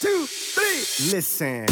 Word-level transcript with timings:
two, 0.00 0.08
three. 0.54 1.14
Listen. 1.14 1.66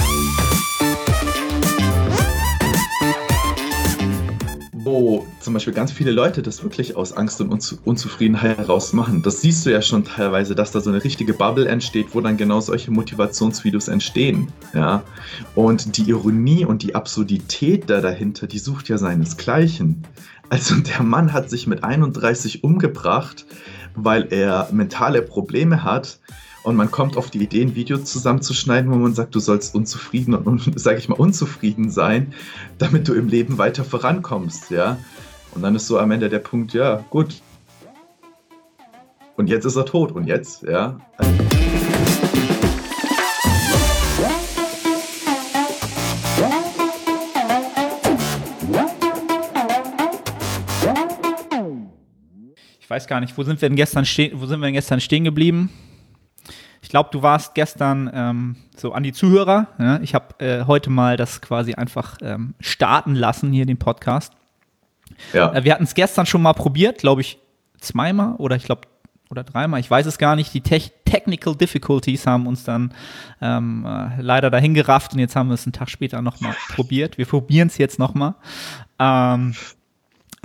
wo 4.86 5.26
zum 5.40 5.52
Beispiel 5.52 5.74
ganz 5.74 5.90
viele 5.90 6.12
Leute 6.12 6.42
das 6.42 6.62
wirklich 6.62 6.94
aus 6.94 7.12
Angst 7.12 7.40
und 7.40 7.50
Unzu 7.50 7.76
Unzufriedenheit 7.84 8.56
heraus 8.56 8.92
machen. 8.92 9.20
Das 9.20 9.40
siehst 9.40 9.66
du 9.66 9.72
ja 9.72 9.82
schon 9.82 10.04
teilweise, 10.04 10.54
dass 10.54 10.70
da 10.70 10.80
so 10.80 10.90
eine 10.90 11.02
richtige 11.02 11.34
Bubble 11.34 11.66
entsteht, 11.66 12.08
wo 12.12 12.20
dann 12.20 12.36
genau 12.36 12.60
solche 12.60 12.92
Motivationsvideos 12.92 13.88
entstehen. 13.88 14.52
Ja? 14.74 15.02
Und 15.56 15.96
die 15.96 16.08
Ironie 16.08 16.64
und 16.64 16.84
die 16.84 16.94
Absurdität 16.94 17.90
da 17.90 18.00
dahinter, 18.00 18.46
die 18.46 18.60
sucht 18.60 18.88
ja 18.88 18.96
seinesgleichen. 18.96 20.04
Also 20.50 20.76
der 20.76 21.02
Mann 21.02 21.32
hat 21.32 21.50
sich 21.50 21.66
mit 21.66 21.82
31 21.82 22.62
umgebracht, 22.62 23.44
weil 23.96 24.28
er 24.30 24.68
mentale 24.70 25.22
Probleme 25.22 25.82
hat 25.82 26.20
und 26.66 26.74
man 26.74 26.90
kommt 26.90 27.16
auf 27.16 27.30
die 27.30 27.38
Idee, 27.38 27.62
ein 27.62 27.76
Video 27.76 27.96
zusammenzuschneiden, 27.96 28.90
wo 28.90 28.96
man 28.96 29.14
sagt, 29.14 29.36
du 29.36 29.38
sollst 29.38 29.72
unzufrieden 29.76 30.34
und, 30.34 30.68
sage 30.80 30.98
ich 30.98 31.08
mal, 31.08 31.14
unzufrieden 31.14 31.90
sein, 31.90 32.34
damit 32.78 33.06
du 33.06 33.14
im 33.14 33.28
Leben 33.28 33.56
weiter 33.56 33.84
vorankommst, 33.84 34.70
ja. 34.70 34.98
Und 35.54 35.62
dann 35.62 35.76
ist 35.76 35.86
so 35.86 35.96
am 36.00 36.10
Ende 36.10 36.28
der 36.28 36.40
Punkt, 36.40 36.72
ja, 36.72 37.04
gut. 37.08 37.40
Und 39.36 39.48
jetzt 39.48 39.64
ist 39.64 39.76
er 39.76 39.86
tot. 39.86 40.10
Und 40.10 40.26
jetzt, 40.26 40.64
ja. 40.64 40.98
Ich 52.80 52.90
weiß 52.90 53.06
gar 53.06 53.20
nicht, 53.20 53.38
wo 53.38 53.44
sind 53.44 53.62
wir 53.62 53.68
denn 53.68 53.76
gestern 53.76 54.04
stehen, 54.04 54.32
wo 54.40 54.46
sind 54.46 54.58
wir 54.58 54.66
denn 54.66 54.74
gestern 54.74 55.00
stehen 55.00 55.22
geblieben? 55.22 55.70
Ich 56.86 56.90
glaube, 56.90 57.08
du 57.10 57.20
warst 57.20 57.56
gestern 57.56 58.08
ähm, 58.14 58.56
so 58.76 58.92
an 58.92 59.02
die 59.02 59.12
Zuhörer. 59.12 59.66
Ja? 59.76 59.98
Ich 60.02 60.14
habe 60.14 60.38
äh, 60.38 60.66
heute 60.66 60.88
mal 60.88 61.16
das 61.16 61.40
quasi 61.40 61.74
einfach 61.74 62.16
ähm, 62.22 62.54
starten 62.60 63.16
lassen, 63.16 63.50
hier 63.50 63.66
den 63.66 63.76
Podcast. 63.76 64.32
Ja. 65.32 65.52
Äh, 65.52 65.64
wir 65.64 65.74
hatten 65.74 65.82
es 65.82 65.94
gestern 65.94 66.26
schon 66.26 66.42
mal 66.42 66.52
probiert, 66.52 66.98
glaube 66.98 67.22
ich, 67.22 67.40
zweimal 67.80 68.36
oder 68.36 68.54
ich 68.54 68.62
glaube 68.62 68.82
oder 69.30 69.42
dreimal, 69.42 69.80
ich 69.80 69.90
weiß 69.90 70.06
es 70.06 70.16
gar 70.16 70.36
nicht. 70.36 70.54
Die 70.54 70.60
Te 70.60 70.80
Technical 71.04 71.56
Difficulties 71.56 72.24
haben 72.24 72.46
uns 72.46 72.62
dann 72.62 72.94
ähm, 73.40 73.84
äh, 73.84 74.22
leider 74.22 74.48
dahin 74.50 74.74
gerafft 74.74 75.12
und 75.12 75.18
jetzt 75.18 75.34
haben 75.34 75.48
wir 75.48 75.54
es 75.54 75.66
einen 75.66 75.72
Tag 75.72 75.90
später 75.90 76.22
nochmal 76.22 76.54
probiert. 76.68 77.18
Wir 77.18 77.26
probieren 77.26 77.66
es 77.66 77.78
jetzt 77.78 77.98
nochmal. 77.98 78.36
Ähm, 79.00 79.56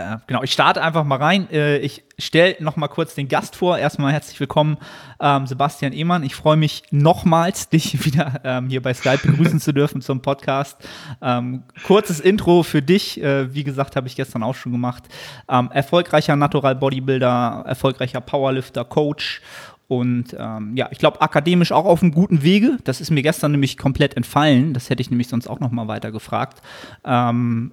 äh, 0.02 0.17
genau, 0.27 0.44
ich 0.44 0.52
starte 0.52 0.81
einfach 0.81 1.03
mal 1.03 1.17
rein. 1.17 1.49
Äh, 1.52 1.77
ich 1.77 2.03
stelle 2.17 2.55
noch 2.59 2.75
mal 2.75 2.88
kurz 2.88 3.16
den 3.16 3.27
Gast 3.27 3.55
vor. 3.55 3.77
Erstmal 3.77 4.11
herzlich 4.11 4.39
willkommen, 4.39 4.77
ähm, 5.19 5.47
Sebastian 5.47 5.93
Ehmann. 5.93 6.23
Ich 6.23 6.35
freue 6.35 6.58
mich 6.58 6.83
nochmals, 6.91 7.69
dich 7.69 8.05
wieder 8.05 8.41
ähm, 8.43 8.69
hier 8.69 8.81
bei 8.81 8.93
Skype 8.93 9.19
begrüßen 9.23 9.59
zu 9.59 9.73
dürfen 9.73 10.02
zum 10.02 10.21
Podcast. 10.21 10.77
Ähm, 11.21 11.63
kurzes 11.85 12.19
Intro 12.19 12.63
für 12.63 12.81
dich. 12.81 13.21
Äh, 13.21 13.53
wie 13.53 13.63
gesagt, 13.63 13.95
habe 13.95 14.08
ich 14.08 14.16
gestern 14.16 14.43
auch 14.43 14.55
schon 14.55 14.71
gemacht. 14.71 15.03
Ähm, 15.49 15.69
erfolgreicher 15.71 16.36
Natural 16.36 16.75
Bodybuilder, 16.75 17.63
erfolgreicher 17.67 18.21
Powerlifter, 18.21 18.86
Coach 18.86 19.41
und 19.88 20.36
ähm, 20.39 20.77
ja, 20.77 20.88
ich 20.91 20.99
glaube, 20.99 21.21
akademisch 21.21 21.73
auch 21.73 21.86
auf 21.86 22.02
einem 22.02 22.13
guten 22.13 22.43
Wege. 22.43 22.77
Das 22.86 23.02
ist 23.02 23.11
mir 23.11 23.21
gestern 23.21 23.52
nämlich 23.52 23.77
komplett 23.77 24.15
entfallen. 24.15 24.73
Das 24.73 24.89
hätte 24.89 25.02
ich 25.02 25.09
nämlich 25.09 25.27
sonst 25.27 25.47
auch 25.47 25.59
noch 25.59 25.71
mal 25.71 25.89
weiter 25.89 26.11
gefragt. 26.11 26.61
Ähm, 27.03 27.71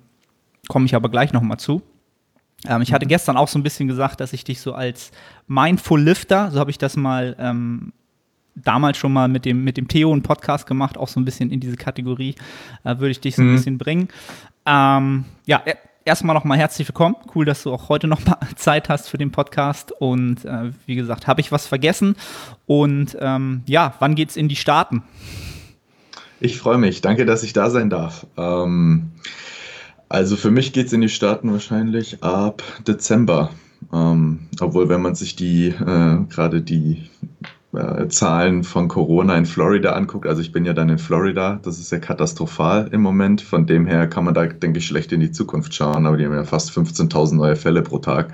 Komme 0.69 0.85
ich 0.85 0.95
aber 0.95 1.09
gleich 1.09 1.33
noch 1.33 1.43
mal 1.43 1.59
zu. 1.59 1.83
Ähm, 2.67 2.83
ich 2.83 2.93
hatte 2.93 3.07
mhm. 3.07 3.11
gestern 3.11 3.37
auch 3.37 3.49
so 3.49 3.59
ein 3.59 3.63
bisschen 3.63 3.89
gesagt, 3.89 4.21
dass 4.21 4.33
ich 4.33 4.45
dich 4.45 4.61
so 4.61 4.73
als 4.75 5.11
Mindful 5.47 6.01
Lifter, 6.01 6.51
so 6.51 6.59
habe 6.61 6.71
ich 6.71 6.79
das 6.79 6.97
mal 6.97 7.37
ähm, 7.39 7.93
damals 8.55 8.99
schon 8.99 9.13
mal 9.13 9.29
mit 9.29 9.45
dem, 9.45 9.65
mit 9.65 9.77
dem 9.77 9.89
Theo 9.89 10.13
einen 10.13 10.23
Podcast 10.23 10.67
gemacht, 10.67 10.99
auch 10.99 11.09
so 11.09 11.21
ein 11.21 11.25
bisschen 11.25 11.51
in 11.51 11.61
diese 11.61 11.77
Kategorie, 11.77 12.35
äh, 12.85 12.99
würde 12.99 13.11
ich 13.11 13.21
dich 13.21 13.37
so 13.37 13.43
ein 13.43 13.51
mhm. 13.51 13.57
bisschen 13.57 13.79
bringen. 13.79 14.09
Ähm, 14.67 15.25
ja, 15.47 15.63
erstmal 16.05 16.35
nochmal 16.35 16.59
herzlich 16.59 16.89
willkommen. 16.89 17.17
Cool, 17.35 17.45
dass 17.45 17.63
du 17.63 17.73
auch 17.73 17.89
heute 17.89 18.07
nochmal 18.09 18.39
Zeit 18.57 18.89
hast 18.89 19.09
für 19.09 19.19
den 19.19 19.31
Podcast. 19.31 19.93
Und 19.93 20.45
äh, 20.45 20.73
wie 20.87 20.97
gesagt, 20.97 21.27
habe 21.27 21.41
ich 21.41 21.53
was 21.53 21.67
vergessen? 21.67 22.17
Und 22.67 23.17
ähm, 23.21 23.63
ja, 23.67 23.95
wann 24.01 24.15
geht's 24.15 24.37
in 24.37 24.49
die 24.49 24.57
Staaten? 24.57 25.03
Ich 26.41 26.59
freue 26.59 26.79
mich. 26.79 27.01
Danke, 27.01 27.27
dass 27.27 27.43
ich 27.43 27.53
da 27.53 27.71
sein 27.71 27.91
darf. 27.91 28.27
Ähm, 28.37 29.13
also 30.09 30.37
für 30.37 30.51
mich 30.51 30.73
geht 30.73 30.87
es 30.87 30.93
in 30.93 31.01
die 31.01 31.09
Staaten 31.09 31.53
wahrscheinlich 31.53 32.23
ab 32.23 32.63
Dezember. 32.87 33.51
Ähm, 33.93 34.49
obwohl, 34.61 34.89
wenn 34.89 35.03
man 35.03 35.15
sich 35.15 35.37
die 35.37 35.69
äh, 35.69 36.25
gerade 36.29 36.63
die 36.63 37.09
äh, 37.73 38.09
Zahlen 38.09 38.65
von 38.65 38.89
Corona 38.89 39.37
in 39.37 39.47
Florida 39.47 39.93
anguckt, 39.93 40.27
also 40.27 40.41
ich 40.41 40.53
bin 40.53 40.65
ja 40.65 40.73
dann 40.73 40.89
in 40.89 40.99
Florida, 40.99 41.61
das 41.63 41.79
ist 41.79 41.93
ja 41.93 41.99
katastrophal 41.99 42.89
im 42.93 43.03
Moment. 43.03 43.41
Von 43.41 43.67
dem 43.67 43.87
her 43.87 44.09
kann 44.09 44.25
man 44.25 44.35
da, 44.35 44.47
denke 44.47 44.79
ich, 44.79 44.87
schlecht 44.87 45.13
in 45.13 45.21
die 45.21 45.31
Zukunft 45.31 45.75
schauen, 45.75 46.07
aber 46.07 46.17
die 46.17 46.25
haben 46.25 46.35
ja 46.35 46.45
fast 46.45 46.71
15.000 46.71 47.35
neue 47.35 47.57
Fälle 47.57 47.83
pro 47.83 47.99
Tag. 47.99 48.33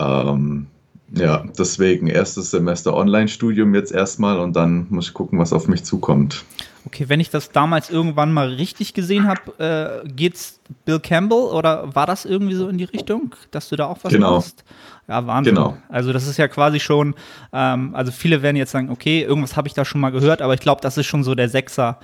Ähm, 0.00 0.66
ja, 1.14 1.44
deswegen 1.58 2.06
erstes 2.06 2.50
Semester 2.50 2.94
Online-Studium 2.94 3.74
jetzt 3.74 3.92
erstmal 3.92 4.38
und 4.38 4.56
dann 4.56 4.86
muss 4.88 5.08
ich 5.08 5.14
gucken, 5.14 5.38
was 5.38 5.52
auf 5.52 5.68
mich 5.68 5.84
zukommt. 5.84 6.44
Okay, 6.84 7.08
wenn 7.08 7.20
ich 7.20 7.30
das 7.30 7.52
damals 7.52 7.90
irgendwann 7.90 8.32
mal 8.32 8.48
richtig 8.48 8.92
gesehen 8.92 9.28
habe, 9.28 10.02
äh, 10.04 10.08
geht's 10.08 10.60
Bill 10.84 10.98
Campbell 10.98 11.38
oder 11.38 11.94
war 11.94 12.06
das 12.06 12.24
irgendwie 12.24 12.54
so 12.54 12.68
in 12.68 12.78
die 12.78 12.84
Richtung, 12.84 13.34
dass 13.50 13.68
du 13.68 13.76
da 13.76 13.86
auch 13.86 13.98
was 14.02 14.12
genau. 14.12 14.36
machst? 14.36 14.64
Ja, 15.06 15.26
Wahnsinn. 15.26 15.54
Genau. 15.54 15.76
Also 15.88 16.12
das 16.12 16.26
ist 16.26 16.38
ja 16.38 16.48
quasi 16.48 16.80
schon, 16.80 17.14
ähm, 17.52 17.94
also 17.94 18.10
viele 18.10 18.42
werden 18.42 18.56
jetzt 18.56 18.72
sagen, 18.72 18.90
okay, 18.90 19.22
irgendwas 19.22 19.56
habe 19.56 19.68
ich 19.68 19.74
da 19.74 19.84
schon 19.84 20.00
mal 20.00 20.10
gehört, 20.10 20.42
aber 20.42 20.54
ich 20.54 20.60
glaube, 20.60 20.80
das 20.80 20.98
ist 20.98 21.06
schon 21.06 21.22
so 21.22 21.34
der 21.34 21.48
Sechser 21.48 22.00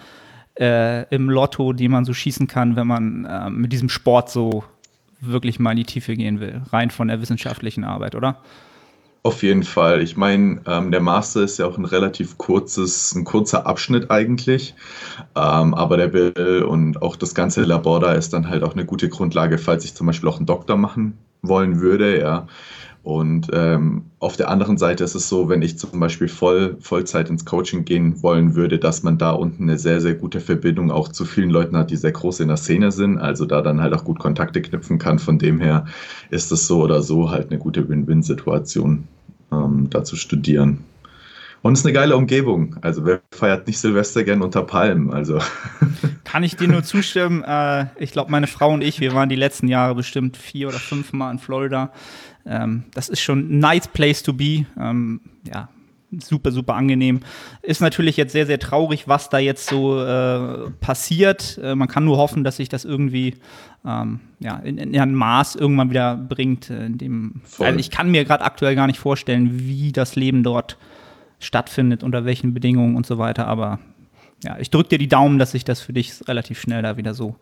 äh, 0.61 1.05
im 1.15 1.29
Lotto, 1.29 1.73
den 1.73 1.91
man 1.91 2.05
so 2.05 2.13
schießen 2.13 2.47
kann, 2.47 2.77
wenn 2.77 2.87
man 2.87 3.25
äh, 3.25 3.51
mit 3.51 3.73
diesem 3.73 3.89
Sport 3.89 4.31
so 4.31 4.65
wirklich 5.21 5.59
mal 5.59 5.73
in 5.73 5.79
die 5.79 5.85
Tiefe 5.85 6.15
gehen 6.15 6.39
will, 6.39 6.63
rein 6.73 6.91
von 6.91 7.09
der 7.09 7.21
wissenschaftlichen 7.21 7.85
Arbeit, 7.85 8.15
oder? 8.15 8.37
Auf 9.25 9.43
jeden 9.43 9.65
Fall. 9.65 10.01
Ich 10.01 10.17
meine, 10.17 10.63
ähm, 10.67 10.91
der 10.91 11.01
Master 11.01 11.43
ist 11.43 11.59
ja 11.59 11.67
auch 11.67 11.77
ein 11.77 11.85
relativ 11.85 12.39
kurzes, 12.39 13.15
ein 13.15 13.25
kurzer 13.25 13.67
Abschnitt 13.67 14.11
eigentlich. 14.11 14.75
Ähm, 15.37 15.75
aber 15.75 15.97
der 15.97 16.09
Bill 16.09 16.65
und 16.67 17.03
auch 17.03 17.17
das 17.17 17.35
ganze 17.35 17.63
Labor 17.63 18.01
da 18.01 18.13
ist 18.13 18.33
dann 18.33 18.49
halt 18.49 18.63
auch 18.63 18.73
eine 18.73 18.87
gute 18.87 19.09
Grundlage, 19.09 19.59
falls 19.59 19.85
ich 19.85 19.95
zum 19.95 20.07
Beispiel 20.07 20.29
auch 20.29 20.39
einen 20.39 20.47
Doktor 20.47 20.77
machen 20.77 21.19
wollen 21.43 21.81
würde, 21.81 22.19
ja. 22.19 22.47
Und 23.09 23.49
ähm, 23.55 24.03
auf 24.19 24.37
der 24.37 24.51
anderen 24.51 24.77
Seite 24.77 25.03
ist 25.03 25.15
es 25.15 25.31
so, 25.31 25.49
wenn 25.49 25.63
ich 25.63 25.79
zum 25.79 25.99
Beispiel 25.99 26.29
voll, 26.29 26.77
Vollzeit 26.79 27.31
ins 27.31 27.47
Coaching 27.47 27.87
gehen 27.87 28.23
wollen 28.23 28.55
würde, 28.55 28.79
dass 28.79 29.03
man 29.03 29.17
da 29.17 29.31
unten 29.31 29.63
eine 29.63 29.79
sehr, 29.79 30.03
sehr 30.03 30.15
gute 30.15 30.41
Verbindung 30.41 30.91
auch 30.91 31.09
zu 31.09 31.25
vielen 31.25 31.49
Leuten 31.49 31.75
hat, 31.75 31.91
die 31.91 31.97
sehr 31.97 32.13
groß 32.13 32.41
in 32.41 32.49
der 32.49 32.59
Szene 32.59 32.93
sind, 32.93 33.17
also 33.17 33.47
da 33.47 33.63
dann 33.63 33.81
halt 33.81 33.95
auch 33.95 34.05
gut 34.05 34.19
Kontakte 34.19 34.61
knüpfen 34.61 34.99
kann. 34.99 35.19
Von 35.19 35.39
dem 35.39 35.59
her 35.59 35.87
ist 36.29 36.53
es 36.53 36.67
so 36.67 36.83
oder 36.83 37.01
so 37.01 37.31
halt 37.31 37.49
eine 37.49 37.59
gute 37.59 37.89
Win-Win-Situation, 37.89 39.09
ähm, 39.53 39.87
da 39.89 40.05
zu 40.05 40.15
studieren. 40.15 40.85
Und 41.63 41.73
es 41.73 41.81
ist 41.81 41.87
eine 41.87 41.95
geile 41.95 42.17
Umgebung. 42.17 42.77
Also 42.83 43.05
wer 43.05 43.21
feiert 43.33 43.67
nicht 43.67 43.79
Silvester 43.79 44.23
gern 44.23 44.43
unter 44.43 44.63
Palmen? 44.63 45.13
Also 45.13 45.39
kann 46.25 46.45
ich 46.45 46.57
dir 46.57 46.69
nur 46.69 46.85
zustimmen. 46.85 47.43
Äh, 47.43 47.87
ich 47.99 48.13
glaube, 48.13 48.31
meine 48.31 48.47
Frau 48.47 48.73
und 48.73 48.83
ich, 48.83 49.01
wir 49.01 49.13
waren 49.13 49.29
die 49.29 49.37
letzten 49.37 49.67
Jahre 49.67 49.95
bestimmt 49.95 50.37
vier 50.37 50.69
oder 50.69 50.79
fünf 50.79 51.13
Mal 51.13 51.33
in 51.33 51.39
Florida. 51.39 51.91
Ähm, 52.49 52.85
das 52.95 53.09
ist 53.09 53.21
schon 53.21 53.51
ein 53.51 53.59
nice 53.59 53.89
place 53.89 54.23
to 54.23 54.33
be. 54.33 54.65
Ähm, 54.79 55.21
ja, 55.47 55.69
super, 56.19 56.51
super 56.51 56.75
angenehm. 56.75 57.21
Ist 57.63 57.81
natürlich 57.81 58.17
jetzt 58.17 58.33
sehr, 58.33 58.47
sehr 58.47 58.59
traurig, 58.59 59.09
was 59.09 59.29
da 59.29 59.39
jetzt 59.39 59.67
so 59.67 60.03
äh, 60.03 60.71
passiert. 60.81 61.61
Äh, 61.63 61.75
man 61.75 61.89
kann 61.89 62.05
nur 62.05 62.17
hoffen, 62.17 62.45
dass 62.45 62.57
sich 62.57 62.69
das 62.69 62.85
irgendwie 62.85 63.35
ähm, 63.85 64.21
ja, 64.41 64.57
in, 64.59 64.79
in, 64.79 64.99
ein 64.99 65.15
Maß 65.15 65.57
irgendwann 65.57 65.91
wieder 65.91 66.17
bringt. 66.17 66.71
Äh, 66.71 66.87
in 66.87 66.99
dem, 66.99 67.43
also 67.59 67.79
ich 67.79 67.91
kann 67.91 68.11
mir 68.11 68.25
gerade 68.25 68.45
aktuell 68.45 68.75
gar 68.75 68.87
nicht 68.87 68.99
vorstellen, 68.99 69.59
wie 69.61 69.93
das 69.93 70.17
Leben 70.17 70.43
dort 70.43 70.79
stattfindet, 71.41 72.03
unter 72.03 72.25
welchen 72.25 72.55
Bedingungen 72.55 72.97
und 72.97 73.07
so 73.07 73.19
weiter. 73.19 73.47
Aber 73.47 73.79
ja, 74.45 74.57
ich 74.59 74.71
drücke 74.71 74.91
dir 74.91 74.99
die 74.99 75.09
Daumen, 75.09 75.39
dass 75.39 75.53
sich 75.53 75.65
das 75.65 75.81
für 75.81 75.93
dich 75.93 76.27
relativ 76.27 76.61
schnell 76.61 76.83
da 76.83 76.97
wieder 76.97 77.13
so 77.13 77.37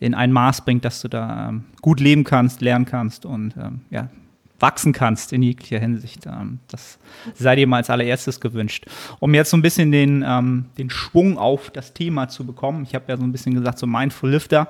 in 0.00 0.14
ein 0.14 0.32
Maß 0.32 0.64
bringt, 0.64 0.84
dass 0.84 1.02
du 1.02 1.08
da 1.08 1.48
ähm, 1.48 1.64
gut 1.82 2.00
leben 2.00 2.24
kannst, 2.24 2.60
lernen 2.60 2.84
kannst 2.84 3.26
und 3.26 3.54
ähm, 3.56 3.80
ja, 3.90 4.08
wachsen 4.58 4.92
kannst 4.92 5.32
in 5.32 5.42
jeglicher 5.42 5.78
Hinsicht. 5.78 6.26
Ähm, 6.26 6.60
das 6.68 6.98
sei 7.34 7.56
dir 7.56 7.66
mal 7.66 7.78
als 7.78 7.90
allererstes 7.90 8.40
gewünscht. 8.40 8.86
Um 9.20 9.34
jetzt 9.34 9.50
so 9.50 9.56
ein 9.56 9.62
bisschen 9.62 9.92
den, 9.92 10.24
ähm, 10.26 10.66
den 10.78 10.90
Schwung 10.90 11.38
auf 11.38 11.70
das 11.70 11.92
Thema 11.92 12.28
zu 12.28 12.44
bekommen, 12.44 12.84
ich 12.84 12.94
habe 12.94 13.04
ja 13.08 13.16
so 13.16 13.24
ein 13.24 13.32
bisschen 13.32 13.54
gesagt, 13.54 13.78
so 13.78 13.86
Mindful 13.86 14.30
Lifter, 14.30 14.68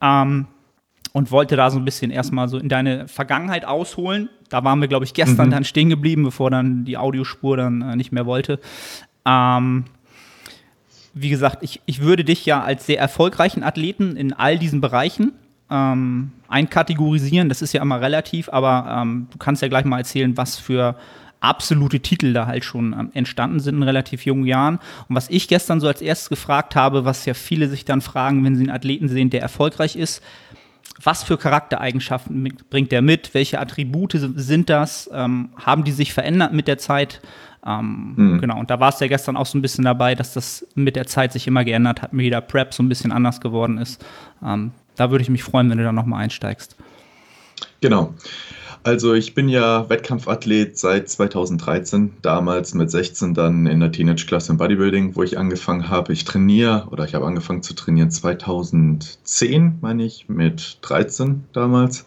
ähm, 0.00 0.46
und 1.12 1.30
wollte 1.30 1.56
da 1.56 1.70
so 1.70 1.78
ein 1.78 1.84
bisschen 1.84 2.10
erstmal 2.10 2.48
so 2.48 2.58
in 2.58 2.68
deine 2.68 3.06
Vergangenheit 3.06 3.64
ausholen. 3.66 4.30
Da 4.48 4.64
waren 4.64 4.80
wir, 4.80 4.88
glaube 4.88 5.04
ich, 5.04 5.12
gestern 5.14 5.48
mhm. 5.48 5.50
dann 5.50 5.64
stehen 5.64 5.90
geblieben, 5.90 6.24
bevor 6.24 6.50
dann 6.50 6.84
die 6.84 6.96
Audiospur 6.96 7.56
dann 7.56 7.82
äh, 7.82 7.96
nicht 7.96 8.12
mehr 8.12 8.26
wollte. 8.26 8.58
Ähm, 9.26 9.84
wie 11.14 11.28
gesagt, 11.28 11.62
ich, 11.62 11.82
ich 11.84 12.00
würde 12.00 12.24
dich 12.24 12.46
ja 12.46 12.62
als 12.62 12.86
sehr 12.86 12.98
erfolgreichen 12.98 13.62
Athleten 13.62 14.16
in 14.16 14.32
all 14.32 14.58
diesen 14.58 14.80
Bereichen 14.80 15.32
ähm, 15.72 16.32
einkategorisieren. 16.48 17.48
Das 17.48 17.62
ist 17.62 17.72
ja 17.72 17.80
immer 17.80 18.00
relativ, 18.00 18.48
aber 18.50 19.02
ähm, 19.02 19.28
du 19.30 19.38
kannst 19.38 19.62
ja 19.62 19.68
gleich 19.68 19.84
mal 19.84 19.98
erzählen, 19.98 20.36
was 20.36 20.58
für 20.58 20.96
absolute 21.40 22.00
Titel 22.00 22.32
da 22.32 22.46
halt 22.46 22.64
schon 22.64 22.92
ähm, 22.92 23.10
entstanden 23.14 23.58
sind 23.58 23.76
in 23.76 23.82
relativ 23.82 24.24
jungen 24.26 24.46
Jahren. 24.46 24.78
Und 25.08 25.16
was 25.16 25.28
ich 25.30 25.48
gestern 25.48 25.80
so 25.80 25.88
als 25.88 26.02
erstes 26.02 26.28
gefragt 26.28 26.76
habe, 26.76 27.04
was 27.04 27.24
ja 27.24 27.34
viele 27.34 27.68
sich 27.68 27.84
dann 27.84 28.00
fragen, 28.00 28.44
wenn 28.44 28.54
sie 28.54 28.62
einen 28.62 28.76
Athleten 28.76 29.08
sehen, 29.08 29.30
der 29.30 29.42
erfolgreich 29.42 29.96
ist, 29.96 30.22
was 31.02 31.22
für 31.24 31.38
Charaktereigenschaften 31.38 32.52
bringt 32.70 32.92
der 32.92 33.02
mit? 33.02 33.34
Welche 33.34 33.58
Attribute 33.58 34.14
sind 34.36 34.68
das? 34.68 35.10
Ähm, 35.12 35.50
haben 35.56 35.84
die 35.84 35.92
sich 35.92 36.12
verändert 36.12 36.52
mit 36.52 36.68
der 36.68 36.78
Zeit? 36.78 37.20
Ähm, 37.64 38.14
mhm. 38.16 38.40
Genau, 38.40 38.58
und 38.58 38.70
da 38.70 38.78
war 38.78 38.90
es 38.90 39.00
ja 39.00 39.06
gestern 39.06 39.36
auch 39.36 39.46
so 39.46 39.56
ein 39.56 39.62
bisschen 39.62 39.84
dabei, 39.84 40.14
dass 40.14 40.34
das 40.34 40.66
mit 40.74 40.96
der 40.96 41.06
Zeit 41.06 41.32
sich 41.32 41.46
immer 41.46 41.64
geändert 41.64 42.02
hat, 42.02 42.12
mit 42.12 42.24
jeder 42.24 42.40
Prep 42.40 42.74
so 42.74 42.82
ein 42.82 42.88
bisschen 42.88 43.12
anders 43.12 43.40
geworden 43.40 43.78
ist. 43.78 44.04
Ähm, 44.44 44.72
da 44.96 45.10
würde 45.10 45.22
ich 45.22 45.30
mich 45.30 45.42
freuen, 45.42 45.70
wenn 45.70 45.78
du 45.78 45.84
da 45.84 45.92
nochmal 45.92 46.22
einsteigst. 46.22 46.76
Genau. 47.80 48.14
Also 48.84 49.14
ich 49.14 49.34
bin 49.34 49.48
ja 49.48 49.88
Wettkampfathlet 49.88 50.76
seit 50.76 51.08
2013, 51.08 52.14
damals 52.20 52.74
mit 52.74 52.90
16 52.90 53.32
dann 53.32 53.66
in 53.66 53.78
der 53.78 53.92
Teenage-Klasse 53.92 54.52
im 54.52 54.58
Bodybuilding, 54.58 55.14
wo 55.14 55.22
ich 55.22 55.38
angefangen 55.38 55.88
habe. 55.88 56.12
Ich 56.12 56.24
trainiere 56.24 56.88
oder 56.90 57.04
ich 57.04 57.14
habe 57.14 57.26
angefangen 57.26 57.62
zu 57.62 57.74
trainieren 57.74 58.10
2010, 58.10 59.78
meine 59.80 60.04
ich, 60.04 60.28
mit 60.28 60.78
13 60.82 61.44
damals. 61.52 62.04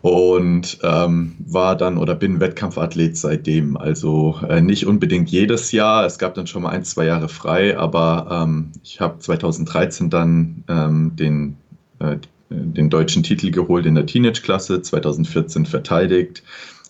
Und 0.00 0.78
ähm, 0.82 1.36
war 1.46 1.76
dann 1.76 1.98
oder 1.98 2.14
bin 2.14 2.40
Wettkampfathlet 2.40 3.18
seitdem. 3.18 3.76
Also 3.76 4.36
äh, 4.48 4.62
nicht 4.62 4.86
unbedingt 4.86 5.28
jedes 5.30 5.72
Jahr. 5.72 6.06
Es 6.06 6.18
gab 6.18 6.34
dann 6.34 6.46
schon 6.46 6.62
mal 6.62 6.70
ein, 6.70 6.84
zwei 6.84 7.04
Jahre 7.04 7.28
frei, 7.28 7.78
aber 7.78 8.28
ähm, 8.30 8.72
ich 8.82 9.00
habe 9.00 9.18
2013 9.18 10.08
dann 10.08 10.64
ähm, 10.68 11.16
den 11.16 11.56
äh, 12.00 12.16
den 12.50 12.90
deutschen 12.90 13.22
Titel 13.22 13.50
geholt 13.50 13.86
in 13.86 13.94
der 13.94 14.06
Teenage-Klasse, 14.06 14.82
2014 14.82 15.66
verteidigt, 15.66 16.42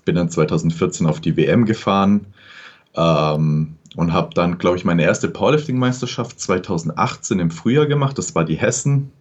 bin 0.05 0.15
dann 0.15 0.31
2014 0.31 1.07
auf 1.07 1.21
die 1.21 1.37
WM 1.37 1.67
gefahren 1.67 2.27
ähm, 2.97 3.77
und 3.97 4.13
habe 4.13 4.31
dann, 4.35 4.59
glaube 4.59 4.79
ich, 4.79 4.85
meine 4.85 5.03
erste 5.03 5.29
Powerlifting-Meisterschaft 5.29 6.41
2018 6.41 7.39
im 7.41 7.51
Frühjahr 7.51 7.87
gemacht. 7.87 8.17
Das 8.17 8.35
war 8.35 8.45
die 8.45 8.57
Hessen. 8.57 9.13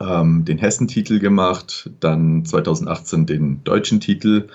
Ähm, 0.00 0.44
den 0.44 0.58
Hessen-Titel 0.58 1.18
gemacht, 1.18 1.90
dann 1.98 2.44
2018 2.44 3.26
den 3.26 3.64
deutschen 3.64 4.00
Titel. 4.00 4.48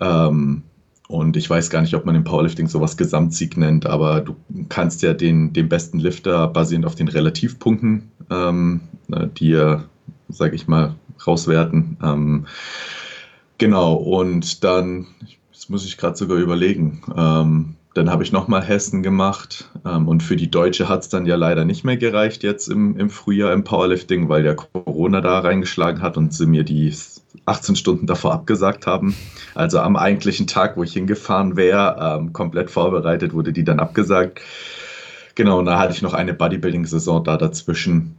Ähm, 0.00 0.62
und 1.08 1.36
ich 1.36 1.50
weiß 1.50 1.70
gar 1.70 1.80
nicht, 1.80 1.94
ob 1.94 2.04
man 2.06 2.14
im 2.14 2.24
Powerlifting 2.24 2.68
sowas 2.68 2.96
Gesamtsieg 2.96 3.56
nennt, 3.56 3.86
aber 3.86 4.20
du 4.20 4.36
kannst 4.68 5.02
ja 5.02 5.14
den, 5.14 5.52
den 5.52 5.68
besten 5.68 5.98
Lifter 5.98 6.46
basierend 6.46 6.86
auf 6.86 6.94
den 6.94 7.08
Relativpunkten, 7.08 8.10
ähm, 8.30 8.80
die 9.38 9.54
er 9.54 9.84
sage 10.28 10.54
ich 10.54 10.68
mal, 10.68 10.94
rauswerten. 11.26 11.96
Ähm, 12.02 12.46
genau, 13.58 13.94
und 13.94 14.62
dann, 14.64 15.06
das 15.52 15.68
muss 15.68 15.84
ich 15.84 15.96
gerade 15.96 16.16
sogar 16.16 16.38
überlegen, 16.38 17.02
ähm, 17.16 17.74
dann 17.94 18.10
habe 18.10 18.22
ich 18.22 18.30
nochmal 18.30 18.62
Hessen 18.62 19.02
gemacht 19.02 19.70
ähm, 19.84 20.06
und 20.06 20.22
für 20.22 20.36
die 20.36 20.50
Deutsche 20.50 20.88
hat 20.88 21.00
es 21.00 21.08
dann 21.08 21.26
ja 21.26 21.36
leider 21.36 21.64
nicht 21.64 21.84
mehr 21.84 21.96
gereicht 21.96 22.44
jetzt 22.44 22.68
im, 22.68 22.96
im 22.96 23.10
Frühjahr 23.10 23.52
im 23.52 23.64
Powerlifting, 23.64 24.28
weil 24.28 24.44
ja 24.44 24.54
Corona 24.54 25.20
da 25.20 25.40
reingeschlagen 25.40 26.00
hat 26.00 26.16
und 26.16 26.32
sie 26.32 26.46
mir 26.46 26.62
die 26.62 26.92
18 27.48 27.76
Stunden 27.76 28.06
davor 28.06 28.32
abgesagt 28.32 28.86
haben. 28.86 29.16
Also 29.54 29.80
am 29.80 29.96
eigentlichen 29.96 30.46
Tag, 30.46 30.76
wo 30.76 30.82
ich 30.82 30.92
hingefahren 30.92 31.56
wäre, 31.56 31.96
ähm, 32.00 32.32
komplett 32.32 32.70
vorbereitet, 32.70 33.32
wurde 33.32 33.52
die 33.52 33.64
dann 33.64 33.80
abgesagt. 33.80 34.40
Genau, 35.34 35.58
und 35.58 35.66
da 35.66 35.78
hatte 35.78 35.92
ich 35.92 36.02
noch 36.02 36.14
eine 36.14 36.34
Bodybuilding-Saison 36.34 37.24
da 37.24 37.36
dazwischen. 37.36 38.16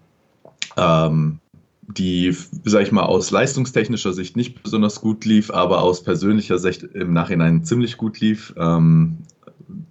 Ähm, 0.78 1.40
die, 1.88 2.36
sag 2.66 2.84
ich 2.84 2.92
mal, 2.92 3.04
aus 3.04 3.32
leistungstechnischer 3.32 4.14
Sicht 4.14 4.38
nicht 4.38 4.62
besonders 4.62 5.02
gut 5.02 5.26
lief, 5.26 5.50
aber 5.50 5.82
aus 5.82 6.04
persönlicher 6.04 6.60
Sicht 6.60 6.84
im 6.84 7.14
Nachhinein 7.14 7.64
ziemlich 7.64 7.98
gut 7.98 8.20
lief. 8.20 8.54
Ähm, 8.58 9.18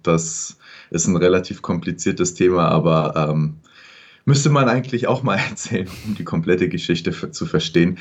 das 0.01 0.57
ist 0.91 1.07
ein 1.07 1.17
relativ 1.17 1.61
kompliziertes 1.61 2.33
Thema, 2.33 2.69
aber 2.69 3.29
ähm, 3.29 3.57
Müsste 4.25 4.49
man 4.49 4.69
eigentlich 4.69 5.07
auch 5.07 5.23
mal 5.23 5.35
erzählen, 5.49 5.87
um 6.05 6.15
die 6.15 6.23
komplette 6.23 6.69
Geschichte 6.69 7.11
zu 7.31 7.45
verstehen. 7.45 7.97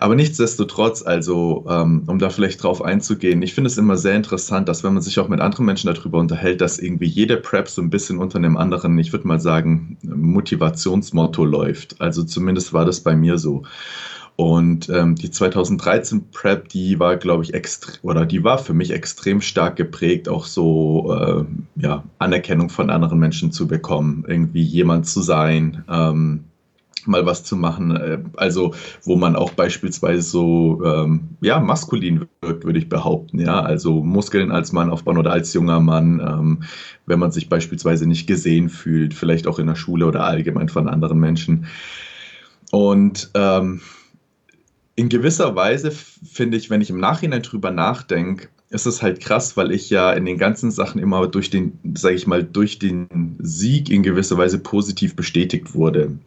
Aber 0.00 0.14
nichtsdestotrotz, 0.14 1.02
also 1.02 1.64
um 1.66 2.18
da 2.18 2.30
vielleicht 2.30 2.62
drauf 2.62 2.82
einzugehen, 2.82 3.42
ich 3.42 3.54
finde 3.54 3.68
es 3.68 3.78
immer 3.78 3.96
sehr 3.96 4.14
interessant, 4.14 4.68
dass 4.68 4.84
wenn 4.84 4.94
man 4.94 5.02
sich 5.02 5.18
auch 5.18 5.28
mit 5.28 5.40
anderen 5.40 5.66
Menschen 5.66 5.92
darüber 5.92 6.18
unterhält, 6.18 6.60
dass 6.60 6.78
irgendwie 6.78 7.06
jede 7.06 7.36
Prep 7.36 7.68
so 7.68 7.82
ein 7.82 7.90
bisschen 7.90 8.18
unter 8.18 8.38
einem 8.38 8.56
anderen, 8.56 8.98
ich 8.98 9.12
würde 9.12 9.28
mal 9.28 9.40
sagen, 9.40 9.96
Motivationsmotto 10.02 11.44
läuft. 11.44 12.00
Also 12.00 12.24
zumindest 12.24 12.72
war 12.72 12.84
das 12.84 13.00
bei 13.00 13.14
mir 13.16 13.38
so. 13.38 13.64
Und 14.40 14.88
ähm, 14.88 15.16
die 15.16 15.32
2013 15.32 16.30
Prep, 16.30 16.68
die 16.68 17.00
war, 17.00 17.16
glaube 17.16 17.42
ich, 17.42 17.52
oder 18.02 18.24
die 18.24 18.44
war 18.44 18.58
für 18.58 18.72
mich 18.72 18.92
extrem 18.92 19.40
stark 19.40 19.74
geprägt, 19.74 20.28
auch 20.28 20.44
so 20.44 21.12
äh, 21.12 21.44
ja, 21.74 22.04
Anerkennung 22.20 22.70
von 22.70 22.88
anderen 22.88 23.18
Menschen 23.18 23.50
zu 23.50 23.66
bekommen, 23.66 24.24
irgendwie 24.28 24.62
jemand 24.62 25.08
zu 25.08 25.22
sein, 25.22 25.82
ähm, 25.90 26.44
mal 27.04 27.26
was 27.26 27.42
zu 27.42 27.56
machen. 27.56 27.96
Äh, 27.96 28.18
also, 28.36 28.74
wo 29.02 29.16
man 29.16 29.34
auch 29.34 29.54
beispielsweise 29.54 30.22
so, 30.22 30.84
ähm, 30.84 31.30
ja, 31.40 31.58
maskulin 31.58 32.28
wirkt, 32.40 32.64
würde 32.64 32.78
ich 32.78 32.88
behaupten, 32.88 33.40
ja. 33.40 33.60
Also 33.60 34.04
Muskeln 34.04 34.52
als 34.52 34.70
Mann 34.70 34.90
aufbauen 34.90 35.18
oder 35.18 35.32
als 35.32 35.52
junger 35.52 35.80
Mann, 35.80 36.20
ähm, 36.20 36.62
wenn 37.06 37.18
man 37.18 37.32
sich 37.32 37.48
beispielsweise 37.48 38.06
nicht 38.06 38.28
gesehen 38.28 38.68
fühlt, 38.68 39.14
vielleicht 39.14 39.48
auch 39.48 39.58
in 39.58 39.66
der 39.66 39.74
Schule 39.74 40.06
oder 40.06 40.22
allgemein 40.22 40.68
von 40.68 40.86
anderen 40.86 41.18
Menschen. 41.18 41.66
Und 42.70 43.30
ähm, 43.34 43.80
in 44.98 45.08
gewisser 45.08 45.54
Weise 45.54 45.92
finde 45.92 46.56
ich, 46.56 46.70
wenn 46.70 46.80
ich 46.80 46.90
im 46.90 46.98
Nachhinein 46.98 47.42
drüber 47.42 47.70
nachdenke, 47.70 48.48
ist 48.68 48.84
es 48.84 49.00
halt 49.00 49.20
krass, 49.20 49.56
weil 49.56 49.70
ich 49.70 49.90
ja 49.90 50.12
in 50.12 50.26
den 50.26 50.38
ganzen 50.38 50.72
Sachen 50.72 51.00
immer 51.00 51.28
durch 51.28 51.50
den, 51.50 51.78
sage 51.94 52.16
ich 52.16 52.26
mal, 52.26 52.42
durch 52.42 52.80
den 52.80 53.36
Sieg 53.38 53.90
in 53.90 54.02
gewisser 54.02 54.36
Weise 54.38 54.58
positiv 54.58 55.14
bestätigt 55.14 55.72
wurde. 55.72 56.18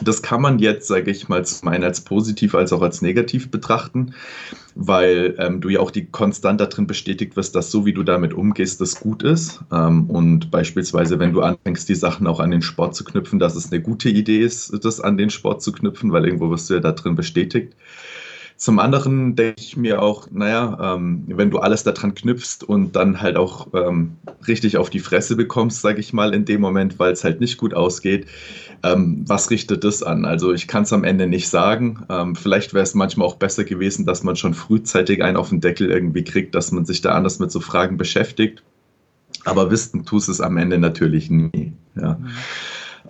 Das 0.00 0.22
kann 0.22 0.40
man 0.40 0.58
jetzt, 0.58 0.88
sage 0.88 1.10
ich 1.10 1.28
mal, 1.28 1.44
zum 1.44 1.68
einen 1.68 1.84
als 1.84 2.00
positiv 2.00 2.54
als 2.54 2.72
auch 2.72 2.80
als 2.80 3.02
negativ 3.02 3.50
betrachten, 3.50 4.14
weil 4.74 5.34
ähm, 5.38 5.60
du 5.60 5.68
ja 5.68 5.80
auch 5.80 5.90
die 5.90 6.06
konstant 6.06 6.60
darin 6.60 6.86
bestätigt 6.86 7.36
wirst, 7.36 7.54
dass 7.54 7.70
so 7.70 7.84
wie 7.84 7.92
du 7.92 8.02
damit 8.02 8.32
umgehst, 8.32 8.80
das 8.80 8.98
gut 8.98 9.22
ist. 9.22 9.60
Ähm, 9.70 10.08
und 10.08 10.50
beispielsweise, 10.50 11.18
wenn 11.18 11.34
du 11.34 11.42
anfängst, 11.42 11.88
die 11.88 11.94
Sachen 11.94 12.26
auch 12.26 12.40
an 12.40 12.50
den 12.50 12.62
Sport 12.62 12.94
zu 12.94 13.04
knüpfen, 13.04 13.38
dass 13.38 13.54
es 13.54 13.70
eine 13.70 13.82
gute 13.82 14.08
Idee 14.08 14.40
ist, 14.40 14.72
das 14.84 15.00
an 15.00 15.18
den 15.18 15.30
Sport 15.30 15.62
zu 15.62 15.72
knüpfen, 15.72 16.10
weil 16.10 16.24
irgendwo 16.24 16.50
wirst 16.50 16.70
du 16.70 16.74
ja 16.74 16.80
da 16.80 16.92
drin 16.92 17.14
bestätigt. 17.14 17.74
Zum 18.62 18.78
anderen 18.78 19.34
denke 19.34 19.60
ich 19.60 19.76
mir 19.76 20.00
auch, 20.00 20.28
naja, 20.30 20.94
ähm, 20.94 21.24
wenn 21.26 21.50
du 21.50 21.58
alles 21.58 21.82
daran 21.82 22.14
knüpfst 22.14 22.62
und 22.64 22.94
dann 22.94 23.20
halt 23.20 23.36
auch 23.36 23.66
ähm, 23.74 24.18
richtig 24.46 24.76
auf 24.76 24.88
die 24.88 25.00
Fresse 25.00 25.34
bekommst, 25.34 25.82
sage 25.82 25.98
ich 25.98 26.12
mal, 26.12 26.32
in 26.32 26.44
dem 26.44 26.60
Moment, 26.60 27.00
weil 27.00 27.12
es 27.12 27.24
halt 27.24 27.40
nicht 27.40 27.58
gut 27.58 27.74
ausgeht, 27.74 28.26
ähm, 28.82 29.24
was 29.26 29.50
richtet 29.50 29.84
das 29.84 30.02
an? 30.02 30.24
Also 30.24 30.52
ich 30.52 30.66
kann 30.66 30.82
es 30.82 30.92
am 30.92 31.04
Ende 31.04 31.26
nicht 31.26 31.48
sagen. 31.48 32.04
Ähm, 32.08 32.34
vielleicht 32.34 32.74
wäre 32.74 32.82
es 32.82 32.94
manchmal 32.94 33.26
auch 33.26 33.36
besser 33.36 33.64
gewesen, 33.64 34.06
dass 34.06 34.24
man 34.24 34.36
schon 34.36 34.54
frühzeitig 34.54 35.22
einen 35.22 35.36
auf 35.36 35.50
den 35.50 35.60
Deckel 35.60 35.90
irgendwie 35.90 36.24
kriegt, 36.24 36.54
dass 36.54 36.72
man 36.72 36.84
sich 36.84 37.00
da 37.00 37.12
anders 37.12 37.38
mit 37.38 37.52
so 37.52 37.60
Fragen 37.60 37.96
beschäftigt. 37.96 38.62
Aber 39.44 39.70
wissen 39.70 40.04
tust 40.04 40.28
es 40.28 40.40
am 40.40 40.56
Ende 40.56 40.78
natürlich 40.78 41.30
nie. 41.30 41.72
Ja. 41.94 42.14
Mhm. 42.14 42.28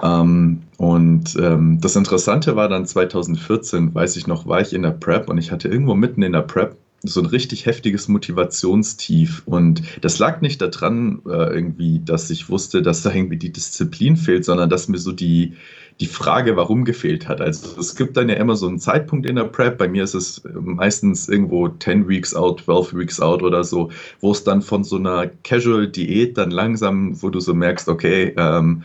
Ähm, 0.03 0.63
und 0.79 1.37
ähm, 1.37 1.81
das 1.81 1.97
Interessante 1.97 2.57
war 2.57 2.69
dann 2.69 2.87
2014, 2.87 3.95
weiß 3.95 4.17
ich 4.17 4.27
noch, 4.27 4.47
war 4.47 4.61
ich 4.61 4.73
in 4.73 4.83
der 4.83 4.91
Prep 4.91 5.29
und 5.29 5.39
ich 5.39 5.53
hatte 5.53 5.69
irgendwo 5.69 5.95
mitten 5.95 6.23
in 6.23 6.33
der 6.33 6.43
Prep 6.43 6.77
so 7.03 7.21
ein 7.21 7.27
richtig 7.27 7.67
heftiges 7.67 8.09
Motivationstief. 8.09 9.43
Und 9.45 9.83
das 10.01 10.19
lag 10.19 10.41
nicht 10.41 10.61
daran, 10.61 11.23
äh, 11.27 11.55
irgendwie, 11.55 12.01
dass 12.05 12.31
ich 12.31 12.49
wusste, 12.49 12.83
dass 12.83 13.03
da 13.03 13.13
irgendwie 13.13 13.37
die 13.37 13.53
Disziplin 13.53 14.17
fehlt, 14.17 14.45
sondern 14.45 14.71
dass 14.71 14.89
mir 14.89 14.99
so 14.99 15.13
die, 15.13 15.55
die 16.01 16.07
Frage, 16.07 16.57
warum 16.57 16.85
gefehlt 16.85 17.29
hat. 17.29 17.41
Also 17.41 17.79
es 17.81 17.97
gibt 17.97 18.17
dann 18.17 18.29
ja 18.29 18.37
immer 18.37 18.57
so 18.57 18.69
einen 18.69 18.79
Zeitpunkt 18.79 19.27
in 19.27 19.37
der 19.37 19.45
Prep. 19.45 19.79
Bei 19.79 19.89
mir 19.89 20.05
ist 20.05 20.15
es 20.15 20.43
meistens 20.55 21.29
irgendwo 21.29 21.69
10 21.69 22.09
Weeks 22.09 22.35
out, 22.35 22.63
12 22.65 22.95
Weeks 22.95 23.21
out 23.21 23.43
oder 23.43 23.65
so, 23.65 23.91
wo 24.21 24.33
es 24.33 24.45
dann 24.45 24.63
von 24.63 24.85
so 24.85 24.97
einer 24.97 25.27
Casual-Diät 25.27 26.39
dann 26.39 26.51
langsam, 26.51 27.21
wo 27.21 27.31
du 27.31 27.41
so 27.41 27.53
merkst, 27.53 27.89
okay, 27.89 28.33
ähm, 28.37 28.85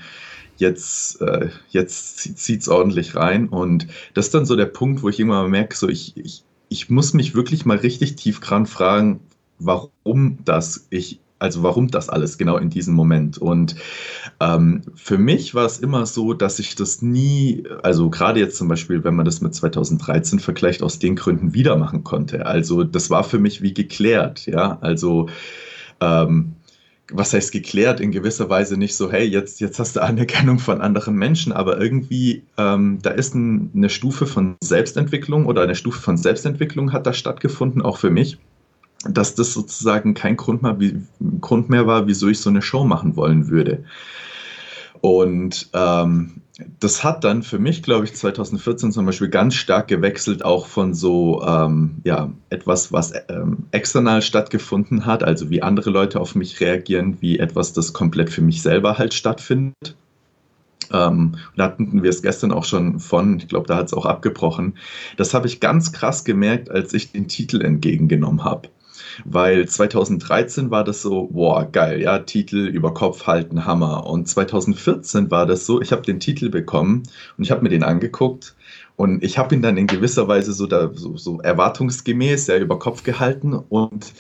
jetzt, 0.58 1.22
äh, 1.22 1.50
jetzt 1.70 2.38
zieht 2.38 2.62
es 2.62 2.70
ordentlich 2.70 3.16
rein. 3.16 3.48
Und 3.50 3.88
das 4.14 4.26
ist 4.26 4.34
dann 4.34 4.46
so 4.46 4.56
der 4.56 4.66
Punkt, 4.66 5.04
wo 5.04 5.10
ich 5.10 5.20
mal 5.20 5.48
merke, 5.48 5.76
so 5.76 5.88
ich, 5.88 6.18
ich, 6.18 6.44
ich 6.70 6.90
muss 6.90 7.14
mich 7.14 7.36
wirklich 7.36 7.66
mal 7.66 7.78
richtig 7.78 8.16
tief 8.16 8.40
dran 8.40 8.66
fragen, 8.66 9.20
warum 9.60 10.40
das 10.44 10.88
ich, 10.90 11.20
also 11.40 11.64
warum 11.64 11.90
das 11.90 12.10
alles 12.10 12.38
genau 12.38 12.58
in 12.58 12.70
diesem 12.70 12.94
Moment. 12.94 13.38
Und 13.38 13.76
ähm, 14.40 14.82
für 14.96 15.18
mich 15.18 15.56
war 15.56 15.66
es 15.66 15.80
immer 15.80 16.06
so, 16.06 16.34
dass 16.34 16.60
ich 16.60 16.76
das 16.76 17.02
nie, 17.02 17.64
also 17.84 18.10
gerade 18.10 18.40
jetzt 18.40 18.58
zum 18.58 18.68
Beispiel, 18.68 19.04
wenn 19.04 19.16
man 19.16 19.26
das 19.26 19.42
mit 19.42 19.54
2013 19.54 20.40
vergleicht, 20.40 20.84
aus 20.84 21.00
den 21.00 21.16
Gründen 21.16 21.54
wieder 21.54 21.78
machen 21.78 22.04
konnte. 22.04 22.46
Also 22.46 22.84
das 22.84 23.10
war 23.10 23.24
für 23.24 23.40
mich 23.40 23.62
wie 23.62 23.74
geklärt, 23.74 24.46
ja. 24.46 24.78
Also 24.82 25.30
ähm, 26.02 26.54
was 27.12 27.34
heißt 27.34 27.52
geklärt, 27.52 28.00
in 28.00 28.12
gewisser 28.12 28.50
Weise 28.50 28.78
nicht 28.78 28.96
so, 28.96 29.12
hey, 29.12 29.26
jetzt, 29.26 29.60
jetzt 29.62 29.80
hast 29.80 29.96
du 29.96 30.02
Anerkennung 30.02 30.60
von 30.60 30.82
anderen 30.82 31.16
Menschen, 31.16 31.54
aber 31.54 31.80
irgendwie, 31.80 32.44
ähm, 32.58 33.00
da 33.02 33.12
ist 33.12 33.34
ein, 33.34 33.72
eine 33.76 33.90
Stufe 33.90 34.26
von 34.26 34.58
Selbstentwicklung 34.62 35.46
oder 35.46 35.62
eine 35.62 35.76
Stufe 35.76 36.02
von 36.02 36.18
Selbstentwicklung 36.18 36.92
hat 36.92 37.08
da 37.08 37.14
stattgefunden, 37.14 37.82
auch 37.82 37.98
für 37.98 38.10
mich. 38.10 38.38
dass 39.06 39.36
das 39.36 39.54
sozusagen 39.54 40.14
kein 40.16 40.38
Grund 40.38 40.64
mehr, 40.64 40.80
wie, 40.80 41.02
Grund 41.40 41.70
mehr 41.70 41.88
war, 41.88 42.08
wieso 42.08 42.28
ich 42.28 42.40
so 42.40 42.50
eine 42.50 42.62
Show 42.62 42.84
machen 42.84 43.16
wollen 43.16 43.48
würde. 43.48 43.84
Und 45.02 45.70
ähm, 45.74 46.42
das 46.80 47.04
hat 47.04 47.24
dann 47.24 47.44
für 47.44 47.60
mich, 47.60 47.84
glaube 47.84 48.06
ich, 48.06 48.16
2014 48.16 48.92
zum 48.92 49.06
Beispiel 49.06 49.30
ganz 49.30 49.54
stark 49.54 49.88
gewechselt, 49.88 50.44
auch 50.44 50.66
von 50.66 50.94
so 50.94 51.44
ähm, 51.46 51.98
ja, 52.04 52.32
etwas, 52.50 52.92
was 52.92 53.14
ähm, 53.30 53.66
external 53.72 54.22
stattgefunden 54.22 55.06
hat, 55.06 55.24
also 55.24 55.50
wie 55.50 55.62
andere 55.62 55.92
Leute 55.92 56.20
auf 56.20 56.34
mich 56.36 56.60
reagieren, 56.60 57.18
wie 57.22 57.38
etwas, 57.38 57.74
das 57.74 57.94
komplett 57.94 58.32
für 58.32 58.42
mich 58.42 58.62
selber 58.62 58.98
halt 58.98 59.14
stattfindet. 59.14 59.96
Ähm, 60.92 61.36
da 61.56 61.66
hatten 61.66 62.02
wir 62.02 62.10
es 62.10 62.22
gestern 62.22 62.52
auch 62.52 62.64
schon 62.64 63.00
von, 63.00 63.38
ich 63.38 63.48
glaube, 63.48 63.68
da 63.68 63.76
hat 63.76 63.88
es 63.88 63.94
auch 63.94 64.06
abgebrochen. 64.06 64.78
Das 65.18 65.34
habe 65.34 65.48
ich 65.48 65.60
ganz 65.60 65.92
krass 65.92 66.24
gemerkt, 66.24 66.72
als 66.72 66.94
ich 66.94 67.12
den 67.12 67.28
Titel 67.28 67.62
entgegengenommen 67.62 68.44
habe 68.44 68.70
weil 69.26 69.68
2013 69.68 70.72
war 70.72 70.84
das 70.84 71.02
so, 71.02 71.28
boah, 71.28 71.66
geil, 71.66 72.02
ja, 72.02 72.20
Titel 72.20 72.68
über 72.68 72.94
Kopf 72.94 73.28
halten, 73.28 73.66
Hammer. 73.66 74.06
Und 74.08 74.28
2014 74.28 75.32
war 75.32 75.46
das 75.46 75.66
so, 75.66 75.82
ich 75.82 75.92
habe 75.92 76.02
den 76.02 76.20
Titel 76.20 76.50
bekommen 76.50 77.04
und 77.38 77.44
ich 77.44 77.52
habe 77.52 77.62
mir 77.64 77.70
den 77.70 77.84
angeguckt 77.84 78.56
und 78.96 79.24
ich 79.24 79.38
habe 79.38 79.54
ihn 79.56 79.62
dann 79.62 79.78
in 79.78 79.88
gewisser 79.88 80.28
Weise 80.28 80.54
so, 80.54 80.66
da, 80.66 80.92
so, 80.94 81.18
so 81.18 81.40
erwartungsgemäß 81.40 82.48
ja, 82.48 82.58
über 82.58 82.80
Kopf 82.80 83.04
gehalten 83.04 83.54
und 83.54 84.14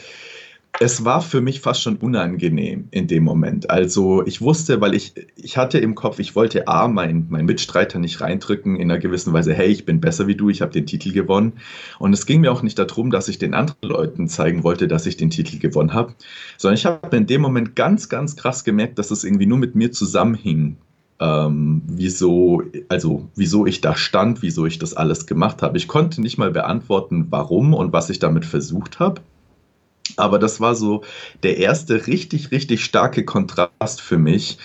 es 0.79 1.03
war 1.03 1.21
für 1.21 1.41
mich 1.41 1.61
fast 1.61 1.81
schon 1.81 1.95
unangenehm 1.97 2.87
in 2.91 3.07
dem 3.07 3.23
Moment. 3.23 3.69
Also 3.69 4.25
ich 4.25 4.41
wusste, 4.41 4.79
weil 4.79 4.93
ich, 4.93 5.13
ich 5.35 5.57
hatte 5.57 5.79
im 5.79 5.95
Kopf, 5.95 6.19
ich 6.19 6.35
wollte 6.35 6.67
A, 6.67 6.87
meinen 6.87 7.27
mein 7.29 7.45
Mitstreiter 7.45 7.97
nicht 7.97 8.21
reindrücken 8.21 8.75
in 8.75 8.91
einer 8.91 8.99
gewissen 8.99 9.33
Weise, 9.33 9.53
hey, 9.53 9.67
ich 9.67 9.85
bin 9.85 9.99
besser 9.99 10.27
wie 10.27 10.35
du, 10.35 10.49
ich 10.49 10.61
habe 10.61 10.71
den 10.71 10.85
Titel 10.85 11.11
gewonnen. 11.11 11.53
Und 11.97 12.13
es 12.13 12.27
ging 12.27 12.41
mir 12.41 12.51
auch 12.51 12.61
nicht 12.61 12.77
darum, 12.77 13.09
dass 13.09 13.27
ich 13.27 13.39
den 13.39 13.55
anderen 13.55 13.77
Leuten 13.81 14.27
zeigen 14.27 14.63
wollte, 14.63 14.87
dass 14.87 15.07
ich 15.07 15.17
den 15.17 15.31
Titel 15.31 15.57
gewonnen 15.57 15.93
habe, 15.93 16.13
sondern 16.57 16.77
ich 16.77 16.85
habe 16.85 17.15
in 17.15 17.25
dem 17.25 17.41
Moment 17.41 17.75
ganz, 17.75 18.07
ganz 18.07 18.35
krass 18.35 18.63
gemerkt, 18.63 18.99
dass 18.99 19.09
es 19.09 19.23
irgendwie 19.23 19.47
nur 19.47 19.57
mit 19.57 19.75
mir 19.75 19.91
zusammenhing. 19.91 20.77
Ähm, 21.19 21.81
wieso, 21.87 22.61
also 22.89 23.27
wieso 23.35 23.65
ich 23.65 23.81
da 23.81 23.95
stand, 23.95 24.43
wieso 24.43 24.67
ich 24.67 24.77
das 24.77 24.93
alles 24.93 25.25
gemacht 25.25 25.63
habe. 25.63 25.75
Ich 25.79 25.87
konnte 25.87 26.21
nicht 26.21 26.37
mal 26.37 26.51
beantworten, 26.51 27.25
warum 27.31 27.73
und 27.73 27.91
was 27.91 28.11
ich 28.11 28.19
damit 28.19 28.45
versucht 28.45 28.99
habe. 28.99 29.21
Aber 30.17 30.39
das 30.39 30.59
war 30.59 30.75
so 30.75 31.03
der 31.43 31.57
erste 31.57 32.07
richtig, 32.07 32.51
richtig 32.51 32.83
starke 32.83 33.23
Kontrast 33.23 34.01
für 34.01 34.17
mich, 34.17 34.57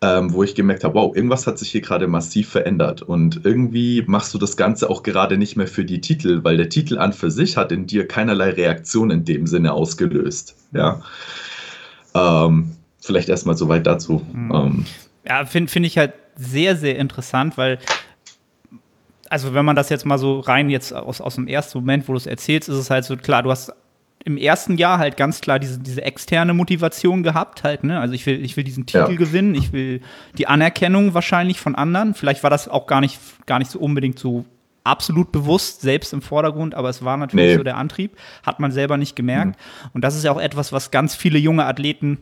ähm, 0.00 0.32
wo 0.32 0.44
ich 0.44 0.54
gemerkt 0.54 0.84
habe, 0.84 0.94
wow, 0.94 1.16
irgendwas 1.16 1.46
hat 1.46 1.58
sich 1.58 1.70
hier 1.70 1.80
gerade 1.80 2.06
massiv 2.06 2.50
verändert. 2.50 3.02
Und 3.02 3.44
irgendwie 3.44 4.04
machst 4.06 4.32
du 4.34 4.38
das 4.38 4.56
Ganze 4.56 4.88
auch 4.88 5.02
gerade 5.02 5.38
nicht 5.38 5.56
mehr 5.56 5.66
für 5.66 5.84
die 5.84 6.00
Titel, 6.00 6.44
weil 6.44 6.56
der 6.56 6.68
Titel 6.68 6.98
an 6.98 7.12
für 7.12 7.30
sich 7.30 7.56
hat 7.56 7.72
in 7.72 7.86
dir 7.86 8.06
keinerlei 8.06 8.50
Reaktion 8.50 9.10
in 9.10 9.24
dem 9.24 9.46
Sinne 9.46 9.72
ausgelöst. 9.72 10.56
Ja. 10.72 11.00
Ähm, 12.14 12.76
vielleicht 13.00 13.28
erstmal 13.28 13.56
soweit 13.56 13.86
dazu. 13.86 14.24
Mhm. 14.32 14.52
Ähm, 14.54 14.86
ja, 15.26 15.44
finde 15.46 15.70
find 15.70 15.86
ich 15.86 15.98
halt 15.98 16.12
sehr, 16.36 16.76
sehr 16.76 16.96
interessant, 16.96 17.56
weil 17.56 17.78
also 19.30 19.52
wenn 19.54 19.64
man 19.64 19.76
das 19.76 19.88
jetzt 19.90 20.06
mal 20.06 20.18
so 20.18 20.40
rein 20.40 20.70
jetzt 20.70 20.92
aus, 20.92 21.20
aus 21.20 21.34
dem 21.34 21.48
ersten 21.48 21.78
Moment, 21.78 22.08
wo 22.08 22.12
du 22.12 22.16
es 22.16 22.26
erzählst, 22.26 22.68
ist 22.68 22.76
es 22.76 22.90
halt 22.90 23.04
so 23.04 23.16
klar, 23.16 23.42
du 23.42 23.50
hast 23.50 23.72
im 24.28 24.36
ersten 24.36 24.76
Jahr 24.76 24.98
halt 24.98 25.16
ganz 25.16 25.40
klar 25.40 25.58
diese, 25.58 25.78
diese 25.78 26.02
externe 26.02 26.52
Motivation 26.52 27.22
gehabt, 27.22 27.64
halt, 27.64 27.82
ne? 27.82 27.98
Also 27.98 28.12
ich 28.12 28.26
will, 28.26 28.44
ich 28.44 28.58
will 28.58 28.64
diesen 28.64 28.84
Titel 28.84 29.12
ja. 29.12 29.16
gewinnen, 29.16 29.54
ich 29.54 29.72
will 29.72 30.02
die 30.36 30.46
Anerkennung 30.46 31.14
wahrscheinlich 31.14 31.58
von 31.58 31.74
anderen. 31.74 32.12
Vielleicht 32.12 32.42
war 32.42 32.50
das 32.50 32.68
auch 32.68 32.86
gar 32.86 33.00
nicht, 33.00 33.18
gar 33.46 33.58
nicht 33.58 33.70
so 33.70 33.78
unbedingt 33.78 34.18
so 34.18 34.44
absolut 34.84 35.32
bewusst 35.32 35.80
selbst 35.80 36.12
im 36.12 36.20
Vordergrund, 36.20 36.74
aber 36.74 36.90
es 36.90 37.02
war 37.02 37.16
natürlich 37.16 37.52
nee. 37.52 37.56
so 37.56 37.62
der 37.62 37.78
Antrieb, 37.78 38.18
hat 38.42 38.60
man 38.60 38.70
selber 38.70 38.98
nicht 38.98 39.16
gemerkt. 39.16 39.58
Mhm. 39.58 39.90
Und 39.94 40.04
das 40.04 40.14
ist 40.14 40.24
ja 40.24 40.30
auch 40.30 40.40
etwas, 40.40 40.72
was 40.72 40.90
ganz 40.90 41.14
viele 41.14 41.38
junge 41.38 41.64
Athleten 41.64 42.18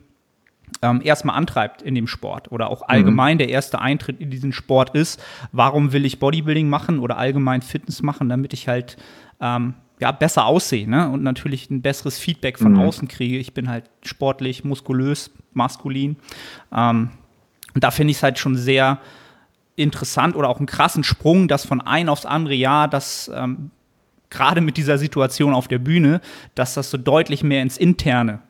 ähm, 0.82 1.00
erstmal 1.02 1.36
antreibt 1.36 1.82
in 1.82 1.96
dem 1.96 2.06
Sport 2.06 2.52
oder 2.52 2.70
auch 2.70 2.82
allgemein 2.82 3.34
mhm. 3.34 3.38
der 3.38 3.48
erste 3.48 3.80
Eintritt 3.80 4.20
in 4.20 4.30
diesen 4.30 4.52
Sport 4.52 4.94
ist, 4.94 5.20
warum 5.50 5.92
will 5.92 6.04
ich 6.04 6.20
Bodybuilding 6.20 6.68
machen 6.68 7.00
oder 7.00 7.18
allgemein 7.18 7.62
Fitness 7.62 8.00
machen, 8.00 8.28
damit 8.28 8.52
ich 8.52 8.68
halt 8.68 8.96
ähm, 9.40 9.74
ja, 9.98 10.12
besser 10.12 10.46
aussehe 10.46 10.88
ne? 10.88 11.08
und 11.08 11.22
natürlich 11.22 11.70
ein 11.70 11.82
besseres 11.82 12.18
Feedback 12.18 12.58
von 12.58 12.72
mhm. 12.72 12.80
außen 12.80 13.08
kriege. 13.08 13.38
Ich 13.38 13.54
bin 13.54 13.68
halt 13.68 13.84
sportlich, 14.02 14.64
muskulös, 14.64 15.30
maskulin. 15.52 16.16
Ähm, 16.74 17.10
und 17.74 17.84
da 17.84 17.90
finde 17.90 18.10
ich 18.10 18.18
es 18.18 18.22
halt 18.22 18.38
schon 18.38 18.56
sehr 18.56 18.98
interessant 19.76 20.36
oder 20.36 20.48
auch 20.48 20.58
einen 20.58 20.66
krassen 20.66 21.04
Sprung, 21.04 21.48
dass 21.48 21.64
von 21.66 21.80
ein 21.80 22.08
aufs 22.08 22.26
andere 22.26 22.54
Jahr, 22.54 22.88
dass 22.88 23.30
ähm, 23.34 23.70
gerade 24.30 24.60
mit 24.60 24.76
dieser 24.76 24.98
Situation 24.98 25.54
auf 25.54 25.68
der 25.68 25.78
Bühne, 25.78 26.20
dass 26.54 26.74
das 26.74 26.90
so 26.90 26.98
deutlich 26.98 27.42
mehr 27.42 27.62
ins 27.62 27.76
Interne 27.76 28.40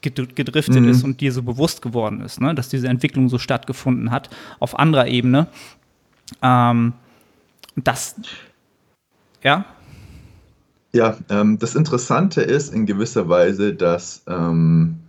gedriftet 0.00 0.80
mhm. 0.80 0.88
ist 0.88 1.02
und 1.02 1.20
dir 1.20 1.32
so 1.32 1.42
bewusst 1.42 1.82
geworden 1.82 2.20
ist, 2.20 2.40
ne? 2.40 2.54
dass 2.54 2.68
diese 2.68 2.86
Entwicklung 2.86 3.28
so 3.28 3.38
stattgefunden 3.38 4.12
hat 4.12 4.30
auf 4.60 4.78
anderer 4.78 5.08
Ebene. 5.08 5.48
Ähm, 6.40 6.92
das, 7.74 8.14
ja. 9.42 9.64
Ja, 10.92 11.18
ähm, 11.28 11.58
das 11.58 11.74
Interessante 11.74 12.40
ist 12.40 12.72
in 12.72 12.86
gewisser 12.86 13.28
Weise, 13.28 13.74
dass 13.74 14.22
ähm, 14.26 15.00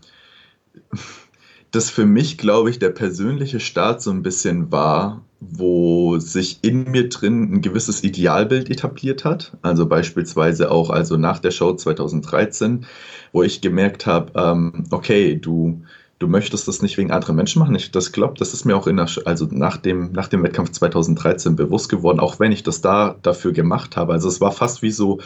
das 1.72 1.90
für 1.90 2.06
mich, 2.06 2.38
glaube 2.38 2.70
ich, 2.70 2.80
der 2.80 2.90
persönliche 2.90 3.60
Start 3.60 4.02
so 4.02 4.12
ein 4.12 4.24
bisschen 4.24 4.72
war, 4.72 5.22
wo 5.40 6.20
sich 6.20 6.60
in 6.64 6.84
mir 6.92 7.08
drin 7.08 7.54
ein 7.54 7.62
gewisses 7.62 8.04
Idealbild 8.04 8.70
etabliert 8.70 9.24
hat. 9.24 9.56
Also 9.62 9.86
beispielsweise 9.86 10.70
auch 10.70 10.90
also 10.90 11.16
nach 11.16 11.40
der 11.40 11.52
Show 11.52 11.74
2013, 11.74 12.86
wo 13.32 13.44
ich 13.44 13.62
gemerkt 13.62 14.06
habe, 14.06 14.34
ähm, 14.36 14.84
okay, 14.92 15.38
du, 15.38 15.82
du 16.18 16.28
möchtest 16.28 16.68
das 16.68 16.82
nicht 16.82 16.98
wegen 16.98 17.12
anderen 17.12 17.38
Menschen 17.38 17.60
machen. 17.60 17.76
Ich 17.76 17.92
das 17.92 18.12
glaube, 18.12 18.34
das 18.38 18.54
ist 18.54 18.66
mir 18.66 18.76
auch 18.76 18.88
in 18.88 18.98
der, 18.98 19.08
also 19.24 19.48
nach 19.50 19.78
dem, 19.78 20.12
nach 20.12 20.28
dem 20.28 20.44
Wettkampf 20.44 20.72
2013 20.72 21.56
bewusst 21.56 21.88
geworden, 21.88 22.20
auch 22.20 22.40
wenn 22.42 22.52
ich 22.52 22.64
das 22.64 22.82
da 22.82 23.16
dafür 23.22 23.54
gemacht 23.54 23.96
habe. 23.96 24.12
Also 24.12 24.28
es 24.28 24.42
war 24.42 24.52
fast 24.52 24.82
wie 24.82 24.92
so, 24.92 25.20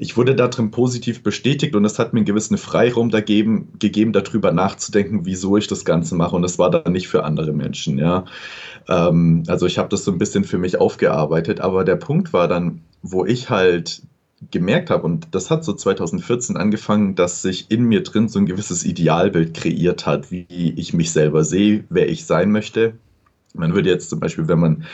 ich 0.00 0.16
wurde 0.16 0.34
darin 0.34 0.70
positiv 0.70 1.22
bestätigt 1.22 1.76
und 1.76 1.84
es 1.84 1.98
hat 1.98 2.14
mir 2.14 2.20
einen 2.20 2.24
gewissen 2.24 2.56
Freiraum 2.56 3.10
dagegen, 3.10 3.68
gegeben, 3.78 4.14
darüber 4.14 4.50
nachzudenken, 4.50 5.26
wieso 5.26 5.58
ich 5.58 5.66
das 5.66 5.84
Ganze 5.84 6.14
mache. 6.14 6.34
Und 6.34 6.40
das 6.40 6.58
war 6.58 6.70
dann 6.70 6.92
nicht 6.92 7.08
für 7.08 7.22
andere 7.22 7.52
Menschen, 7.52 7.98
ja. 7.98 8.24
Ähm, 8.88 9.42
also 9.46 9.66
ich 9.66 9.76
habe 9.76 9.90
das 9.90 10.02
so 10.04 10.10
ein 10.10 10.16
bisschen 10.16 10.44
für 10.44 10.56
mich 10.56 10.80
aufgearbeitet, 10.80 11.60
aber 11.60 11.84
der 11.84 11.96
Punkt 11.96 12.32
war 12.32 12.48
dann, 12.48 12.80
wo 13.02 13.26
ich 13.26 13.50
halt 13.50 14.00
gemerkt 14.50 14.88
habe, 14.88 15.02
und 15.02 15.28
das 15.32 15.50
hat 15.50 15.66
so 15.66 15.74
2014 15.74 16.56
angefangen, 16.56 17.14
dass 17.14 17.42
sich 17.42 17.70
in 17.70 17.84
mir 17.84 18.02
drin 18.02 18.30
so 18.30 18.38
ein 18.38 18.46
gewisses 18.46 18.86
Idealbild 18.86 19.52
kreiert 19.52 20.06
hat, 20.06 20.30
wie 20.30 20.46
ich 20.48 20.94
mich 20.94 21.12
selber 21.12 21.44
sehe, 21.44 21.84
wer 21.90 22.08
ich 22.08 22.24
sein 22.24 22.50
möchte. 22.50 22.94
Man 23.54 23.74
würde 23.74 23.90
jetzt 23.90 24.10
zum 24.10 24.20
Beispiel, 24.20 24.48
wenn 24.48 24.60
man 24.60 24.86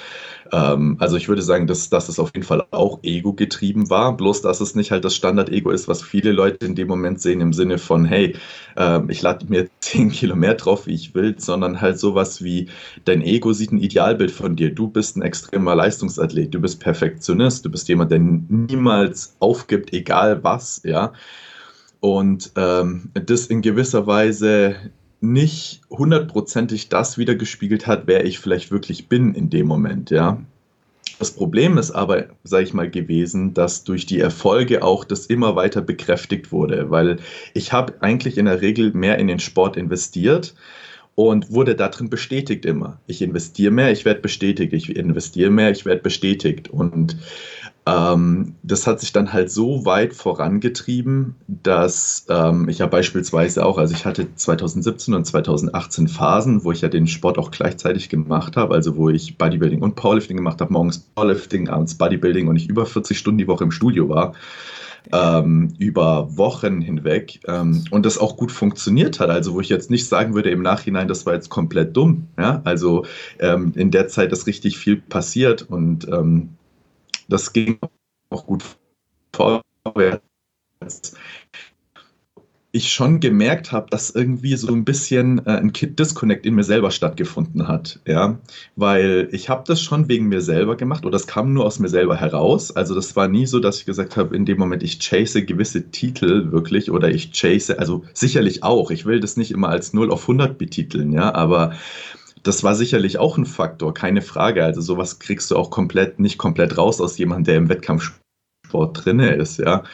ähm, 0.53 0.97
also 0.99 1.17
ich 1.17 1.29
würde 1.29 1.43
sagen, 1.43 1.67
dass, 1.67 1.89
dass 1.89 2.09
es 2.09 2.19
auf 2.19 2.31
jeden 2.35 2.47
Fall 2.47 2.65
auch 2.71 3.01
ego-getrieben 3.03 3.91
war, 3.91 4.17
bloß 4.17 4.43
dass 4.43 4.61
es 4.61 4.75
nicht 4.75 4.91
halt 4.91 5.05
das 5.05 5.15
Standard-Ego 5.15 5.71
ist, 5.71 5.89
was 5.89 6.03
viele 6.03 6.33
Leute 6.33 6.67
in 6.67 6.75
dem 6.75 6.89
Moment 6.89 7.21
sehen 7.21 7.41
im 7.41 7.53
Sinne 7.53 7.79
von, 7.79 8.05
hey, 8.05 8.37
äh, 8.77 9.01
ich 9.09 9.23
lade 9.23 9.47
mir 9.49 9.69
10 9.81 10.11
Kilo 10.11 10.37
mehr 10.37 10.55
drauf, 10.55 10.87
wie 10.87 10.95
ich 10.95 11.15
will, 11.15 11.37
sondern 11.39 11.81
halt 11.81 11.99
sowas 11.99 12.43
wie, 12.43 12.69
dein 13.05 13.23
Ego 13.23 13.53
sieht 13.53 13.73
ein 13.73 13.79
Idealbild 13.79 14.31
von 14.31 14.57
dir. 14.57 14.75
Du 14.75 14.89
bist 14.89 15.17
ein 15.17 15.23
extremer 15.23 15.75
Leistungsathlet, 15.75 16.55
du 16.55 16.61
bist 16.61 16.81
Perfektionist, 16.81 17.65
du 17.65 17.71
bist 17.71 17.89
jemand, 17.89 18.11
der 18.11 18.21
niemals 18.21 19.37
aufgibt, 19.41 19.93
egal 19.93 20.43
was, 20.45 20.81
ja. 20.85 21.13
Und 22.01 22.53
ähm, 22.57 23.11
das 23.15 23.47
in 23.47 23.63
gewisser 23.63 24.07
Weise 24.07 24.77
nicht 25.33 25.81
hundertprozentig 25.91 26.89
das 26.89 27.19
wiedergespiegelt 27.19 27.87
hat, 27.87 28.07
wer 28.07 28.25
ich 28.25 28.39
vielleicht 28.39 28.71
wirklich 28.71 29.09
bin 29.09 29.35
in 29.35 29.51
dem 29.51 29.67
Moment, 29.67 30.11
ja. 30.11 30.43
Das 31.19 31.31
Problem 31.31 31.79
ist 31.79 31.93
aber, 31.93 32.27
sage 32.45 32.65
ich 32.65 32.75
mal, 32.75 32.91
gewesen, 32.91 33.55
dass 33.55 33.85
durch 33.85 34.05
die 34.05 34.21
Erfolge 34.21 34.83
auch 34.83 35.05
das 35.05 35.27
immer 35.27 35.57
weiter 35.57 35.81
bekräftigt 35.81 36.53
wurde, 36.53 36.91
weil 36.91 37.19
ich 37.55 37.73
habe 37.73 37.95
eigentlich 38.01 38.37
in 38.37 38.45
der 38.45 38.61
Regel 38.61 38.93
mehr 38.93 39.19
in 39.19 39.27
den 39.27 39.39
Sport 39.39 39.79
investiert 39.79 40.55
und 41.15 41.51
wurde 41.51 41.75
darin 41.75 42.11
bestätigt 42.11 42.67
immer. 42.67 43.01
Ich 43.07 43.23
investiere 43.23 43.73
mehr, 43.73 43.91
ich 43.91 44.05
werde 44.05 44.21
bestätigt, 44.21 44.75
ich 44.75 44.95
investiere 44.95 45.51
mehr, 45.51 45.71
ich 45.71 45.87
werde 45.87 46.03
bestätigt 46.03 46.69
und 46.69 47.17
ähm, 47.87 48.57
das 48.65 48.89
hat 48.89 48.99
sich 48.99 49.13
dann 49.13 49.33
halt 49.33 49.49
so 49.49 49.85
weit 49.85 50.13
vorangetrieben, 50.13 51.37
dass 51.47 52.27
ähm, 52.29 52.69
ich 52.69 52.79
ja 52.79 52.87
beispielsweise 52.87 53.65
auch, 53.65 53.79
also 53.79 53.95
ich 53.95 54.05
hatte 54.05 54.35
2017 54.35 55.15
und 55.15 55.25
2018 55.25 56.09
Phasen, 56.09 56.65
wo 56.65 56.73
ich 56.73 56.81
ja 56.81 56.89
den 56.89 57.07
Sport 57.07 57.39
auch 57.39 57.53
gleichzeitig 57.53 58.09
gemacht 58.09 58.57
habe, 58.57 58.75
also 58.75 58.97
wo 58.97 59.09
ich 59.09 59.39
Bodybuilding 59.39 59.83
und 59.83 59.95
Powerlifting 59.95 60.37
gemacht 60.37 60.61
habe, 60.61 60.73
morgens 60.73 60.99
Powerlifting, 60.99 61.69
abends 61.69 61.97
Bodybuilding 61.97 62.49
und 62.49 62.57
ich 62.57 62.69
über 62.69 62.87
40 62.87 63.17
Stunden 63.17 63.39
die 63.39 63.47
Woche 63.47 63.63
im 63.63 63.71
Studio 63.71 64.09
war. 64.09 64.35
Ähm, 65.13 65.73
über 65.79 66.37
Wochen 66.37 66.81
hinweg 66.81 67.39
ähm, 67.47 67.85
und 67.93 68.05
das 68.05 68.19
auch 68.19 68.37
gut 68.37 68.51
funktioniert 68.51 69.21
hat. 69.21 69.31
Also 69.31 69.55
wo 69.55 69.61
ich 69.61 69.69
jetzt 69.69 69.89
nicht 69.89 70.09
sagen 70.09 70.35
würde 70.35 70.51
im 70.51 70.63
Nachhinein, 70.63 71.07
das 71.07 71.25
war 71.27 71.35
jetzt 71.35 71.49
komplett 71.49 71.97
dumm. 71.97 72.27
Ja? 72.37 72.61
Also 72.65 73.07
ähm, 73.39 73.73
in 73.77 73.93
der 73.93 74.09
Zeit 74.09 74.33
ist 74.33 74.49
richtig 74.49 74.79
viel 74.79 74.97
passiert 74.97 75.63
und 75.63 76.09
ähm, 76.09 76.56
das 77.29 77.53
ging 77.53 77.79
auch 78.31 78.47
gut 78.47 78.65
vorwärts. 79.33 80.23
ich 82.73 82.93
schon 82.93 83.21
gemerkt 83.21 83.73
habe, 83.73 83.89
dass 83.91 84.11
irgendwie 84.11 84.55
so 84.57 84.69
ein 84.73 84.85
bisschen 84.85 85.39
äh, 85.47 85.53
ein 85.53 85.73
Disconnect 85.73 86.45
in 86.45 86.55
mir 86.55 86.63
selber 86.63 86.91
stattgefunden 86.91 87.69
hat, 87.69 88.01
ja, 88.07 88.39
weil 88.77 89.29
ich 89.33 89.49
habe 89.49 89.65
das 89.67 89.81
schon 89.81 90.09
wegen 90.09 90.27
mir 90.29 90.43
selber 90.43 90.77
gemacht 90.77 91.05
oder 91.05 91.13
das 91.13 91.27
kam 91.27 91.55
nur 91.55 91.65
aus 91.65 91.79
mir 91.79 91.89
selber 91.89 92.17
heraus. 92.17 92.77
Also 92.77 92.95
das 92.95 93.17
war 93.17 93.29
nie 93.29 93.47
so, 93.47 93.61
dass 93.61 93.79
ich 93.79 93.87
gesagt 93.87 94.17
habe, 94.17 94.37
in 94.37 94.45
dem 94.45 94.59
Moment 94.59 94.83
ich 94.83 94.99
chase 95.01 95.45
gewisse 95.45 95.91
Titel 95.91 96.53
wirklich 96.53 96.91
oder 96.91 97.09
ich 97.11 97.33
chase, 97.33 97.79
also 97.79 98.05
sicherlich 98.13 98.63
auch. 98.63 98.91
Ich 98.91 99.07
will 99.07 99.21
das 99.21 99.39
nicht 99.39 99.53
immer 99.53 99.71
als 99.71 99.95
0 99.95 100.11
auf 100.11 100.23
100 100.23 100.59
betiteln, 100.59 101.13
ja, 101.13 101.35
aber 101.35 101.73
das 102.47 102.63
war 102.63 102.75
sicherlich 102.75 103.19
auch 103.19 103.39
ein 103.39 103.47
Faktor, 103.47 103.93
keine 103.95 104.23
Frage. 104.23 104.65
Also 104.65 104.81
sowas 104.81 105.19
kriegst 105.19 105.51
du 105.51 105.57
auch 105.57 105.71
komplett 105.71 106.21
nicht 106.21 106.39
komplett 106.39 106.79
raus 106.79 107.01
aus 107.01 107.19
jemandem, 107.19 107.45
der 107.45 107.57
im 107.57 107.69
Wettkampfsport 107.69 109.05
drinne 109.05 109.35
ist, 109.35 109.59
ja. 109.59 109.85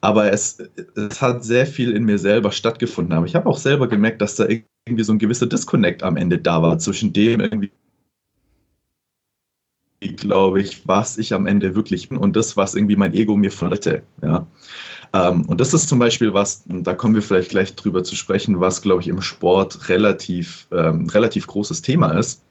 Aber 0.00 0.32
es, 0.32 0.58
es 0.96 1.20
hat 1.20 1.44
sehr 1.44 1.66
viel 1.66 1.92
in 1.92 2.04
mir 2.04 2.18
selber 2.18 2.52
stattgefunden. 2.52 3.12
Aber 3.14 3.26
ich 3.26 3.34
habe 3.34 3.48
auch 3.48 3.58
selber 3.58 3.86
gemerkt, 3.86 4.22
dass 4.22 4.36
da 4.36 4.46
irgendwie 4.48 5.04
so 5.04 5.12
ein 5.12 5.18
gewisser 5.18 5.46
Disconnect 5.46 6.02
am 6.02 6.16
Ende 6.16 6.38
da 6.38 6.62
war 6.62 6.78
zwischen 6.78 7.12
dem 7.12 7.40
irgendwie, 7.40 7.70
glaube 10.16 10.62
ich, 10.62 10.88
was 10.88 11.18
ich 11.18 11.34
am 11.34 11.46
Ende 11.46 11.74
wirklich 11.74 12.08
bin 12.08 12.18
und 12.18 12.34
das, 12.34 12.56
was 12.56 12.74
irgendwie 12.74 12.96
mein 12.96 13.12
Ego 13.12 13.36
mir 13.36 13.52
verletze. 13.52 14.02
Ja. 14.22 14.46
Ähm, 15.12 15.42
und 15.46 15.60
das 15.60 15.74
ist 15.74 15.88
zum 15.88 15.98
Beispiel 15.98 16.32
was, 16.34 16.62
da 16.66 16.94
kommen 16.94 17.14
wir 17.14 17.22
vielleicht 17.22 17.50
gleich 17.50 17.74
drüber 17.74 18.04
zu 18.04 18.14
sprechen, 18.14 18.60
was, 18.60 18.82
glaube 18.82 19.02
ich, 19.02 19.08
im 19.08 19.20
Sport 19.20 19.88
relativ, 19.88 20.66
ähm, 20.72 21.08
relativ 21.08 21.46
großes 21.46 21.82
Thema 21.82 22.12
ist 22.18 22.42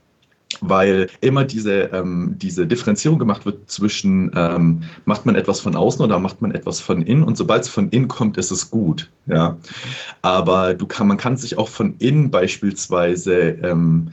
weil 0.61 1.09
immer 1.21 1.45
diese, 1.45 1.83
ähm, 1.93 2.35
diese 2.37 2.65
Differenzierung 2.65 3.19
gemacht 3.19 3.45
wird 3.45 3.69
zwischen, 3.69 4.31
ähm, 4.35 4.83
macht 5.05 5.25
man 5.25 5.35
etwas 5.35 5.59
von 5.59 5.75
außen 5.75 6.03
oder 6.03 6.19
macht 6.19 6.41
man 6.41 6.51
etwas 6.51 6.79
von 6.79 7.01
innen 7.01 7.23
und 7.23 7.37
sobald 7.37 7.63
es 7.63 7.69
von 7.69 7.89
innen 7.89 8.07
kommt, 8.07 8.37
ist 8.37 8.51
es 8.51 8.69
gut. 8.69 9.09
Ja? 9.27 9.57
Aber 10.21 10.73
du 10.73 10.87
kann, 10.87 11.07
man 11.07 11.17
kann 11.17 11.37
sich 11.37 11.57
auch 11.57 11.69
von 11.69 11.95
innen 11.99 12.31
beispielsweise, 12.31 13.33
ähm, 13.63 14.09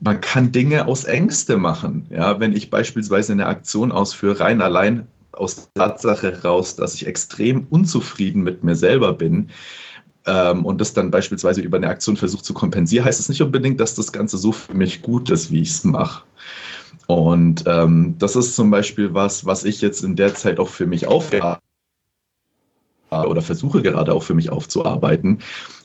man 0.00 0.20
kann 0.20 0.52
Dinge 0.52 0.86
aus 0.86 1.04
Ängste 1.04 1.56
machen. 1.56 2.06
Ja? 2.10 2.40
Wenn 2.40 2.54
ich 2.54 2.70
beispielsweise 2.70 3.32
eine 3.32 3.46
Aktion 3.46 3.92
ausführe, 3.92 4.40
rein 4.40 4.62
allein 4.62 5.06
aus 5.36 5.56
der 5.56 5.64
Tatsache 5.74 6.42
raus, 6.42 6.76
dass 6.76 6.94
ich 6.94 7.06
extrem 7.06 7.66
unzufrieden 7.70 8.42
mit 8.42 8.64
mir 8.64 8.76
selber 8.76 9.12
bin, 9.12 9.50
ähm, 10.26 10.64
und 10.64 10.80
das 10.80 10.94
dann 10.94 11.10
beispielsweise 11.10 11.60
über 11.60 11.76
eine 11.76 11.88
Aktion 11.88 12.16
versucht 12.16 12.44
zu 12.44 12.54
kompensieren, 12.54 13.04
heißt 13.04 13.20
es 13.20 13.28
nicht 13.28 13.42
unbedingt, 13.42 13.80
dass 13.80 13.94
das 13.94 14.12
Ganze 14.12 14.38
so 14.38 14.52
für 14.52 14.74
mich 14.74 15.02
gut 15.02 15.30
ist, 15.30 15.50
wie 15.50 15.60
ich 15.60 15.70
es 15.70 15.84
mache. 15.84 16.24
Und 17.06 17.64
ähm, 17.66 18.14
das 18.18 18.34
ist 18.34 18.56
zum 18.56 18.70
Beispiel 18.70 19.12
was, 19.12 19.44
was 19.44 19.64
ich 19.64 19.80
jetzt 19.82 20.02
in 20.02 20.16
der 20.16 20.34
Zeit 20.34 20.58
auch 20.58 20.68
für 20.68 20.86
mich 20.86 21.06
aufgearbeitet 21.06 21.62
oder 23.10 23.42
versuche 23.42 23.82
gerade 23.82 24.12
auch 24.12 24.22
für 24.22 24.34
mich 24.34 24.50
aufzuarbeiten. 24.50 25.38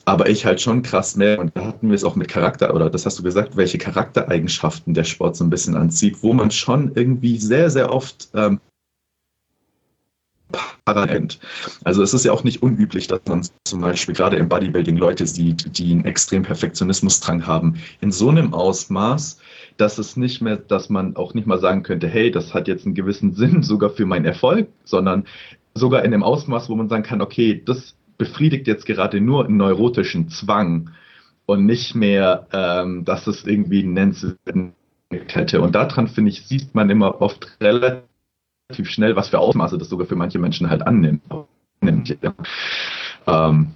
Aber 0.05 0.29
ich 0.29 0.45
halt 0.45 0.59
schon 0.59 0.81
krass 0.81 1.15
merke, 1.15 1.41
und 1.41 1.55
da 1.55 1.65
hatten 1.65 1.89
wir 1.89 1.95
es 1.95 2.03
auch 2.03 2.15
mit 2.15 2.27
Charakter, 2.29 2.73
oder 2.73 2.89
das 2.89 3.05
hast 3.05 3.19
du 3.19 3.23
gesagt, 3.23 3.55
welche 3.57 3.77
Charaktereigenschaften 3.77 4.95
der 4.95 5.03
Sport 5.03 5.35
so 5.35 5.43
ein 5.43 5.51
bisschen 5.51 5.75
anzieht, 5.75 6.23
wo 6.23 6.33
man 6.33 6.49
schon 6.49 6.93
irgendwie 6.95 7.37
sehr, 7.37 7.69
sehr 7.69 7.93
oft 7.93 8.29
ähm, 8.33 8.59
parallel. 10.85 11.27
Also 11.83 12.01
es 12.01 12.13
ist 12.13 12.25
ja 12.25 12.31
auch 12.31 12.43
nicht 12.43 12.61
unüblich, 12.61 13.07
dass 13.07 13.21
man 13.27 13.45
zum 13.65 13.81
Beispiel 13.81 14.15
gerade 14.15 14.37
im 14.37 14.49
Bodybuilding 14.49 14.97
Leute 14.97 15.27
sieht, 15.27 15.77
die 15.77 15.91
einen 15.91 16.05
extrem 16.05 16.43
Perfektionismusdrang 16.43 17.45
haben, 17.45 17.75
in 18.01 18.11
so 18.11 18.29
einem 18.29 18.53
Ausmaß, 18.53 19.39
dass 19.77 19.97
es 19.97 20.17
nicht 20.17 20.41
mehr, 20.41 20.57
dass 20.57 20.89
man 20.89 21.15
auch 21.15 21.33
nicht 21.33 21.47
mal 21.47 21.59
sagen 21.59 21.83
könnte, 21.83 22.07
hey, 22.07 22.31
das 22.31 22.53
hat 22.53 22.67
jetzt 22.67 22.85
einen 22.85 22.95
gewissen 22.95 23.33
Sinn 23.35 23.63
sogar 23.63 23.91
für 23.91 24.05
meinen 24.05 24.25
Erfolg, 24.25 24.67
sondern 24.83 25.25
sogar 25.75 26.03
in 26.03 26.13
einem 26.13 26.23
Ausmaß, 26.23 26.69
wo 26.69 26.75
man 26.75 26.89
sagen 26.89 27.03
kann, 27.03 27.21
okay, 27.21 27.61
das 27.63 27.95
befriedigt 28.17 28.67
jetzt 28.67 28.85
gerade 28.85 29.21
nur 29.21 29.45
einen 29.45 29.57
neurotischen 29.57 30.29
Zwang 30.29 30.89
und 31.45 31.65
nicht 31.65 31.95
mehr, 31.95 32.47
ähm, 32.51 33.05
dass 33.05 33.27
es 33.27 33.45
irgendwie 33.45 33.83
einen 33.83 33.93
nennenswerten 33.93 34.73
hätte. 35.09 35.61
Und 35.61 35.73
daran, 35.73 36.07
finde 36.07 36.31
ich, 36.31 36.45
sieht 36.45 36.75
man 36.75 36.89
immer 36.89 37.21
oft 37.21 37.57
relativ 37.61 38.08
relativ 38.69 38.89
schnell, 38.89 39.15
was 39.15 39.29
für 39.29 39.39
Ausmaße 39.39 39.77
das 39.77 39.89
sogar 39.89 40.05
für 40.05 40.15
manche 40.15 40.39
Menschen 40.39 40.69
halt 40.69 40.85
annimmt. 40.85 41.23
Ähm, 43.25 43.71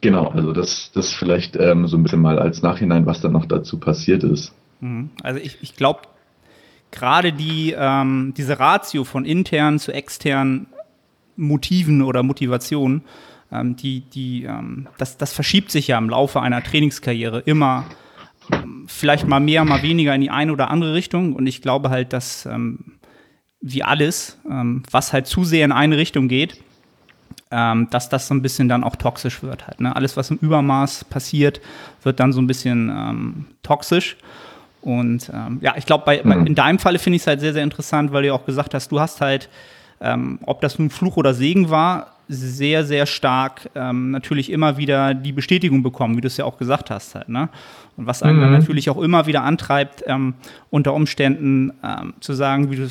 genau, 0.00 0.28
also 0.28 0.52
das, 0.52 0.92
das 0.92 1.12
vielleicht 1.12 1.56
ähm, 1.56 1.86
so 1.86 1.96
ein 1.96 2.02
bisschen 2.02 2.20
mal 2.20 2.38
als 2.38 2.62
Nachhinein, 2.62 3.06
was 3.06 3.20
dann 3.20 3.32
noch 3.32 3.46
dazu 3.46 3.78
passiert 3.78 4.24
ist. 4.24 4.52
Mhm. 4.80 5.10
Also 5.22 5.40
ich, 5.40 5.58
ich 5.62 5.74
glaube, 5.74 6.02
gerade 6.90 7.32
die, 7.32 7.74
ähm, 7.76 8.34
diese 8.36 8.58
Ratio 8.58 9.04
von 9.04 9.24
internen 9.24 9.78
zu 9.78 9.92
externen 9.92 10.66
Motiven 11.36 12.02
oder 12.02 12.22
Motivationen, 12.22 13.02
ähm, 13.50 13.76
die, 13.76 14.00
die, 14.00 14.44
ähm, 14.44 14.86
das, 14.98 15.16
das 15.16 15.32
verschiebt 15.32 15.70
sich 15.70 15.88
ja 15.88 15.96
im 15.96 16.10
Laufe 16.10 16.42
einer 16.42 16.62
Trainingskarriere 16.62 17.40
immer 17.40 17.86
ähm, 18.52 18.84
vielleicht 18.86 19.26
mal 19.26 19.40
mehr, 19.40 19.64
mal 19.64 19.82
weniger 19.82 20.14
in 20.14 20.20
die 20.20 20.30
eine 20.30 20.52
oder 20.52 20.70
andere 20.70 20.92
Richtung. 20.92 21.34
Und 21.34 21.46
ich 21.46 21.62
glaube 21.62 21.88
halt, 21.88 22.12
dass 22.12 22.44
ähm, 22.44 22.91
wie 23.62 23.82
alles, 23.82 24.38
ähm, 24.50 24.82
was 24.90 25.12
halt 25.12 25.26
zu 25.26 25.44
sehr 25.44 25.64
in 25.64 25.72
eine 25.72 25.96
Richtung 25.96 26.28
geht, 26.28 26.60
ähm, 27.50 27.88
dass 27.90 28.08
das 28.08 28.26
so 28.26 28.34
ein 28.34 28.42
bisschen 28.42 28.68
dann 28.68 28.82
auch 28.82 28.96
toxisch 28.96 29.42
wird. 29.42 29.66
Halt, 29.66 29.80
ne? 29.80 29.94
Alles, 29.94 30.16
was 30.16 30.30
im 30.30 30.38
Übermaß 30.38 31.04
passiert, 31.04 31.60
wird 32.02 32.18
dann 32.20 32.32
so 32.32 32.40
ein 32.40 32.46
bisschen 32.46 32.90
ähm, 32.90 33.46
toxisch. 33.62 34.16
Und 34.80 35.30
ähm, 35.32 35.58
ja, 35.60 35.74
ich 35.76 35.86
glaube, 35.86 36.22
mhm. 36.24 36.46
in 36.46 36.54
deinem 36.56 36.80
Falle 36.80 36.98
finde 36.98 37.16
ich 37.16 37.22
es 37.22 37.26
halt 37.28 37.40
sehr, 37.40 37.52
sehr 37.52 37.62
interessant, 37.62 38.12
weil 38.12 38.22
du 38.22 38.28
ja 38.28 38.34
auch 38.34 38.44
gesagt 38.44 38.74
hast, 38.74 38.90
du 38.90 38.98
hast 38.98 39.20
halt, 39.20 39.48
ähm, 40.02 40.38
ob 40.44 40.60
das 40.60 40.78
nun 40.78 40.90
Fluch 40.90 41.16
oder 41.16 41.34
Segen 41.34 41.70
war, 41.70 42.12
sehr, 42.28 42.84
sehr 42.84 43.06
stark 43.06 43.68
ähm, 43.74 44.10
natürlich 44.10 44.50
immer 44.50 44.76
wieder 44.76 45.14
die 45.14 45.32
Bestätigung 45.32 45.82
bekommen, 45.82 46.16
wie 46.16 46.20
du 46.20 46.28
es 46.28 46.36
ja 46.36 46.44
auch 46.44 46.56
gesagt 46.56 46.90
hast 46.90 47.14
halt, 47.14 47.28
ne? 47.28 47.48
Und 47.96 48.06
was 48.06 48.22
einen 48.22 48.38
mhm. 48.38 48.42
dann 48.42 48.52
natürlich 48.52 48.88
auch 48.88 49.02
immer 49.02 49.26
wieder 49.26 49.42
antreibt, 49.42 50.02
ähm, 50.06 50.34
unter 50.70 50.94
Umständen 50.94 51.72
ähm, 51.84 52.14
zu 52.20 52.32
sagen, 52.32 52.70
wie 52.70 52.76
du, 52.76 52.88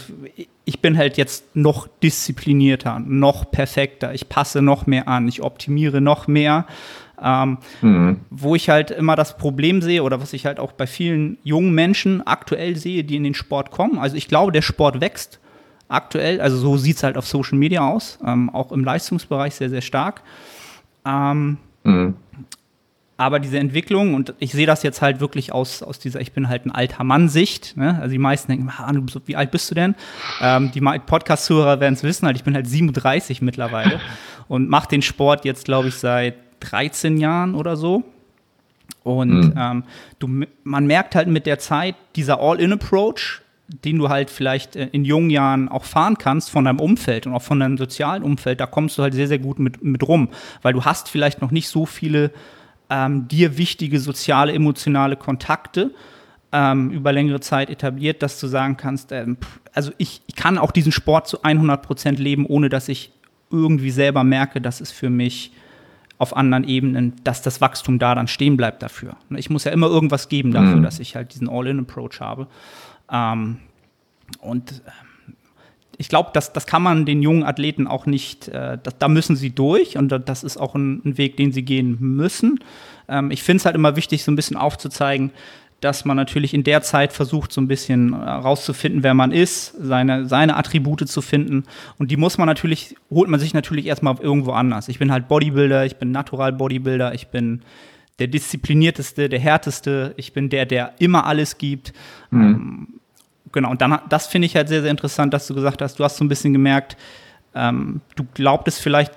ich 0.66 0.80
bin 0.80 0.96
halt 0.96 1.18
jetzt 1.18 1.56
noch 1.56 1.88
disziplinierter, 2.04 3.00
noch 3.00 3.50
perfekter, 3.50 4.14
ich 4.14 4.30
passe 4.30 4.62
noch 4.62 4.86
mehr 4.86 5.08
an, 5.08 5.28
ich 5.28 5.42
optimiere 5.42 6.02
noch 6.02 6.28
mehr. 6.28 6.66
Ähm, 7.24 7.58
mhm. 7.82 8.20
Wo 8.32 8.56
ich 8.56 8.70
halt 8.70 8.90
immer 8.90 9.16
das 9.16 9.38
Problem 9.38 9.82
sehe 9.82 10.04
oder 10.04 10.22
was 10.22 10.34
ich 10.34 10.48
halt 10.48 10.60
auch 10.60 10.72
bei 10.72 10.88
vielen 10.88 11.38
jungen 11.44 11.74
Menschen 11.74 12.26
aktuell 12.26 12.76
sehe, 12.76 13.04
die 13.04 13.16
in 13.16 13.24
den 13.24 13.36
Sport 13.36 13.70
kommen. 13.70 14.00
Also 14.00 14.16
ich 14.16 14.28
glaube, 14.28 14.52
der 14.52 14.64
Sport 14.64 15.02
wächst 15.02 15.40
aktuell. 15.92 16.42
Also 16.42 16.58
so 16.58 16.78
sieht 16.78 16.98
es 16.98 17.04
halt 17.04 17.18
auf 17.18 17.28
Social 17.28 17.58
Media 17.58 17.88
aus, 17.88 18.20
ähm, 18.26 18.50
auch 18.50 18.72
im 18.72 18.84
Leistungsbereich 18.84 19.56
sehr, 19.56 19.70
sehr 19.70 19.82
stark. 19.82 20.22
Ähm, 21.06 21.58
mhm. 21.84 22.16
Aber 23.18 23.40
diese 23.40 23.60
Entwicklung, 23.60 24.16
und 24.16 24.34
ich 24.40 24.52
sehe 24.52 24.66
das 24.66 24.82
jetzt 24.82 25.04
halt 25.04 25.20
wirklich 25.20 25.54
aus, 25.54 25.84
aus 25.84 26.00
dieser, 26.00 26.22
ich 26.22 26.32
bin 26.32 26.50
halt 26.50 26.66
ein 26.66 26.72
alter 26.72 27.04
Mann-Sicht. 27.04 27.78
Ne? 27.78 28.00
Also 28.02 28.12
die 28.12 28.18
meisten 28.18 28.52
denken, 28.52 28.70
ah, 28.76 28.92
wie 29.26 29.36
alt 29.36 29.52
bist 29.52 29.70
du 29.70 29.76
denn? 29.76 29.94
Ähm, 30.42 30.72
die 30.72 30.82
Podcast-Zuhörer 30.82 31.80
werden 31.80 31.94
es 31.94 32.02
wissen, 32.04 32.26
halt, 32.26 32.36
ich 32.36 32.44
bin 32.44 32.56
halt 32.56 32.68
37 32.68 33.44
mittlerweile 33.44 34.00
und 34.48 34.70
mache 34.70 34.90
den 34.90 35.04
Sport 35.04 35.46
jetzt, 35.46 35.66
glaube 35.66 35.90
ich, 35.90 35.96
seit 35.96 36.36
13 36.62 37.18
Jahren 37.18 37.54
oder 37.54 37.76
so. 37.76 38.04
Und 39.04 39.30
mhm. 39.30 39.54
ähm, 39.56 39.84
du, 40.18 40.46
man 40.64 40.88
merkt 40.88 41.14
halt 41.14 41.28
mit 41.28 41.46
der 41.46 41.60
Zeit, 41.60 41.96
dieser 42.16 42.40
All-In-Approach, 42.40 43.41
den 43.86 43.98
du 43.98 44.10
halt 44.10 44.30
vielleicht 44.30 44.76
äh, 44.76 44.90
in 44.92 45.06
jungen 45.06 45.30
Jahren 45.30 45.70
auch 45.70 45.86
fahren 45.86 46.18
kannst 46.18 46.50
von 46.50 46.66
deinem 46.66 46.80
Umfeld 46.80 47.28
und 47.28 47.34
auch 47.34 47.42
von 47.42 47.60
deinem 47.60 47.78
sozialen 47.78 48.24
Umfeld, 48.24 48.60
da 48.60 48.66
kommst 48.66 48.98
du 48.98 49.04
halt 49.04 49.14
sehr, 49.14 49.28
sehr 49.28 49.40
gut 49.40 49.60
mit, 49.60 49.84
mit 49.84 50.08
rum, 50.08 50.30
weil 50.62 50.74
du 50.74 50.86
hast 50.86 51.10
vielleicht 51.10 51.42
noch 51.42 51.52
nicht 51.52 51.68
so 51.68 51.86
viele 51.86 52.32
ähm, 52.90 53.28
dir 53.28 53.58
wichtige 53.58 54.00
soziale, 54.00 54.54
emotionale 54.54 55.16
Kontakte 55.16 55.92
ähm, 56.52 56.92
über 56.92 57.14
längere 57.14 57.40
Zeit 57.40 57.70
etabliert, 57.70 58.22
dass 58.22 58.40
du 58.40 58.48
sagen 58.48 58.78
kannst, 58.78 59.12
ähm, 59.12 59.38
also 59.74 59.92
ich, 59.98 60.22
ich, 60.28 60.36
kann 60.36 60.58
auch 60.58 60.72
diesen 60.72 60.92
Sport 60.92 61.28
zu 61.28 61.44
100 61.44 61.82
Prozent 61.82 62.20
leben, 62.20 62.46
ohne 62.46 62.68
dass 62.68 62.90
ich 62.90 63.12
irgendwie 63.50 63.92
selber 63.92 64.24
merke, 64.24 64.60
dass 64.60 64.82
es 64.82 64.92
für 64.92 65.10
mich 65.10 65.54
auf 66.18 66.36
anderen 66.36 66.66
Ebenen, 66.66 67.14
dass 67.24 67.42
das 67.42 67.62
Wachstum 67.62 67.98
da 67.98 68.14
dann 68.14 68.28
stehen 68.28 68.56
bleibt 68.56 68.84
dafür. 68.84 69.16
Ich 69.36 69.50
muss 69.50 69.64
ja 69.64 69.72
immer 69.72 69.88
irgendwas 69.88 70.30
geben 70.30 70.52
dafür, 70.52 70.76
mhm. 70.76 70.84
dass 70.84 71.00
ich 71.00 71.16
halt 71.16 71.34
diesen 71.34 71.50
All-in-Approach 71.50 72.20
habe. 72.20 72.48
Ähm, 73.12 73.58
und 74.40 74.72
ähm, 74.72 75.36
ich 75.98 76.10
glaube, 76.10 76.32
das, 76.34 76.52
das 76.54 76.66
kann 76.66 76.82
man 76.82 77.06
den 77.06 77.22
jungen 77.22 77.44
Athleten 77.44 77.86
auch 77.88 78.06
nicht, 78.06 78.48
äh, 78.48 78.78
das, 78.82 78.98
da 78.98 79.08
müssen 79.08 79.36
sie 79.36 79.52
durch 79.52 79.98
und 79.98 80.10
das 80.10 80.44
ist 80.44 80.58
auch 80.58 80.74
ein, 80.74 81.02
ein 81.06 81.18
Weg, 81.18 81.38
den 81.38 81.52
sie 81.52 81.64
gehen 81.64 81.98
müssen. 82.00 82.60
Ähm, 83.08 83.30
ich 83.32 83.44
finde 83.44 83.58
es 83.58 83.66
halt 83.66 83.76
immer 83.76 83.96
wichtig, 83.96 84.24
so 84.24 84.32
ein 84.32 84.36
bisschen 84.36 84.58
aufzuzeigen, 84.58 85.32
dass 85.82 86.06
man 86.06 86.16
natürlich 86.16 86.54
in 86.54 86.64
der 86.64 86.82
Zeit 86.84 87.12
versucht, 87.12 87.52
so 87.52 87.60
ein 87.60 87.68
bisschen 87.68 88.14
herauszufinden, 88.14 89.02
äh, 89.02 89.04
wer 89.04 89.14
man 89.14 89.32
ist, 89.32 89.76
seine, 89.80 90.28
seine 90.28 90.56
Attribute 90.56 91.08
zu 91.08 91.22
finden. 91.22 91.64
Und 91.98 92.12
die 92.12 92.18
muss 92.18 92.38
man 92.38 92.48
natürlich, 92.48 92.96
holt 93.10 93.30
man 93.30 93.40
sich 93.40 93.54
natürlich 93.54 93.88
erstmal 93.88 94.16
irgendwo 94.20 94.52
anders. 94.52 94.88
Ich 94.88 95.00
bin 95.00 95.12
halt 95.12 95.28
Bodybuilder, 95.28 95.86
ich 95.86 95.98
bin 95.98 96.12
Natural 96.12 96.54
Bodybuilder, 96.54 97.14
ich 97.14 97.28
bin 97.28 97.62
der 98.20 98.28
disziplinierteste, 98.28 99.30
der 99.30 99.40
härteste, 99.40 100.14
ich 100.18 100.34
bin 100.34 100.50
der, 100.50 100.68
der 100.68 100.94
immer 101.00 101.26
alles 101.26 101.58
gibt. 101.58 101.94
Mhm. 102.30 102.42
Ähm, 102.42 103.01
genau, 103.52 103.72
und 103.72 103.82
dann, 103.82 104.00
das 104.10 104.28
finde 104.28 104.46
ich 104.46 104.56
halt 104.56 104.68
sehr, 104.68 104.82
sehr 104.82 104.92
interessant, 104.92 105.34
dass 105.34 105.48
du 105.48 105.54
gesagt 105.54 105.82
hast, 105.82 106.00
du 106.00 106.04
hast 106.04 106.18
so 106.18 106.24
ein 106.24 106.30
bisschen 106.30 106.54
gemerkt, 106.54 106.98
ähm, 107.54 108.02
du 108.16 108.26
glaubtest 108.34 108.82
vielleicht 108.82 109.14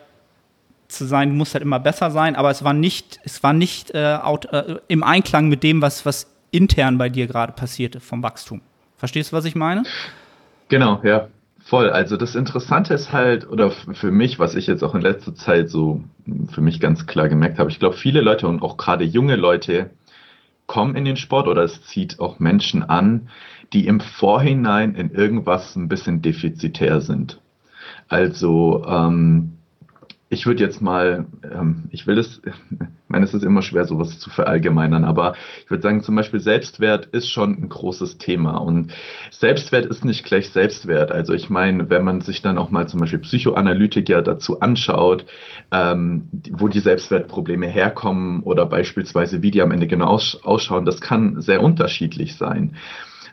zu 0.89 1.05
sein, 1.05 1.31
du 1.31 1.35
musst 1.35 1.55
halt 1.55 1.63
immer 1.63 1.81
besser 1.81 2.11
sein, 2.11 2.37
aber 2.37 2.51
es 2.51 2.65
war 2.65 2.73
nicht, 2.73 3.21
es 3.25 3.43
war 3.43 3.53
nicht 3.53 3.95
äh, 3.95 4.19
out, 4.23 4.47
äh, 4.47 4.77
im 4.89 5.03
Einklang 5.03 5.49
mit 5.49 5.63
dem, 5.63 5.83
was, 5.83 6.07
was 6.07 6.31
intern 6.51 6.99
bei 6.99 7.09
dir 7.09 7.27
gerade 7.27 7.53
passierte 7.53 8.01
vom 8.01 8.23
Wachstum. 8.23 8.61
Verstehst 8.97 9.33
du, 9.33 9.37
was 9.37 9.45
ich 9.45 9.55
meine? 9.55 9.83
Genau, 10.69 11.01
ja. 11.03 11.29
Voll. 11.67 11.89
Also 11.89 12.19
das 12.19 12.35
Interessante 12.35 12.93
ist 12.93 13.13
halt, 13.13 13.49
oder 13.49 13.71
für 13.71 14.11
mich, 14.11 14.39
was 14.39 14.55
ich 14.55 14.67
jetzt 14.67 14.85
auch 14.85 14.95
in 14.95 15.01
letzter 15.01 15.35
Zeit 15.35 15.71
so 15.71 16.05
für 16.51 16.61
mich 16.61 16.79
ganz 16.79 17.07
klar 17.07 17.31
gemerkt 17.31 17.59
habe, 17.59 17.71
ich 17.71 17.79
glaube, 17.79 17.97
viele 17.97 18.21
Leute 18.21 18.47
und 18.47 18.63
auch 18.63 18.77
gerade 18.77 19.03
junge 19.03 19.37
Leute 19.37 19.91
kommen 20.67 20.95
in 20.95 21.07
den 21.07 21.17
Sport 21.17 21.49
oder 21.49 21.63
es 21.63 21.83
zieht 21.83 22.21
auch 22.21 22.39
Menschen 22.39 22.83
an, 22.83 23.29
die 23.75 23.87
im 23.87 24.01
Vorhinein 24.01 24.95
in 24.95 25.11
irgendwas 25.11 25.77
ein 25.77 25.89
bisschen 25.89 26.23
defizitär 26.23 27.01
sind. 27.01 27.41
Also 28.09 28.85
ähm, 28.87 29.55
ich 30.35 30.47
würde 30.47 30.65
jetzt 30.65 30.81
mal, 30.83 31.27
ähm, 31.43 31.85
ich 31.91 32.07
will 32.07 32.17
das, 32.17 32.41
ich 32.45 33.09
meine, 33.09 33.25
es 33.25 33.35
ist 33.35 33.45
immer 33.45 33.63
schwer, 33.63 33.85
sowas 33.85 34.19
zu 34.19 34.31
verallgemeinern, 34.31 35.05
aber 35.05 35.35
ich 35.65 35.71
würde 35.71 35.83
sagen, 35.83 36.03
zum 36.03 36.17
Beispiel 36.17 36.41
Selbstwert 36.41 37.07
ist 37.07 37.29
schon 37.29 37.53
ein 37.53 37.69
großes 37.69 38.19
Thema 38.19 38.57
und 38.59 38.93
Selbstwert 39.31 39.87
ist 39.87 40.05
nicht 40.05 40.25
gleich 40.25 40.51
Selbstwert. 40.51 41.13
Also 41.13 41.33
ich 41.35 41.51
meine, 41.51 41.91
wenn 41.91 42.05
man 42.05 42.21
sich 42.21 42.43
dann 42.43 42.59
auch 42.59 42.71
mal 42.71 42.89
zum 42.89 43.01
Beispiel 43.01 43.21
Psychoanalytiker 43.21 44.23
dazu 44.23 44.61
anschaut, 44.61 45.27
ähm, 45.71 46.29
wo 46.51 46.69
die 46.69 46.81
Selbstwertprobleme 46.81 47.67
herkommen 47.67 48.43
oder 48.43 48.67
beispielsweise 48.67 49.43
wie 49.43 49.51
die 49.51 49.63
am 49.63 49.71
Ende 49.71 49.87
genau 49.87 50.19
ausschauen, 50.43 50.85
das 50.85 51.01
kann 51.01 51.41
sehr 51.41 51.63
unterschiedlich 51.63 52.37
sein. 52.37 52.77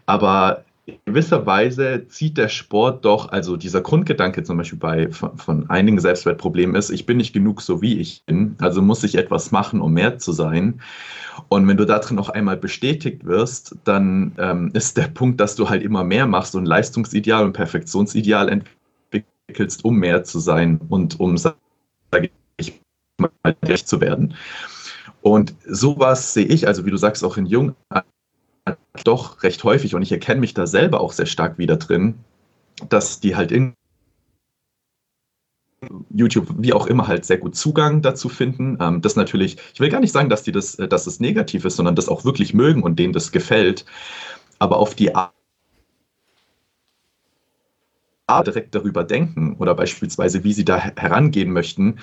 Aber 0.06 0.64
in 0.86 0.98
gewisser 1.06 1.46
Weise 1.46 2.08
zieht 2.08 2.38
der 2.38 2.50
Sport 2.50 3.06
doch, 3.06 3.30
also 3.30 3.56
dieser 3.56 3.82
Grundgedanke 3.82 4.44
zum 4.44 4.58
Beispiel 4.58 4.80
bei 4.80 5.12
von, 5.12 5.38
von, 5.38 5.70
einigen 5.70 6.00
Selbstwertproblemen 6.00 6.76
ist, 6.76 6.90
ich 6.90 7.06
bin 7.06 7.18
nicht 7.18 7.34
genug 7.34 7.62
so 7.62 7.82
wie 7.82 8.00
ich 8.00 8.24
bin, 8.26 8.56
also 8.60 8.82
muss 8.82 9.04
ich 9.04 9.16
etwas 9.16 9.52
machen, 9.52 9.80
um 9.80 9.94
mehr 9.94 10.18
zu 10.18 10.32
sein. 10.32 10.82
Und 11.50 11.68
wenn 11.68 11.78
du 11.78 11.86
darin 11.86 12.16
noch 12.16 12.30
einmal 12.30 12.58
bestätigt 12.58 13.26
wirst, 13.26 13.76
dann 13.84 14.34
ähm, 14.38 14.72
ist 14.74 14.98
der 14.98 15.08
Punkt, 15.08 15.40
dass 15.40 15.56
du 15.56 15.70
halt 15.70 15.84
immer 15.84 16.04
mehr 16.04 16.26
machst 16.26 16.56
und 16.56 16.66
Leistungsideal 16.66 17.46
und 17.46 17.54
Perfektionsideal 17.54 18.50
entwickelst, 18.50 19.86
um 19.86 19.98
mehr 19.98 20.24
zu 20.24 20.40
sein 20.40 20.80
und 20.90 21.20
um, 21.20 21.38
sage 21.38 21.56
ich 22.58 22.82
mal, 23.18 23.56
gerecht 23.62 23.88
zu 23.88 24.02
werden. 24.02 24.34
Und 25.22 25.54
sowas 25.68 26.34
sehe 26.34 26.46
ich, 26.46 26.68
also 26.68 26.86
wie 26.86 26.92
du 26.92 26.98
sagst, 26.98 27.24
auch 27.24 27.38
in 27.38 27.46
jungen 27.46 27.76
doch 29.04 29.44
recht 29.44 29.64
häufig 29.64 29.96
und 29.96 30.02
ich 30.02 30.12
erkenne 30.12 30.42
mich 30.42 30.54
da 30.54 30.68
selber 30.68 31.02
auch 31.02 31.14
sehr 31.14 31.26
stark 31.26 31.58
wieder 31.58 31.78
drin, 31.78 32.20
dass 32.90 33.20
die 33.20 33.36
halt 33.36 33.52
in 33.52 33.74
YouTube, 36.10 36.48
wie 36.58 36.74
auch 36.74 36.86
immer, 36.86 37.08
halt 37.08 37.26
sehr 37.26 37.38
gut 37.38 37.56
Zugang 37.56 38.02
dazu 38.02 38.30
finden. 38.30 38.78
Ähm, 38.80 39.02
das 39.02 39.16
natürlich, 39.16 39.58
ich 39.74 39.80
will 39.80 39.90
gar 39.90 40.00
nicht 40.00 40.12
sagen, 40.12 40.30
dass 40.30 40.44
die 40.44 40.52
das, 40.52 40.76
äh, 40.76 40.88
dass 40.88 41.08
es 41.08 41.20
negativ 41.20 41.66
ist, 41.66 41.76
sondern 41.76 41.96
das 41.96 42.10
auch 42.10 42.24
wirklich 42.24 42.54
mögen 42.54 42.84
und 42.84 43.00
denen 43.00 43.14
das 43.14 43.32
gefällt. 43.32 43.86
Aber 44.60 44.78
auf 44.78 44.94
die 44.94 45.16
Art 45.16 45.34
direkt 48.46 48.76
darüber 48.76 49.04
denken 49.04 49.56
oder 49.58 49.76
beispielsweise, 49.76 50.44
wie 50.44 50.54
sie 50.54 50.66
da 50.66 50.78
herangehen 50.78 51.52
möchten, 51.52 52.00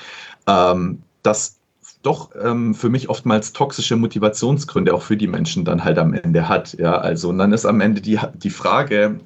ähm, 0.47 1.03
das 1.23 1.58
doch 2.03 2.31
ähm, 2.41 2.75
für 2.75 2.89
mich 2.89 3.09
oftmals 3.09 3.53
toxische 3.53 3.97
Motivationsgründe 3.97 4.95
auch 4.95 5.03
für 5.03 5.17
die 5.17 5.27
Menschen 5.27 5.65
dann 5.65 5.85
halt 5.85 5.99
am 5.99 6.15
Ende 6.15 6.49
hat. 6.49 6.75
Ja, 6.79 6.99
also 6.99 7.29
und 7.29 7.39
dann 7.39 7.53
ist 7.53 7.67
am 7.67 7.81
Ende 7.81 8.01
die, 8.01 8.19
die 8.35 8.51
Frage, 8.51 9.21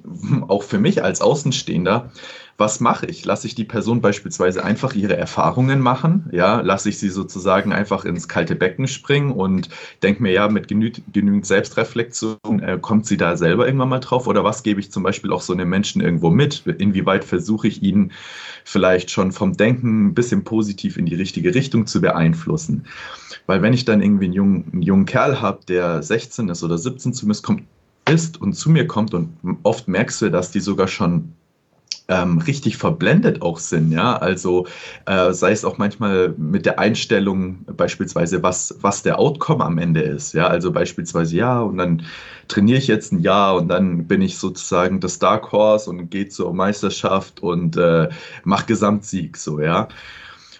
auch 0.48 0.62
für 0.62 0.78
mich 0.78 1.04
als 1.04 1.20
Außenstehender, 1.20 2.11
was 2.62 2.79
mache 2.79 3.07
ich? 3.07 3.25
Lasse 3.25 3.48
ich 3.48 3.57
die 3.57 3.64
Person 3.64 4.01
beispielsweise 4.01 4.64
einfach 4.64 4.94
ihre 4.94 5.16
Erfahrungen 5.16 5.81
machen? 5.81 6.29
Ja, 6.31 6.61
lasse 6.61 6.90
ich 6.90 6.98
sie 7.01 7.09
sozusagen 7.09 7.72
einfach 7.72 8.05
ins 8.05 8.29
kalte 8.29 8.55
Becken 8.55 8.87
springen 8.87 9.33
und 9.33 9.68
denke 10.05 10.22
mir, 10.22 10.31
ja, 10.31 10.46
mit 10.46 10.68
genü 10.68 10.92
genügend 11.12 11.44
Selbstreflexion 11.44 12.61
äh, 12.61 12.79
kommt 12.81 13.07
sie 13.07 13.16
da 13.16 13.37
selber 13.37 13.66
irgendwann 13.66 13.88
mal 13.88 13.98
drauf? 13.98 14.29
Oder 14.29 14.44
was 14.44 14.62
gebe 14.62 14.79
ich 14.79 14.92
zum 14.92 15.03
Beispiel 15.03 15.33
auch 15.33 15.42
so 15.42 15.53
einem 15.53 15.68
Menschen 15.68 16.01
irgendwo 16.01 16.31
mit? 16.31 16.64
Inwieweit 16.79 17.25
versuche 17.25 17.66
ich 17.66 17.83
ihn 17.83 18.12
vielleicht 18.62 19.11
schon 19.11 19.33
vom 19.33 19.57
Denken 19.57 20.07
ein 20.07 20.14
bisschen 20.14 20.44
positiv 20.44 20.96
in 20.96 21.07
die 21.07 21.16
richtige 21.16 21.57
Richtung 21.57 21.88
zu 21.88 22.01
beeinflussen? 22.01 22.87
Weil 23.46 23.61
wenn 23.62 23.72
ich 23.72 23.87
dann 23.87 24.01
irgendwie 24.01 24.27
einen 24.27 24.35
jungen, 24.35 24.70
einen 24.72 24.83
jungen 24.83 25.07
Kerl 25.07 25.40
habe, 25.40 25.64
der 25.66 26.01
16 26.01 26.48
ist 26.48 26.62
oder 26.62 26.79
17 26.79 27.12
zumindest 27.12 27.42
kommt, 27.42 27.64
ist 28.09 28.40
und 28.40 28.53
zu 28.53 28.70
mir 28.70 28.87
kommt 28.87 29.14
und 29.14 29.37
oft 29.64 29.88
merkst 29.88 30.22
du, 30.22 30.31
dass 30.31 30.53
die 30.53 30.61
sogar 30.61 30.87
schon 30.87 31.33
ähm, 32.12 32.38
richtig 32.38 32.77
verblendet 32.77 33.40
auch 33.40 33.59
sind, 33.59 33.90
ja. 33.90 34.16
Also 34.16 34.66
äh, 35.07 35.33
sei 35.33 35.53
es 35.53 35.64
auch 35.64 35.79
manchmal 35.79 36.35
mit 36.37 36.66
der 36.66 36.79
Einstellung 36.79 37.64
beispielsweise, 37.77 38.42
was, 38.42 38.77
was 38.81 39.03
der 39.03 39.18
Outcome 39.18 39.64
am 39.64 39.79
Ende 39.79 40.03
ist, 40.03 40.35
ja. 40.35 40.46
Also 40.46 40.72
beispielsweise, 40.72 41.37
ja, 41.37 41.61
und 41.61 41.79
dann 41.79 42.03
trainiere 42.48 42.79
ich 42.79 42.87
jetzt 42.87 43.12
ein 43.12 43.20
Jahr 43.20 43.57
und 43.57 43.68
dann 43.68 44.07
bin 44.07 44.20
ich 44.20 44.38
sozusagen 44.38 45.01
das 45.01 45.18
Dark 45.18 45.53
Horse 45.53 45.88
und 45.88 46.11
gehe 46.11 46.29
zur 46.29 46.53
Meisterschaft 46.53 47.40
und 47.40 47.77
äh, 47.77 48.09
mache 48.44 48.66
Gesamtsieg, 48.66 49.37
so, 49.38 49.61
ja. 49.61 49.88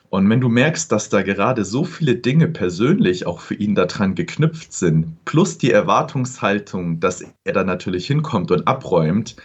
Und 0.09 0.29
wenn 0.29 0.43
du 0.43 0.51
merkst, 0.51 0.93
dass 0.93 1.09
da 1.09 1.23
gerade 1.23 1.65
so 1.65 1.85
viele 1.85 2.17
Dinge 2.17 2.47
persönlich 2.47 3.27
auch 3.27 3.41
für 3.41 3.55
ihn 3.55 3.75
daran 3.75 4.15
geknüpft 4.15 4.73
sind, 4.73 5.25
plus 5.25 5.57
die 5.57 5.71
Erwartungshaltung, 5.71 7.01
dass 7.01 7.25
er 7.45 7.53
da 7.53 7.65
natürlich 7.65 8.07
hinkommt 8.07 8.51
und 8.51 8.69
abräumt, 8.69 9.37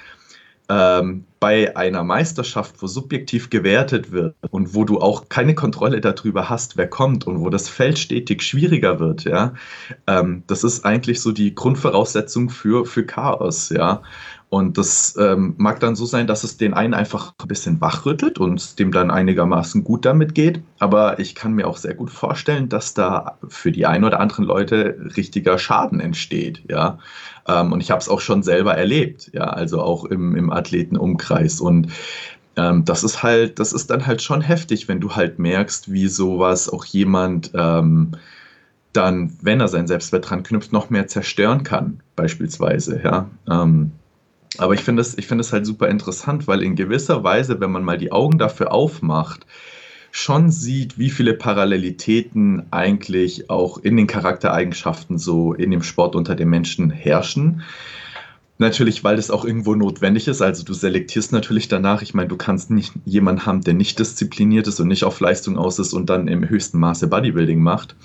ähm, 0.69 1.25
bei 1.39 1.77
einer 1.77 2.03
Meisterschaft, 2.03 2.81
wo 2.81 2.87
subjektiv 2.87 3.49
gewertet 3.49 4.11
wird 4.11 4.35
und 4.49 4.73
wo 4.73 4.83
du 4.83 4.99
auch 4.99 5.29
keine 5.29 5.55
Kontrolle 5.55 6.01
darüber 6.01 6.49
hast, 6.49 6.77
wer 6.77 6.87
kommt 6.87 7.27
und 7.27 7.41
wo 7.41 7.49
das 7.49 7.69
Feld 7.69 7.99
stetig 7.99 8.41
schwieriger 8.41 8.99
wird, 8.99 9.23
ja, 9.23 9.53
ähm, 10.07 10.43
das 10.47 10.63
ist 10.63 10.83
eigentlich 10.83 11.21
so 11.21 11.31
die 11.31 11.53
Grundvoraussetzung 11.53 12.49
für, 12.49 12.85
für 12.85 13.05
Chaos, 13.05 13.69
ja. 13.69 14.01
Und 14.49 14.77
das 14.77 15.17
ähm, 15.19 15.55
mag 15.57 15.81
dann 15.81 15.97
so 15.97 16.05
sein, 16.05 16.25
dass 16.25 16.45
es 16.45 16.55
den 16.55 16.73
einen 16.73 16.93
einfach 16.93 17.33
ein 17.41 17.49
bisschen 17.49 17.81
wachrüttelt 17.81 18.39
und 18.39 18.79
dem 18.79 18.93
dann 18.93 19.11
einigermaßen 19.11 19.83
gut 19.83 20.05
damit 20.05 20.35
geht. 20.35 20.61
Aber 20.79 21.19
ich 21.19 21.35
kann 21.35 21.53
mir 21.53 21.67
auch 21.67 21.75
sehr 21.75 21.93
gut 21.95 22.09
vorstellen, 22.09 22.69
dass 22.69 22.93
da 22.93 23.37
für 23.49 23.73
die 23.73 23.85
ein 23.85 24.05
oder 24.05 24.21
anderen 24.21 24.45
Leute 24.45 24.97
richtiger 25.17 25.57
Schaden 25.59 25.99
entsteht. 25.99 26.63
Ja, 26.69 26.97
ähm, 27.47 27.71
und 27.71 27.81
ich 27.81 27.91
habe 27.91 28.01
es 28.01 28.09
auch 28.09 28.21
schon 28.21 28.43
selber 28.43 28.75
erlebt. 28.75 29.31
Ja, 29.33 29.45
also 29.45 29.81
auch 29.81 30.05
im, 30.05 30.35
im 30.35 30.51
Athletenumkreis. 30.51 31.61
Und 31.61 31.91
ähm, 32.55 32.85
das 32.85 33.03
ist 33.03 33.23
halt, 33.23 33.59
das 33.59 33.73
ist 33.73 33.89
dann 33.89 34.05
halt 34.05 34.21
schon 34.21 34.41
heftig, 34.41 34.87
wenn 34.87 34.99
du 34.99 35.15
halt 35.15 35.39
merkst, 35.39 35.91
wie 35.91 36.07
sowas 36.07 36.69
auch 36.69 36.85
jemand 36.85 37.51
ähm, 37.53 38.11
dann, 38.93 39.37
wenn 39.41 39.61
er 39.61 39.67
sein 39.67 39.87
Selbstwert 39.87 40.29
dran 40.29 40.43
knüpft, 40.43 40.73
noch 40.73 40.89
mehr 40.89 41.07
zerstören 41.07 41.63
kann, 41.63 42.01
beispielsweise. 42.15 42.99
Ja. 43.03 43.29
Ähm, 43.49 43.91
aber 44.57 44.73
ich 44.73 44.81
finde 44.81 45.01
es 45.01 45.13
find 45.13 45.51
halt 45.51 45.65
super 45.65 45.87
interessant, 45.87 46.47
weil 46.47 46.63
in 46.63 46.75
gewisser 46.75 47.23
Weise, 47.23 47.59
wenn 47.59 47.71
man 47.71 47.83
mal 47.83 47.97
die 47.97 48.11
Augen 48.11 48.39
dafür 48.39 48.71
aufmacht, 48.71 49.45
schon 50.11 50.51
sieht, 50.51 50.97
wie 50.97 51.09
viele 51.09 51.33
Parallelitäten 51.33 52.65
eigentlich 52.71 53.49
auch 53.49 53.77
in 53.77 53.97
den 53.97 54.07
Charaktereigenschaften 54.07 55.17
so 55.17 55.53
in 55.53 55.71
dem 55.71 55.83
Sport 55.83 56.15
unter 56.15 56.35
den 56.35 56.49
Menschen 56.49 56.89
herrschen. 56.89 57.61
Natürlich, 58.59 59.03
weil 59.03 59.17
das 59.17 59.29
auch 59.29 59.45
irgendwo 59.45 59.75
notwendig 59.75 60.27
ist. 60.27 60.41
Also 60.41 60.63
du 60.63 60.73
selektierst 60.73 61.31
natürlich 61.31 61.67
danach. 61.67 62.01
Ich 62.01 62.15
meine, 62.15 62.29
du 62.29 62.37
kannst 62.37 62.71
nicht 62.71 62.91
jemanden 63.05 63.45
haben, 63.45 63.61
der 63.61 63.75
nicht 63.75 63.99
diszipliniert 63.99 64.67
ist 64.67 64.79
und 64.79 64.87
nicht 64.87 65.03
auf 65.03 65.19
Leistung 65.19 65.57
aus 65.57 65.77
ist 65.77 65.93
und 65.93 66.09
dann 66.09 66.27
im 66.27 66.49
höchsten 66.49 66.79
Maße 66.79 67.07
Bodybuilding 67.07 67.61
macht. 67.61 67.95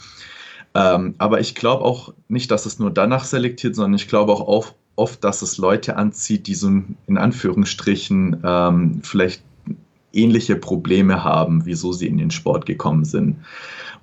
Ähm, 0.74 1.14
aber 1.18 1.40
ich 1.40 1.54
glaube 1.54 1.84
auch 1.84 2.12
nicht, 2.28 2.50
dass 2.50 2.66
es 2.66 2.78
nur 2.78 2.90
danach 2.90 3.24
selektiert, 3.24 3.74
sondern 3.74 3.94
ich 3.94 4.08
glaube 4.08 4.32
auch 4.32 4.74
oft, 4.96 5.24
dass 5.24 5.40
es 5.40 5.56
Leute 5.56 5.96
anzieht, 5.96 6.46
die 6.46 6.54
so 6.54 6.68
in 6.68 7.18
Anführungsstrichen 7.18 8.42
ähm, 8.44 9.00
vielleicht 9.02 9.42
ähnliche 10.12 10.56
Probleme 10.56 11.24
haben, 11.24 11.64
wieso 11.64 11.92
sie 11.92 12.06
in 12.06 12.18
den 12.18 12.30
Sport 12.30 12.66
gekommen 12.66 13.04
sind. 13.04 13.36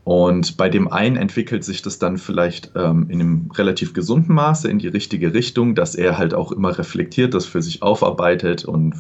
Und 0.04 0.58
bei 0.58 0.70
dem 0.70 0.88
einen 0.92 1.18
entwickelt 1.18 1.64
sich 1.64 1.82
das 1.82 2.00
dann 2.00 2.18
vielleicht 2.18 2.72
ähm, 2.76 3.08
in 3.10 3.20
einem 3.22 3.52
relativ 3.54 3.94
gesunden 3.94 4.34
Maße 4.34 4.70
in 4.70 4.80
die 4.80 4.88
richtige 4.88 5.34
Richtung, 5.34 5.76
dass 5.76 5.94
er 5.94 6.18
halt 6.18 6.34
auch 6.34 6.52
immer 6.52 6.78
reflektiert, 6.78 7.34
das 7.34 7.46
für 7.46 7.62
sich 7.62 7.84
aufarbeitet 7.84 8.66
und 8.66 8.96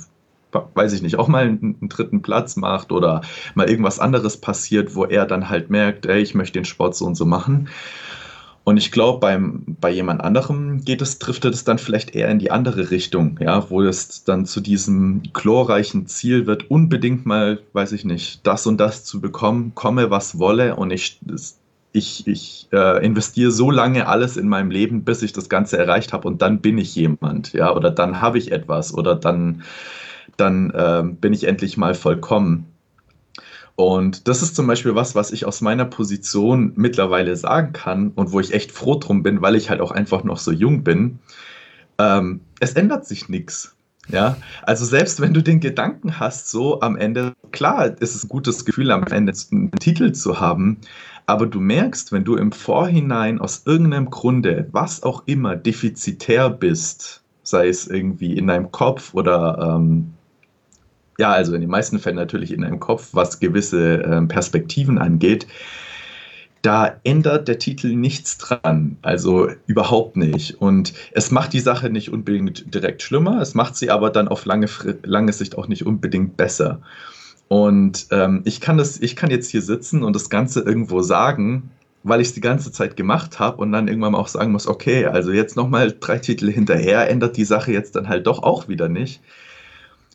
weiß 0.51 0.93
ich 0.93 1.01
nicht, 1.01 1.17
auch 1.17 1.27
mal 1.27 1.45
einen, 1.45 1.77
einen, 1.79 1.89
dritten 1.89 2.21
Platz 2.21 2.55
macht 2.55 2.91
oder 2.91 3.21
mal 3.53 3.69
irgendwas 3.69 3.99
anderes 3.99 4.37
passiert, 4.37 4.95
wo 4.95 5.05
er 5.05 5.25
dann 5.25 5.49
halt 5.49 5.69
merkt, 5.69 6.05
ey, 6.05 6.21
ich 6.21 6.35
möchte 6.35 6.59
den 6.59 6.65
Sport 6.65 6.95
so 6.95 7.05
und 7.05 7.15
so 7.15 7.25
machen. 7.25 7.69
Und 8.63 8.77
ich 8.77 8.91
glaube, 8.91 9.19
bei 9.81 9.89
jemand 9.89 10.21
anderem 10.21 10.83
geht 10.83 11.01
es, 11.01 11.17
driftet 11.17 11.53
es 11.53 11.63
dann 11.63 11.79
vielleicht 11.79 12.13
eher 12.13 12.29
in 12.29 12.39
die 12.39 12.51
andere 12.51 12.91
Richtung, 12.91 13.39
ja, 13.41 13.69
wo 13.69 13.81
es 13.81 14.23
dann 14.23 14.45
zu 14.45 14.61
diesem 14.61 15.23
glorreichen 15.33 16.05
Ziel 16.07 16.45
wird, 16.45 16.69
unbedingt 16.69 17.25
mal, 17.25 17.59
weiß 17.73 17.93
ich 17.93 18.05
nicht, 18.05 18.45
das 18.45 18.67
und 18.67 18.77
das 18.77 19.05
zu 19.05 19.21
bekommen, 19.21 19.73
komme 19.75 20.11
was 20.11 20.37
wolle 20.37 20.75
und 20.75 20.91
ich, 20.91 21.19
ich, 21.93 22.27
ich 22.27 22.67
äh, 22.71 23.03
investiere 23.03 23.51
so 23.51 23.71
lange 23.71 24.07
alles 24.07 24.37
in 24.37 24.47
meinem 24.47 24.69
Leben, 24.69 25.03
bis 25.03 25.23
ich 25.23 25.33
das 25.33 25.49
Ganze 25.49 25.77
erreicht 25.77 26.13
habe 26.13 26.27
und 26.27 26.41
dann 26.41 26.61
bin 26.61 26.77
ich 26.77 26.93
jemand, 26.95 27.53
ja, 27.53 27.75
oder 27.75 27.89
dann 27.89 28.21
habe 28.21 28.37
ich 28.37 28.51
etwas 28.51 28.93
oder 28.93 29.15
dann, 29.15 29.63
dann 30.37 30.69
äh, 30.71 31.03
bin 31.03 31.33
ich 31.33 31.45
endlich 31.45 31.77
mal 31.77 31.95
vollkommen. 31.95 32.67
Und 33.79 34.27
das 34.27 34.41
ist 34.41 34.57
zum 34.57 34.67
Beispiel 34.67 34.93
was, 34.93 35.15
was 35.15 35.31
ich 35.31 35.45
aus 35.45 35.61
meiner 35.61 35.85
Position 35.85 36.73
mittlerweile 36.75 37.37
sagen 37.37 37.71
kann 37.71 38.11
und 38.13 38.33
wo 38.33 38.41
ich 38.41 38.53
echt 38.53 38.73
froh 38.73 38.95
drum 38.95 39.23
bin, 39.23 39.41
weil 39.41 39.55
ich 39.55 39.69
halt 39.69 39.79
auch 39.79 39.91
einfach 39.91 40.25
noch 40.25 40.37
so 40.37 40.51
jung 40.51 40.83
bin. 40.83 41.19
Ähm, 41.97 42.41
es 42.59 42.73
ändert 42.73 43.05
sich 43.05 43.29
nichts. 43.29 43.77
Ja, 44.09 44.35
also 44.63 44.83
selbst 44.83 45.21
wenn 45.21 45.33
du 45.33 45.41
den 45.41 45.61
Gedanken 45.61 46.19
hast, 46.19 46.51
so 46.51 46.81
am 46.81 46.97
Ende, 46.97 47.31
klar, 47.51 47.85
ist 48.01 48.15
es 48.15 48.25
ein 48.25 48.27
gutes 48.27 48.65
Gefühl, 48.65 48.91
am 48.91 49.03
Ende 49.03 49.31
einen 49.49 49.71
Titel 49.71 50.11
zu 50.11 50.41
haben, 50.41 50.79
aber 51.25 51.45
du 51.45 51.61
merkst, 51.61 52.11
wenn 52.11 52.25
du 52.25 52.35
im 52.35 52.51
Vorhinein 52.51 53.39
aus 53.39 53.63
irgendeinem 53.65 54.09
Grunde, 54.09 54.67
was 54.73 55.03
auch 55.03 55.23
immer, 55.25 55.55
defizitär 55.55 56.49
bist, 56.49 57.23
sei 57.43 57.69
es 57.69 57.87
irgendwie 57.87 58.37
in 58.37 58.47
deinem 58.47 58.73
Kopf 58.73 59.13
oder 59.13 59.77
ähm, 59.77 60.15
ja, 61.19 61.33
also 61.33 61.53
in 61.53 61.61
den 61.61 61.69
meisten 61.69 61.99
Fällen 61.99 62.15
natürlich 62.15 62.51
in 62.53 62.61
deinem 62.61 62.79
Kopf, 62.79 63.09
was 63.11 63.39
gewisse 63.41 63.95
ähm, 63.95 64.29
Perspektiven 64.29 64.97
angeht, 64.97 65.47
da 66.61 66.95
ändert 67.03 67.49
der 67.49 67.59
Titel 67.59 67.93
nichts 67.93 68.37
dran. 68.37 68.97
Also 69.01 69.49
überhaupt 69.67 70.15
nicht. 70.15 70.61
Und 70.61 70.93
es 71.11 71.29
macht 71.29 71.51
die 71.51 71.59
Sache 71.59 71.89
nicht 71.89 72.11
unbedingt 72.11 72.73
direkt 72.73 73.01
schlimmer, 73.01 73.41
es 73.41 73.53
macht 73.53 73.75
sie 73.75 73.91
aber 73.91 74.11
dann 74.11 74.29
auf 74.29 74.45
lange, 74.45 74.67
lange 75.03 75.33
Sicht 75.33 75.57
auch 75.57 75.67
nicht 75.67 75.85
unbedingt 75.85 76.37
besser. 76.37 76.79
Und 77.49 78.07
ähm, 78.11 78.41
ich, 78.45 78.61
kann 78.61 78.77
das, 78.77 79.01
ich 79.01 79.17
kann 79.17 79.29
jetzt 79.29 79.49
hier 79.49 79.61
sitzen 79.61 80.03
und 80.03 80.15
das 80.15 80.29
Ganze 80.29 80.61
irgendwo 80.61 81.01
sagen, 81.01 81.69
weil 82.03 82.21
ich 82.21 82.29
es 82.29 82.33
die 82.33 82.41
ganze 82.41 82.71
Zeit 82.71 82.95
gemacht 82.95 83.39
habe 83.39 83.57
und 83.57 83.73
dann 83.73 83.89
irgendwann 83.89 84.15
auch 84.15 84.29
sagen 84.29 84.53
muss, 84.53 84.67
okay, 84.67 85.05
also 85.05 85.33
jetzt 85.33 85.57
nochmal 85.57 85.93
drei 85.99 86.19
Titel 86.19 86.49
hinterher 86.49 87.09
ändert 87.09 87.35
die 87.35 87.43
Sache 87.43 87.73
jetzt 87.73 87.97
dann 87.97 88.07
halt 88.07 88.25
doch 88.25 88.41
auch 88.41 88.69
wieder 88.69 88.87
nicht. 88.87 89.21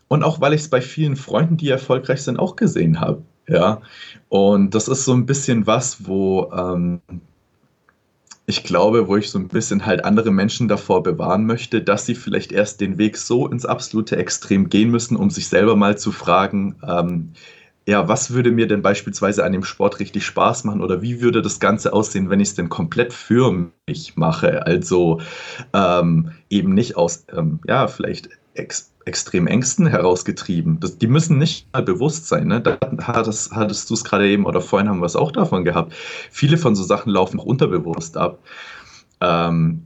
Und 0.08 0.22
auch 0.22 0.40
weil 0.40 0.52
ich 0.54 0.62
es 0.62 0.68
bei 0.68 0.80
vielen 0.80 1.16
Freunden, 1.16 1.56
die 1.56 1.68
erfolgreich 1.68 2.22
sind, 2.22 2.38
auch 2.38 2.56
gesehen 2.56 3.00
habe. 3.00 3.22
Ja, 3.46 3.82
und 4.30 4.74
das 4.74 4.88
ist 4.88 5.04
so 5.04 5.12
ein 5.12 5.26
bisschen 5.26 5.66
was, 5.66 6.06
wo 6.06 6.50
ähm, 6.52 7.00
ich 8.46 8.64
glaube, 8.64 9.08
wo 9.08 9.16
ich 9.16 9.30
so 9.30 9.38
ein 9.38 9.48
bisschen 9.48 9.86
halt 9.86 10.04
andere 10.04 10.30
Menschen 10.30 10.68
davor 10.68 11.02
bewahren 11.02 11.46
möchte, 11.46 11.82
dass 11.82 12.06
sie 12.06 12.14
vielleicht 12.14 12.52
erst 12.52 12.80
den 12.80 12.98
Weg 12.98 13.16
so 13.16 13.48
ins 13.48 13.66
absolute 13.66 14.16
Extrem 14.16 14.68
gehen 14.68 14.90
müssen, 14.90 15.16
um 15.16 15.30
sich 15.30 15.48
selber 15.48 15.76
mal 15.76 15.96
zu 15.98 16.12
fragen, 16.12 16.76
ähm, 16.86 17.32
ja, 17.86 18.08
was 18.08 18.32
würde 18.32 18.50
mir 18.50 18.66
denn 18.66 18.80
beispielsweise 18.80 19.44
an 19.44 19.52
dem 19.52 19.64
Sport 19.64 20.00
richtig 20.00 20.24
Spaß 20.24 20.64
machen 20.64 20.80
oder 20.80 21.02
wie 21.02 21.20
würde 21.20 21.42
das 21.42 21.60
Ganze 21.60 21.92
aussehen, 21.92 22.30
wenn 22.30 22.40
ich 22.40 22.48
es 22.48 22.54
denn 22.54 22.70
komplett 22.70 23.12
für 23.12 23.70
mich 23.86 24.16
mache? 24.16 24.64
Also 24.66 25.20
ähm, 25.74 26.32
eben 26.48 26.72
nicht 26.72 26.96
aus, 26.96 27.26
ähm, 27.36 27.60
ja, 27.66 27.86
vielleicht 27.88 28.30
ex 28.54 28.93
extrem 29.04 29.46
Ängsten 29.46 29.86
herausgetrieben. 29.86 30.80
Das, 30.80 30.98
die 30.98 31.06
müssen 31.06 31.38
nicht 31.38 31.72
mal 31.72 31.82
bewusst 31.82 32.28
sein. 32.28 32.48
Ne? 32.48 32.60
Da 32.60 32.78
hattest, 33.02 33.52
hattest 33.52 33.90
du 33.90 33.94
es 33.94 34.04
gerade 34.04 34.28
eben 34.28 34.46
oder 34.46 34.60
vorhin 34.60 34.88
haben 34.88 35.00
wir 35.00 35.06
es 35.06 35.16
auch 35.16 35.32
davon 35.32 35.64
gehabt. 35.64 35.94
Viele 36.30 36.58
von 36.58 36.74
so 36.74 36.82
Sachen 36.82 37.10
laufen 37.10 37.40
auch 37.40 37.44
unterbewusst 37.44 38.16
ab. 38.16 38.38
Ähm, 39.20 39.82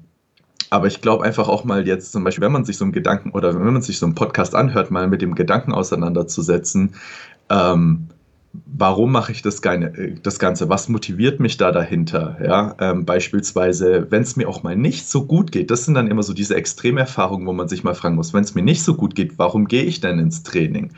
aber 0.71 0.87
ich 0.87 1.01
glaube 1.01 1.25
einfach 1.25 1.49
auch 1.49 1.65
mal 1.65 1.87
jetzt 1.87 2.13
zum 2.13 2.25
Beispiel, 2.25 2.45
wenn 2.45 2.53
man 2.53 2.65
sich 2.65 2.77
so 2.77 2.85
einen 2.85 2.93
Gedanken 2.93 3.31
oder 3.31 3.55
wenn 3.55 3.73
man 3.73 3.83
sich 3.83 3.99
so 3.99 4.07
einen 4.07 4.15
Podcast 4.15 4.55
anhört, 4.55 4.91
mal 4.91 5.09
mit 5.09 5.23
dem 5.23 5.35
Gedanken 5.35 5.73
auseinanderzusetzen, 5.73 6.95
ähm, 7.49 8.09
warum 8.53 9.13
mache 9.13 9.33
ich 9.33 9.43
das, 9.43 9.61
das, 9.61 10.39
Ganze? 10.39 10.69
Was 10.69 10.89
motiviert 10.89 11.41
mich 11.41 11.57
da 11.57 11.73
dahinter? 11.73 12.39
Ja, 12.43 12.75
ähm, 12.81 13.05
beispielsweise, 13.05 14.07
wenn 14.11 14.23
es 14.23 14.37
mir 14.37 14.49
auch 14.49 14.63
mal 14.63 14.77
nicht 14.77 15.09
so 15.09 15.27
gut 15.27 15.53
geht, 15.53 15.71
das 15.71 15.85
sind 15.85 15.95
dann 15.95 16.09
immer 16.09 16.23
so 16.23 16.33
diese 16.33 16.55
Extremerfahrungen, 16.55 17.47
wo 17.47 17.53
man 17.53 17.69
sich 17.69 17.85
mal 17.85 17.95
fragen 17.95 18.15
muss, 18.15 18.33
wenn 18.33 18.45
es 18.45 18.55
mir 18.55 18.63
nicht 18.63 18.83
so 18.83 18.95
gut 18.95 19.15
geht, 19.15 19.39
warum 19.39 19.69
gehe 19.69 19.83
ich 19.83 20.01
denn 20.01 20.19
ins 20.19 20.43
Training? 20.43 20.93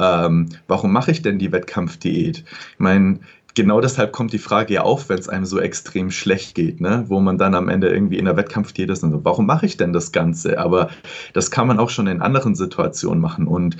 Ähm, 0.00 0.48
warum 0.66 0.92
mache 0.92 1.10
ich 1.10 1.22
denn 1.22 1.38
die 1.38 1.52
Wettkampfdiät? 1.52 2.38
Ich 2.38 2.78
meine, 2.78 3.20
genau 3.56 3.80
deshalb 3.80 4.12
kommt 4.12 4.32
die 4.32 4.38
Frage 4.38 4.74
ja 4.74 4.82
auf, 4.82 5.08
wenn 5.08 5.18
es 5.18 5.28
einem 5.28 5.46
so 5.46 5.58
extrem 5.58 6.10
schlecht 6.10 6.54
geht, 6.54 6.80
ne? 6.80 7.04
wo 7.08 7.20
man 7.20 7.38
dann 7.38 7.54
am 7.54 7.68
Ende 7.68 7.88
irgendwie 7.88 8.18
in 8.18 8.26
der 8.26 8.36
Wettkampfdiät 8.36 8.90
ist 8.90 9.02
und 9.02 9.10
so, 9.10 9.24
warum 9.24 9.46
mache 9.46 9.66
ich 9.66 9.76
denn 9.76 9.92
das 9.92 10.12
Ganze? 10.12 10.58
Aber 10.58 10.90
das 11.32 11.50
kann 11.50 11.66
man 11.66 11.78
auch 11.78 11.90
schon 11.90 12.06
in 12.06 12.20
anderen 12.20 12.54
Situationen 12.54 13.20
machen. 13.20 13.48
Und 13.48 13.76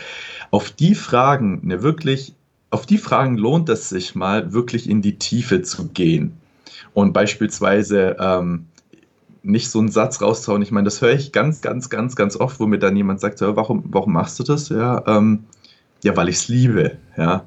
auf 0.50 0.70
die 0.70 0.94
Fragen 0.94 1.60
eine 1.62 1.82
wirklich 1.82 2.34
auf 2.70 2.86
die 2.86 2.98
Fragen 2.98 3.36
lohnt 3.36 3.68
es 3.68 3.88
sich 3.88 4.14
mal 4.14 4.52
wirklich 4.52 4.88
in 4.88 5.02
die 5.02 5.18
Tiefe 5.18 5.62
zu 5.62 5.88
gehen 5.88 6.36
und 6.94 7.12
beispielsweise 7.12 8.16
ähm, 8.18 8.66
nicht 9.42 9.70
so 9.70 9.78
einen 9.78 9.90
Satz 9.90 10.20
rauszuhauen. 10.20 10.62
Ich 10.62 10.72
meine, 10.72 10.86
das 10.86 11.00
höre 11.00 11.12
ich 11.12 11.30
ganz, 11.30 11.60
ganz, 11.60 11.88
ganz, 11.88 12.16
ganz 12.16 12.36
oft, 12.36 12.58
wo 12.58 12.66
mir 12.66 12.78
dann 12.78 12.96
jemand 12.96 13.20
sagt, 13.20 13.40
ja, 13.40 13.54
warum, 13.54 13.84
warum 13.86 14.12
machst 14.12 14.38
du 14.40 14.42
das? 14.42 14.68
Ja, 14.68 15.04
ähm, 15.06 15.44
ja 16.02 16.16
weil 16.16 16.28
ich 16.28 16.36
es 16.36 16.48
liebe. 16.48 16.98
Ja, 17.16 17.44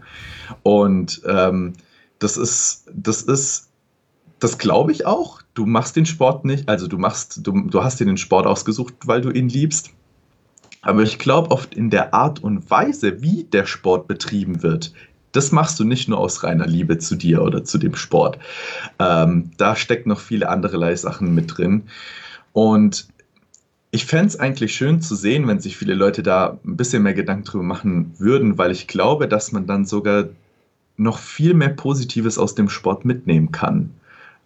und 0.63 1.21
ähm, 1.25 1.73
das 2.19 2.38
ist, 2.38 2.86
das 2.93 3.21
ist, 3.21 3.69
das 4.39 4.58
glaube 4.58 4.93
ich 4.93 5.05
auch. 5.05 5.41
Du 5.53 5.65
machst 5.65 5.97
den 5.97 6.05
Sport 6.05 6.45
nicht, 6.45 6.69
also 6.69 6.88
du 6.88 6.97
machst, 6.97 7.45
du, 7.45 7.67
du 7.67 7.84
hast 7.84 7.99
dir 7.99 8.05
den 8.05 8.17
Sport 8.17 8.47
ausgesucht, 8.47 8.93
weil 9.05 9.19
du 9.19 9.29
ihn 9.29 9.49
liebst. 9.49 9.91
Aber 10.82 11.03
ich 11.03 11.19
glaube 11.19 11.51
oft 11.51 11.75
in 11.75 11.89
der 11.89 12.13
Art 12.13 12.41
und 12.41 12.69
Weise, 12.71 13.21
wie 13.21 13.43
der 13.43 13.65
Sport 13.65 14.08
betrieben 14.08 14.63
wird, 14.63 14.93
das 15.32 15.52
machst 15.52 15.80
du 15.80 15.84
nicht 15.84 16.08
nur 16.08 16.20
aus 16.20 16.44
reiner 16.44 16.68
Liebe 16.68 16.98
zu 16.98 17.15
dir 17.15 17.42
oder 17.42 17.63
zu 17.63 17.78
dem 17.78 17.96
Sport. 17.96 18.39
Ähm, 19.00 19.52
da 19.58 19.76
steckt 19.76 20.08
noch 20.08 20.20
viele 20.20 20.50
andere 20.50 20.96
Sachen 20.98 21.36
mit 21.36 21.58
drin. 21.58 21.84
Und 22.54 23.08
ich 23.92 24.06
fände 24.06 24.28
es 24.28 24.39
eigentlich 24.39 24.76
schön 24.76 25.02
zu 25.02 25.15
sehen, 25.15 25.48
wenn 25.48 25.60
sich 25.60 25.78
viele 25.78 25.94
Leute 25.96 26.24
da 26.24 26.60
ein 26.65 26.78
bisschen 26.78 27.04
mehr 27.04 27.13
Gedanken 27.13 27.44
drüber 27.44 27.63
machen 27.63 28.13
würden, 28.18 28.58
weil 28.58 28.72
ich 28.72 28.88
glaube, 28.88 29.28
dass 29.28 29.52
man 29.52 29.65
dann 29.65 29.86
sogar 29.86 30.26
noch 30.98 31.18
viel 31.18 31.54
mehr 31.54 31.70
Positives 31.70 32.38
aus 32.38 32.56
dem 32.56 32.70
Sport 32.70 33.06
mitnehmen 33.06 33.52
kann. 33.52 33.92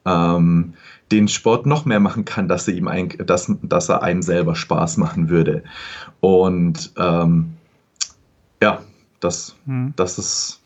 Ähm, 0.05 0.73
den 1.11 1.27
Sport 1.27 1.65
noch 1.65 1.85
mehr 1.85 1.99
machen 1.99 2.25
kann, 2.25 2.47
dass 2.47 2.67
er 2.67 2.73
ihm 2.73 2.87
ein, 2.87 3.09
dass, 3.25 3.51
dass 3.61 3.89
er 3.89 4.03
einem 4.03 4.21
selber 4.21 4.55
Spaß 4.55 4.97
machen 4.97 5.29
würde. 5.29 5.63
Und 6.19 6.91
ähm, 6.97 7.53
ja, 8.61 8.81
das, 9.19 9.55
hm. 9.65 9.93
das 9.95 10.17
ist 10.17 10.62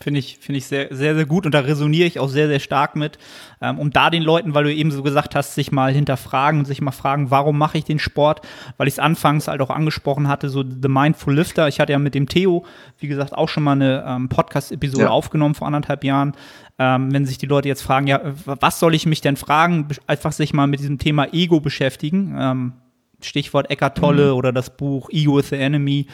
Finde 0.00 0.20
ich, 0.20 0.38
finde 0.38 0.58
ich 0.58 0.66
sehr, 0.66 0.94
sehr, 0.94 1.14
sehr 1.14 1.24
gut 1.24 1.46
und 1.46 1.52
da 1.52 1.60
resoniere 1.60 2.06
ich 2.06 2.20
auch 2.20 2.28
sehr, 2.28 2.46
sehr 2.46 2.60
stark 2.60 2.94
mit, 2.94 3.18
ähm, 3.60 3.78
um 3.78 3.90
da 3.90 4.10
den 4.10 4.22
Leuten, 4.22 4.54
weil 4.54 4.64
du 4.64 4.72
eben 4.72 4.90
so 4.90 5.02
gesagt 5.02 5.34
hast, 5.34 5.54
sich 5.54 5.72
mal 5.72 5.92
hinterfragen 5.92 6.60
und 6.60 6.66
sich 6.66 6.80
mal 6.80 6.92
fragen, 6.92 7.30
warum 7.30 7.58
mache 7.58 7.78
ich 7.78 7.84
den 7.84 7.98
Sport, 7.98 8.42
weil 8.76 8.86
ich 8.86 8.94
es 8.94 8.98
anfangs 8.98 9.48
halt 9.48 9.60
auch 9.60 9.70
angesprochen 9.70 10.28
hatte, 10.28 10.50
so 10.50 10.62
The 10.62 10.88
Mindful 10.88 11.34
Lifter. 11.34 11.68
Ich 11.68 11.80
hatte 11.80 11.92
ja 11.92 11.98
mit 11.98 12.14
dem 12.14 12.28
Theo, 12.28 12.64
wie 12.98 13.08
gesagt, 13.08 13.32
auch 13.32 13.48
schon 13.48 13.64
mal 13.64 13.72
eine 13.72 14.04
ähm, 14.06 14.28
Podcast-Episode 14.28 15.04
ja. 15.04 15.10
aufgenommen 15.10 15.54
vor 15.54 15.66
anderthalb 15.66 16.04
Jahren. 16.04 16.34
Ähm, 16.78 17.12
wenn 17.12 17.26
sich 17.26 17.38
die 17.38 17.46
Leute 17.46 17.66
jetzt 17.66 17.82
fragen, 17.82 18.06
ja, 18.06 18.20
was 18.44 18.78
soll 18.78 18.94
ich 18.94 19.06
mich 19.06 19.20
denn 19.20 19.36
fragen, 19.36 19.88
einfach 20.06 20.32
sich 20.32 20.52
mal 20.52 20.68
mit 20.68 20.78
diesem 20.80 20.98
Thema 20.98 21.32
Ego 21.32 21.60
beschäftigen. 21.60 22.36
Ähm, 22.38 22.72
Stichwort 23.20 23.70
Eckart 23.70 23.98
Tolle 23.98 24.30
mhm. 24.32 24.38
oder 24.38 24.52
das 24.52 24.76
Buch 24.76 25.10
Ego 25.10 25.38
is 25.38 25.48
the 25.48 25.56
Enemy. 25.56 26.06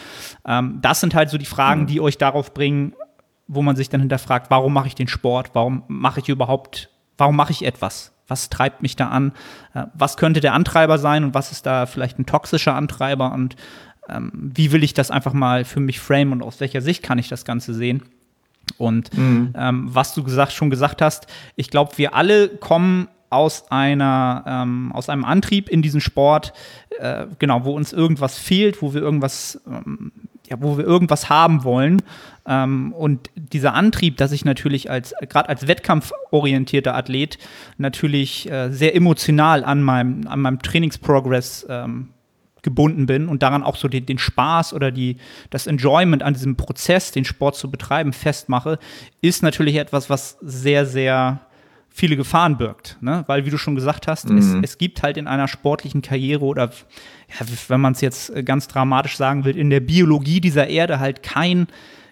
Ähm, 0.47 0.79
das 0.81 1.01
sind 1.01 1.15
halt 1.15 1.29
so 1.29 1.39
die 1.39 1.45
Fragen, 1.45 1.83
mhm. 1.83 1.87
die 1.87 2.01
euch 2.01 2.17
darauf 2.17 2.55
bringen, 2.55 2.95
wo 3.47 3.63
man 3.63 3.77
sich 3.77 3.89
dann 3.89 4.01
hinterfragt, 4.01 4.51
warum 4.51 4.73
mache 4.73 4.89
ich 4.89 4.95
den 4.95 5.09
Sport? 5.09 5.51
Warum 5.53 5.85
mache 5.89 6.21
ich 6.21 6.29
überhaupt, 6.29 6.91
warum 7.19 7.37
mache 7.37 7.53
ich 7.53 7.65
etwas? 7.65 8.13
Was 8.27 8.49
treibt 8.49 8.83
mich 8.83 8.97
da 8.97 9.09
an? 9.09 9.33
Äh, 9.75 9.85
was 9.95 10.17
könnte 10.17 10.41
der 10.41 10.55
Antreiber 10.55 10.99
sein 10.99 11.25
und 11.25 11.35
was 11.35 11.53
ist 11.53 11.67
da 11.67 11.87
vielleicht 11.87 12.19
ein 12.19 12.27
toxischer 12.27 12.75
Antreiber? 12.75 13.33
Und 13.33 13.57
ähm, 14.09 14.31
wie 14.55 14.73
will 14.73 14.83
ich 14.83 14.95
das 14.95 15.11
einfach 15.11 15.33
mal 15.33 15.65
für 15.65 15.81
mich 15.81 16.01
frame 16.01 16.33
und 16.33 16.43
aus 16.43 16.61
welcher 16.61 16.81
Sicht 16.81 17.03
kann 17.03 17.19
ich 17.19 17.29
das 17.29 17.45
Ganze 17.45 17.75
sehen? 17.75 18.03
Und 18.79 19.17
mhm. 19.17 19.53
ähm, 19.57 19.89
was 19.93 20.15
du 20.15 20.23
gesagt, 20.23 20.53
schon 20.53 20.71
gesagt 20.71 21.03
hast, 21.03 21.27
ich 21.55 21.71
glaube, 21.71 21.93
wir 21.97 22.15
alle 22.15 22.49
kommen 22.49 23.09
aus 23.31 23.71
einer 23.71 24.45
ähm, 24.47 24.93
aus 24.93 25.09
einem 25.09 25.25
Antrieb 25.25 25.69
in 25.69 25.83
diesen 25.83 26.01
Sport, 26.01 26.53
äh, 26.99 27.27
genau, 27.39 27.65
wo 27.65 27.75
uns 27.75 27.93
irgendwas 27.93 28.39
fehlt, 28.39 28.81
wo 28.81 28.95
wir 28.95 29.03
irgendwas 29.03 29.61
ähm, 29.67 30.13
ja, 30.49 30.57
wo 30.61 30.77
wir 30.77 30.85
irgendwas 30.85 31.29
haben 31.31 31.65
wollen. 31.65 32.03
Ähm, 32.47 32.93
und 32.93 33.31
dieser 33.35 33.75
Antrieb, 33.75 34.17
dass 34.19 34.33
ich 34.33 34.45
natürlich 34.45 34.91
als, 34.91 35.15
gerade 35.29 35.49
als 35.49 35.67
wettkampforientierter 35.67 36.95
Athlet, 36.95 37.39
natürlich 37.79 38.51
äh, 38.51 38.71
sehr 38.71 38.95
emotional 38.95 39.65
an 39.65 39.83
meinem, 39.83 40.27
an 40.27 40.41
meinem 40.41 40.61
Trainingsprogress 40.61 41.67
ähm, 41.69 42.11
gebunden 42.63 43.07
bin 43.07 43.29
und 43.29 43.43
daran 43.43 43.63
auch 43.63 43.77
so 43.77 43.89
den, 43.89 44.07
den, 44.07 44.19
Spaß 44.19 44.73
oder 44.73 44.91
die, 44.91 45.19
das 45.51 45.67
Enjoyment 45.67 46.23
an 46.23 46.35
diesem 46.35 46.57
Prozess, 46.57 47.13
den 47.13 47.25
Sport 47.25 47.57
zu 47.57 47.71
betreiben, 47.71 48.13
festmache, 48.13 48.79
ist 49.21 49.43
natürlich 49.43 49.77
etwas, 49.77 50.11
was 50.11 50.39
sehr, 50.41 50.87
sehr 50.87 51.41
viele 51.97 52.17
Gefahren 52.17 52.59
birgt. 52.59 52.99
Ne? 53.01 53.23
Weil, 53.29 53.47
wie 53.47 53.51
du 53.51 53.57
schon 53.57 53.77
gesagt 53.77 54.09
hast, 54.09 54.29
mhm. 54.29 54.37
es, 54.37 54.53
es, 54.63 54.79
gibt 54.79 55.05
halt 55.05 55.17
in 55.17 55.29
einer 55.29 55.47
sportlichen 55.47 56.03
Karriere 56.03 56.45
oder, 56.45 56.71
ja, 57.29 57.47
wenn 57.69 57.81
man 57.81 57.93
es 57.93 58.01
jetzt 58.01 58.33
ganz 58.45 58.67
dramatisch 58.67 59.17
sagen 59.17 59.45
will, 59.45 59.57
in 59.57 59.71
der 59.71 59.79
Biologie 59.79 60.41
dieser 60.41 60.67
Erde 60.67 60.99
halt 60.99 61.23
kein, 61.23 61.69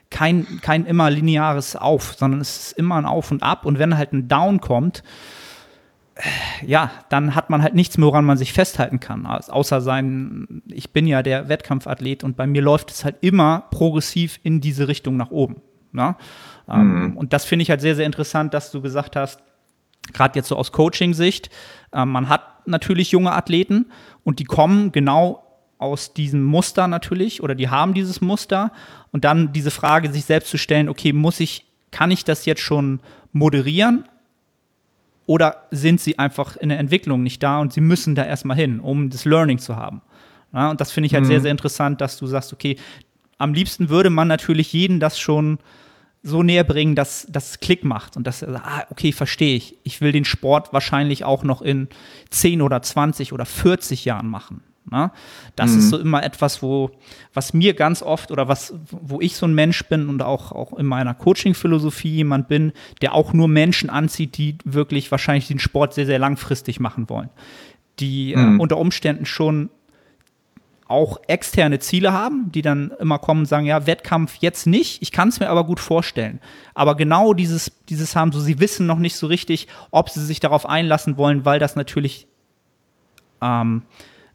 kein, 0.09 0.47
kein 0.63 0.87
immer 0.87 1.11
lineares 1.11 1.75
Auf, 1.75 2.15
sondern 2.17 2.41
es 2.41 2.69
ist 2.69 2.79
immer 2.79 2.95
ein 2.95 3.07
Auf 3.07 3.33
und 3.33 3.43
Ab. 3.43 3.67
Und 3.67 3.81
wenn 3.81 3.99
halt 3.99 4.13
ein 4.13 4.29
Down 4.29 4.61
kommt, 4.61 5.03
ja, 6.65 6.93
dann 7.09 7.35
hat 7.35 7.51
man 7.51 7.61
halt 7.61 7.75
nichts 7.75 7.99
mehr, 7.99 8.07
woran 8.07 8.25
man 8.25 8.39
sich 8.39 8.53
festhalten 8.53 9.01
kann. 9.01 9.27
Außer 9.27 9.81
sein, 9.81 10.63
ich 10.69 10.93
bin 10.93 11.09
ja 11.09 11.25
der 11.25 11.49
Wettkampfathlet 11.49 12.23
und 12.23 12.37
bei 12.37 12.47
mir 12.47 12.63
läuft 12.63 12.93
es 12.93 13.05
halt 13.05 13.17
immer 13.21 13.65
progressiv 13.73 14.39
in 14.45 14.61
diese 14.61 14.87
Richtung 14.87 15.17
nach 15.17 15.33
oben. 15.33 15.57
Ne? 15.91 16.15
Ähm, 16.69 17.07
mhm. 17.07 17.17
Und 17.17 17.33
das 17.33 17.45
finde 17.45 17.65
ich 17.65 17.71
halt 17.71 17.81
sehr, 17.81 17.97
sehr 17.97 18.07
interessant, 18.07 18.55
dass 18.55 18.71
du 18.71 18.81
gesagt 18.81 19.17
hast, 19.17 19.43
gerade 20.13 20.39
jetzt 20.39 20.49
so 20.49 20.57
aus 20.57 20.73
Coaching-Sicht, 20.73 21.51
äh, 21.93 22.05
man 22.05 22.29
hat 22.29 22.67
natürlich 22.67 23.11
junge 23.11 23.33
Athleten 23.33 23.87
und 24.25 24.39
die 24.39 24.45
kommen 24.45 24.93
genau 24.93 25.43
aus 25.79 26.15
diesem 26.15 26.45
Muster 26.45 26.87
natürlich 26.87 27.43
oder 27.43 27.55
die 27.55 27.69
haben 27.69 27.93
dieses 27.93 28.21
Muster 28.21 28.73
und 29.11 29.25
dann 29.25 29.53
diese 29.53 29.73
Frage 29.73 30.13
sich 30.13 30.25
selbst 30.25 30.51
zu 30.51 30.59
stellen, 30.59 30.89
okay, 30.89 31.13
muss 31.13 31.41
ich, 31.41 31.67
kann 31.91 32.11
ich 32.11 32.25
das 32.25 32.47
jetzt 32.47 32.61
schon 32.61 33.01
moderieren 33.33 34.05
oder 35.27 35.65
sind 35.71 36.01
sie 36.01 36.19
einfach 36.19 36.57
in 36.57 36.69
der 36.69 36.79
Entwicklung 36.79 37.23
nicht 37.23 37.43
da 37.43 37.59
und 37.61 37.73
sie 37.73 37.81
müssen 37.81 38.15
da 38.15 38.25
erstmal 38.25 38.57
hin, 38.57 38.81
um 38.81 39.11
das 39.11 39.25
Learning 39.25 39.59
zu 39.59 39.77
haben. 39.77 40.03
Ja, 40.53 40.71
und 40.71 40.81
das 40.81 40.93
finde 40.93 41.07
ich 41.07 41.15
halt 41.15 41.25
mhm. 41.25 41.29
sehr, 41.29 41.41
sehr 41.41 41.51
interessant, 41.51 42.01
dass 42.01 42.17
du 42.19 42.27
sagst, 42.27 42.53
okay, 42.53 42.77
am 43.39 43.55
liebsten 43.55 43.89
würde 43.89 44.11
man 44.11 44.29
natürlich 44.29 44.73
jeden 44.73 45.01
das 45.01 45.19
schon 45.19 45.59
so 46.23 46.43
näher 46.43 46.65
bringen, 46.65 46.95
dass 46.95 47.27
das 47.29 47.59
Klick 47.61 47.85
macht 47.85 48.17
und 48.17 48.27
dass 48.27 48.43
er 48.43 48.65
ah, 48.65 48.87
okay, 48.91 49.13
verstehe 49.13 49.57
ich. 49.57 49.77
Ich 49.83 50.01
will 50.01 50.13
den 50.13 50.25
Sport 50.25 50.73
wahrscheinlich 50.73 51.25
auch 51.25 51.43
noch 51.43 51.63
in 51.63 51.89
10 52.31 52.63
oder 52.63 52.81
20 52.81 53.33
oder 53.33 53.45
40 53.45 54.05
Jahren 54.05 54.29
machen. 54.29 54.63
Ne? 54.91 55.11
Das 55.57 55.73
mhm. 55.73 55.79
ist 55.79 55.91
so 55.91 55.99
immer 55.99 56.23
etwas, 56.23 56.63
wo, 56.63 56.91
was 57.35 57.55
mir 57.55 57.75
ganz 57.75 58.03
oft 58.03 58.31
oder 58.31 58.49
was, 58.49 58.75
wo 58.91 59.21
ich 59.21 59.37
so 59.37 59.47
ein 59.47 59.55
Mensch 59.55 59.85
bin 59.85 60.09
und 60.09 60.23
auch, 60.23 60.53
auch 60.53 60.79
in 60.79 60.87
meiner 60.87 61.15
Coaching-Philosophie 61.15 62.17
jemand 62.17 62.49
bin, 62.49 62.73
der 63.01 63.15
auch 63.15 63.33
nur 63.33 63.49
Menschen 63.49 63.91
anzieht, 63.91 64.37
die 64.37 64.59
wirklich 64.65 65.11
wahrscheinlich 65.11 65.49
den 65.49 65.59
Sport 65.59 65.95
sehr, 65.95 66.07
sehr 66.07 66.19
langfristig 66.19 66.81
machen 66.81 67.09
wollen. 67.09 67.31
Die 67.99 68.33
äh, 68.33 68.37
mhm. 68.37 68.59
äh, 68.59 68.63
unter 68.63 68.79
Umständen 68.79 69.27
schon 69.27 69.71
auch 70.93 71.19
externe 71.27 71.79
Ziele 71.79 72.13
haben, 72.13 72.53
die 72.53 72.63
dann 72.63 72.93
immer 73.01 73.19
kommen 73.19 73.41
und 73.41 73.47
sagen, 73.47 73.67
ja, 73.67 73.87
Wettkampf 73.87 74.37
jetzt 74.41 74.67
nicht, 74.67 75.03
ich 75.03 75.11
kann 75.11 75.31
es 75.31 75.41
mir 75.41 75.49
aber 75.49 75.65
gut 75.65 75.81
vorstellen. 75.81 76.39
Aber 76.75 76.95
genau 76.95 77.33
dieses, 77.33 77.73
dieses 77.89 78.15
haben, 78.15 78.31
so 78.31 78.41
sie 78.41 78.61
wissen 78.61 78.87
noch 78.87 78.99
nicht 78.99 79.17
so 79.17 79.27
richtig, 79.27 79.69
ob 79.91 80.11
sie 80.11 80.25
sich 80.25 80.39
darauf 80.39 80.67
einlassen 80.67 81.17
wollen, 81.17 81.45
weil 81.45 81.59
das 81.59 81.75
natürlich 81.77 82.27
ähm, 83.41 83.83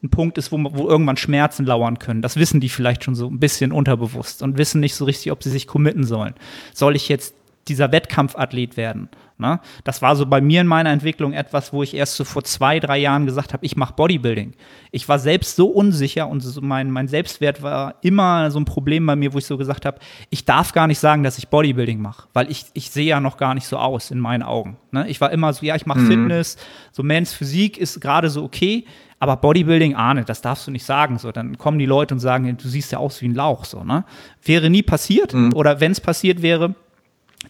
ein 0.03 0.09
Punkt 0.09 0.37
ist, 0.37 0.51
wo, 0.51 0.57
wo 0.57 0.87
irgendwann 0.87 1.17
Schmerzen 1.17 1.65
lauern 1.65 1.99
können. 1.99 2.21
Das 2.21 2.35
wissen 2.35 2.59
die 2.59 2.69
vielleicht 2.69 3.03
schon 3.03 3.15
so 3.15 3.27
ein 3.27 3.39
bisschen 3.39 3.71
unterbewusst 3.71 4.41
und 4.41 4.57
wissen 4.57 4.79
nicht 4.79 4.95
so 4.95 5.05
richtig, 5.05 5.31
ob 5.31 5.43
sie 5.43 5.51
sich 5.51 5.67
committen 5.67 6.03
sollen. 6.03 6.33
Soll 6.73 6.95
ich 6.95 7.07
jetzt 7.07 7.35
dieser 7.69 7.91
Wettkampfathlet 7.91 8.77
werden? 8.77 9.09
Ne? 9.39 9.59
Das 9.83 10.01
war 10.01 10.15
so 10.15 10.25
bei 10.25 10.41
mir 10.41 10.61
in 10.61 10.67
meiner 10.67 10.89
Entwicklung 10.89 11.33
etwas, 11.33 11.71
wo 11.71 11.83
ich 11.83 11.93
erst 11.93 12.15
so 12.15 12.23
vor 12.23 12.43
zwei, 12.43 12.79
drei 12.79 12.97
Jahren 12.97 13.27
gesagt 13.27 13.53
habe, 13.53 13.63
ich 13.65 13.77
mache 13.77 13.93
Bodybuilding. 13.93 14.53
Ich 14.91 15.07
war 15.07 15.19
selbst 15.19 15.55
so 15.55 15.67
unsicher 15.67 16.27
und 16.27 16.39
so 16.39 16.59
mein, 16.61 16.89
mein 16.89 17.07
Selbstwert 17.07 17.61
war 17.61 17.95
immer 18.01 18.49
so 18.49 18.59
ein 18.59 18.65
Problem 18.65 19.05
bei 19.05 19.15
mir, 19.15 19.33
wo 19.33 19.37
ich 19.37 19.45
so 19.45 19.57
gesagt 19.57 19.85
habe, 19.85 19.99
ich 20.31 20.45
darf 20.45 20.73
gar 20.73 20.87
nicht 20.87 20.97
sagen, 20.97 21.21
dass 21.21 21.37
ich 21.37 21.49
Bodybuilding 21.49 22.01
mache, 22.01 22.27
weil 22.33 22.49
ich, 22.49 22.65
ich 22.73 22.89
sehe 22.89 23.05
ja 23.05 23.19
noch 23.19 23.37
gar 23.37 23.53
nicht 23.53 23.67
so 23.67 23.77
aus 23.77 24.09
in 24.09 24.19
meinen 24.19 24.41
Augen. 24.41 24.77
Ne? 24.91 25.07
Ich 25.07 25.21
war 25.21 25.31
immer 25.31 25.53
so, 25.53 25.63
ja, 25.65 25.75
ich 25.75 25.85
mache 25.85 25.99
mhm. 25.99 26.07
Fitness, 26.07 26.57
so 26.91 27.03
Mans 27.03 27.31
Physik 27.31 27.77
ist 27.77 28.01
gerade 28.01 28.31
so 28.31 28.43
okay, 28.43 28.85
aber 29.19 29.37
Bodybuilding, 29.37 29.95
ahne, 29.95 30.25
das 30.25 30.41
darfst 30.41 30.67
du 30.67 30.71
nicht 30.71 30.85
sagen. 30.85 31.17
So, 31.17 31.31
dann 31.31 31.57
kommen 31.57 31.79
die 31.79 31.85
Leute 31.87 32.13
und 32.13 32.19
sagen, 32.19 32.55
du 32.55 32.67
siehst 32.67 32.91
ja 32.91 32.99
aus 32.99 33.21
wie 33.21 33.27
ein 33.27 33.33
Lauch. 33.33 33.65
So, 33.65 33.83
ne? 33.83 34.05
Wäre 34.43 34.69
nie 34.69 34.83
passiert. 34.83 35.33
Mhm. 35.33 35.53
Oder 35.55 35.79
wenn 35.79 35.91
es 35.91 35.99
passiert 36.01 36.43
wäre, 36.43 36.75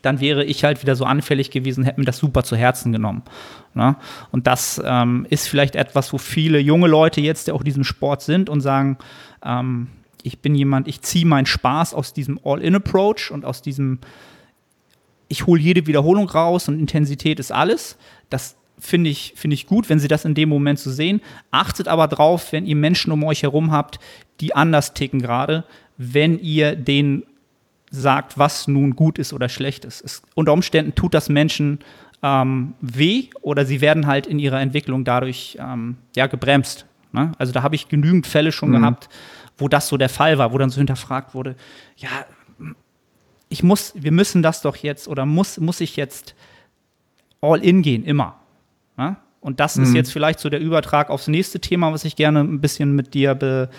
dann 0.02 0.20
wäre 0.20 0.44
ich 0.44 0.64
halt 0.64 0.82
wieder 0.82 0.96
so 0.96 1.06
anfällig 1.06 1.52
gewesen, 1.52 1.84
hätte 1.84 2.00
mir 2.00 2.06
das 2.06 2.18
super 2.18 2.44
zu 2.44 2.56
Herzen 2.56 2.92
genommen. 2.92 3.24
Ne? 3.74 3.96
Und 4.32 4.48
das 4.48 4.82
ähm, 4.84 5.26
ist 5.30 5.48
vielleicht 5.48 5.76
etwas, 5.76 6.14
wo 6.14 6.18
viele 6.18 6.60
junge 6.60 6.88
Leute 6.88 7.22
jetzt, 7.22 7.48
die 7.48 7.52
auch 7.52 7.62
in 7.62 7.66
diesem 7.66 7.84
Sport 7.84 8.22
sind 8.22 8.50
und 8.50 8.62
sagen, 8.62 8.98
ähm, 9.44 9.88
ich 10.24 10.40
bin 10.40 10.56
jemand, 10.56 10.88
ich 10.88 11.02
ziehe 11.02 11.26
meinen 11.26 11.46
Spaß 11.46 11.94
aus 11.94 12.14
diesem 12.14 12.40
All-In-Approach 12.44 13.32
und 13.32 13.46
aus 13.46 13.62
diesem, 13.62 14.00
ich 15.28 15.46
hole 15.46 15.62
jede 15.62 15.88
Wiederholung 15.88 16.30
raus 16.30 16.68
und 16.68 16.80
Intensität 16.80 17.40
ist 17.40 17.52
alles. 17.52 17.98
Das 18.30 18.58
finde 18.80 19.10
ich, 19.10 19.34
find 19.36 19.54
ich 19.54 19.68
gut, 19.68 19.90
wenn 19.90 20.00
Sie 20.00 20.08
das 20.08 20.26
in 20.26 20.36
dem 20.36 20.50
Moment 20.50 20.80
so 20.80 20.92
sehen. 20.92 21.22
Achtet 21.52 21.88
aber 21.88 22.08
drauf, 22.08 22.52
wenn 22.52 22.66
ihr 22.66 22.76
Menschen 22.76 23.12
um 23.12 23.24
euch 23.24 23.44
herum 23.44 23.72
habt, 23.72 24.00
die 24.40 24.56
anders 24.56 24.94
ticken 24.94 25.22
gerade, 25.22 25.64
wenn 25.98 26.40
ihr 26.40 26.76
denen 26.76 27.24
sagt, 27.90 28.38
was 28.38 28.68
nun 28.68 28.96
gut 28.96 29.18
ist 29.18 29.34
oder 29.34 29.50
schlecht 29.50 29.86
ist. 29.86 30.02
Es, 30.02 30.22
unter 30.36 30.54
Umständen 30.54 30.96
tut 30.96 31.14
das 31.14 31.30
Menschen 31.30 31.80
ähm, 32.24 32.74
weh 32.82 33.30
oder 33.42 33.66
sie 33.66 33.82
werden 33.82 34.08
halt 34.08 34.28
in 34.28 34.40
ihrer 34.40 34.60
Entwicklung 34.60 35.04
dadurch 35.04 35.58
ähm, 35.60 35.98
ja, 36.16 36.28
gebremst. 36.28 36.86
Ne? 37.12 37.32
Also 37.38 37.54
da 37.54 37.64
habe 37.64 37.76
ich 37.76 37.90
genügend 37.90 38.28
Fälle 38.28 38.52
schon 38.52 38.70
mhm. 38.70 38.80
gehabt, 38.80 39.10
wo 39.58 39.68
das 39.68 39.88
so 39.88 39.98
der 39.98 40.10
Fall 40.10 40.38
war, 40.38 40.52
wo 40.52 40.58
dann 40.58 40.70
so 40.70 40.78
hinterfragt 40.78 41.34
wurde, 41.34 41.56
ja, 41.96 42.10
ich 43.50 43.64
muss, 43.64 43.94
wir 43.96 44.12
müssen 44.12 44.44
das 44.44 44.62
doch 44.62 44.76
jetzt 44.76 45.08
oder 45.08 45.26
muss, 45.26 45.58
muss 45.60 45.80
ich 45.80 45.96
jetzt 45.96 46.36
all 47.40 47.64
in 47.64 47.82
gehen, 47.82 48.04
immer. 48.04 48.40
Ne? 48.98 49.16
Und 49.40 49.60
das 49.60 49.78
mhm. 49.78 49.84
ist 49.84 49.94
jetzt 49.94 50.12
vielleicht 50.12 50.40
so 50.40 50.50
der 50.50 50.60
Übertrag 50.60 51.10
aufs 51.10 51.28
nächste 51.28 51.60
Thema, 51.62 51.94
was 51.94 52.04
ich 52.04 52.16
gerne 52.16 52.42
ein 52.42 52.60
bisschen 52.60 52.94
mit 52.94 53.14
dir 53.14 53.36
be, 53.36 53.70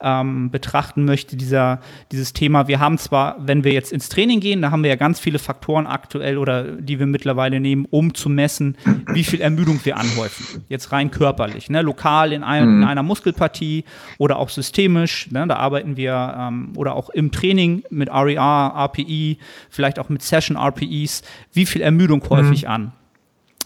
ähm, 0.00 0.50
betrachten 0.50 1.04
möchte. 1.04 1.36
Dieser, 1.36 1.80
dieses 2.12 2.32
Thema, 2.32 2.68
wir 2.68 2.80
haben 2.80 2.98
zwar, 2.98 3.36
wenn 3.38 3.64
wir 3.64 3.72
jetzt 3.72 3.92
ins 3.92 4.08
Training 4.08 4.40
gehen, 4.40 4.62
da 4.62 4.70
haben 4.70 4.82
wir 4.82 4.90
ja 4.90 4.96
ganz 4.96 5.20
viele 5.20 5.38
Faktoren 5.38 5.86
aktuell 5.86 6.38
oder 6.38 6.64
die 6.64 6.98
wir 6.98 7.06
mittlerweile 7.06 7.60
nehmen, 7.60 7.86
um 7.90 8.14
zu 8.14 8.28
messen, 8.28 8.76
wie 9.12 9.24
viel 9.24 9.40
Ermüdung 9.40 9.80
wir 9.84 9.96
anhäufen. 9.96 10.64
Jetzt 10.68 10.92
rein 10.92 11.10
körperlich, 11.10 11.70
ne? 11.70 11.82
lokal 11.82 12.32
in, 12.32 12.42
ein, 12.42 12.68
mhm. 12.68 12.82
in 12.82 12.88
einer 12.88 13.02
Muskelpartie 13.02 13.84
oder 14.18 14.38
auch 14.38 14.48
systemisch. 14.48 15.30
Ne? 15.30 15.46
Da 15.46 15.56
arbeiten 15.56 15.96
wir 15.96 16.34
ähm, 16.38 16.72
oder 16.76 16.94
auch 16.94 17.10
im 17.10 17.30
Training 17.30 17.84
mit 17.90 18.08
RER, 18.10 18.72
RPI, 18.76 19.38
vielleicht 19.70 19.98
auch 19.98 20.08
mit 20.08 20.22
Session 20.22 20.56
RPIs. 20.56 21.22
Wie 21.52 21.66
viel 21.66 21.82
Ermüdung 21.82 22.22
häufig 22.28 22.64
mhm. 22.64 22.70
an? 22.70 22.92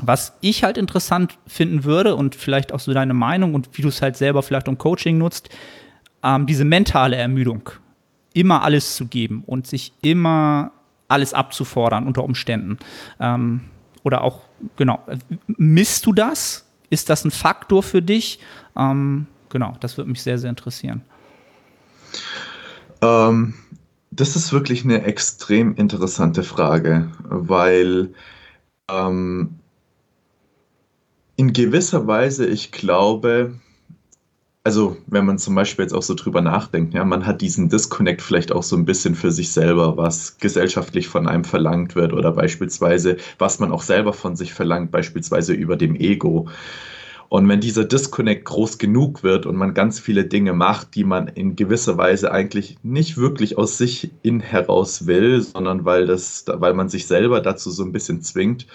Was 0.02 0.32
ich 0.40 0.64
halt 0.64 0.78
interessant 0.78 1.38
finden 1.46 1.84
würde 1.84 2.16
und 2.16 2.34
vielleicht 2.34 2.72
auch 2.72 2.80
so 2.80 2.94
deine 2.94 3.12
Meinung 3.12 3.54
und 3.54 3.68
wie 3.74 3.82
du 3.82 3.88
es 3.88 4.00
halt 4.00 4.16
selber 4.16 4.42
vielleicht 4.42 4.66
im 4.68 4.78
Coaching 4.78 5.18
nutzt, 5.18 5.50
ähm, 6.22 6.46
diese 6.46 6.64
mentale 6.64 7.16
Ermüdung, 7.16 7.70
immer 8.32 8.62
alles 8.62 8.96
zu 8.96 9.06
geben 9.06 9.42
und 9.46 9.66
sich 9.66 9.92
immer 10.02 10.72
alles 11.08 11.34
abzufordern 11.34 12.06
unter 12.06 12.24
Umständen. 12.24 12.78
Ähm, 13.18 13.62
oder 14.02 14.22
auch, 14.22 14.42
genau, 14.76 15.00
misst 15.46 16.06
du 16.06 16.12
das? 16.12 16.66
Ist 16.88 17.10
das 17.10 17.24
ein 17.24 17.30
Faktor 17.30 17.82
für 17.82 18.02
dich? 18.02 18.40
Ähm, 18.76 19.26
genau, 19.48 19.76
das 19.80 19.96
würde 19.96 20.10
mich 20.10 20.22
sehr, 20.22 20.38
sehr 20.38 20.50
interessieren. 20.50 21.02
Ähm, 23.02 23.54
das 24.10 24.36
ist 24.36 24.52
wirklich 24.52 24.84
eine 24.84 25.02
extrem 25.02 25.74
interessante 25.76 26.42
Frage, 26.42 27.10
weil 27.24 28.12
ähm, 28.88 29.60
in 31.36 31.52
gewisser 31.52 32.06
Weise, 32.06 32.46
ich 32.46 32.72
glaube, 32.72 33.54
also 34.62 34.96
wenn 35.06 35.24
man 35.24 35.38
zum 35.38 35.54
Beispiel 35.54 35.84
jetzt 35.84 35.94
auch 35.94 36.02
so 36.02 36.14
drüber 36.14 36.42
nachdenkt, 36.42 36.92
ja, 36.92 37.04
man 37.04 37.24
hat 37.26 37.40
diesen 37.40 37.68
Disconnect 37.68 38.20
vielleicht 38.20 38.52
auch 38.52 38.62
so 38.62 38.76
ein 38.76 38.84
bisschen 38.84 39.14
für 39.14 39.30
sich 39.30 39.52
selber, 39.52 39.96
was 39.96 40.38
gesellschaftlich 40.38 41.08
von 41.08 41.26
einem 41.26 41.44
verlangt 41.44 41.94
wird 41.94 42.12
oder 42.12 42.32
beispielsweise, 42.32 43.16
was 43.38 43.58
man 43.58 43.72
auch 43.72 43.82
selber 43.82 44.12
von 44.12 44.36
sich 44.36 44.52
verlangt, 44.52 44.90
beispielsweise 44.90 45.54
über 45.54 45.76
dem 45.76 45.96
Ego. 45.96 46.48
Und 47.30 47.48
wenn 47.48 47.60
dieser 47.60 47.84
Disconnect 47.84 48.44
groß 48.44 48.78
genug 48.78 49.22
wird 49.22 49.46
und 49.46 49.54
man 49.56 49.72
ganz 49.72 50.00
viele 50.00 50.24
Dinge 50.24 50.52
macht, 50.52 50.96
die 50.96 51.04
man 51.04 51.28
in 51.28 51.54
gewisser 51.54 51.96
Weise 51.96 52.32
eigentlich 52.32 52.76
nicht 52.82 53.16
wirklich 53.16 53.56
aus 53.56 53.78
sich 53.78 54.10
in 54.22 54.40
heraus 54.40 55.06
will, 55.06 55.40
sondern 55.40 55.84
weil 55.84 56.06
das, 56.06 56.44
weil 56.46 56.74
man 56.74 56.88
sich 56.88 57.06
selber 57.06 57.40
dazu 57.40 57.70
so 57.70 57.84
ein 57.84 57.92
bisschen 57.92 58.20
zwingt, 58.20 58.66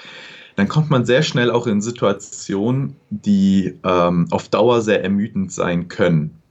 dann 0.56 0.68
kommt 0.68 0.90
man 0.90 1.06
sehr 1.06 1.22
schnell 1.22 1.52
auch 1.52 1.68
in 1.68 1.82
Situationen, 1.82 2.96
die 3.10 3.78
ähm, 3.84 4.28
auf 4.32 4.50
Dauer 4.50 4.82
sehr 4.82 5.04
ermüdend 5.04 5.52
sein 5.52 5.88
können. 5.88 6.42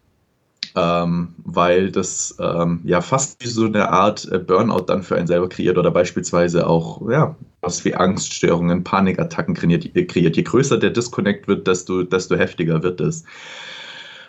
Ähm, 0.76 1.34
weil 1.44 1.92
das 1.92 2.36
ähm, 2.40 2.80
ja 2.84 3.00
fast 3.00 3.42
wie 3.44 3.48
so 3.48 3.64
eine 3.66 3.90
Art 3.90 4.30
äh, 4.32 4.40
Burnout 4.40 4.86
dann 4.86 5.04
für 5.04 5.16
einen 5.16 5.28
selber 5.28 5.48
kreiert 5.48 5.78
oder 5.78 5.92
beispielsweise 5.92 6.66
auch 6.66 7.08
ja, 7.08 7.36
was 7.60 7.84
wie 7.84 7.94
Angststörungen, 7.94 8.82
Panikattacken 8.82 9.54
kreiert, 9.54 9.86
kreiert. 10.08 10.36
Je 10.36 10.42
größer 10.42 10.76
der 10.76 10.90
Disconnect 10.90 11.46
wird, 11.46 11.68
desto, 11.68 12.02
desto 12.02 12.34
heftiger 12.36 12.82
wird 12.82 13.00
es. 13.00 13.24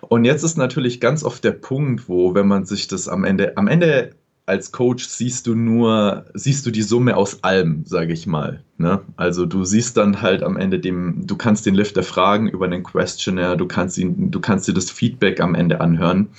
Und 0.01 0.25
jetzt 0.25 0.43
ist 0.43 0.57
natürlich 0.57 0.99
ganz 1.01 1.23
oft 1.23 1.43
der 1.43 1.51
Punkt, 1.51 2.07
wo, 2.07 2.35
wenn 2.35 2.47
man 2.47 2.65
sich 2.65 2.87
das 2.87 3.07
am 3.07 3.23
Ende, 3.23 3.57
am 3.57 3.67
Ende 3.67 4.11
als 4.45 4.71
Coach 4.71 5.07
siehst 5.07 5.47
du 5.47 5.55
nur, 5.55 6.25
siehst 6.33 6.65
du 6.65 6.71
die 6.71 6.83
Summe 6.83 7.17
aus 7.17 7.43
allem, 7.43 7.85
sage 7.85 8.13
ich 8.13 8.27
mal. 8.27 8.63
Ne? 8.77 9.01
Also 9.15 9.45
du 9.45 9.63
siehst 9.63 9.95
dann 9.97 10.21
halt 10.21 10.43
am 10.43 10.57
Ende 10.57 10.79
dem, 10.79 11.25
du 11.25 11.37
kannst 11.37 11.65
den 11.65 11.75
Lifter 11.75 12.03
fragen 12.03 12.49
über 12.49 12.67
den 12.67 12.83
Questionnaire, 12.83 13.55
du 13.55 13.67
kannst 13.67 13.97
ihn, 13.97 14.31
du 14.31 14.39
kannst 14.41 14.67
dir 14.67 14.73
das 14.73 14.91
Feedback 14.91 15.39
am 15.39 15.55
Ende 15.55 15.79
anhören. 15.79 16.29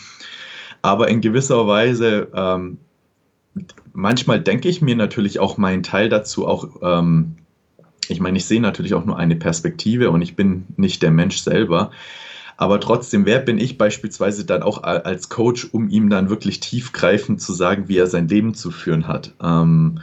Aber 0.83 1.09
in 1.09 1.21
gewisser 1.21 1.67
Weise, 1.67 2.29
ähm, 2.35 2.79
manchmal 3.93 4.41
denke 4.41 4.69
ich 4.69 4.83
mir 4.83 4.97
natürlich 4.97 5.39
auch 5.39 5.57
meinen 5.57 5.83
Teil 5.83 6.09
dazu 6.09 6.47
auch, 6.47 6.69
ähm, 6.83 7.37
ich 8.09 8.21
meine, 8.21 8.37
ich 8.37 8.45
sehe 8.45 8.61
natürlich 8.61 8.95
auch 8.95 9.05
nur 9.05 9.19
eine 9.19 9.37
Perspektive 9.37 10.11
und 10.11 10.23
ich 10.23 10.37
bin 10.37 10.67
nicht 10.77 11.03
der 11.03 11.11
Mensch 11.11 11.39
selber. 11.39 11.91
Aber 12.59 12.81
trotzdem, 12.81 13.27
wer 13.27 13.39
bin 13.41 13.59
ich 13.59 13.79
beispielsweise 13.79 14.45
dann 14.45 14.63
auch 14.63 14.83
als 14.83 15.29
Coach, 15.29 15.69
um 15.73 15.89
ihm 15.89 16.09
dann 16.09 16.31
wirklich 16.31 16.61
tiefgreifend 16.61 17.41
zu 17.41 17.53
sagen, 17.53 17.89
wie 17.89 17.99
er 17.99 18.07
sein 18.07 18.29
Leben 18.29 18.55
zu 18.55 18.71
führen 18.71 19.09
hat? 19.09 19.35
Ähm, 19.43 20.01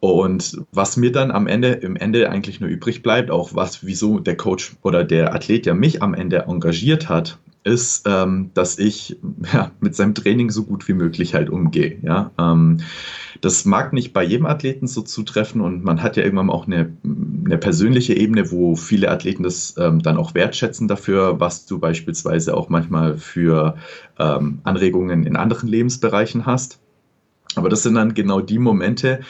und 0.00 0.62
was 0.72 0.96
mir 0.96 1.10
dann 1.10 1.30
am 1.30 1.46
Ende, 1.46 1.68
im 1.68 1.96
Ende 1.96 2.30
eigentlich 2.30 2.60
nur 2.60 2.70
übrig 2.70 3.02
bleibt, 3.02 3.30
auch 3.30 3.54
was, 3.54 3.84
wieso 3.84 4.20
der 4.20 4.36
Coach 4.36 4.76
oder 4.82 5.04
der 5.04 5.34
Athlet 5.34 5.66
ja 5.66 5.74
mich 5.74 6.02
am 6.02 6.14
Ende 6.14 6.44
engagiert 6.46 7.08
hat, 7.08 7.38
ist, 7.64 8.06
ähm, 8.06 8.50
dass 8.54 8.78
ich 8.78 9.18
ja, 9.52 9.72
mit 9.80 9.96
seinem 9.96 10.14
Training 10.14 10.50
so 10.50 10.64
gut 10.64 10.86
wie 10.88 10.94
möglich 10.94 11.34
halt 11.34 11.50
umgehe. 11.50 11.98
Ja? 12.02 12.30
Ähm, 12.38 12.78
das 13.40 13.64
mag 13.64 13.92
nicht 13.92 14.12
bei 14.12 14.24
jedem 14.24 14.46
Athleten 14.46 14.86
so 14.86 15.02
zutreffen 15.02 15.60
und 15.60 15.84
man 15.84 16.02
hat 16.02 16.16
ja 16.16 16.24
irgendwann 16.24 16.50
auch 16.50 16.66
eine, 16.66 16.92
eine 17.44 17.58
persönliche 17.58 18.14
Ebene, 18.14 18.50
wo 18.50 18.74
viele 18.74 19.10
Athleten 19.10 19.44
das 19.44 19.74
ähm, 19.78 20.00
dann 20.02 20.16
auch 20.16 20.34
wertschätzen 20.34 20.88
dafür, 20.88 21.38
was 21.38 21.66
du 21.66 21.78
beispielsweise 21.78 22.56
auch 22.56 22.68
manchmal 22.68 23.16
für 23.16 23.76
ähm, 24.18 24.60
Anregungen 24.64 25.24
in 25.24 25.36
anderen 25.36 25.68
Lebensbereichen 25.68 26.46
hast. 26.46 26.80
Aber 27.54 27.68
das 27.68 27.82
sind 27.82 27.94
dann 27.94 28.14
genau 28.14 28.40
die 28.40 28.58
Momente, 28.58 29.20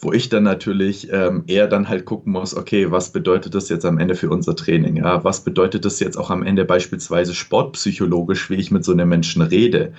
wo 0.00 0.12
ich 0.12 0.28
dann 0.28 0.42
natürlich 0.42 1.12
ähm, 1.12 1.44
eher 1.46 1.68
dann 1.68 1.88
halt 1.88 2.04
gucken 2.04 2.32
muss, 2.32 2.54
okay, 2.54 2.90
was 2.90 3.12
bedeutet 3.12 3.54
das 3.54 3.68
jetzt 3.68 3.84
am 3.84 3.98
Ende 3.98 4.14
für 4.14 4.30
unser 4.30 4.56
Training? 4.56 4.96
Ja? 4.96 5.22
Was 5.24 5.42
bedeutet 5.42 5.84
das 5.84 6.00
jetzt 6.00 6.16
auch 6.16 6.30
am 6.30 6.42
Ende 6.42 6.64
beispielsweise 6.64 7.34
sportpsychologisch, 7.34 8.50
wie 8.50 8.56
ich 8.56 8.70
mit 8.70 8.84
so 8.84 8.92
einem 8.92 9.08
Menschen 9.08 9.42
rede? 9.42 9.92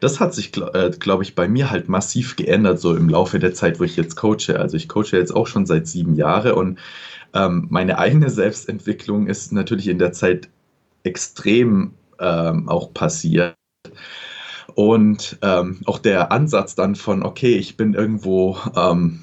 Das 0.00 0.20
hat 0.20 0.34
sich, 0.34 0.56
äh, 0.56 0.90
glaube 0.98 1.22
ich, 1.22 1.34
bei 1.34 1.48
mir 1.48 1.70
halt 1.70 1.88
massiv 1.88 2.36
geändert, 2.36 2.78
so 2.80 2.94
im 2.94 3.08
Laufe 3.08 3.38
der 3.38 3.54
Zeit, 3.54 3.80
wo 3.80 3.84
ich 3.84 3.96
jetzt 3.96 4.16
coache. 4.16 4.58
Also 4.58 4.76
ich 4.76 4.88
coache 4.88 5.16
jetzt 5.16 5.34
auch 5.34 5.46
schon 5.46 5.66
seit 5.66 5.86
sieben 5.86 6.14
Jahren 6.14 6.52
und 6.52 6.78
ähm, 7.34 7.66
meine 7.70 7.98
eigene 7.98 8.30
Selbstentwicklung 8.30 9.26
ist 9.26 9.52
natürlich 9.52 9.88
in 9.88 9.98
der 9.98 10.12
Zeit 10.12 10.48
extrem 11.02 11.94
ähm, 12.20 12.68
auch 12.68 12.92
passiert. 12.92 13.54
Und 14.74 15.38
ähm, 15.42 15.78
auch 15.84 15.98
der 15.98 16.32
Ansatz 16.32 16.74
dann 16.74 16.94
von, 16.94 17.22
okay, 17.22 17.56
ich 17.56 17.76
bin 17.76 17.94
irgendwo 17.94 18.56
ähm, 18.76 19.20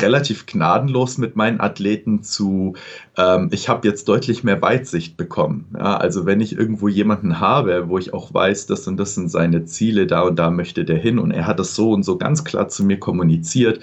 relativ 0.00 0.46
gnadenlos 0.46 1.18
mit 1.18 1.36
meinen 1.36 1.60
Athleten 1.60 2.22
zu, 2.22 2.74
ähm, 3.16 3.48
ich 3.52 3.68
habe 3.68 3.86
jetzt 3.86 4.08
deutlich 4.08 4.44
mehr 4.44 4.60
Weitsicht 4.60 5.16
bekommen. 5.16 5.66
Ja, 5.74 5.96
also 5.96 6.26
wenn 6.26 6.40
ich 6.40 6.56
irgendwo 6.56 6.88
jemanden 6.88 7.40
habe, 7.40 7.88
wo 7.88 7.98
ich 7.98 8.12
auch 8.12 8.32
weiß, 8.32 8.66
das 8.66 8.86
und 8.86 8.96
das 8.96 9.14
sind 9.14 9.30
seine 9.30 9.64
Ziele, 9.64 10.06
da 10.06 10.22
und 10.22 10.38
da 10.38 10.50
möchte 10.50 10.84
der 10.84 10.98
hin 10.98 11.18
und 11.18 11.30
er 11.30 11.46
hat 11.46 11.58
das 11.58 11.74
so 11.74 11.92
und 11.92 12.02
so 12.02 12.18
ganz 12.18 12.44
klar 12.44 12.68
zu 12.68 12.84
mir 12.84 12.98
kommuniziert, 12.98 13.80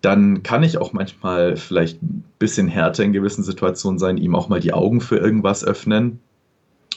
dann 0.00 0.42
kann 0.42 0.62
ich 0.62 0.78
auch 0.78 0.92
manchmal 0.92 1.56
vielleicht 1.56 2.02
ein 2.02 2.24
bisschen 2.38 2.68
härter 2.68 3.04
in 3.04 3.12
gewissen 3.12 3.44
Situationen 3.44 3.98
sein, 3.98 4.16
ihm 4.16 4.34
auch 4.34 4.48
mal 4.48 4.60
die 4.60 4.72
Augen 4.72 5.00
für 5.00 5.18
irgendwas 5.18 5.64
öffnen 5.64 6.20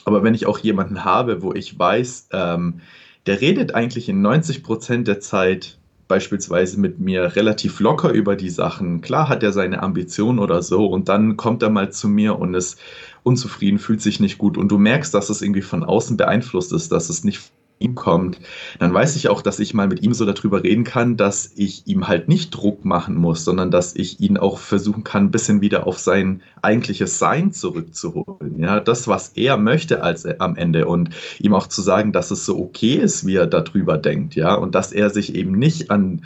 aber 0.06 0.24
wenn 0.24 0.34
ich 0.34 0.46
auch 0.46 0.60
jemanden 0.60 1.06
habe, 1.06 1.42
wo 1.42 1.54
ich 1.54 1.78
weiß, 1.78 2.30
ähm, 2.32 2.82
der 3.26 3.42
redet 3.42 3.74
eigentlich 3.74 4.10
in 4.10 4.22
90 4.22 4.64
Prozent 4.64 5.08
der 5.08 5.20
Zeit 5.20 5.78
beispielsweise 6.08 6.80
mit 6.80 7.00
mir 7.00 7.36
relativ 7.36 7.80
locker 7.80 8.12
über 8.12 8.36
die 8.36 8.50
Sachen. 8.50 9.02
Klar 9.02 9.30
hat 9.30 9.42
er 9.42 9.54
seine 9.54 9.82
Ambition 9.82 10.38
oder 10.38 10.62
so 10.62 10.86
und 10.86 11.10
dann 11.10 11.38
kommt 11.38 11.64
er 11.64 11.70
mal 11.70 11.92
zu 11.92 12.08
mir 12.10 12.38
und 12.38 12.54
ist 12.54 12.78
unzufrieden, 13.24 13.80
fühlt 13.80 14.02
sich 14.02 14.20
nicht 14.20 14.38
gut 14.38 14.58
und 14.58 14.70
du 14.70 14.78
merkst, 14.78 15.14
dass 15.14 15.30
es 15.30 15.42
irgendwie 15.42 15.62
von 15.62 15.84
außen 15.84 16.18
beeinflusst 16.18 16.74
ist, 16.74 16.92
dass 16.92 17.10
es 17.10 17.24
nicht 17.24 17.52
ihm 17.84 17.96
kommt, 17.96 18.40
dann 18.80 18.94
weiß 18.94 19.16
ich 19.16 19.30
auch, 19.30 19.42
dass 19.42 19.60
ich 19.60 19.74
mal 19.74 19.88
mit 19.88 20.02
ihm 20.02 20.14
so 20.14 20.26
darüber 20.26 20.64
reden 20.64 20.84
kann, 20.84 21.18
dass 21.18 21.52
ich 21.56 21.86
ihm 21.88 22.08
halt 22.08 22.28
nicht 22.28 22.52
Druck 22.52 22.86
machen 22.86 23.16
muss, 23.16 23.44
sondern 23.44 23.72
dass 23.72 23.96
ich 23.96 24.20
ihn 24.20 24.38
auch 24.38 24.58
versuchen 24.60 25.04
kann, 25.04 25.26
ein 25.26 25.32
bisschen 25.32 25.62
wieder 25.62 25.86
auf 25.86 26.00
sein 26.00 26.42
eigentliches 26.62 27.20
Sein 27.20 27.52
zurückzuholen. 27.52 28.60
Ja, 28.60 28.80
das, 28.80 29.08
was 29.08 29.30
er 29.30 29.58
möchte 29.58 30.02
als 30.02 30.26
er, 30.26 30.42
am 30.42 30.56
Ende 30.56 30.88
und 30.88 31.10
ihm 31.40 31.54
auch 31.54 31.68
zu 31.68 31.82
sagen, 31.82 32.12
dass 32.12 32.32
es 32.32 32.46
so 32.46 32.58
okay 32.60 32.96
ist, 32.96 33.26
wie 33.26 33.36
er 33.36 33.48
darüber 33.48 33.98
denkt, 33.98 34.36
ja, 34.36 34.56
und 34.56 34.76
dass 34.76 34.92
er 34.92 35.10
sich 35.10 35.36
eben 35.36 35.58
nicht 35.58 35.92
an 35.92 36.24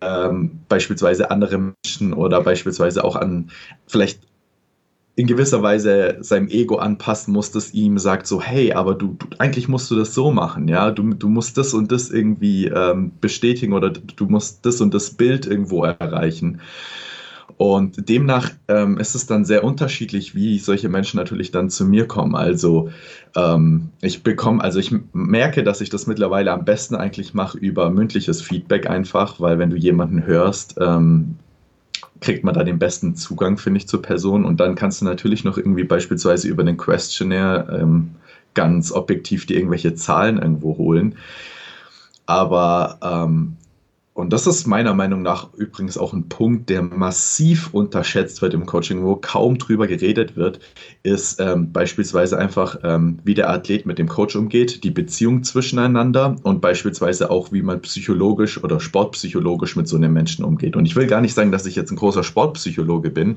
ähm, 0.00 0.60
beispielsweise 0.68 1.30
andere 1.30 1.58
Menschen 1.58 2.12
oder 2.12 2.40
beispielsweise 2.42 3.04
auch 3.04 3.16
an 3.16 3.50
vielleicht 3.86 4.20
in 5.18 5.26
gewisser 5.26 5.64
Weise 5.64 6.18
seinem 6.20 6.46
Ego 6.46 6.76
anpassen 6.76 7.34
muss, 7.34 7.50
das 7.50 7.74
ihm 7.74 7.98
sagt 7.98 8.28
so, 8.28 8.40
hey, 8.40 8.72
aber 8.72 8.94
du, 8.94 9.16
du, 9.18 9.26
eigentlich 9.38 9.66
musst 9.66 9.90
du 9.90 9.96
das 9.96 10.14
so 10.14 10.30
machen, 10.30 10.68
ja, 10.68 10.92
du, 10.92 11.12
du 11.12 11.28
musst 11.28 11.58
das 11.58 11.74
und 11.74 11.90
das 11.90 12.12
irgendwie 12.12 12.66
ähm, 12.66 13.10
bestätigen 13.20 13.72
oder 13.72 13.90
du 13.90 14.26
musst 14.26 14.64
das 14.64 14.80
und 14.80 14.94
das 14.94 15.10
Bild 15.10 15.44
irgendwo 15.44 15.82
erreichen. 15.82 16.60
Und 17.56 18.08
demnach 18.08 18.52
ähm, 18.68 18.96
ist 18.98 19.16
es 19.16 19.26
dann 19.26 19.44
sehr 19.44 19.64
unterschiedlich, 19.64 20.36
wie 20.36 20.60
solche 20.60 20.88
Menschen 20.88 21.16
natürlich 21.16 21.50
dann 21.50 21.68
zu 21.68 21.84
mir 21.84 22.06
kommen. 22.06 22.36
Also 22.36 22.90
ähm, 23.34 23.88
ich 24.00 24.22
bekomme, 24.22 24.62
also 24.62 24.78
ich 24.78 24.94
merke, 25.12 25.64
dass 25.64 25.80
ich 25.80 25.90
das 25.90 26.06
mittlerweile 26.06 26.52
am 26.52 26.64
besten 26.64 26.94
eigentlich 26.94 27.34
mache 27.34 27.58
über 27.58 27.90
mündliches 27.90 28.40
Feedback 28.40 28.88
einfach, 28.88 29.40
weil 29.40 29.58
wenn 29.58 29.70
du 29.70 29.76
jemanden 29.76 30.24
hörst, 30.24 30.76
ähm, 30.80 31.38
kriegt 32.20 32.44
man 32.44 32.54
da 32.54 32.64
den 32.64 32.78
besten 32.78 33.14
Zugang, 33.14 33.58
finde 33.58 33.78
ich, 33.78 33.88
zur 33.88 34.02
Person. 34.02 34.44
Und 34.44 34.60
dann 34.60 34.74
kannst 34.74 35.00
du 35.00 35.04
natürlich 35.04 35.44
noch 35.44 35.56
irgendwie 35.56 35.84
beispielsweise 35.84 36.48
über 36.48 36.64
den 36.64 36.76
Questionnaire 36.76 37.78
ähm, 37.80 38.10
ganz 38.54 38.92
objektiv 38.92 39.46
dir 39.46 39.56
irgendwelche 39.56 39.94
Zahlen 39.94 40.38
irgendwo 40.38 40.76
holen. 40.78 41.16
Aber 42.26 42.98
ähm, 43.02 43.56
und 44.18 44.32
das 44.32 44.48
ist 44.48 44.66
meiner 44.66 44.94
Meinung 44.94 45.22
nach 45.22 45.54
übrigens 45.54 45.96
auch 45.96 46.12
ein 46.12 46.28
Punkt, 46.28 46.70
der 46.70 46.82
massiv 46.82 47.72
unterschätzt 47.72 48.42
wird 48.42 48.52
im 48.52 48.66
Coaching, 48.66 49.04
wo 49.04 49.14
kaum 49.14 49.58
drüber 49.58 49.86
geredet 49.86 50.34
wird, 50.34 50.58
ist 51.04 51.38
ähm, 51.40 51.70
beispielsweise 51.72 52.36
einfach, 52.36 52.80
ähm, 52.82 53.20
wie 53.22 53.34
der 53.34 53.48
Athlet 53.48 53.86
mit 53.86 53.96
dem 53.96 54.08
Coach 54.08 54.34
umgeht, 54.34 54.82
die 54.82 54.90
Beziehung 54.90 55.44
zwischeneinander 55.44 56.34
und 56.42 56.60
beispielsweise 56.60 57.30
auch, 57.30 57.52
wie 57.52 57.62
man 57.62 57.80
psychologisch 57.82 58.60
oder 58.64 58.80
sportpsychologisch 58.80 59.76
mit 59.76 59.86
so 59.86 59.94
einem 59.94 60.14
Menschen 60.14 60.44
umgeht. 60.44 60.74
Und 60.74 60.84
ich 60.86 60.96
will 60.96 61.06
gar 61.06 61.20
nicht 61.20 61.34
sagen, 61.34 61.52
dass 61.52 61.64
ich 61.64 61.76
jetzt 61.76 61.92
ein 61.92 61.96
großer 61.96 62.24
Sportpsychologe 62.24 63.10
bin, 63.10 63.36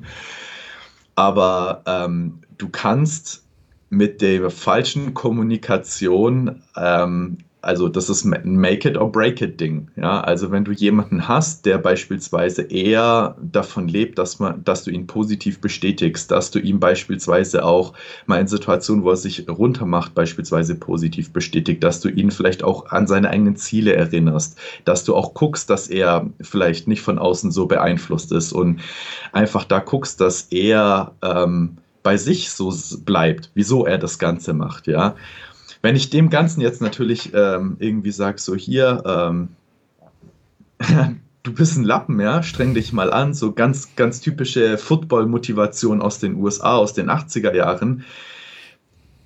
aber 1.14 1.84
ähm, 1.86 2.40
du 2.58 2.70
kannst 2.70 3.44
mit 3.92 4.20
der 4.24 4.50
falschen 4.50 5.14
Kommunikation 5.14 6.64
ähm, 6.76 7.38
also 7.64 7.90
das 7.90 8.10
ist 8.10 8.26
ein 8.26 8.56
Make 8.56 8.90
it 8.90 8.98
or 8.98 9.12
break 9.12 9.40
it 9.42 9.60
Ding. 9.60 9.90
Ja, 9.96 10.22
also 10.22 10.52
wenn 10.52 10.66
du 10.66 10.72
jemanden 10.72 11.28
hast, 11.28 11.66
der 11.66 11.78
beispielsweise 11.78 12.64
eher 12.64 13.36
davon 13.40 13.88
lebt, 13.88 14.18
dass 14.18 14.40
man, 14.40 14.64
dass 14.64 14.84
du 14.84 14.90
ihn 14.90 15.06
positiv 15.06 15.62
bestätigst, 15.62 16.32
dass 16.32 16.50
du 16.50 16.60
ihm 16.60 16.80
beispielsweise 16.80 17.64
auch 17.64 17.94
mal 18.26 18.42
in 18.42 18.48
Situationen, 18.48 19.04
wo 19.04 19.12
er 19.12 19.16
sich 19.16 19.48
runtermacht, 19.48 20.16
beispielsweise 20.16 20.76
positiv 20.76 21.32
bestätigt, 21.32 21.84
dass 21.84 22.02
du 22.02 22.10
ihn 22.10 22.32
vielleicht 22.32 22.64
auch 22.64 22.88
an 22.92 23.06
seine 23.06 23.30
eigenen 23.30 23.56
Ziele 23.56 23.94
erinnerst, 23.94 24.58
dass 24.86 25.04
du 25.04 25.16
auch 25.16 25.36
guckst, 25.36 25.70
dass 25.70 25.88
er 25.88 26.28
vielleicht 26.42 26.88
nicht 26.88 27.02
von 27.02 27.20
außen 27.20 27.52
so 27.52 27.68
beeinflusst 27.68 28.32
ist 28.32 28.54
und 28.54 28.82
einfach 29.34 29.66
da 29.66 29.80
guckst, 29.80 30.20
dass 30.20 30.48
er 30.50 31.14
ähm, 31.22 31.78
bei 32.02 32.18
sich 32.18 32.50
so 32.50 32.74
bleibt, 33.06 33.52
wieso 33.54 33.86
er 33.86 34.00
das 34.00 34.18
Ganze 34.18 34.54
macht, 34.54 34.88
ja. 34.88 35.16
Wenn 35.82 35.96
ich 35.96 36.10
dem 36.10 36.30
Ganzen 36.30 36.62
jetzt 36.62 36.82
natürlich 36.82 37.32
ähm, 37.34 37.78
irgendwie 37.80 38.12
sage, 38.12 38.40
so 38.40 38.56
hier, 38.56 39.04
ähm, 39.06 39.50
du 41.44 41.54
bist 41.54 41.78
ein 41.78 41.84
Lappen, 41.84 42.20
ja, 42.20 42.44
streng 42.44 42.74
dich 42.74 42.94
mal 42.94 43.12
an, 43.12 43.34
so 43.34 43.52
ganz, 43.52 43.96
ganz 43.96 44.22
typische 44.22 44.78
Football-Motivation 44.78 46.02
aus 46.02 46.20
den 46.20 46.36
USA, 46.36 46.76
aus 46.76 46.94
den 46.94 47.10
80er 47.10 47.56
Jahren. 47.56 48.06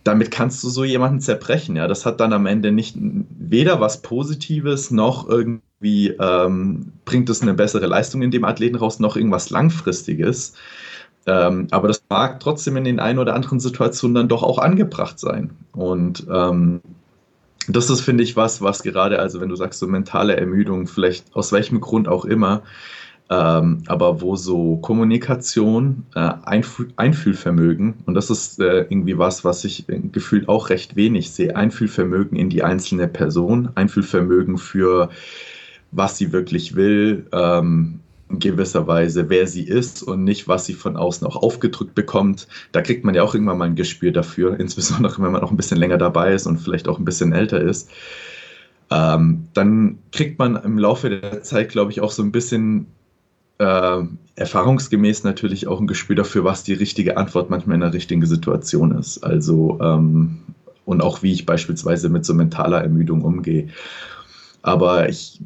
Damit 0.04 0.32
kannst 0.32 0.64
du 0.64 0.70
so 0.70 0.84
jemanden 0.84 1.20
zerbrechen, 1.20 1.76
ja. 1.76 1.88
Das 1.88 2.06
hat 2.06 2.20
dann 2.20 2.32
am 2.32 2.46
Ende 2.46 2.72
nicht 2.72 2.96
weder 2.98 3.82
was 3.82 4.02
Positives 4.02 4.92
noch 4.92 5.28
irgendwie 5.28 6.10
ähm, 6.10 6.94
bringt 7.06 7.30
es 7.30 7.42
eine 7.42 7.54
bessere 7.54 7.88
Leistung 7.88 8.22
in 8.22 8.32
dem 8.32 8.46
Athleten 8.46 8.76
raus, 8.76 9.00
noch 9.00 9.18
irgendwas 9.18 9.50
Langfristiges. 9.50 10.54
Ähm, 11.28 11.68
aber 11.72 11.88
das 11.88 12.04
mag 12.10 12.40
trotzdem 12.40 12.78
in 12.78 12.84
den 12.84 13.00
ein 13.00 13.20
oder 13.20 13.34
anderen 13.34 13.60
Situationen 13.60 14.16
dann 14.16 14.28
doch 14.28 14.44
auch 14.44 14.60
angebracht 14.60 15.20
sein. 15.20 15.52
Und 15.74 16.26
ähm, 16.32 16.82
das 17.68 17.90
ist, 17.90 18.02
finde 18.02 18.24
ich, 18.24 18.36
was, 18.36 18.62
was 18.62 18.84
gerade, 18.84 19.20
also 19.20 19.42
wenn 19.42 19.50
du 19.50 19.56
sagst, 19.56 19.80
so 19.80 19.88
mentale 19.88 20.38
Ermüdung, 20.38 20.88
vielleicht 20.88 21.36
aus 21.36 21.52
welchem 21.52 21.82
Grund 21.82 22.08
auch 22.08 22.26
immer, 22.26 22.62
ähm, 23.30 23.82
aber 23.88 24.22
wo 24.22 24.36
so 24.36 24.78
Kommunikation, 24.78 26.06
äh, 26.14 26.32
Einf 26.44 26.86
Einfühlvermögen, 26.96 27.96
und 28.06 28.14
das 28.14 28.30
ist 28.30 28.60
äh, 28.60 28.82
irgendwie 28.82 29.18
was, 29.18 29.44
was 29.44 29.64
ich 29.64 29.86
gefühlt 29.88 30.48
auch 30.48 30.70
recht 30.70 30.96
wenig 30.96 31.32
sehe, 31.32 31.56
Einfühlvermögen 31.56 32.38
in 32.38 32.52
die 32.52 32.62
einzelne 32.62 33.08
Person, 33.08 33.70
Einfühlvermögen 33.74 34.60
für 34.60 35.10
was 35.92 36.18
sie 36.18 36.32
wirklich 36.34 36.76
will, 36.76 37.26
ähm, 37.32 38.02
in 38.30 38.40
gewisser 38.40 38.88
Weise, 38.88 39.30
wer 39.30 39.48
sie 39.48 39.64
ist 39.64 40.04
und 40.04 40.24
nicht, 40.24 40.48
was 40.48 40.66
sie 40.66 40.74
von 40.74 40.98
außen 40.98 41.28
auch 41.28 41.36
aufgedrückt 41.36 41.96
bekommt. 41.96 42.48
Da 42.72 42.82
kriegt 42.82 43.06
man 43.06 43.14
ja 43.16 43.24
auch 43.24 43.34
irgendwann 43.34 43.58
mal 43.58 43.66
ein 43.66 43.76
Gespür 43.76 44.12
dafür, 44.12 44.60
insbesondere 44.60 45.22
wenn 45.22 45.32
man 45.32 45.44
auch 45.44 45.52
ein 45.52 45.58
bisschen 45.58 45.78
länger 45.78 45.98
dabei 45.98 46.34
ist 46.34 46.48
und 46.48 46.58
vielleicht 46.58 46.88
auch 46.88 46.98
ein 46.98 47.06
bisschen 47.06 47.34
älter 47.34 47.62
ist. 47.62 47.90
Ähm, 48.92 49.48
dann 49.54 50.00
kriegt 50.12 50.38
man 50.40 50.56
im 50.56 50.78
Laufe 50.78 51.10
der 51.10 51.42
Zeit, 51.44 51.70
glaube 51.70 51.92
ich, 51.92 52.02
auch 52.02 52.12
so 52.12 52.22
ein 52.22 52.32
bisschen 52.32 52.88
äh, 53.58 54.02
erfahrungsgemäß 54.36 55.24
natürlich 55.24 55.68
auch 55.68 55.80
ein 55.80 55.88
Gespür 55.88 56.16
dafür, 56.16 56.44
was 56.44 56.64
die 56.64 56.74
richtige 56.74 57.18
Antwort 57.18 57.50
manchmal 57.50 57.76
in 57.76 57.82
der 57.82 57.94
richtigen 57.94 58.26
Situation 58.26 58.92
ist. 58.92 59.24
Also 59.24 59.80
ähm, 59.82 60.42
und 60.86 61.02
auch 61.02 61.24
wie 61.24 61.32
ich 61.32 61.46
beispielsweise 61.46 62.10
mit 62.10 62.26
so 62.26 62.34
mentaler 62.34 62.82
Ermüdung 62.82 63.22
umgehe. 63.22 63.70
Aber 64.62 65.10
ich, 65.10 65.42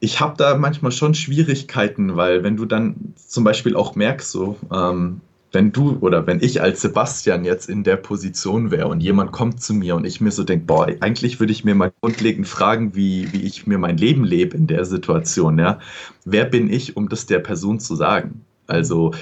ich 0.00 0.20
habe 0.20 0.34
da 0.36 0.56
manchmal 0.56 0.92
schon 0.92 1.14
Schwierigkeiten, 1.14 2.16
weil 2.16 2.42
wenn 2.44 2.56
du 2.56 2.64
dann 2.64 3.14
zum 3.16 3.44
Beispiel 3.44 3.76
auch 3.76 3.94
merkst, 3.94 4.30
so, 4.30 4.56
ähm, 4.72 5.20
wenn 5.50 5.72
du 5.72 5.96
oder 6.00 6.26
wenn 6.26 6.42
ich 6.42 6.60
als 6.60 6.82
Sebastian 6.82 7.44
jetzt 7.44 7.68
in 7.68 7.82
der 7.82 7.96
Position 7.96 8.70
wäre 8.70 8.88
und 8.88 9.00
jemand 9.00 9.32
kommt 9.32 9.62
zu 9.62 9.72
mir 9.72 9.96
und 9.96 10.04
ich 10.04 10.20
mir 10.20 10.30
so 10.30 10.44
denke, 10.44 10.66
boah, 10.66 10.86
eigentlich 11.00 11.40
würde 11.40 11.52
ich 11.52 11.64
mir 11.64 11.74
mal 11.74 11.90
grundlegend 12.00 12.46
fragen, 12.46 12.94
wie, 12.94 13.32
wie 13.32 13.42
ich 13.42 13.66
mir 13.66 13.78
mein 13.78 13.96
Leben 13.96 14.24
lebe 14.24 14.56
in 14.56 14.66
der 14.66 14.84
Situation, 14.84 15.58
ja. 15.58 15.78
Wer 16.24 16.44
bin 16.44 16.70
ich, 16.70 16.96
um 16.96 17.08
das 17.08 17.26
der 17.26 17.38
Person 17.38 17.80
zu 17.80 17.96
sagen? 17.96 18.42
Also, 18.66 19.12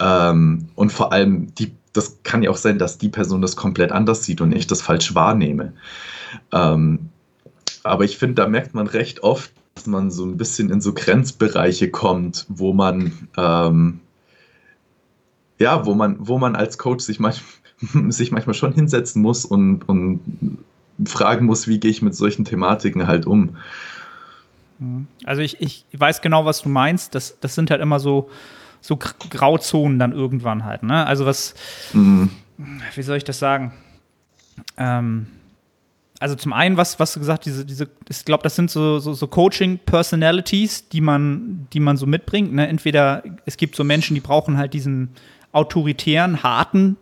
ähm, 0.00 0.68
und 0.76 0.92
vor 0.92 1.12
allem, 1.12 1.52
die, 1.56 1.72
das 1.92 2.22
kann 2.22 2.44
ja 2.44 2.50
auch 2.50 2.56
sein, 2.56 2.78
dass 2.78 2.98
die 2.98 3.08
Person 3.08 3.42
das 3.42 3.56
komplett 3.56 3.90
anders 3.90 4.24
sieht 4.24 4.40
und 4.40 4.52
ich 4.52 4.68
das 4.68 4.82
falsch 4.82 5.16
wahrnehme. 5.16 5.72
Ähm, 6.52 7.08
aber 7.82 8.04
ich 8.04 8.16
finde, 8.16 8.34
da 8.34 8.46
merkt 8.46 8.74
man 8.74 8.86
recht 8.86 9.24
oft, 9.24 9.52
dass 9.74 9.86
man 9.86 10.10
so 10.10 10.24
ein 10.24 10.36
bisschen 10.36 10.70
in 10.70 10.80
so 10.80 10.92
Grenzbereiche 10.92 11.90
kommt, 11.90 12.46
wo 12.48 12.72
man, 12.72 13.28
ähm, 13.36 14.00
ja, 15.58 15.86
wo 15.86 15.94
man, 15.94 16.16
wo 16.20 16.38
man 16.38 16.56
als 16.56 16.78
Coach 16.78 17.04
sich, 17.04 17.20
manch, 17.20 17.42
sich 18.08 18.32
manchmal 18.32 18.54
schon 18.54 18.72
hinsetzen 18.72 19.22
muss 19.22 19.44
und, 19.44 19.88
und 19.88 20.20
fragen 21.04 21.46
muss, 21.46 21.68
wie 21.68 21.80
gehe 21.80 21.90
ich 21.90 22.02
mit 22.02 22.14
solchen 22.14 22.44
Thematiken 22.44 23.06
halt 23.06 23.26
um. 23.26 23.56
Mhm. 24.78 25.06
Also 25.24 25.42
ich, 25.42 25.60
ich 25.60 25.86
weiß 25.92 26.20
genau, 26.20 26.44
was 26.44 26.62
du 26.62 26.68
meinst. 26.68 27.14
Das, 27.14 27.38
das 27.40 27.54
sind 27.54 27.70
halt 27.70 27.80
immer 27.80 28.00
so, 28.00 28.30
so 28.80 28.96
Grauzonen 28.96 29.98
dann 29.98 30.12
irgendwann 30.12 30.64
halt. 30.64 30.82
Ne? 30.82 31.06
Also 31.06 31.24
was, 31.24 31.54
mhm. 31.92 32.30
wie 32.94 33.02
soll 33.02 33.16
ich 33.16 33.24
das 33.24 33.38
sagen? 33.38 33.72
Ähm, 34.76 35.26
also 36.22 36.36
zum 36.36 36.52
einen, 36.52 36.76
was, 36.76 37.00
was 37.00 37.14
du 37.14 37.18
gesagt 37.18 37.46
diese, 37.46 37.66
diese, 37.66 37.88
ich 38.08 38.24
glaube, 38.24 38.44
das 38.44 38.54
sind 38.54 38.70
so, 38.70 39.00
so, 39.00 39.12
so 39.12 39.26
Coaching-Personalities, 39.26 40.88
die 40.88 41.00
man, 41.00 41.66
die 41.72 41.80
man 41.80 41.96
so 41.96 42.06
mitbringt. 42.06 42.52
Ne? 42.52 42.68
Entweder 42.68 43.24
es 43.44 43.56
gibt 43.56 43.74
so 43.74 43.82
Menschen, 43.82 44.14
die 44.14 44.20
brauchen 44.20 44.56
halt 44.56 44.72
diesen 44.72 45.10
autoritären, 45.50 46.44
harten 46.44 46.96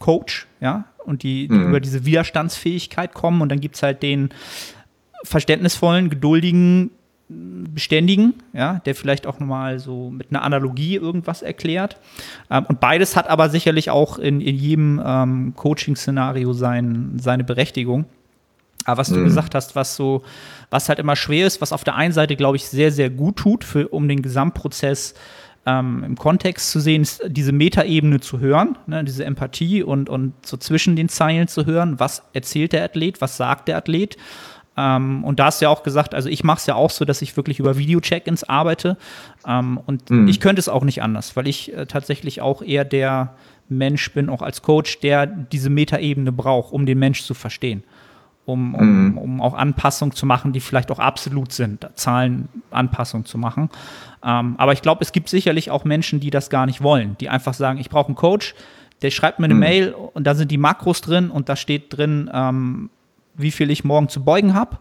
Coach, 0.00 0.46
ja, 0.60 0.84
und 1.04 1.22
die, 1.22 1.48
die 1.48 1.54
mhm. 1.54 1.68
über 1.68 1.80
diese 1.80 2.04
Widerstandsfähigkeit 2.04 3.14
kommen. 3.14 3.40
Und 3.40 3.48
dann 3.48 3.60
gibt 3.60 3.76
es 3.76 3.82
halt 3.82 4.02
den 4.02 4.28
verständnisvollen, 5.24 6.10
geduldigen, 6.10 6.90
beständigen, 7.30 8.34
ja, 8.52 8.80
der 8.84 8.94
vielleicht 8.94 9.26
auch 9.26 9.38
nochmal 9.38 9.78
so 9.78 10.10
mit 10.10 10.30
einer 10.30 10.42
Analogie 10.42 10.96
irgendwas 10.96 11.42
erklärt. 11.42 11.96
Ähm, 12.50 12.66
und 12.68 12.80
beides 12.80 13.16
hat 13.16 13.28
aber 13.28 13.48
sicherlich 13.48 13.90
auch 13.90 14.18
in, 14.18 14.40
in 14.40 14.56
jedem 14.56 15.00
ähm, 15.04 15.52
Coaching-Szenario 15.56 16.52
sein, 16.52 17.12
seine 17.20 17.44
Berechtigung. 17.44 18.06
Aber 18.84 18.98
was 18.98 19.10
mhm. 19.10 19.16
du 19.16 19.24
gesagt 19.24 19.54
hast, 19.54 19.76
was 19.76 19.94
so, 19.94 20.22
was 20.70 20.88
halt 20.88 20.98
immer 20.98 21.16
schwer 21.16 21.46
ist, 21.46 21.60
was 21.60 21.72
auf 21.72 21.84
der 21.84 21.94
einen 21.96 22.12
Seite, 22.12 22.34
glaube 22.34 22.56
ich, 22.56 22.66
sehr, 22.66 22.90
sehr 22.90 23.10
gut 23.10 23.36
tut, 23.36 23.62
für, 23.62 23.88
um 23.88 24.08
den 24.08 24.22
Gesamtprozess 24.22 25.14
ähm, 25.66 26.02
im 26.04 26.16
Kontext 26.16 26.70
zu 26.70 26.80
sehen, 26.80 27.02
ist 27.02 27.22
diese 27.26 27.52
Metaebene 27.52 28.20
zu 28.20 28.40
hören, 28.40 28.78
ne, 28.86 29.04
diese 29.04 29.24
Empathie 29.24 29.82
und, 29.82 30.08
und 30.08 30.32
so 30.44 30.56
zwischen 30.56 30.96
den 30.96 31.08
Zeilen 31.08 31.48
zu 31.48 31.66
hören, 31.66 32.00
was 32.00 32.22
erzählt 32.32 32.72
der 32.72 32.84
Athlet, 32.84 33.20
was 33.20 33.36
sagt 33.36 33.68
der 33.68 33.76
Athlet. 33.76 34.16
Ähm, 34.80 35.24
und 35.24 35.38
da 35.38 35.46
hast 35.46 35.60
du 35.60 35.66
ja 35.66 35.68
auch 35.68 35.82
gesagt, 35.82 36.14
also 36.14 36.28
ich 36.28 36.42
mache 36.42 36.58
es 36.58 36.66
ja 36.66 36.74
auch 36.74 36.90
so, 36.90 37.04
dass 37.04 37.20
ich 37.20 37.36
wirklich 37.36 37.58
über 37.58 37.76
Video-Check-ins 37.76 38.44
arbeite. 38.44 38.96
Ähm, 39.46 39.78
und 39.84 40.08
mhm. 40.08 40.26
ich 40.28 40.40
könnte 40.40 40.60
es 40.60 40.68
auch 40.68 40.84
nicht 40.84 41.02
anders, 41.02 41.36
weil 41.36 41.46
ich 41.46 41.76
äh, 41.76 41.84
tatsächlich 41.84 42.40
auch 42.40 42.62
eher 42.62 42.84
der 42.84 43.34
Mensch 43.68 44.12
bin, 44.12 44.30
auch 44.30 44.42
als 44.42 44.62
Coach, 44.62 45.00
der 45.00 45.26
diese 45.26 45.68
Metaebene 45.68 46.32
braucht, 46.32 46.72
um 46.72 46.86
den 46.86 46.98
Mensch 46.98 47.22
zu 47.22 47.34
verstehen 47.34 47.84
um, 48.46 48.74
um, 48.74 49.04
mhm. 49.04 49.18
um 49.18 49.40
auch 49.40 49.54
Anpassungen 49.54 50.14
zu 50.14 50.26
machen, 50.26 50.52
die 50.52 50.60
vielleicht 50.60 50.90
auch 50.90 50.98
absolut 50.98 51.52
sind, 51.52 51.88
Zahlenanpassungen 51.94 53.24
zu 53.24 53.38
machen. 53.38 53.70
Ähm, 54.24 54.54
aber 54.58 54.72
ich 54.72 54.82
glaube, 54.82 55.02
es 55.02 55.12
gibt 55.12 55.28
sicherlich 55.28 55.70
auch 55.70 55.84
Menschen, 55.84 56.18
die 56.20 56.30
das 56.30 56.50
gar 56.50 56.66
nicht 56.66 56.82
wollen, 56.82 57.16
die 57.20 57.28
einfach 57.28 57.54
sagen, 57.54 57.78
ich 57.78 57.90
brauche 57.90 58.08
einen 58.08 58.16
Coach, 58.16 58.54
der 59.02 59.10
schreibt 59.10 59.38
mir 59.38 59.44
eine 59.44 59.54
mhm. 59.54 59.60
Mail 59.60 59.92
und 59.92 60.26
da 60.26 60.34
sind 60.34 60.50
die 60.50 60.58
Makros 60.58 61.00
drin 61.00 61.30
und 61.30 61.48
da 61.48 61.54
steht 61.54 61.96
drin, 61.96 62.30
ähm, 62.32 62.90
wie 63.34 63.50
viel 63.50 63.70
ich 63.70 63.84
morgen 63.84 64.08
zu 64.08 64.24
beugen 64.24 64.54
habe. 64.54 64.78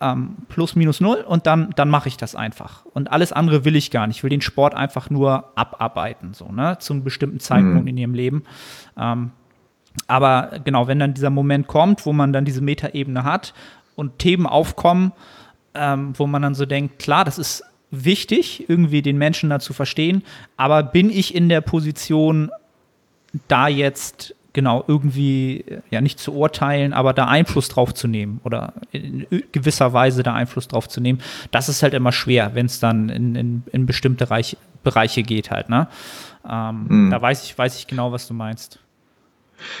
Ähm, 0.00 0.36
plus 0.48 0.74
minus 0.74 1.00
null 1.00 1.24
und 1.26 1.46
dann, 1.46 1.70
dann 1.76 1.88
mache 1.88 2.08
ich 2.08 2.16
das 2.16 2.34
einfach. 2.34 2.84
Und 2.86 3.12
alles 3.12 3.32
andere 3.32 3.64
will 3.64 3.76
ich 3.76 3.90
gar 3.90 4.06
nicht. 4.06 4.18
Ich 4.18 4.22
will 4.22 4.30
den 4.30 4.40
Sport 4.40 4.74
einfach 4.74 5.08
nur 5.08 5.52
abarbeiten, 5.54 6.34
so, 6.34 6.50
ne, 6.50 6.78
zu 6.80 6.92
einem 6.92 7.04
bestimmten 7.04 7.38
Zeitpunkt 7.38 7.82
mhm. 7.82 7.88
in 7.88 7.96
ihrem 7.98 8.14
Leben. 8.14 8.42
Ähm, 8.98 9.30
aber 10.08 10.60
genau, 10.64 10.88
wenn 10.88 10.98
dann 10.98 11.14
dieser 11.14 11.30
Moment 11.30 11.68
kommt, 11.68 12.04
wo 12.06 12.12
man 12.12 12.32
dann 12.32 12.44
diese 12.44 12.60
Metaebene 12.60 13.24
hat 13.24 13.54
und 13.94 14.18
Themen 14.18 14.46
aufkommen, 14.46 15.12
ähm, 15.74 16.12
wo 16.18 16.26
man 16.26 16.42
dann 16.42 16.54
so 16.54 16.66
denkt, 16.66 16.98
klar, 16.98 17.24
das 17.24 17.38
ist 17.38 17.62
wichtig, 17.90 18.68
irgendwie 18.68 19.02
den 19.02 19.18
Menschen 19.18 19.50
da 19.50 19.60
zu 19.60 19.72
verstehen, 19.72 20.22
aber 20.56 20.82
bin 20.82 21.10
ich 21.10 21.34
in 21.34 21.48
der 21.48 21.60
Position, 21.60 22.50
da 23.48 23.68
jetzt 23.68 24.34
genau 24.54 24.82
irgendwie 24.86 25.64
ja 25.90 26.00
nicht 26.00 26.18
zu 26.18 26.32
urteilen, 26.32 26.94
aber 26.94 27.12
da 27.12 27.26
Einfluss 27.26 27.68
drauf 27.68 27.92
zu 27.92 28.08
nehmen 28.08 28.40
oder 28.44 28.72
in 28.92 29.26
gewisser 29.52 29.92
Weise 29.92 30.22
da 30.22 30.32
Einfluss 30.32 30.68
drauf 30.68 30.88
zu 30.88 31.00
nehmen, 31.00 31.20
das 31.50 31.68
ist 31.68 31.82
halt 31.82 31.92
immer 31.92 32.12
schwer, 32.12 32.52
wenn 32.54 32.66
es 32.66 32.80
dann 32.80 33.10
in, 33.10 33.34
in, 33.34 33.62
in 33.72 33.84
bestimmte 33.84 34.30
Reich, 34.30 34.56
Bereiche 34.82 35.22
geht 35.22 35.50
halt. 35.50 35.68
Ne? 35.68 35.88
Ähm, 36.48 36.86
mhm. 36.88 37.10
Da 37.10 37.20
weiß 37.20 37.44
ich, 37.44 37.58
weiß 37.58 37.76
ich 37.78 37.86
genau, 37.86 38.12
was 38.12 38.26
du 38.26 38.34
meinst. 38.34 38.78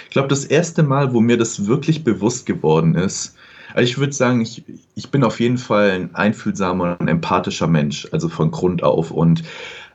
Ich 0.04 0.10
glaube, 0.10 0.28
das 0.28 0.44
erste 0.44 0.82
Mal, 0.82 1.14
wo 1.14 1.20
mir 1.20 1.38
das 1.38 1.66
wirklich 1.66 2.04
bewusst 2.04 2.46
geworden 2.46 2.94
ist, 2.94 3.36
also 3.74 3.88
ich 3.88 3.98
würde 3.98 4.12
sagen, 4.12 4.40
ich, 4.40 4.64
ich 4.94 5.10
bin 5.10 5.24
auf 5.24 5.40
jeden 5.40 5.58
Fall 5.58 5.90
ein 5.90 6.14
einfühlsamer 6.14 6.96
und 6.98 7.08
empathischer 7.08 7.66
Mensch, 7.66 8.06
also 8.12 8.28
von 8.28 8.50
Grund 8.52 8.84
auf. 8.84 9.10
Und 9.10 9.42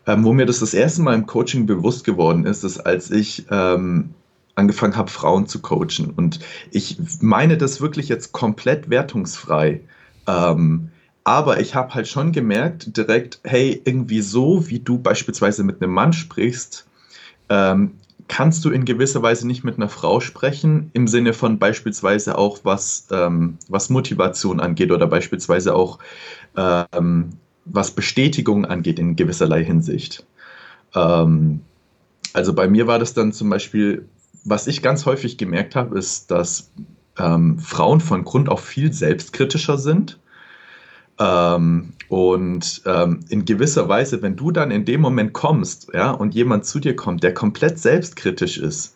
ähm, 0.05 0.25
wo 0.25 0.34
mir 0.34 0.45
das 0.45 0.59
das 0.59 0.73
erste 0.73 1.01
Mal 1.01 1.15
im 1.15 1.25
Coaching 1.25 1.65
bewusst 1.65 2.03
geworden 2.03 2.45
ist, 2.45 2.63
ist, 2.63 2.80
als 2.80 3.09
ich 3.09 3.45
ähm, 3.49 4.13
angefangen 4.60 4.95
habe, 4.95 5.10
Frauen 5.10 5.47
zu 5.47 5.60
coachen. 5.62 6.12
Und 6.16 6.39
ich 6.72 6.97
meine 7.22 7.57
das 7.57 7.82
wirklich 7.82 8.10
jetzt 8.10 8.32
komplett 8.32 8.89
wertungsfrei. 8.89 9.82
Ähm, 10.28 10.89
aber 11.24 11.60
ich 11.60 11.76
habe 11.76 11.93
halt 11.93 12.07
schon 12.07 12.32
gemerkt 12.32 12.95
direkt, 12.97 13.39
hey, 13.43 13.82
irgendwie 13.86 14.22
so, 14.22 14.70
wie 14.70 14.80
du 14.80 14.99
beispielsweise 14.99 15.64
mit 15.64 15.82
einem 15.82 15.93
Mann 15.93 16.14
sprichst, 16.14 16.88
ähm, 17.49 17.91
kannst 18.28 18.64
du 18.64 18.70
in 18.70 18.86
gewisser 18.86 19.22
Weise 19.22 19.45
nicht 19.47 19.64
mit 19.64 19.78
einer 19.78 19.89
Frau 19.89 20.20
sprechen, 20.20 20.91
im 20.93 21.07
Sinne 21.07 21.34
von 21.34 21.60
beispielsweise 21.60 22.38
auch, 22.38 22.60
was, 22.64 23.07
ähm, 23.12 23.57
was 23.68 23.89
Motivation 23.89 24.60
angeht 24.60 24.91
oder 24.91 25.07
beispielsweise 25.07 25.76
auch, 25.76 25.99
ähm, 26.55 27.32
was 27.66 27.91
Bestätigung 27.91 28.66
angeht 28.66 28.99
in 28.99 29.16
gewisserlei 29.16 29.64
Hinsicht. 29.64 30.26
Ähm, 30.95 31.62
also 32.34 32.53
bei 32.53 32.68
mir 32.68 32.88
war 32.88 32.99
das 32.99 33.14
dann 33.14 33.34
zum 33.34 33.49
Beispiel, 33.49 34.07
was 34.50 34.68
ich 34.68 34.82
ganz 34.82 35.06
häufig 35.06 35.38
gemerkt 35.38 35.76
habe, 35.76 35.97
ist, 35.97 36.32
dass 36.32 36.72
ähm, 37.18 37.60
Frauen 37.60 38.02
von 38.02 38.24
Grund 38.24 38.50
auf 38.50 38.64
viel 38.64 38.91
selbstkritischer 38.91 39.78
sind. 39.78 40.20
Ähm, 41.20 41.93
und 42.08 42.82
ähm, 42.86 43.20
in 43.30 43.45
gewisser 43.45 43.88
Weise, 43.89 44.22
wenn 44.22 44.36
du 44.36 44.52
dann 44.52 44.72
in 44.72 44.86
dem 44.86 45.02
Moment 45.02 45.34
kommst, 45.34 45.89
ja, 45.93 46.12
und 46.12 46.34
jemand 46.34 46.66
zu 46.66 46.80
dir 46.80 46.95
kommt, 46.95 47.24
der 47.24 47.34
komplett 47.34 47.78
selbstkritisch 47.78 48.58
ist, 48.58 48.95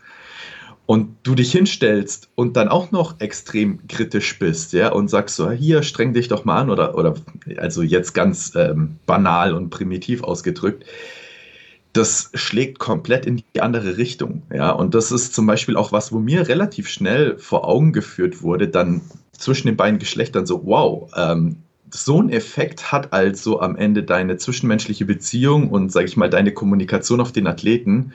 und 0.85 1.15
du 1.23 1.33
dich 1.33 1.51
hinstellst 1.51 2.29
und 2.35 2.57
dann 2.57 2.67
auch 2.67 2.91
noch 2.91 3.21
extrem 3.21 3.87
kritisch 3.87 4.37
bist, 4.37 4.73
ja, 4.73 4.91
und 4.91 5.09
sagst 5.09 5.35
so, 5.35 5.49
hier, 5.51 5.83
streng 5.83 6.13
dich 6.13 6.27
doch 6.27 6.43
mal 6.43 6.59
an, 6.59 6.69
oder, 6.69 6.97
oder 6.97 7.15
also 7.57 7.83
jetzt 7.83 8.13
ganz 8.13 8.53
ähm, 8.55 8.97
banal 9.05 9.53
und 9.53 9.69
primitiv 9.69 10.23
ausgedrückt, 10.23 10.85
das 11.93 12.31
schlägt 12.33 12.79
komplett 12.79 13.25
in 13.25 13.43
die 13.53 13.61
andere 13.61 13.97
Richtung, 13.97 14.41
ja, 14.51 14.71
und 14.71 14.95
das 14.95 15.11
ist 15.11 15.33
zum 15.33 15.45
Beispiel 15.45 15.77
auch 15.77 15.91
was, 15.91 16.11
wo 16.11 16.19
mir 16.19 16.47
relativ 16.47 16.89
schnell 16.89 17.37
vor 17.37 17.67
Augen 17.67 17.93
geführt 17.93 18.41
wurde, 18.41 18.67
dann 18.67 19.01
zwischen 19.31 19.67
den 19.67 19.77
beiden 19.77 19.99
Geschlechtern 19.99 20.45
so, 20.45 20.65
wow, 20.65 21.11
ähm, 21.15 21.57
so 21.91 22.19
einen 22.19 22.29
Effekt 22.29 22.91
hat 22.91 23.13
also 23.13 23.61
am 23.61 23.75
Ende 23.75 24.01
deine 24.01 24.37
zwischenmenschliche 24.37 25.05
Beziehung 25.05 25.69
und, 25.69 25.91
sage 25.91 26.07
ich 26.07 26.17
mal, 26.17 26.29
deine 26.29 26.51
Kommunikation 26.51 27.21
auf 27.21 27.31
den 27.31 27.45
Athleten. 27.45 28.13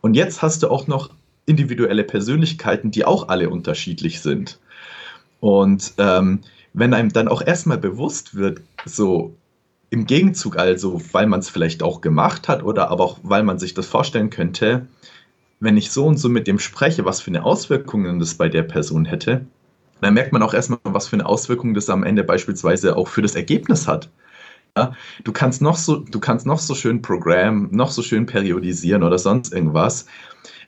Und 0.00 0.14
jetzt 0.14 0.40
hast 0.40 0.62
du 0.62 0.68
auch 0.68 0.86
noch 0.86 1.10
individuelle 1.44 2.04
Persönlichkeiten, 2.04 2.90
die 2.90 3.04
auch 3.04 3.28
alle 3.28 3.50
unterschiedlich 3.50 4.20
sind. 4.22 4.58
Und 5.40 5.92
ähm, 5.98 6.40
wenn 6.72 6.94
einem 6.94 7.12
dann 7.12 7.28
auch 7.28 7.42
erstmal 7.42 7.78
bewusst 7.78 8.34
wird, 8.34 8.62
so 8.86 9.34
im 9.90 10.06
Gegenzug 10.06 10.56
also, 10.56 11.00
weil 11.12 11.26
man 11.26 11.40
es 11.40 11.48
vielleicht 11.48 11.82
auch 11.82 12.00
gemacht 12.00 12.48
hat 12.48 12.62
oder 12.62 12.90
aber 12.90 13.04
auch 13.04 13.18
weil 13.22 13.42
man 13.42 13.58
sich 13.58 13.74
das 13.74 13.86
vorstellen 13.86 14.30
könnte, 14.30 14.86
wenn 15.60 15.76
ich 15.76 15.90
so 15.90 16.06
und 16.06 16.18
so 16.18 16.28
mit 16.28 16.46
dem 16.46 16.58
spreche, 16.58 17.04
was 17.04 17.20
für 17.20 17.30
eine 17.30 17.44
Auswirkungen 17.44 18.18
das 18.18 18.34
bei 18.34 18.48
der 18.48 18.62
Person 18.62 19.04
hätte, 19.04 19.46
dann 20.00 20.14
merkt 20.14 20.32
man 20.32 20.42
auch 20.42 20.54
erstmal, 20.54 20.78
was 20.84 21.08
für 21.08 21.16
eine 21.16 21.26
Auswirkung 21.26 21.74
das 21.74 21.90
am 21.90 22.04
Ende 22.04 22.22
beispielsweise 22.22 22.96
auch 22.96 23.08
für 23.08 23.22
das 23.22 23.34
Ergebnis 23.34 23.88
hat. 23.88 24.10
du 25.24 25.32
kannst 25.32 25.60
noch 25.60 25.76
so, 25.76 25.96
du 25.96 26.20
kannst 26.20 26.46
noch 26.46 26.60
so 26.60 26.74
schön 26.74 27.02
Programm, 27.02 27.68
noch 27.72 27.90
so 27.90 28.02
schön 28.02 28.26
periodisieren 28.26 29.02
oder 29.02 29.18
sonst 29.18 29.52
irgendwas. 29.52 30.06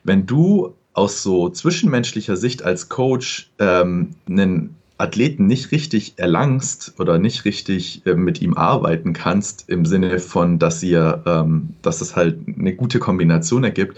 Wenn 0.03 0.25
du 0.25 0.75
aus 0.93 1.23
so 1.23 1.47
zwischenmenschlicher 1.47 2.35
Sicht 2.35 2.63
als 2.63 2.89
Coach 2.89 3.51
ähm, 3.59 4.15
einen 4.27 4.75
Athleten 5.01 5.47
nicht 5.47 5.71
richtig 5.71 6.13
erlangst 6.17 6.93
oder 6.99 7.17
nicht 7.17 7.45
richtig 7.45 8.05
äh, 8.05 8.13
mit 8.13 8.41
ihm 8.41 8.55
arbeiten 8.55 9.13
kannst, 9.13 9.67
im 9.69 9.85
Sinne 9.85 10.19
von, 10.19 10.59
dass 10.59 10.81
ihr, 10.83 11.23
ähm, 11.25 11.75
dass 11.81 12.01
es 12.01 12.15
halt 12.15 12.37
eine 12.47 12.75
gute 12.75 12.99
Kombination 12.99 13.63
ergibt. 13.63 13.97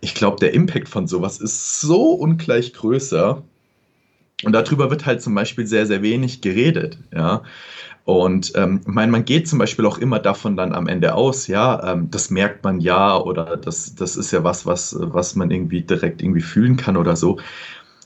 Ich 0.00 0.14
glaube, 0.14 0.36
der 0.40 0.54
Impact 0.54 0.88
von 0.88 1.06
sowas 1.06 1.38
ist 1.38 1.80
so 1.80 2.12
ungleich 2.12 2.72
größer. 2.74 3.42
Und 4.44 4.52
darüber 4.52 4.90
wird 4.90 5.06
halt 5.06 5.22
zum 5.22 5.34
Beispiel 5.34 5.66
sehr, 5.66 5.86
sehr 5.86 6.02
wenig 6.02 6.42
geredet, 6.42 6.98
ja. 7.12 7.42
Und 8.04 8.52
ähm, 8.54 8.82
ich 8.86 8.94
meine, 8.94 9.10
man 9.10 9.24
geht 9.24 9.48
zum 9.48 9.58
Beispiel 9.58 9.84
auch 9.84 9.98
immer 9.98 10.20
davon 10.20 10.56
dann 10.56 10.72
am 10.72 10.86
Ende 10.86 11.14
aus, 11.14 11.48
ja, 11.48 11.92
ähm, 11.92 12.08
das 12.10 12.30
merkt 12.30 12.62
man 12.62 12.78
ja 12.78 13.18
oder 13.18 13.56
das, 13.56 13.96
das 13.96 14.16
ist 14.16 14.30
ja 14.30 14.44
was, 14.44 14.64
was, 14.64 14.94
was 15.00 15.34
man 15.34 15.50
irgendwie 15.50 15.80
direkt 15.80 16.22
irgendwie 16.22 16.42
fühlen 16.42 16.76
kann 16.76 16.96
oder 16.96 17.16
so. 17.16 17.40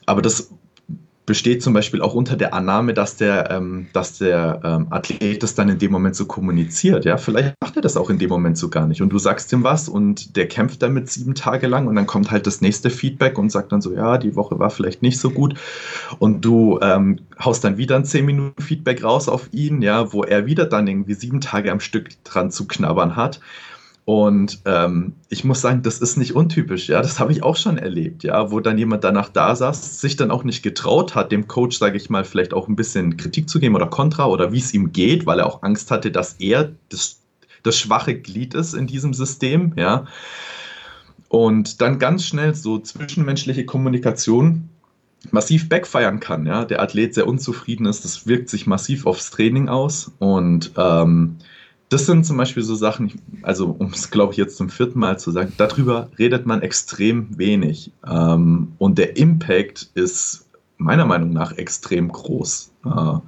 Aber 0.06 0.22
das 0.22 0.50
besteht 1.30 1.62
zum 1.62 1.74
Beispiel 1.74 2.02
auch 2.02 2.14
unter 2.14 2.34
der 2.34 2.54
Annahme, 2.54 2.92
dass 2.92 3.14
der, 3.14 3.52
ähm, 3.52 3.86
dass 3.92 4.18
der 4.18 4.62
ähm, 4.64 4.88
Athlet 4.90 5.44
das 5.44 5.54
dann 5.54 5.68
in 5.68 5.78
dem 5.78 5.92
Moment 5.92 6.16
so 6.16 6.26
kommuniziert. 6.26 7.04
Ja, 7.04 7.18
vielleicht 7.18 7.54
macht 7.60 7.76
er 7.76 7.82
das 7.82 7.96
auch 7.96 8.10
in 8.10 8.18
dem 8.18 8.28
Moment 8.28 8.58
so 8.58 8.68
gar 8.68 8.88
nicht. 8.88 9.00
Und 9.00 9.10
du 9.10 9.18
sagst 9.20 9.52
ihm 9.52 9.62
was 9.62 9.88
und 9.88 10.34
der 10.34 10.48
kämpft 10.48 10.82
damit 10.82 11.08
sieben 11.08 11.36
Tage 11.36 11.68
lang 11.68 11.86
und 11.86 11.94
dann 11.94 12.08
kommt 12.08 12.32
halt 12.32 12.48
das 12.48 12.62
nächste 12.62 12.90
Feedback 12.90 13.38
und 13.38 13.52
sagt 13.52 13.70
dann 13.70 13.80
so, 13.80 13.94
ja, 13.94 14.18
die 14.18 14.34
Woche 14.34 14.58
war 14.58 14.70
vielleicht 14.70 15.02
nicht 15.02 15.20
so 15.20 15.30
gut. 15.30 15.54
Und 16.18 16.44
du 16.44 16.80
ähm, 16.82 17.20
haust 17.38 17.62
dann 17.62 17.76
wieder 17.76 17.94
ein 17.94 18.04
zehn 18.04 18.26
Minuten 18.26 18.60
Feedback 18.60 19.04
raus 19.04 19.28
auf 19.28 19.50
ihn, 19.52 19.82
ja, 19.82 20.12
wo 20.12 20.24
er 20.24 20.46
wieder 20.46 20.66
dann 20.66 20.88
irgendwie 20.88 21.14
sieben 21.14 21.40
Tage 21.40 21.70
am 21.70 21.78
Stück 21.78 22.08
dran 22.24 22.50
zu 22.50 22.66
knabbern 22.66 23.14
hat. 23.14 23.38
Und 24.05 24.62
ähm, 24.64 25.14
ich 25.28 25.44
muss 25.44 25.61
sagen, 25.61 25.82
das 25.82 25.98
ist 25.98 26.16
nicht 26.16 26.34
untypisch, 26.34 26.88
ja. 26.88 27.01
Das 27.03 27.20
habe 27.20 27.32
ich 27.32 27.42
auch 27.42 27.57
schon 27.57 27.78
erlebt, 27.78 28.24
ja, 28.24 28.51
wo 28.51 28.61
dann 28.61 28.78
jemand 28.78 29.05
danach 29.05 29.28
da 29.28 29.55
saß, 29.55 30.01
sich 30.01 30.16
dann 30.16 30.30
auch 30.30 30.42
nicht 30.42 30.62
getraut 30.62 31.14
hat, 31.14 31.30
dem 31.30 31.46
Coach, 31.46 31.78
sage 31.78 31.96
ich 31.96 32.11
mal, 32.11 32.24
vielleicht 32.24 32.55
auch 32.55 32.66
ein 32.66 32.76
bisschen 32.76 33.16
Kritik 33.16 33.48
zu 33.48 33.61
geben 33.61 33.76
oder 33.76 33.86
Kontra 33.86 34.26
oder 34.26 34.53
wie 34.53 34.59
es 34.59 34.74
ihm 34.74 34.92
geht, 34.92 35.26
weil 35.26 35.38
er 35.38 35.46
auch 35.46 35.62
Angst 35.62 35.90
hatte, 35.90 36.11
dass 36.11 36.34
er 36.34 36.72
das, 36.88 37.20
das 37.62 37.78
schwache 37.78 38.18
Glied 38.18 38.55
ist 38.55 38.74
in 38.74 38.86
diesem 38.86 39.14
System, 39.14 39.74
ja. 39.76 40.07
Und 41.28 41.80
dann 41.80 42.01
ganz 42.01 42.24
schnell 42.24 42.55
so 42.57 42.78
zwischenmenschliche 42.78 43.64
Kommunikation 43.64 44.70
massiv 45.30 45.68
backfeiern 45.68 46.18
kann, 46.18 46.46
ja. 46.46 46.64
Der 46.64 46.82
Athlet 46.82 47.14
sehr 47.14 47.28
unzufrieden 47.28 47.86
ist, 47.86 48.05
das 48.05 48.26
wirkt 48.26 48.48
sich 48.48 48.66
massiv 48.66 49.07
aufs 49.07 49.30
Training 49.30 49.68
aus 49.68 50.11
und 50.18 50.72
ähm, 50.76 51.36
das 51.91 52.07
sind 52.07 52.24
zum 52.24 52.36
Beispiel 52.36 52.62
so 52.62 52.76
Sachen, 52.76 53.20
also 53.43 53.74
um 53.78 53.88
es 53.88 54.11
glaube 54.11 54.32
ich 54.32 54.38
jetzt 54.38 54.57
zum 54.57 54.70
vierten 54.70 55.01
Mal 55.01 55.18
zu 55.18 55.32
sagen, 55.32 55.53
darüber 55.57 56.09
redet 56.18 56.47
man 56.47 56.62
extrem 56.62 57.36
wenig. 57.36 57.91
Ähm, 58.09 58.72
und 58.78 58.97
der 58.97 59.16
Impact 59.16 59.91
ist 59.95 60.49
meiner 60.78 61.05
Meinung 61.05 61.32
nach 61.32 61.59
extrem 61.59 62.11
groß. 62.11 62.70
Äh, 62.86 63.18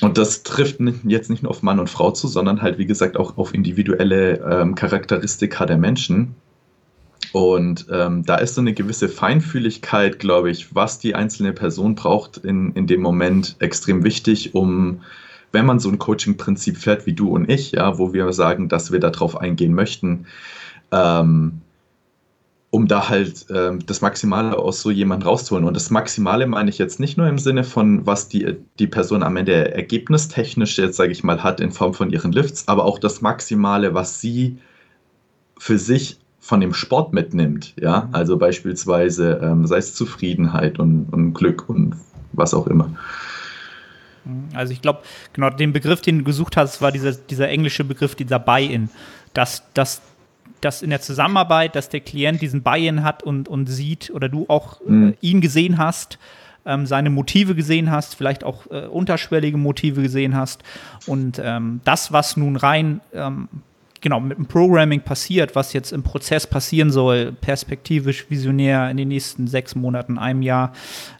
und 0.00 0.16
das 0.16 0.44
trifft 0.44 0.78
jetzt 1.04 1.28
nicht 1.28 1.42
nur 1.42 1.50
auf 1.50 1.62
Mann 1.62 1.80
und 1.80 1.90
Frau 1.90 2.12
zu, 2.12 2.28
sondern 2.28 2.62
halt, 2.62 2.78
wie 2.78 2.86
gesagt, 2.86 3.16
auch 3.16 3.36
auf 3.36 3.52
individuelle 3.52 4.38
ähm, 4.48 4.76
Charakteristika 4.76 5.66
der 5.66 5.76
Menschen. 5.76 6.36
Und 7.32 7.86
ähm, 7.90 8.24
da 8.24 8.36
ist 8.36 8.54
so 8.54 8.60
eine 8.60 8.74
gewisse 8.74 9.08
Feinfühligkeit, 9.08 10.20
glaube 10.20 10.52
ich, 10.52 10.72
was 10.72 11.00
die 11.00 11.16
einzelne 11.16 11.52
Person 11.52 11.96
braucht 11.96 12.36
in, 12.38 12.72
in 12.74 12.86
dem 12.86 13.00
Moment 13.00 13.56
extrem 13.58 14.04
wichtig, 14.04 14.54
um 14.54 15.00
wenn 15.52 15.66
man 15.66 15.78
so 15.78 15.88
ein 15.88 15.98
Coaching-Prinzip 15.98 16.76
fährt 16.76 17.06
wie 17.06 17.14
du 17.14 17.28
und 17.30 17.50
ich, 17.50 17.72
ja, 17.72 17.98
wo 17.98 18.12
wir 18.12 18.32
sagen, 18.32 18.68
dass 18.68 18.92
wir 18.92 19.00
darauf 19.00 19.40
eingehen 19.40 19.74
möchten, 19.74 20.26
ähm, 20.92 21.60
um 22.70 22.86
da 22.86 23.08
halt 23.08 23.46
ähm, 23.50 23.78
das 23.86 24.02
Maximale 24.02 24.58
aus 24.58 24.82
so 24.82 24.90
jemandem 24.90 25.28
rauszuholen. 25.28 25.66
Und 25.66 25.74
das 25.74 25.90
Maximale 25.90 26.46
meine 26.46 26.68
ich 26.68 26.76
jetzt 26.76 27.00
nicht 27.00 27.16
nur 27.16 27.26
im 27.26 27.38
Sinne 27.38 27.64
von, 27.64 28.06
was 28.06 28.28
die, 28.28 28.56
die 28.78 28.86
Person 28.86 29.22
am 29.22 29.36
Ende 29.36 29.72
ergebnistechnisch 29.72 30.76
jetzt, 30.76 30.96
sage 30.96 31.12
ich 31.12 31.24
mal, 31.24 31.42
hat 31.42 31.60
in 31.60 31.72
Form 31.72 31.94
von 31.94 32.10
ihren 32.10 32.32
Lifts, 32.32 32.68
aber 32.68 32.84
auch 32.84 32.98
das 32.98 33.22
Maximale, 33.22 33.94
was 33.94 34.20
sie 34.20 34.58
für 35.56 35.78
sich 35.78 36.18
von 36.40 36.60
dem 36.60 36.74
Sport 36.74 37.14
mitnimmt. 37.14 37.74
Ja, 37.80 38.08
also 38.12 38.36
beispielsweise, 38.36 39.40
ähm, 39.42 39.66
sei 39.66 39.78
es 39.78 39.94
Zufriedenheit 39.94 40.78
und, 40.78 41.06
und 41.10 41.32
Glück 41.32 41.68
und 41.68 41.94
was 42.32 42.52
auch 42.52 42.66
immer. 42.66 42.90
Also 44.54 44.72
ich 44.72 44.82
glaube, 44.82 45.00
genau 45.32 45.50
den 45.50 45.72
Begriff, 45.72 46.00
den 46.00 46.18
du 46.18 46.24
gesucht 46.24 46.56
hast, 46.56 46.80
war 46.80 46.92
dieser, 46.92 47.12
dieser 47.12 47.48
englische 47.48 47.84
Begriff, 47.84 48.14
dieser 48.14 48.38
Buy-in. 48.38 48.90
Dass, 49.34 49.62
dass, 49.74 50.00
dass 50.60 50.82
in 50.82 50.90
der 50.90 51.00
Zusammenarbeit, 51.00 51.76
dass 51.76 51.88
der 51.88 52.00
Klient 52.00 52.40
diesen 52.40 52.62
Buy-in 52.62 53.04
hat 53.04 53.22
und, 53.22 53.48
und 53.48 53.66
sieht 53.66 54.10
oder 54.10 54.28
du 54.28 54.46
auch 54.48 54.80
mhm. 54.86 55.10
äh, 55.10 55.14
ihn 55.20 55.40
gesehen 55.40 55.78
hast, 55.78 56.18
ähm, 56.66 56.86
seine 56.86 57.10
Motive 57.10 57.54
gesehen 57.54 57.90
hast, 57.90 58.14
vielleicht 58.14 58.44
auch 58.44 58.70
äh, 58.70 58.86
unterschwellige 58.86 59.56
Motive 59.56 60.02
gesehen 60.02 60.36
hast. 60.36 60.62
Und 61.06 61.40
ähm, 61.42 61.80
das, 61.84 62.12
was 62.12 62.36
nun 62.36 62.56
rein 62.56 63.00
ähm, 63.12 63.48
genau 64.00 64.20
mit 64.20 64.38
dem 64.38 64.46
Programming 64.46 65.00
passiert, 65.00 65.56
was 65.56 65.72
jetzt 65.72 65.92
im 65.92 66.02
Prozess 66.02 66.46
passieren 66.46 66.90
soll, 66.90 67.32
perspektivisch, 67.32 68.26
visionär 68.28 68.90
in 68.90 68.96
den 68.96 69.08
nächsten 69.08 69.46
sechs 69.46 69.74
Monaten, 69.74 70.18
einem 70.18 70.42
Jahr, 70.42 70.72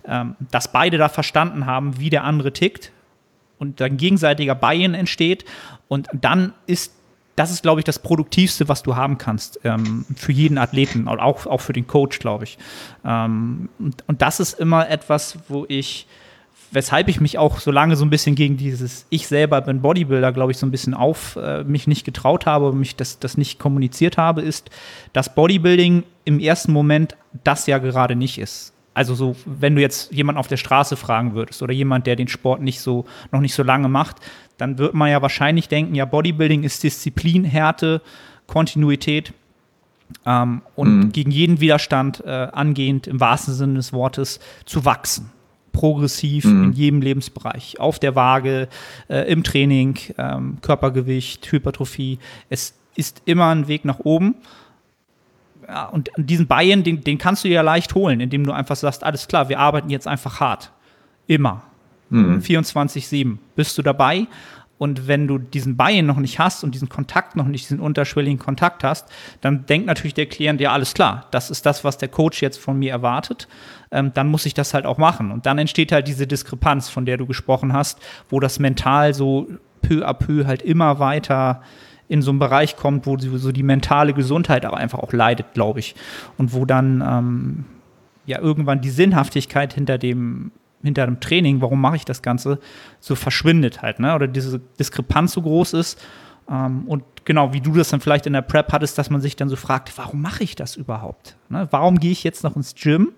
ähm, 0.06 0.36
dass 0.50 0.70
beide 0.70 0.98
da 0.98 1.08
verstanden 1.08 1.66
haben, 1.66 1.98
wie 1.98 2.10
der 2.10 2.24
andere 2.24 2.52
tickt 2.52 2.92
und 3.58 3.80
dann 3.80 3.96
gegenseitiger 3.96 4.54
Buy-in 4.54 4.94
entsteht 4.94 5.44
und 5.88 6.08
dann 6.12 6.52
ist 6.66 6.94
das 7.36 7.52
ist, 7.52 7.62
glaube 7.62 7.80
ich, 7.80 7.84
das 7.84 8.00
Produktivste, 8.00 8.68
was 8.68 8.82
du 8.82 8.96
haben 8.96 9.16
kannst 9.16 9.60
ähm, 9.62 10.04
für 10.16 10.32
jeden 10.32 10.58
Athleten 10.58 11.06
und 11.06 11.20
auch, 11.20 11.46
auch 11.46 11.60
für 11.60 11.72
den 11.72 11.86
Coach, 11.86 12.18
glaube 12.18 12.42
ich. 12.42 12.58
Ähm, 13.04 13.68
und, 13.78 14.02
und 14.08 14.22
das 14.22 14.40
ist 14.40 14.58
immer 14.58 14.90
etwas, 14.90 15.38
wo 15.46 15.64
ich 15.68 16.08
weshalb 16.70 17.08
ich 17.08 17.20
mich 17.20 17.38
auch 17.38 17.60
so 17.60 17.70
lange 17.70 17.96
so 17.96 18.04
ein 18.04 18.10
bisschen 18.10 18.34
gegen 18.34 18.56
dieses 18.56 19.06
Ich 19.10 19.26
selber 19.26 19.60
bin 19.60 19.80
Bodybuilder, 19.80 20.32
glaube 20.32 20.52
ich, 20.52 20.58
so 20.58 20.66
ein 20.66 20.70
bisschen 20.70 20.94
auf 20.94 21.36
äh, 21.36 21.64
mich 21.64 21.86
nicht 21.86 22.04
getraut 22.04 22.46
habe, 22.46 22.72
mich 22.72 22.96
das, 22.96 23.18
das 23.18 23.36
nicht 23.36 23.58
kommuniziert 23.58 24.18
habe, 24.18 24.42
ist, 24.42 24.70
dass 25.12 25.34
Bodybuilding 25.34 26.04
im 26.24 26.40
ersten 26.40 26.72
Moment 26.72 27.16
das 27.44 27.66
ja 27.66 27.78
gerade 27.78 28.16
nicht 28.16 28.38
ist. 28.38 28.74
Also 28.98 29.14
so, 29.14 29.36
wenn 29.46 29.76
du 29.76 29.80
jetzt 29.80 30.12
jemanden 30.12 30.40
auf 30.40 30.48
der 30.48 30.56
Straße 30.56 30.96
fragen 30.96 31.34
würdest 31.34 31.62
oder 31.62 31.72
jemand, 31.72 32.08
der 32.08 32.16
den 32.16 32.26
Sport 32.26 32.60
nicht 32.60 32.80
so, 32.80 33.04
noch 33.30 33.40
nicht 33.40 33.54
so 33.54 33.62
lange 33.62 33.88
macht, 33.88 34.16
dann 34.56 34.76
wird 34.76 34.92
man 34.92 35.08
ja 35.08 35.22
wahrscheinlich 35.22 35.68
denken, 35.68 35.94
ja, 35.94 36.04
Bodybuilding 36.04 36.64
ist 36.64 36.82
Disziplin, 36.82 37.44
Härte, 37.44 38.02
Kontinuität 38.48 39.32
ähm, 40.26 40.62
und 40.74 40.98
mhm. 40.98 41.12
gegen 41.12 41.30
jeden 41.30 41.60
Widerstand 41.60 42.24
äh, 42.26 42.48
angehend, 42.50 43.06
im 43.06 43.20
wahrsten 43.20 43.54
Sinne 43.54 43.74
des 43.74 43.92
Wortes, 43.92 44.40
zu 44.66 44.84
wachsen 44.84 45.30
progressiv 45.70 46.44
mhm. 46.46 46.64
in 46.64 46.72
jedem 46.72 47.00
Lebensbereich. 47.00 47.78
Auf 47.78 48.00
der 48.00 48.16
Waage, 48.16 48.68
äh, 49.08 49.30
im 49.30 49.44
Training, 49.44 49.96
ähm, 50.18 50.58
Körpergewicht, 50.60 51.52
Hypertrophie. 51.52 52.18
Es 52.50 52.74
ist 52.96 53.22
immer 53.26 53.54
ein 53.54 53.68
Weg 53.68 53.84
nach 53.84 54.00
oben. 54.00 54.34
Ja, 55.68 55.84
und 55.84 56.10
diesen 56.16 56.46
Buy-in, 56.46 56.82
den, 56.82 57.04
den, 57.04 57.18
kannst 57.18 57.44
du 57.44 57.48
ja 57.48 57.60
leicht 57.60 57.94
holen, 57.94 58.20
indem 58.20 58.44
du 58.44 58.52
einfach 58.52 58.76
sagst, 58.76 59.04
alles 59.04 59.28
klar, 59.28 59.50
wir 59.50 59.58
arbeiten 59.58 59.90
jetzt 59.90 60.08
einfach 60.08 60.40
hart. 60.40 60.72
Immer. 61.26 61.62
Mhm. 62.08 62.38
24-7. 62.38 63.36
Bist 63.54 63.76
du 63.76 63.82
dabei? 63.82 64.26
Und 64.78 65.08
wenn 65.08 65.26
du 65.26 65.38
diesen 65.38 65.76
Buy-in 65.76 66.06
noch 66.06 66.18
nicht 66.18 66.38
hast 66.38 66.64
und 66.64 66.74
diesen 66.74 66.88
Kontakt 66.88 67.36
noch 67.36 67.46
nicht, 67.46 67.64
diesen 67.64 67.80
unterschwelligen 67.80 68.38
Kontakt 68.38 68.84
hast, 68.84 69.08
dann 69.40 69.66
denkt 69.66 69.88
natürlich 69.88 70.14
der 70.14 70.26
Klient, 70.26 70.60
ja, 70.60 70.72
alles 70.72 70.94
klar, 70.94 71.26
das 71.32 71.50
ist 71.50 71.66
das, 71.66 71.84
was 71.84 71.98
der 71.98 72.08
Coach 72.08 72.40
jetzt 72.40 72.58
von 72.58 72.78
mir 72.78 72.92
erwartet. 72.92 73.48
Ähm, 73.90 74.12
dann 74.14 74.28
muss 74.28 74.46
ich 74.46 74.54
das 74.54 74.72
halt 74.72 74.86
auch 74.86 74.96
machen. 74.96 75.32
Und 75.32 75.46
dann 75.46 75.58
entsteht 75.58 75.92
halt 75.92 76.06
diese 76.06 76.26
Diskrepanz, 76.26 76.88
von 76.88 77.04
der 77.04 77.16
du 77.16 77.26
gesprochen 77.26 77.72
hast, 77.72 77.98
wo 78.30 78.40
das 78.40 78.58
mental 78.58 79.12
so 79.12 79.48
peu 79.82 80.06
à 80.06 80.14
peu 80.14 80.46
halt 80.46 80.62
immer 80.62 80.98
weiter 80.98 81.60
in 82.08 82.22
so 82.22 82.30
einen 82.30 82.38
Bereich 82.38 82.76
kommt, 82.76 83.06
wo 83.06 83.18
so 83.18 83.52
die 83.52 83.62
mentale 83.62 84.14
Gesundheit 84.14 84.64
aber 84.64 84.78
einfach 84.78 84.98
auch 84.98 85.12
leidet, 85.12 85.52
glaube 85.54 85.80
ich. 85.80 85.94
Und 86.38 86.52
wo 86.52 86.64
dann 86.64 87.04
ähm, 87.06 87.64
ja 88.26 88.40
irgendwann 88.40 88.80
die 88.80 88.90
Sinnhaftigkeit 88.90 89.74
hinter 89.74 89.98
dem 89.98 90.52
hinter 90.82 91.06
dem 91.06 91.18
Training, 91.18 91.60
warum 91.60 91.80
mache 91.80 91.96
ich 91.96 92.04
das 92.04 92.22
Ganze, 92.22 92.60
so 93.00 93.16
verschwindet 93.16 93.82
halt, 93.82 93.98
ne? 93.98 94.14
Oder 94.14 94.28
diese 94.28 94.60
Diskrepanz 94.78 95.32
so 95.32 95.42
groß 95.42 95.72
ist. 95.72 96.00
Ähm, 96.48 96.84
und 96.86 97.02
genau, 97.24 97.52
wie 97.52 97.60
du 97.60 97.72
das 97.72 97.88
dann 97.90 98.00
vielleicht 98.00 98.26
in 98.26 98.32
der 98.32 98.42
Prep 98.42 98.72
hattest, 98.72 98.96
dass 98.96 99.10
man 99.10 99.20
sich 99.20 99.36
dann 99.36 99.48
so 99.48 99.56
fragt, 99.56 99.96
warum 99.98 100.22
mache 100.22 100.44
ich 100.44 100.54
das 100.54 100.76
überhaupt? 100.76 101.36
Ne? 101.48 101.68
Warum 101.70 101.98
gehe 101.98 102.12
ich 102.12 102.24
jetzt 102.24 102.44
noch 102.44 102.56
ins 102.56 102.74
Gym? 102.74 103.12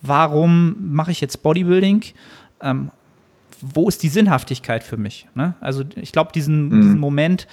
Warum 0.00 0.94
mache 0.94 1.10
ich 1.10 1.20
jetzt 1.20 1.42
Bodybuilding? 1.42 2.04
Ähm, 2.62 2.90
wo 3.60 3.88
ist 3.88 4.02
die 4.02 4.08
Sinnhaftigkeit 4.08 4.84
für 4.84 4.96
mich? 4.96 5.26
Ne? 5.34 5.54
Also 5.60 5.84
ich 5.96 6.12
glaube, 6.12 6.30
diesen, 6.32 6.68
mhm. 6.68 6.80
diesen 6.80 6.98
Moment, 6.98 7.48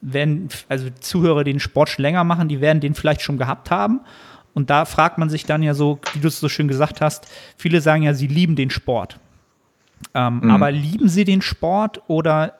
wenn 0.00 0.48
also 0.68 0.88
Zuhörer, 1.00 1.44
die 1.44 1.52
den 1.52 1.60
Sport 1.60 1.88
schon 1.88 2.02
länger 2.02 2.24
machen, 2.24 2.48
die 2.48 2.60
werden 2.60 2.80
den 2.80 2.94
vielleicht 2.94 3.22
schon 3.22 3.38
gehabt 3.38 3.70
haben 3.70 4.00
und 4.54 4.70
da 4.70 4.84
fragt 4.84 5.18
man 5.18 5.30
sich 5.30 5.44
dann 5.44 5.62
ja 5.62 5.74
so, 5.74 6.00
wie 6.14 6.20
du 6.20 6.28
es 6.28 6.40
so 6.40 6.48
schön 6.48 6.68
gesagt 6.68 7.00
hast, 7.00 7.28
viele 7.56 7.80
sagen 7.80 8.02
ja, 8.02 8.14
sie 8.14 8.26
lieben 8.26 8.56
den 8.56 8.70
Sport. 8.70 9.18
Ähm, 10.14 10.40
mhm. 10.42 10.50
Aber 10.50 10.70
lieben 10.70 11.08
sie 11.08 11.24
den 11.24 11.42
Sport 11.42 12.02
oder 12.08 12.54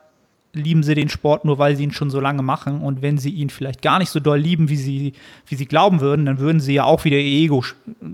lieben 0.52 0.82
sie 0.82 0.94
den 0.94 1.08
Sport 1.08 1.44
nur, 1.44 1.58
weil 1.58 1.76
sie 1.76 1.84
ihn 1.84 1.92
schon 1.92 2.10
so 2.10 2.20
lange 2.20 2.42
machen. 2.42 2.80
Und 2.80 3.02
wenn 3.02 3.18
sie 3.18 3.30
ihn 3.30 3.50
vielleicht 3.50 3.82
gar 3.82 3.98
nicht 3.98 4.10
so 4.10 4.18
doll 4.20 4.38
lieben, 4.38 4.68
wie 4.68 4.76
sie, 4.76 5.12
wie 5.46 5.54
sie 5.54 5.66
glauben 5.66 6.00
würden, 6.00 6.26
dann 6.26 6.38
würden 6.38 6.60
sie 6.60 6.74
ja 6.74 6.84
auch 6.84 7.04
wieder 7.04 7.16
ihr 7.16 7.44
Ego 7.44 7.64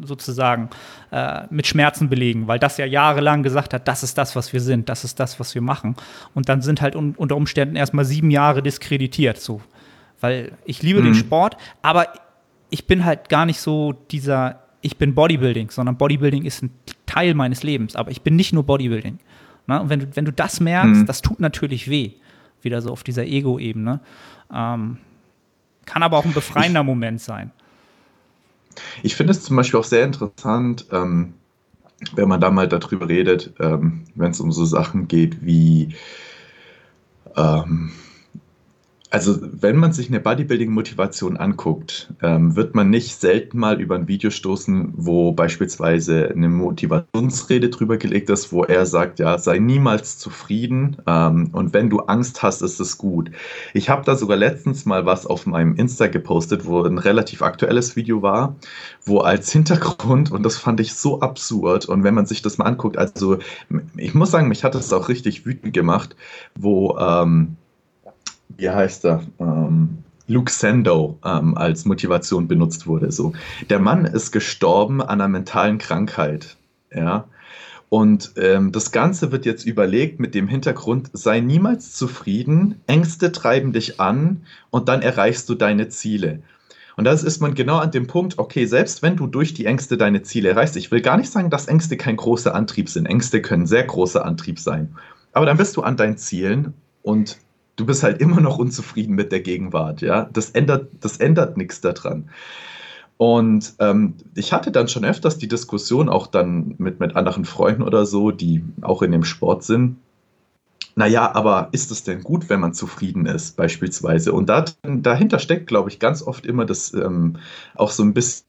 sozusagen 0.03 0.69
äh, 1.13 1.43
mit 1.51 1.67
Schmerzen 1.67 2.09
belegen, 2.09 2.49
weil 2.49 2.59
das 2.59 2.77
ja 2.77 2.87
jahrelang 2.87 3.43
gesagt 3.43 3.73
hat, 3.73 3.87
das 3.87 4.03
ist 4.03 4.19
das, 4.19 4.35
was 4.35 4.53
wir 4.53 4.61
sind, 4.61 4.89
das 4.89 5.05
ist 5.05 5.21
das, 5.21 5.39
was 5.39 5.55
wir 5.55 5.63
machen. 5.63 5.95
Und 6.35 6.49
dann 6.49 6.61
sind 6.61 6.83
halt 6.83 6.97
un 6.97 7.15
unter 7.17 7.37
Umständen 7.37 7.77
erstmal 7.77 8.05
sieben 8.05 8.31
Jahre 8.31 8.63
diskreditiert. 8.63 9.39
So. 9.39 9.61
Weil 10.21 10.53
ich 10.65 10.83
liebe 10.83 11.01
mhm. 11.01 11.07
den 11.07 11.15
Sport, 11.15 11.57
aber 11.83 12.09
ich 12.71 12.87
bin 12.87 13.05
halt 13.05 13.29
gar 13.29 13.47
nicht 13.47 13.61
so 13.61 13.93
dieser, 14.11 14.61
ich 14.81 14.97
bin 14.99 15.15
Bodybuilding, 15.15 15.71
sondern 15.71 15.97
Bodybuilding 15.97 16.45
ist 16.45 16.63
ein 16.63 16.71
Teil 17.07 17.35
meines 17.35 17.63
Lebens. 17.63 17.95
Aber 17.95 18.11
ich 18.11 18.23
bin 18.23 18.35
nicht 18.35 18.53
nur 18.53 18.65
Bodybuilding. 18.65 19.19
Na, 19.67 19.79
und 19.79 19.89
wenn 19.89 20.01
du, 20.01 20.07
wenn 20.15 20.25
du 20.25 20.33
das 20.33 20.61
merkst, 20.61 21.03
mhm. 21.03 21.07
das 21.07 21.23
tut 21.23 21.39
natürlich 21.41 21.89
weh 21.89 22.15
wieder 22.65 22.83
so 22.83 22.91
auf 22.91 23.03
dieser 23.03 23.25
Ego-Ebene. 23.25 24.01
Ähm, 24.53 24.99
kann 25.87 26.03
aber 26.03 26.19
auch 26.19 26.25
ein 26.25 26.33
befreiender 26.33 26.81
ich, 26.81 26.87
Moment 26.87 27.21
sein. 27.21 27.51
Ich 29.03 29.15
finde 29.15 29.33
es 29.33 29.43
zum 29.43 29.57
Beispiel 29.57 29.79
auch 29.81 29.85
sehr 29.85 30.05
interessant, 30.05 30.87
ähm, 30.91 31.35
wenn 32.15 32.29
man 32.29 32.41
da 32.41 32.51
mal 32.51 32.69
darüber 32.69 33.09
redet, 33.09 33.55
ähm, 33.61 34.05
wenn 34.15 34.31
es 34.31 34.41
um 34.41 34.53
so 34.53 34.65
Sachen 34.65 35.09
geht 35.09 35.45
wie 35.45 35.95
ähm, 37.37 37.93
also, 39.15 39.39
wenn 39.41 39.77
man 39.77 39.93
sich 39.93 40.09
eine 40.09 40.19
Bodybuilding-Motivation 40.19 41.37
anguckt, 41.37 42.13
ähm, 42.21 42.57
wird 42.57 42.75
man 42.75 42.91
nicht 42.91 43.21
selten 43.21 43.61
mal 43.61 43.81
über 43.81 43.95
ein 43.95 44.09
Video 44.09 44.31
stoßen, 44.31 44.93
wo 44.97 45.31
beispielsweise 45.31 46.31
eine 46.31 46.49
Motivationsrede 46.49 47.69
drüber 47.69 47.97
gelegt 47.97 48.29
ist, 48.29 48.53
wo 48.53 48.65
er 48.65 48.87
sagt, 48.87 49.21
ja, 49.21 49.39
sei 49.39 49.61
niemals 49.61 50.19
zufrieden 50.19 50.97
ähm, 51.07 51.51
und 51.53 51.73
wenn 51.73 51.91
du 51.91 52.01
Angst 52.01 52.43
hast, 52.43 52.61
ist 52.61 52.81
es 52.81 52.99
gut. 52.99 53.31
Ich 53.73 53.89
habe 53.89 54.05
da 54.05 54.17
sogar 54.17 54.37
letztens 54.37 54.85
mal 54.85 55.07
was 55.07 55.27
auf 55.27 55.47
meinem 55.47 55.77
Insta 55.77 56.09
gepostet, 56.09 56.67
wo 56.67 56.83
ein 56.83 56.99
relativ 56.99 57.41
aktuelles 57.43 57.95
Video 57.95 58.21
war, 58.21 58.57
wo 59.05 59.21
als 59.21 59.53
Hintergrund, 59.53 60.33
und 60.33 60.43
das 60.43 60.59
fand 60.59 60.81
ich 60.81 60.93
so 60.93 61.21
absurd, 61.21 61.87
und 61.87 62.03
wenn 62.03 62.15
man 62.15 62.27
sich 62.27 62.43
das 62.43 62.59
mal 62.59 62.65
anguckt, 62.65 62.99
also 62.99 63.39
ich 63.97 64.13
muss 64.13 64.33
sagen, 64.33 64.49
mich 64.49 64.65
hat 64.65 64.75
das 64.75 64.93
auch 64.93 65.09
richtig 65.09 65.47
wütend 65.47 65.73
gemacht, 65.73 66.17
wo 66.57 66.99
ähm, 66.99 67.59
wie 68.49 68.71
heißt 68.71 69.05
er? 69.05 69.23
Ähm, 69.39 69.99
Luke 70.27 70.51
Sando 70.51 71.19
ähm, 71.25 71.57
als 71.57 71.85
Motivation 71.85 72.49
benutzt 72.49 72.87
wurde. 72.87 73.13
So, 73.13 73.33
der 73.69 73.79
Mann 73.79 74.07
ist 74.07 74.33
gestorben 74.33 75.03
an 75.03 75.21
einer 75.21 75.29
mentalen 75.29 75.79
Krankheit. 75.79 76.57
Ja. 76.93 77.29
Und 77.91 78.33
ähm, 78.37 78.73
das 78.73 78.91
Ganze 78.91 79.31
wird 79.31 79.45
jetzt 79.45 79.67
überlegt 79.67 80.19
mit 80.19 80.35
dem 80.35 80.49
Hintergrund, 80.49 81.11
sei 81.13 81.41
niemals 81.41 81.93
zufrieden, 81.93 82.81
Ängste 82.87 83.31
treiben 83.31 83.73
dich 83.73 84.01
an 84.01 84.47
und 84.71 84.89
dann 84.89 85.03
erreichst 85.03 85.49
du 85.49 85.55
deine 85.55 85.89
Ziele. 85.89 86.43
Und 86.97 87.05
das 87.05 87.23
ist 87.23 87.41
man 87.41 87.55
genau 87.55 87.79
an 87.79 87.91
dem 87.91 88.07
Punkt, 88.07 88.39
okay, 88.39 88.67
selbst 88.67 89.03
wenn 89.03 89.17
du 89.17 89.27
durch 89.27 89.53
die 89.53 89.67
Ängste 89.67 89.97
deine 89.97 90.23
Ziele 90.23 90.51
erreichst, 90.51 90.77
ich 90.77 90.91
will 90.91 91.03
gar 91.03 91.17
nicht 91.17 91.31
sagen, 91.31 91.51
dass 91.51 91.67
Ängste 91.67 91.97
kein 91.97 92.17
großer 92.17 92.55
Antrieb 92.55 92.89
sind. 92.89 93.07
Ängste 93.07 93.43
können 93.43 93.67
sehr 93.67 93.85
großer 93.85 94.25
Antrieb 94.25 94.59
sein. 94.59 94.97
Aber 95.33 95.47
dann 95.47 95.57
bist 95.57 95.77
du 95.77 95.83
an 95.83 95.97
deinen 95.97 96.17
Zielen 96.17 96.75
und 97.03 97.39
du 97.77 97.87
bist 97.87 98.03
halt 98.03 98.21
immer 98.21 98.41
noch 98.41 98.59
unzufrieden 98.59 99.15
mit 99.15 99.33
der 99.33 99.41
Gegenwart, 99.41 100.01
ja. 100.01 100.29
Das 100.33 100.51
ändert, 100.51 100.91
das 101.01 101.19
ändert 101.19 101.57
nichts 101.57 101.81
daran. 101.81 102.31
Und 103.17 103.75
ähm, 103.79 104.15
ich 104.35 104.53
hatte 104.53 104.73
dann 104.73 104.89
schon 104.89 105.05
öfters 105.05 105.39
die 105.39 105.49
Diskussion, 105.49 106.09
auch 106.09 106.27
dann 106.27 106.75
mit, 106.79 107.01
mit 107.01 107.17
anderen 107.17 107.45
Freunden 107.45 107.83
oder 107.83 108.07
so, 108.07 108.31
die 108.31 108.65
auch 108.83 109.03
in 109.03 109.13
dem 109.13 109.25
Sport 109.25 109.63
sind. 109.65 109.97
Naja, 110.97 111.35
aber 111.35 111.69
ist 111.73 111.91
es 111.91 112.05
denn 112.05 112.23
gut, 112.23 112.49
wenn 112.49 112.61
man 112.61 112.73
zufrieden 112.73 113.27
ist, 113.27 113.57
beispielsweise? 113.57 114.33
Und 114.33 114.49
da, 114.49 114.65
dahinter 114.83 115.39
steckt, 115.39 115.67
glaube 115.67 115.91
ich, 115.91 115.99
ganz 115.99 116.23
oft 116.23 116.47
immer 116.47 116.65
das 116.67 116.93
ähm, 116.95 117.39
auch 117.75 117.91
so 117.91 118.03
ein 118.03 118.15
bisschen 118.15 118.47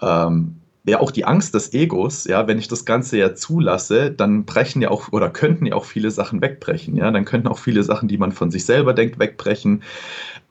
ähm, 0.00 0.56
ja 0.86 1.00
auch 1.00 1.10
die 1.10 1.24
Angst 1.24 1.54
des 1.54 1.72
Egos, 1.72 2.24
ja, 2.24 2.46
wenn 2.46 2.58
ich 2.58 2.68
das 2.68 2.84
Ganze 2.84 3.18
ja 3.18 3.34
zulasse, 3.34 4.10
dann 4.10 4.44
brechen 4.44 4.82
ja 4.82 4.90
auch 4.90 5.12
oder 5.12 5.30
könnten 5.30 5.66
ja 5.66 5.74
auch 5.74 5.84
viele 5.84 6.10
Sachen 6.10 6.42
wegbrechen, 6.42 6.96
ja, 6.96 7.10
dann 7.10 7.24
könnten 7.24 7.48
auch 7.48 7.58
viele 7.58 7.82
Sachen, 7.82 8.08
die 8.08 8.18
man 8.18 8.32
von 8.32 8.50
sich 8.50 8.66
selber 8.66 8.92
denkt, 8.92 9.18
wegbrechen. 9.18 9.82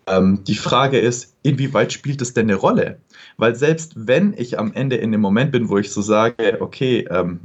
Ähm, 0.08 0.44
die 0.46 0.56
Frage 0.56 1.00
ist, 1.00 1.36
inwieweit 1.44 1.94
spielt 1.94 2.22
es 2.22 2.34
denn 2.34 2.50
eine 2.50 2.56
Rolle? 2.56 3.00
Weil 3.38 3.56
selbst 3.56 3.94
wenn 3.96 4.34
ich 4.36 4.60
am 4.60 4.74
Ende 4.74 4.98
in 4.98 5.12
dem 5.12 5.22
Moment 5.22 5.52
bin, 5.52 5.70
wo 5.70 5.78
ich 5.78 5.92
so 5.92 6.02
sage, 6.02 6.58
okay, 6.60 7.08
ähm, 7.10 7.42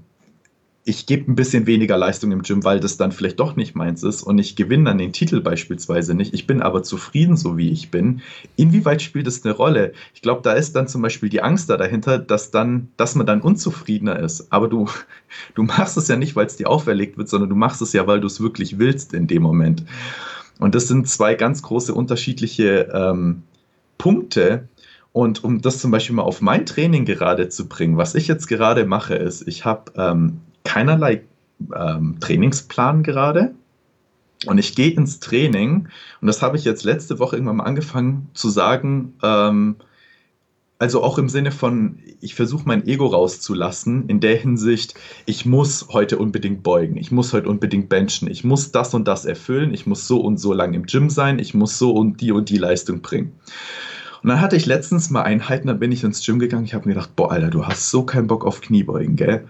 ich 0.88 1.06
gebe 1.06 1.30
ein 1.30 1.34
bisschen 1.34 1.66
weniger 1.66 1.98
Leistung 1.98 2.32
im 2.32 2.42
Gym, 2.42 2.64
weil 2.64 2.80
das 2.80 2.96
dann 2.96 3.12
vielleicht 3.12 3.38
doch 3.38 3.56
nicht 3.56 3.74
meins 3.74 4.02
ist 4.02 4.22
und 4.22 4.38
ich 4.38 4.56
gewinne 4.56 4.84
dann 4.84 4.98
den 4.98 5.12
Titel 5.12 5.40
beispielsweise 5.40 6.14
nicht. 6.14 6.32
Ich 6.32 6.46
bin 6.46 6.62
aber 6.62 6.82
zufrieden, 6.82 7.36
so 7.36 7.58
wie 7.58 7.70
ich 7.70 7.90
bin. 7.90 8.22
Inwieweit 8.56 9.02
spielt 9.02 9.26
das 9.26 9.44
eine 9.44 9.54
Rolle? 9.54 9.92
Ich 10.14 10.22
glaube, 10.22 10.40
da 10.42 10.52
ist 10.52 10.74
dann 10.74 10.88
zum 10.88 11.02
Beispiel 11.02 11.28
die 11.28 11.42
Angst 11.42 11.68
da 11.68 11.76
dahinter, 11.76 12.18
dass 12.18 12.50
dann, 12.50 12.88
dass 12.96 13.14
man 13.14 13.26
dann 13.26 13.42
unzufriedener 13.42 14.18
ist. 14.18 14.50
Aber 14.50 14.68
du, 14.68 14.88
du 15.54 15.62
machst 15.62 15.98
es 15.98 16.08
ja 16.08 16.16
nicht, 16.16 16.36
weil 16.36 16.46
es 16.46 16.56
dir 16.56 16.70
auferlegt 16.70 17.18
wird, 17.18 17.28
sondern 17.28 17.50
du 17.50 17.56
machst 17.56 17.82
es 17.82 17.92
ja, 17.92 18.06
weil 18.06 18.20
du 18.20 18.26
es 18.26 18.40
wirklich 18.40 18.78
willst 18.78 19.12
in 19.12 19.26
dem 19.26 19.42
Moment. 19.42 19.84
Und 20.58 20.74
das 20.74 20.88
sind 20.88 21.06
zwei 21.08 21.34
ganz 21.34 21.62
große 21.62 21.92
unterschiedliche 21.92 22.88
ähm, 22.92 23.42
Punkte, 23.98 24.68
und 25.10 25.42
um 25.42 25.60
das 25.60 25.80
zum 25.80 25.90
Beispiel 25.90 26.14
mal 26.14 26.22
auf 26.22 26.42
mein 26.42 26.64
Training 26.64 27.04
gerade 27.04 27.48
zu 27.48 27.66
bringen, 27.66 27.96
was 27.96 28.14
ich 28.14 28.28
jetzt 28.28 28.46
gerade 28.46 28.84
mache, 28.84 29.14
ist, 29.14 29.48
ich 29.48 29.64
habe 29.64 29.90
ähm, 29.96 30.42
keinerlei 30.68 31.22
ähm, 31.74 32.16
Trainingsplan 32.20 33.02
gerade. 33.02 33.54
Und 34.46 34.58
ich 34.58 34.76
gehe 34.76 34.92
ins 34.92 35.18
Training 35.18 35.88
und 36.20 36.26
das 36.28 36.42
habe 36.42 36.56
ich 36.56 36.64
jetzt 36.64 36.84
letzte 36.84 37.18
Woche 37.18 37.34
irgendwann 37.34 37.56
mal 37.56 37.64
angefangen 37.64 38.28
zu 38.34 38.50
sagen, 38.50 39.14
ähm, 39.22 39.76
also 40.78 41.02
auch 41.02 41.18
im 41.18 41.28
Sinne 41.28 41.50
von, 41.50 41.98
ich 42.20 42.36
versuche 42.36 42.62
mein 42.64 42.86
Ego 42.86 43.06
rauszulassen, 43.06 44.08
in 44.08 44.20
der 44.20 44.36
Hinsicht, 44.36 44.94
ich 45.26 45.44
muss 45.44 45.88
heute 45.90 46.18
unbedingt 46.18 46.62
beugen, 46.62 46.96
ich 46.96 47.10
muss 47.10 47.32
heute 47.32 47.48
unbedingt 47.48 47.88
benchen, 47.88 48.30
ich 48.30 48.44
muss 48.44 48.70
das 48.70 48.94
und 48.94 49.08
das 49.08 49.24
erfüllen, 49.24 49.74
ich 49.74 49.86
muss 49.86 50.06
so 50.06 50.20
und 50.20 50.38
so 50.38 50.52
lang 50.52 50.74
im 50.74 50.86
Gym 50.86 51.10
sein, 51.10 51.40
ich 51.40 51.52
muss 51.52 51.76
so 51.76 51.90
und 51.90 52.20
die 52.20 52.30
und 52.30 52.48
die 52.48 52.58
Leistung 52.58 53.00
bringen. 53.00 53.32
Und 54.22 54.28
dann 54.28 54.40
hatte 54.40 54.54
ich 54.54 54.66
letztens 54.66 55.10
mal 55.10 55.22
Einheiten, 55.22 55.66
da 55.66 55.72
bin 55.72 55.90
ich 55.90 56.04
ins 56.04 56.24
Gym 56.24 56.38
gegangen, 56.38 56.64
ich 56.64 56.74
habe 56.74 56.88
mir 56.88 56.94
gedacht, 56.94 57.16
boah, 57.16 57.32
Alter, 57.32 57.50
du 57.50 57.66
hast 57.66 57.90
so 57.90 58.04
keinen 58.04 58.28
Bock 58.28 58.44
auf 58.44 58.60
Kniebeugen, 58.60 59.16
gell? 59.16 59.48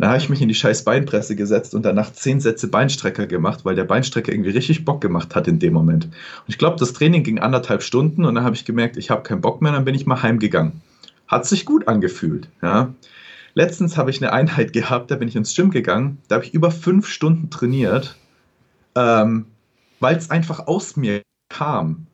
Dann 0.00 0.08
habe 0.08 0.18
ich 0.18 0.30
mich 0.30 0.40
in 0.40 0.48
die 0.48 0.54
scheiß 0.54 0.84
Beinpresse 0.84 1.36
gesetzt 1.36 1.74
und 1.74 1.84
danach 1.84 2.10
zehn 2.12 2.40
Sätze 2.40 2.68
Beinstrecker 2.68 3.26
gemacht, 3.26 3.66
weil 3.66 3.74
der 3.74 3.84
Beinstrecker 3.84 4.32
irgendwie 4.32 4.50
richtig 4.50 4.86
Bock 4.86 5.02
gemacht 5.02 5.34
hat 5.34 5.46
in 5.46 5.58
dem 5.58 5.74
Moment. 5.74 6.06
Und 6.06 6.48
ich 6.48 6.56
glaube, 6.56 6.78
das 6.78 6.94
Training 6.94 7.22
ging 7.22 7.38
anderthalb 7.38 7.82
Stunden 7.82 8.24
und 8.24 8.34
dann 8.34 8.44
habe 8.44 8.56
ich 8.56 8.64
gemerkt, 8.64 8.96
ich 8.96 9.10
habe 9.10 9.22
keinen 9.22 9.42
Bock 9.42 9.60
mehr, 9.60 9.72
dann 9.72 9.84
bin 9.84 9.94
ich 9.94 10.06
mal 10.06 10.22
heimgegangen. 10.22 10.80
Hat 11.28 11.44
sich 11.44 11.66
gut 11.66 11.86
angefühlt, 11.86 12.48
ja. 12.62 12.94
Letztens 13.52 13.98
habe 13.98 14.10
ich 14.10 14.22
eine 14.22 14.32
Einheit 14.32 14.72
gehabt, 14.72 15.10
da 15.10 15.16
bin 15.16 15.28
ich 15.28 15.36
ins 15.36 15.54
Gym 15.54 15.70
gegangen, 15.70 16.16
da 16.28 16.36
habe 16.36 16.46
ich 16.46 16.54
über 16.54 16.70
fünf 16.70 17.06
Stunden 17.06 17.50
trainiert, 17.50 18.16
ähm, 18.94 19.44
weil 19.98 20.16
es 20.16 20.30
einfach 20.30 20.66
aus 20.66 20.96
mir 20.96 21.20
kam. 21.50 22.06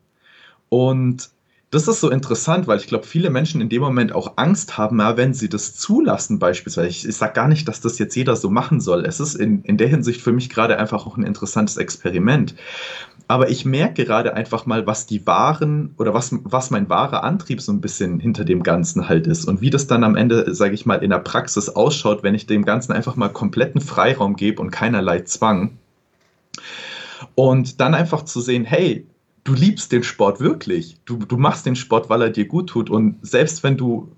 Und 0.67 1.29
das 1.69 1.89
ist 1.89 1.99
so 1.99 2.09
interessant, 2.09 2.65
weil 2.67 2.77
ich 2.77 2.87
glaube, 2.87 3.05
viele 3.05 3.29
Menschen 3.29 3.59
in 3.59 3.67
dem 3.67 3.81
Moment 3.81 4.13
auch 4.13 4.33
Angst 4.37 4.77
haben, 4.77 4.99
ja, 4.99 5.17
wenn 5.17 5.33
sie 5.33 5.49
das 5.49 5.75
zulassen 5.75 6.39
beispielsweise. 6.39 6.87
Ich, 6.87 7.05
ich 7.05 7.15
sage 7.17 7.33
gar 7.33 7.49
nicht, 7.49 7.67
dass 7.67 7.81
das 7.81 7.99
jetzt 7.99 8.15
jeder 8.15 8.37
so 8.37 8.49
machen 8.49 8.79
soll. 8.79 9.03
Es 9.05 9.19
ist 9.19 9.35
in, 9.35 9.63
in 9.63 9.77
der 9.77 9.89
Hinsicht 9.89 10.21
für 10.21 10.31
mich 10.31 10.49
gerade 10.49 10.79
einfach 10.79 11.05
auch 11.05 11.17
ein 11.17 11.23
interessantes 11.23 11.75
Experiment. 11.75 12.55
Aber 13.27 13.49
ich 13.49 13.65
merke 13.65 14.05
gerade 14.05 14.33
einfach 14.33 14.65
mal, 14.65 14.87
was 14.87 15.07
die 15.07 15.27
wahren 15.27 15.93
oder 15.97 16.13
was, 16.13 16.33
was 16.43 16.69
mein 16.69 16.87
wahrer 16.87 17.25
Antrieb 17.25 17.59
so 17.59 17.73
ein 17.73 17.81
bisschen 17.81 18.21
hinter 18.21 18.45
dem 18.45 18.63
Ganzen 18.63 19.09
halt 19.09 19.27
ist 19.27 19.43
und 19.43 19.59
wie 19.59 19.69
das 19.69 19.87
dann 19.87 20.05
am 20.05 20.15
Ende, 20.15 20.55
sage 20.55 20.73
ich 20.73 20.85
mal, 20.85 21.03
in 21.03 21.09
der 21.09 21.19
Praxis 21.19 21.67
ausschaut, 21.67 22.23
wenn 22.23 22.35
ich 22.35 22.45
dem 22.45 22.63
Ganzen 22.63 22.93
einfach 22.93 23.17
mal 23.17 23.27
kompletten 23.27 23.81
Freiraum 23.81 24.37
gebe 24.37 24.61
und 24.61 24.71
keinerlei 24.71 25.19
Zwang. 25.21 25.77
Und 27.35 27.81
dann 27.81 27.93
einfach 27.93 28.23
zu 28.23 28.39
sehen, 28.39 28.63
hey, 28.63 29.05
du 29.47 29.53
liebst 29.53 29.91
den 29.93 30.03
Sport 30.03 30.41
wirklich. 30.41 30.97
Du, 31.05 31.17
du 31.17 31.37
machst 31.37 31.65
den 31.65 31.77
Sport, 31.77 32.09
weil 32.09 32.21
er 32.21 32.29
dir 32.29 32.45
gut 32.45 32.69
tut. 32.69 32.89
Und 32.89 33.17
selbst 33.21 33.63
wenn 33.63 33.77
du, 33.77 34.11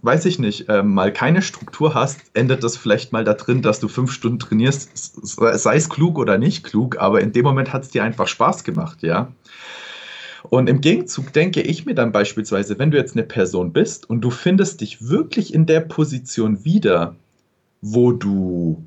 weiß 0.00 0.24
ich 0.24 0.38
nicht, 0.38 0.70
äh, 0.70 0.82
mal 0.82 1.12
keine 1.12 1.42
Struktur 1.42 1.92
hast, 1.92 2.18
endet 2.32 2.64
das 2.64 2.78
vielleicht 2.78 3.12
mal 3.12 3.24
da 3.24 3.34
drin, 3.34 3.60
dass 3.60 3.80
du 3.80 3.88
fünf 3.88 4.10
Stunden 4.10 4.38
trainierst, 4.38 4.90
sei 5.22 5.76
es 5.76 5.90
klug 5.90 6.18
oder 6.18 6.38
nicht 6.38 6.64
klug, 6.64 6.96
aber 6.98 7.20
in 7.20 7.32
dem 7.32 7.44
Moment 7.44 7.74
hat 7.74 7.82
es 7.82 7.90
dir 7.90 8.02
einfach 8.02 8.26
Spaß 8.26 8.64
gemacht, 8.64 9.02
ja. 9.02 9.30
Und 10.44 10.70
im 10.70 10.80
Gegenzug 10.80 11.34
denke 11.34 11.60
ich 11.60 11.84
mir 11.84 11.94
dann 11.94 12.12
beispielsweise, 12.12 12.78
wenn 12.78 12.90
du 12.90 12.96
jetzt 12.96 13.14
eine 13.14 13.26
Person 13.26 13.74
bist 13.74 14.08
und 14.08 14.22
du 14.22 14.30
findest 14.30 14.80
dich 14.80 15.06
wirklich 15.06 15.52
in 15.52 15.66
der 15.66 15.80
Position 15.80 16.64
wieder, 16.64 17.14
wo 17.82 18.12
du 18.12 18.82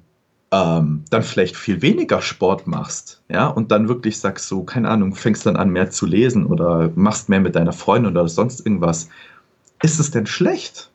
ähm, 0.54 1.04
dann 1.10 1.24
vielleicht 1.24 1.58
viel 1.58 1.82
weniger 1.82 2.22
Sport 2.22 2.68
machst, 2.68 3.24
ja, 3.28 3.47
und 3.47 3.72
dann 3.72 3.88
wirklich 3.88 4.20
sagst 4.20 4.47
so, 4.47 4.64
keine 4.64 4.89
Ahnung, 4.89 5.16
fängst 5.16 5.47
dann 5.47 5.56
an 5.56 5.72
mehr 5.72 5.89
zu 5.89 6.06
lesen 6.06 6.45
oder 6.45 6.91
machst 6.95 7.28
mehr 7.28 7.39
mit 7.39 7.56
deiner 7.56 7.74
Freundin 7.74 8.12
oder 8.12 8.28
sonst 8.28 8.66
irgendwas, 8.66 9.10
ist 9.82 9.99
es 9.99 10.12
denn 10.12 10.28
schlecht? 10.28 10.91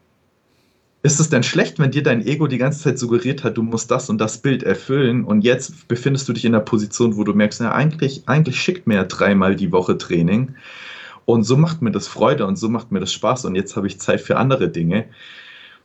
ist 1.02 1.20
es 1.20 1.28
denn 1.30 1.44
schlecht, 1.44 1.78
wenn 1.78 1.92
dir 1.92 2.02
dein 2.02 2.26
Ego 2.26 2.48
die 2.48 2.58
ganze 2.58 2.80
Zeit 2.82 2.98
suggeriert 2.98 3.44
hat, 3.44 3.56
du 3.56 3.62
musst 3.62 3.90
das 3.90 4.10
und 4.10 4.18
das 4.18 4.38
Bild 4.38 4.64
erfüllen 4.64 5.24
und 5.24 5.42
jetzt 5.42 5.86
befindest 5.86 6.28
du 6.28 6.32
dich 6.32 6.44
in 6.44 6.54
einer 6.54 6.64
Position, 6.64 7.16
wo 7.16 7.22
du 7.22 7.34
merkst, 7.34 7.60
ja, 7.60 7.72
eigentlich, 7.72 8.24
eigentlich 8.26 8.60
schickt 8.60 8.88
mir 8.88 8.96
ja 8.96 9.04
dreimal 9.04 9.54
die 9.54 9.70
Woche 9.70 9.96
Training 9.96 10.56
und 11.24 11.44
so 11.44 11.56
macht 11.56 11.82
mir 11.82 11.92
das 11.92 12.08
Freude 12.08 12.46
und 12.46 12.56
so 12.56 12.68
macht 12.68 12.90
mir 12.90 13.00
das 13.00 13.12
Spaß 13.12 13.44
und 13.44 13.54
jetzt 13.54 13.76
habe 13.76 13.86
ich 13.86 14.00
Zeit 14.00 14.20
für 14.20 14.36
andere 14.38 14.68
Dinge. 14.70 15.06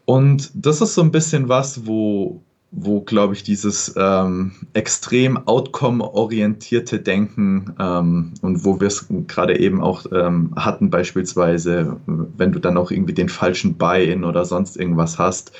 Und 0.05 0.51
das 0.55 0.81
ist 0.81 0.95
so 0.95 1.01
ein 1.01 1.11
bisschen 1.11 1.47
was, 1.47 1.85
wo, 1.85 2.41
wo 2.75 3.01
glaube 3.01 3.35
ich, 3.35 3.43
dieses 3.43 3.93
ähm, 3.97 4.53
extrem 4.73 5.37
outcome-orientierte 5.47 6.99
Denken 6.99 7.75
ähm, 7.79 8.33
und 8.41 8.65
wo 8.65 8.79
wir 8.79 8.87
es 8.87 9.05
gerade 9.27 9.59
eben 9.59 9.81
auch 9.81 10.05
ähm, 10.11 10.51
hatten, 10.55 10.89
beispielsweise, 10.89 11.97
wenn 12.07 12.51
du 12.51 12.59
dann 12.59 12.77
auch 12.77 12.89
irgendwie 12.89 13.13
den 13.13 13.29
falschen 13.29 13.75
Buy-in 13.75 14.23
oder 14.23 14.43
sonst 14.43 14.75
irgendwas 14.75 15.19
hast, 15.19 15.51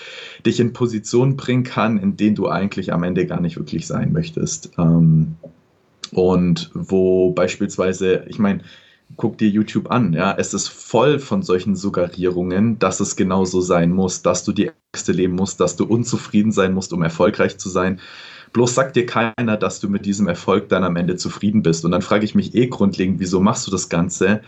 dich 0.43 0.59
in 0.59 0.73
Positionen 0.73 1.37
bringen 1.37 1.63
kann, 1.63 1.99
in 1.99 2.17
denen 2.17 2.35
du 2.35 2.47
eigentlich 2.47 2.91
am 2.91 3.03
Ende 3.03 3.27
gar 3.27 3.39
nicht 3.39 3.57
wirklich 3.57 3.85
sein 3.85 4.11
möchtest. 4.11 4.71
Ähm, 4.79 5.35
und 6.11 6.71
wo 6.73 7.31
beispielsweise, 7.31 8.25
ich 8.27 8.39
meine, 8.39 8.61
guck 9.17 9.37
dir 9.37 9.49
YouTube 9.49 9.91
an, 9.91 10.13
ja, 10.13 10.35
es 10.35 10.55
ist 10.55 10.67
voll 10.67 11.19
von 11.19 11.43
solchen 11.43 11.75
Suggerierungen, 11.75 12.79
dass 12.79 12.99
es 12.99 13.15
genauso 13.15 13.61
sein 13.61 13.91
muss, 13.91 14.23
dass 14.23 14.43
du 14.43 14.51
die 14.51 14.71
leben 15.11 15.33
musst, 15.35 15.59
dass 15.59 15.75
du 15.75 15.85
unzufrieden 15.85 16.51
sein 16.51 16.73
musst, 16.73 16.93
um 16.93 17.01
erfolgreich 17.01 17.57
zu 17.57 17.69
sein. 17.69 17.99
Bloß 18.53 18.75
sagt 18.75 18.95
dir 18.95 19.05
keiner, 19.05 19.57
dass 19.57 19.79
du 19.79 19.89
mit 19.89 20.05
diesem 20.05 20.27
Erfolg 20.27 20.69
dann 20.69 20.83
am 20.83 20.95
Ende 20.95 21.15
zufrieden 21.15 21.63
bist. 21.63 21.83
Und 21.83 21.91
dann 21.91 22.03
frage 22.03 22.25
ich 22.25 22.35
mich 22.35 22.53
eh 22.53 22.67
grundlegend, 22.67 23.19
wieso 23.19 23.39
machst 23.39 23.65
du 23.65 23.71
das 23.71 23.89
Ganze? 23.89 24.41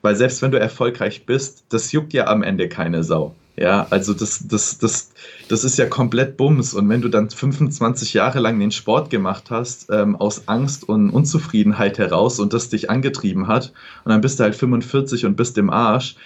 Weil 0.00 0.16
selbst 0.16 0.40
wenn 0.40 0.50
du 0.50 0.58
erfolgreich 0.58 1.26
bist, 1.26 1.64
das 1.68 1.92
juckt 1.92 2.14
ja 2.14 2.26
am 2.26 2.42
Ende 2.42 2.68
keine 2.68 3.04
Sau. 3.04 3.34
Ja, 3.56 3.86
also 3.90 4.14
das, 4.14 4.48
das, 4.48 4.78
das, 4.78 5.12
das 5.48 5.62
ist 5.62 5.78
ja 5.78 5.86
komplett 5.86 6.36
Bums. 6.36 6.74
Und 6.74 6.88
wenn 6.88 7.02
du 7.02 7.08
dann 7.08 7.30
25 7.30 8.14
Jahre 8.14 8.40
lang 8.40 8.58
den 8.58 8.72
Sport 8.72 9.10
gemacht 9.10 9.50
hast, 9.50 9.90
ähm, 9.90 10.16
aus 10.16 10.48
Angst 10.48 10.88
und 10.88 11.10
Unzufriedenheit 11.10 11.98
heraus 11.98 12.40
und 12.40 12.52
das 12.52 12.70
dich 12.70 12.90
angetrieben 12.90 13.46
hat, 13.46 13.72
und 14.04 14.10
dann 14.10 14.22
bist 14.22 14.40
du 14.40 14.44
halt 14.44 14.56
45 14.56 15.26
und 15.26 15.36
bist 15.36 15.56
im 15.58 15.70
Arsch, 15.70 16.16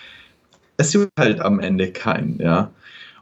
es 0.79 0.93
juckt 0.93 1.11
halt 1.19 1.41
am 1.41 1.61
Ende 1.61 1.91
keinen, 1.91 2.39
ja. 2.41 2.71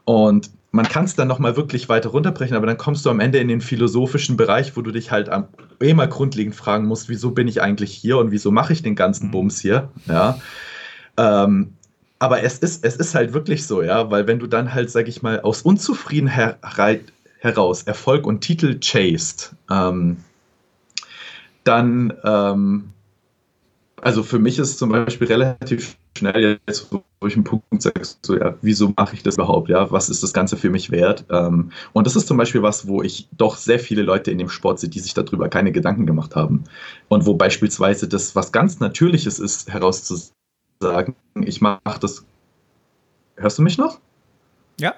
Und 0.07 0.51
man 0.71 0.89
kann 0.89 1.05
es 1.05 1.17
dann 1.17 1.27
nochmal 1.27 1.57
wirklich 1.57 1.89
weiter 1.89 2.11
runterbrechen, 2.11 2.57
aber 2.57 2.67
dann 2.67 2.79
kommst 2.79 3.05
du 3.05 3.11
am 3.11 3.19
Ende 3.19 3.39
in 3.39 3.49
den 3.49 3.61
philosophischen 3.61 4.37
Bereich, 4.37 4.77
wo 4.77 4.83
du 4.83 4.93
dich 4.93 5.11
halt 5.11 5.29
am, 5.29 5.49
eh 5.83 5.95
mal 5.95 6.09
grundlegend 6.09 6.55
fragen 6.55 6.87
musst, 6.87 7.09
wieso 7.09 7.33
bin 7.33 7.49
ich 7.49 7.61
eigentlich 7.61 7.93
hier 7.93 8.19
und 8.19 8.31
wieso 8.31 8.51
mache 8.53 8.73
ich 8.73 8.83
den 8.83 8.95
ganzen 8.95 9.29
mhm. 9.29 9.31
Bums 9.33 9.61
hier, 9.61 9.89
ja. 10.07 10.39
Ähm, 11.17 11.73
aber 12.19 12.43
es 12.43 12.59
ist, 12.59 12.85
es 12.85 12.97
ist 12.97 13.15
halt 13.15 13.33
wirklich 13.33 13.67
so, 13.67 13.83
ja, 13.83 14.11
weil 14.11 14.27
wenn 14.27 14.39
du 14.39 14.47
dann 14.47 14.73
halt, 14.73 14.91
sag 14.91 15.09
ich 15.09 15.23
mal, 15.23 15.41
aus 15.41 15.63
Unzufriedenheit 15.63 17.03
heraus 17.41 17.83
Erfolg 17.83 18.27
und 18.27 18.41
Titel 18.41 18.79
chased, 18.79 19.55
ähm, 19.71 20.19
dann, 21.65 22.13
ähm, 22.23 22.93
also 24.01 24.23
für 24.23 24.39
mich 24.39 24.59
ist 24.59 24.79
zum 24.79 24.91
Beispiel 24.91 25.27
relativ 25.27 25.97
schnell 26.17 26.59
jetzt, 26.67 26.91
wo 26.93 27.27
ich 27.27 27.35
einen 27.35 27.45
Punkt 27.45 27.83
sage, 27.83 28.03
so, 28.23 28.37
ja, 28.37 28.55
wieso 28.63 28.93
mache 28.97 29.15
ich 29.15 29.23
das 29.23 29.37
überhaupt, 29.37 29.69
ja, 29.69 29.91
was 29.91 30.09
ist 30.09 30.23
das 30.23 30.33
Ganze 30.33 30.57
für 30.57 30.71
mich 30.71 30.91
wert? 30.91 31.25
Ähm, 31.31 31.71
und 31.93 32.07
das 32.07 32.17
ist 32.17 32.27
zum 32.27 32.37
Beispiel 32.37 32.63
was, 32.63 32.89
wo 32.89 33.03
ich 33.03 33.29
doch 33.33 33.57
sehr 33.57 33.79
viele 33.79 34.03
Leute 34.03 34.31
in 34.31 34.39
dem 34.39 34.49
Sport 34.49 34.81
sehe, 34.81 34.91
die 34.91 35.01
sich 35.01 35.15
darüber 35.15 35.49
keine 35.49 35.73
Gedanken 35.73 36.07
gemacht 36.07 36.37
haben. 36.37 36.65
Und 37.09 37.27
wo 37.27 37.35
beispielsweise 37.35 38.09
das 38.09 38.35
was 38.35 38.53
ganz 38.53 38.81
Natürliches 38.81 39.39
ist, 39.39 39.73
herauszusagen, 39.73 40.37
sagen, 40.81 41.17
ich 41.35 41.61
mache 41.61 42.01
das. 42.01 42.25
Hörst 43.37 43.59
du 43.59 43.63
mich 43.63 43.79
noch? 43.79 44.01
Ja. 44.81 44.95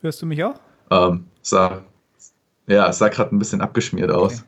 Hörst 0.00 0.22
du 0.22 0.26
mich 0.26 0.42
auch? 0.44 0.60
Ähm, 0.90 1.26
sah, 1.42 1.82
ja, 2.66 2.88
es 2.88 2.98
sah 2.98 3.08
gerade 3.08 3.34
ein 3.34 3.38
bisschen 3.38 3.60
abgeschmiert 3.60 4.10
aus. 4.10 4.44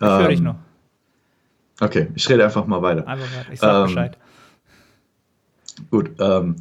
Okay. 0.00 0.06
Ich 0.06 0.08
höre 0.08 0.28
dich 0.28 0.38
ähm, 0.38 0.44
noch. 0.44 0.56
Okay, 1.80 2.08
ich 2.14 2.28
rede 2.28 2.44
einfach 2.44 2.66
mal 2.66 2.82
weiter. 2.82 3.06
Einfach 3.06 3.26
weiter, 3.36 3.52
ich 3.52 3.60
sag 3.60 3.74
ähm, 3.74 3.86
Bescheid. 3.86 4.18
Gut, 5.90 6.10
ähm, 6.20 6.56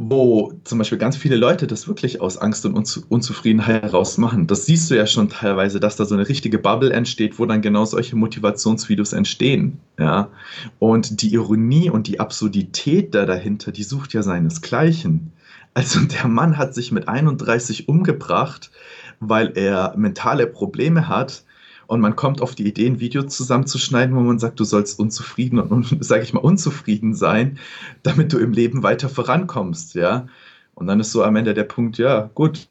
wo 0.00 0.52
zum 0.62 0.78
Beispiel 0.78 0.96
ganz 0.96 1.16
viele 1.16 1.34
Leute 1.34 1.66
das 1.66 1.88
wirklich 1.88 2.20
aus 2.20 2.38
Angst 2.38 2.64
und 2.64 2.76
Unzufriedenheit 3.08 3.82
heraus 3.82 4.16
machen. 4.16 4.46
Das 4.46 4.64
siehst 4.64 4.88
du 4.90 4.94
ja 4.94 5.08
schon 5.08 5.28
teilweise, 5.28 5.80
dass 5.80 5.96
da 5.96 6.04
so 6.04 6.14
eine 6.14 6.28
richtige 6.28 6.60
Bubble 6.60 6.92
entsteht, 6.92 7.40
wo 7.40 7.46
dann 7.46 7.62
genau 7.62 7.84
solche 7.84 8.14
Motivationsvideos 8.14 9.12
entstehen. 9.12 9.80
Ja? 9.98 10.28
Und 10.78 11.20
die 11.20 11.32
Ironie 11.32 11.90
und 11.90 12.06
die 12.06 12.20
Absurdität 12.20 13.12
da 13.12 13.26
dahinter, 13.26 13.72
die 13.72 13.82
sucht 13.82 14.12
ja 14.14 14.22
seinesgleichen. 14.22 15.32
Also 15.74 16.00
der 16.00 16.28
Mann 16.28 16.56
hat 16.56 16.74
sich 16.74 16.92
mit 16.92 17.08
31 17.08 17.88
umgebracht, 17.88 18.70
weil 19.18 19.52
er 19.56 19.94
mentale 19.96 20.46
Probleme 20.46 21.08
hat 21.08 21.42
und 21.88 22.00
man 22.00 22.16
kommt 22.16 22.42
auf 22.42 22.54
die 22.54 22.68
Idee, 22.68 22.86
ein 22.86 23.00
Video 23.00 23.22
zusammenzuschneiden, 23.22 24.14
wo 24.14 24.20
man 24.20 24.38
sagt, 24.38 24.60
du 24.60 24.64
sollst 24.64 25.00
unzufrieden 25.00 25.58
und, 25.58 25.96
sage 26.04 26.22
ich 26.22 26.34
mal, 26.34 26.40
unzufrieden 26.40 27.14
sein, 27.14 27.58
damit 28.02 28.32
du 28.32 28.38
im 28.38 28.52
Leben 28.52 28.82
weiter 28.82 29.08
vorankommst, 29.08 29.94
ja. 29.94 30.26
Und 30.74 30.86
dann 30.86 31.00
ist 31.00 31.10
so 31.10 31.24
am 31.24 31.34
Ende 31.34 31.54
der 31.54 31.64
Punkt, 31.64 31.96
ja, 31.96 32.30
gut. 32.34 32.68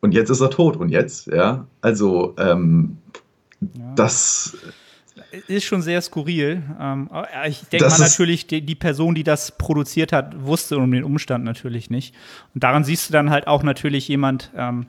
Und 0.00 0.14
jetzt 0.14 0.30
ist 0.30 0.40
er 0.40 0.50
tot. 0.50 0.76
Und 0.76 0.88
jetzt, 0.88 1.26
ja. 1.26 1.66
Also, 1.82 2.34
ähm, 2.38 2.96
ja. 3.60 3.94
das 3.94 4.56
ist 5.48 5.64
schon 5.64 5.82
sehr 5.82 6.00
skurril. 6.00 6.62
Ähm, 6.80 7.10
ich 7.46 7.62
denke 7.64 7.88
mal 7.88 7.98
natürlich, 7.98 8.46
die, 8.46 8.74
Person, 8.74 9.14
die 9.14 9.22
das 9.22 9.56
produziert 9.58 10.12
hat, 10.12 10.44
wusste 10.44 10.78
um 10.78 10.90
den 10.90 11.04
Umstand 11.04 11.44
natürlich 11.44 11.90
nicht. 11.90 12.14
Und 12.54 12.64
daran 12.64 12.84
siehst 12.84 13.08
du 13.08 13.12
dann 13.12 13.30
halt 13.30 13.46
auch 13.46 13.62
natürlich 13.62 14.08
jemand, 14.08 14.50
ähm, 14.56 14.86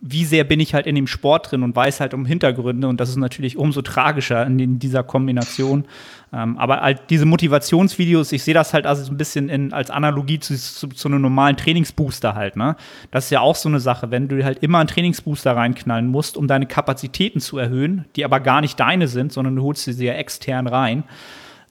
wie 0.00 0.24
sehr 0.24 0.44
bin 0.44 0.60
ich 0.60 0.72
halt 0.72 0.86
in 0.86 0.94
dem 0.94 1.06
Sport 1.06 1.50
drin 1.52 1.62
und 1.62 1.76
weiß 1.76 2.00
halt 2.00 2.14
um 2.14 2.24
Hintergründe 2.24 2.88
und 2.88 3.00
das 3.00 3.10
ist 3.10 3.16
natürlich 3.16 3.58
umso 3.58 3.82
tragischer 3.82 4.46
in, 4.46 4.58
in 4.58 4.78
dieser 4.78 5.02
Kombination. 5.02 5.84
Ähm, 6.32 6.56
aber 6.56 6.80
halt 6.80 7.02
diese 7.10 7.26
Motivationsvideos, 7.26 8.32
ich 8.32 8.42
sehe 8.42 8.54
das 8.54 8.72
halt 8.72 8.86
also 8.86 9.04
so 9.04 9.12
ein 9.12 9.18
bisschen 9.18 9.48
in, 9.48 9.72
als 9.72 9.90
Analogie 9.90 10.38
zu, 10.38 10.56
zu, 10.56 10.88
zu, 10.88 11.08
einem 11.08 11.20
normalen 11.20 11.56
Trainingsbooster 11.56 12.34
halt. 12.34 12.56
Ne? 12.56 12.76
Das 13.10 13.24
ist 13.24 13.30
ja 13.30 13.40
auch 13.40 13.56
so 13.56 13.68
eine 13.68 13.80
Sache, 13.80 14.10
wenn 14.10 14.28
du 14.28 14.42
halt 14.42 14.62
immer 14.62 14.78
einen 14.78 14.88
Trainingsbooster 14.88 15.54
reinknallen 15.54 16.06
musst, 16.06 16.36
um 16.36 16.46
deine 16.46 16.66
Kapazitäten 16.66 17.40
zu 17.40 17.58
erhöhen, 17.58 18.06
die 18.16 18.24
aber 18.24 18.40
gar 18.40 18.60
nicht 18.62 18.80
deine 18.80 19.06
sind, 19.06 19.32
sondern 19.32 19.56
du 19.56 19.62
holst 19.62 19.84
sie 19.84 20.04
ja 20.04 20.14
extern 20.14 20.66
rein 20.66 21.04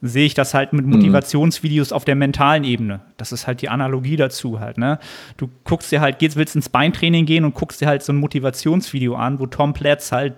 sehe 0.02 0.26
ich 0.26 0.34
das 0.34 0.54
halt 0.54 0.74
mit 0.74 0.86
mhm. 0.86 0.94
Motivationsvideos 0.94 1.92
auf 1.92 2.06
der 2.06 2.16
mentalen 2.16 2.64
Ebene. 2.64 3.02
Das 3.18 3.32
ist 3.32 3.48
halt 3.48 3.62
die 3.62 3.70
Analogie 3.70 4.16
dazu 4.16 4.60
halt, 4.60 4.78
ne? 4.78 5.00
Du 5.38 5.50
guckst 5.64 5.92
dir 5.92 6.02
halt, 6.02 6.20
gehst, 6.20 6.38
willst 6.38 6.56
ins 6.56 6.70
Beintraining 6.70 7.26
gehen 7.26 7.44
und 7.44 7.54
guckst 7.54 7.82
dir 7.82 7.88
halt 7.88 8.04
so 8.04 8.14
ein 8.14 8.18
Motivationsvideo 8.18 9.16
an, 9.16 9.40
wo 9.40 9.46
Tom 9.46 9.74
Platz 9.74 10.12
halt 10.12 10.36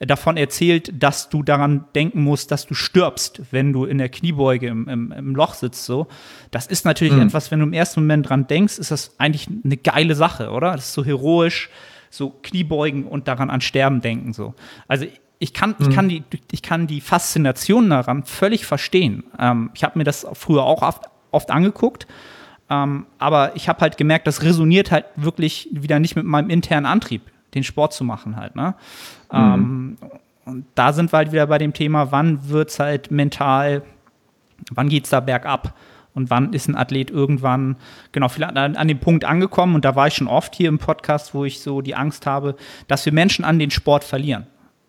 davon 0.00 0.36
erzählt, 0.36 0.92
dass 1.02 1.28
du 1.28 1.42
daran 1.42 1.86
denken 1.94 2.22
musst, 2.22 2.50
dass 2.50 2.66
du 2.66 2.74
stirbst, 2.74 3.42
wenn 3.50 3.72
du 3.72 3.84
in 3.84 3.98
der 3.98 4.08
Kniebeuge 4.08 4.68
im, 4.68 4.88
im, 4.88 5.12
im 5.12 5.34
Loch 5.34 5.54
sitzt. 5.54 5.84
So, 5.84 6.06
das 6.50 6.66
ist 6.66 6.84
natürlich 6.84 7.14
mhm. 7.14 7.22
etwas, 7.22 7.50
wenn 7.50 7.60
du 7.60 7.66
im 7.66 7.72
ersten 7.72 8.00
Moment 8.00 8.28
dran 8.28 8.46
denkst, 8.46 8.78
ist 8.78 8.90
das 8.90 9.18
eigentlich 9.18 9.48
eine 9.48 9.76
geile 9.76 10.14
Sache, 10.14 10.50
oder? 10.50 10.72
Das 10.72 10.86
ist 10.86 10.92
so 10.92 11.04
heroisch, 11.04 11.70
so 12.10 12.30
Kniebeugen 12.42 13.04
und 13.04 13.28
daran 13.28 13.50
an 13.50 13.60
Sterben 13.60 14.00
denken. 14.00 14.32
So, 14.32 14.54
also 14.86 15.06
ich 15.38 15.54
kann, 15.54 15.76
ich, 15.78 15.90
kann 15.90 16.06
mhm. 16.06 16.08
die, 16.08 16.24
ich 16.50 16.62
kann 16.62 16.86
die 16.86 17.00
Faszination 17.00 17.90
daran 17.90 18.24
völlig 18.24 18.66
verstehen. 18.66 19.24
Ähm, 19.38 19.70
ich 19.74 19.84
habe 19.84 19.98
mir 19.98 20.04
das 20.04 20.26
früher 20.32 20.64
auch 20.64 20.82
oft, 20.82 21.04
oft 21.30 21.50
angeguckt, 21.50 22.06
ähm, 22.68 23.06
aber 23.18 23.54
ich 23.54 23.68
habe 23.68 23.80
halt 23.80 23.96
gemerkt, 23.96 24.26
das 24.26 24.42
resoniert 24.42 24.90
halt 24.90 25.06
wirklich 25.16 25.68
wieder 25.70 26.00
nicht 26.00 26.16
mit 26.16 26.24
meinem 26.24 26.50
internen 26.50 26.86
Antrieb, 26.86 27.22
den 27.54 27.62
Sport 27.62 27.92
zu 27.92 28.04
machen 28.04 28.36
halt. 28.36 28.56
Ne? 28.56 28.74
Mhm. 29.32 29.38
Ähm, 29.38 29.96
und 30.44 30.66
da 30.74 30.92
sind 30.92 31.12
wir 31.12 31.18
halt 31.18 31.32
wieder 31.32 31.46
bei 31.46 31.58
dem 31.58 31.72
Thema, 31.72 32.10
wann 32.10 32.48
wird 32.48 32.70
es 32.70 32.80
halt 32.80 33.10
mental, 33.10 33.82
wann 34.70 34.88
geht 34.88 35.04
es 35.04 35.10
da 35.10 35.20
bergab? 35.20 35.74
Und 36.14 36.30
wann 36.30 36.52
ist 36.52 36.68
ein 36.68 36.74
Athlet 36.74 37.10
irgendwann, 37.10 37.76
genau, 38.10 38.28
vielleicht 38.28 38.56
an, 38.56 38.74
an 38.74 38.88
dem 38.88 38.98
Punkt 38.98 39.24
angekommen, 39.24 39.76
und 39.76 39.84
da 39.84 39.94
war 39.94 40.08
ich 40.08 40.14
schon 40.14 40.26
oft 40.26 40.52
hier 40.56 40.68
im 40.68 40.78
Podcast, 40.78 41.32
wo 41.32 41.44
ich 41.44 41.60
so 41.60 41.80
die 41.80 41.94
Angst 41.94 42.26
habe, 42.26 42.56
dass 42.88 43.04
wir 43.04 43.12
Menschen 43.12 43.44
an 43.44 43.60
den 43.60 43.70
Sport 43.70 44.02
verlieren 44.02 44.48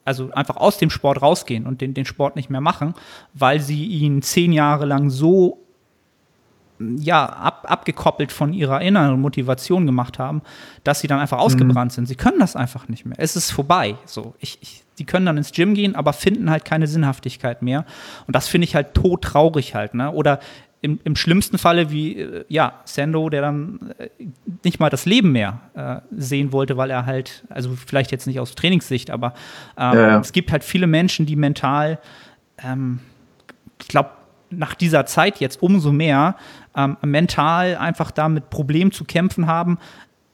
also 0.09 0.31
einfach 0.31 0.57
aus 0.57 0.79
dem 0.79 0.89
Sport 0.89 1.21
rausgehen 1.21 1.67
und 1.67 1.81
den, 1.81 1.93
den 1.93 2.05
Sport 2.05 2.35
nicht 2.35 2.49
mehr 2.49 2.61
machen, 2.61 2.95
weil 3.35 3.59
sie 3.59 3.85
ihn 3.85 4.23
zehn 4.23 4.51
Jahre 4.51 4.85
lang 4.85 5.11
so 5.11 5.59
ja, 6.79 7.25
ab, 7.25 7.65
abgekoppelt 7.69 8.31
von 8.31 8.53
ihrer 8.53 8.81
inneren 8.81 9.21
Motivation 9.21 9.85
gemacht 9.85 10.17
haben, 10.17 10.41
dass 10.83 11.01
sie 11.01 11.07
dann 11.07 11.19
einfach 11.19 11.37
ausgebrannt 11.37 11.91
mhm. 11.91 11.95
sind. 11.95 12.05
Sie 12.07 12.15
können 12.15 12.39
das 12.39 12.55
einfach 12.55 12.87
nicht 12.87 13.05
mehr. 13.05 13.17
Es 13.19 13.35
ist 13.35 13.51
vorbei. 13.51 13.97
So, 14.05 14.33
ich, 14.39 14.57
ich, 14.61 14.83
die 14.97 15.05
können 15.05 15.27
dann 15.27 15.37
ins 15.37 15.51
Gym 15.51 15.75
gehen, 15.75 15.95
aber 15.95 16.13
finden 16.13 16.49
halt 16.49 16.65
keine 16.65 16.87
Sinnhaftigkeit 16.87 17.61
mehr. 17.61 17.85
Und 18.25 18.35
das 18.35 18.47
finde 18.47 18.65
ich 18.65 18.75
halt 18.75 18.95
todtraurig 18.95 19.75
halt. 19.75 19.93
Ne? 19.93 20.11
Oder 20.11 20.39
im, 20.81 20.99
im 21.03 21.15
schlimmsten 21.15 21.57
Falle 21.57 21.91
wie, 21.91 22.19
äh, 22.19 22.45
ja, 22.47 22.73
Sando, 22.85 23.29
der 23.29 23.41
dann 23.41 23.93
äh, 23.97 24.09
nicht 24.63 24.79
mal 24.79 24.89
das 24.89 25.05
Leben 25.05 25.31
mehr 25.31 25.59
äh, 25.73 25.97
sehen 26.11 26.51
wollte, 26.51 26.77
weil 26.77 26.89
er 26.89 27.05
halt, 27.05 27.43
also 27.49 27.71
vielleicht 27.75 28.11
jetzt 28.11 28.27
nicht 28.27 28.39
aus 28.39 28.55
Trainingssicht, 28.55 29.11
aber 29.11 29.33
ähm, 29.77 29.97
ja, 29.97 30.19
es 30.19 30.31
gibt 30.31 30.51
halt 30.51 30.63
viele 30.63 30.87
Menschen, 30.87 31.25
die 31.25 31.35
mental, 31.35 31.99
ähm, 32.63 32.99
ich 33.81 33.87
glaube, 33.87 34.11
nach 34.51 34.73
dieser 34.73 35.05
Zeit 35.05 35.39
jetzt 35.39 35.61
umso 35.61 35.91
mehr 35.91 36.35
ähm, 36.75 36.97
mental 37.03 37.75
einfach 37.75 38.11
damit 38.11 38.49
Problemen 38.49 38.91
zu 38.91 39.03
kämpfen 39.03 39.47
haben, 39.47 39.77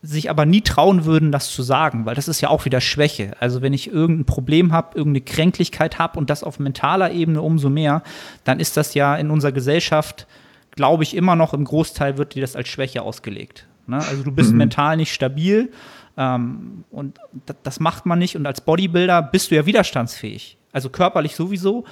sich 0.05 0.29
aber 0.29 0.45
nie 0.45 0.61
trauen 0.61 1.05
würden, 1.05 1.31
das 1.31 1.51
zu 1.51 1.63
sagen, 1.63 2.05
weil 2.05 2.15
das 2.15 2.27
ist 2.27 2.41
ja 2.41 2.49
auch 2.49 2.65
wieder 2.65 2.81
Schwäche. 2.81 3.35
Also 3.39 3.61
wenn 3.61 3.73
ich 3.73 3.91
irgendein 3.91 4.25
Problem 4.25 4.71
habe, 4.71 4.97
irgendeine 4.97 5.25
Kränklichkeit 5.25 5.99
habe 5.99 6.19
und 6.19 6.29
das 6.29 6.43
auf 6.43 6.59
mentaler 6.59 7.11
Ebene 7.11 7.41
umso 7.41 7.69
mehr, 7.69 8.03
dann 8.43 8.59
ist 8.59 8.77
das 8.77 8.93
ja 8.93 9.15
in 9.15 9.31
unserer 9.31 9.51
Gesellschaft, 9.51 10.27
glaube 10.71 11.03
ich, 11.03 11.15
immer 11.15 11.35
noch 11.35 11.53
im 11.53 11.63
Großteil 11.63 12.17
wird 12.17 12.35
dir 12.35 12.41
das 12.41 12.55
als 12.55 12.67
Schwäche 12.67 13.01
ausgelegt. 13.01 13.67
Ne? 13.87 13.97
Also 13.97 14.23
du 14.23 14.31
bist 14.31 14.51
mhm. 14.51 14.57
mental 14.57 14.97
nicht 14.97 15.13
stabil 15.13 15.71
ähm, 16.17 16.83
und 16.91 17.19
das 17.63 17.79
macht 17.79 18.05
man 18.05 18.19
nicht. 18.19 18.35
Und 18.35 18.45
als 18.45 18.61
Bodybuilder 18.61 19.21
bist 19.21 19.51
du 19.51 19.55
ja 19.55 19.65
widerstandsfähig. 19.65 20.57
Also 20.71 20.89
körperlich 20.89 21.35
sowieso 21.35 21.85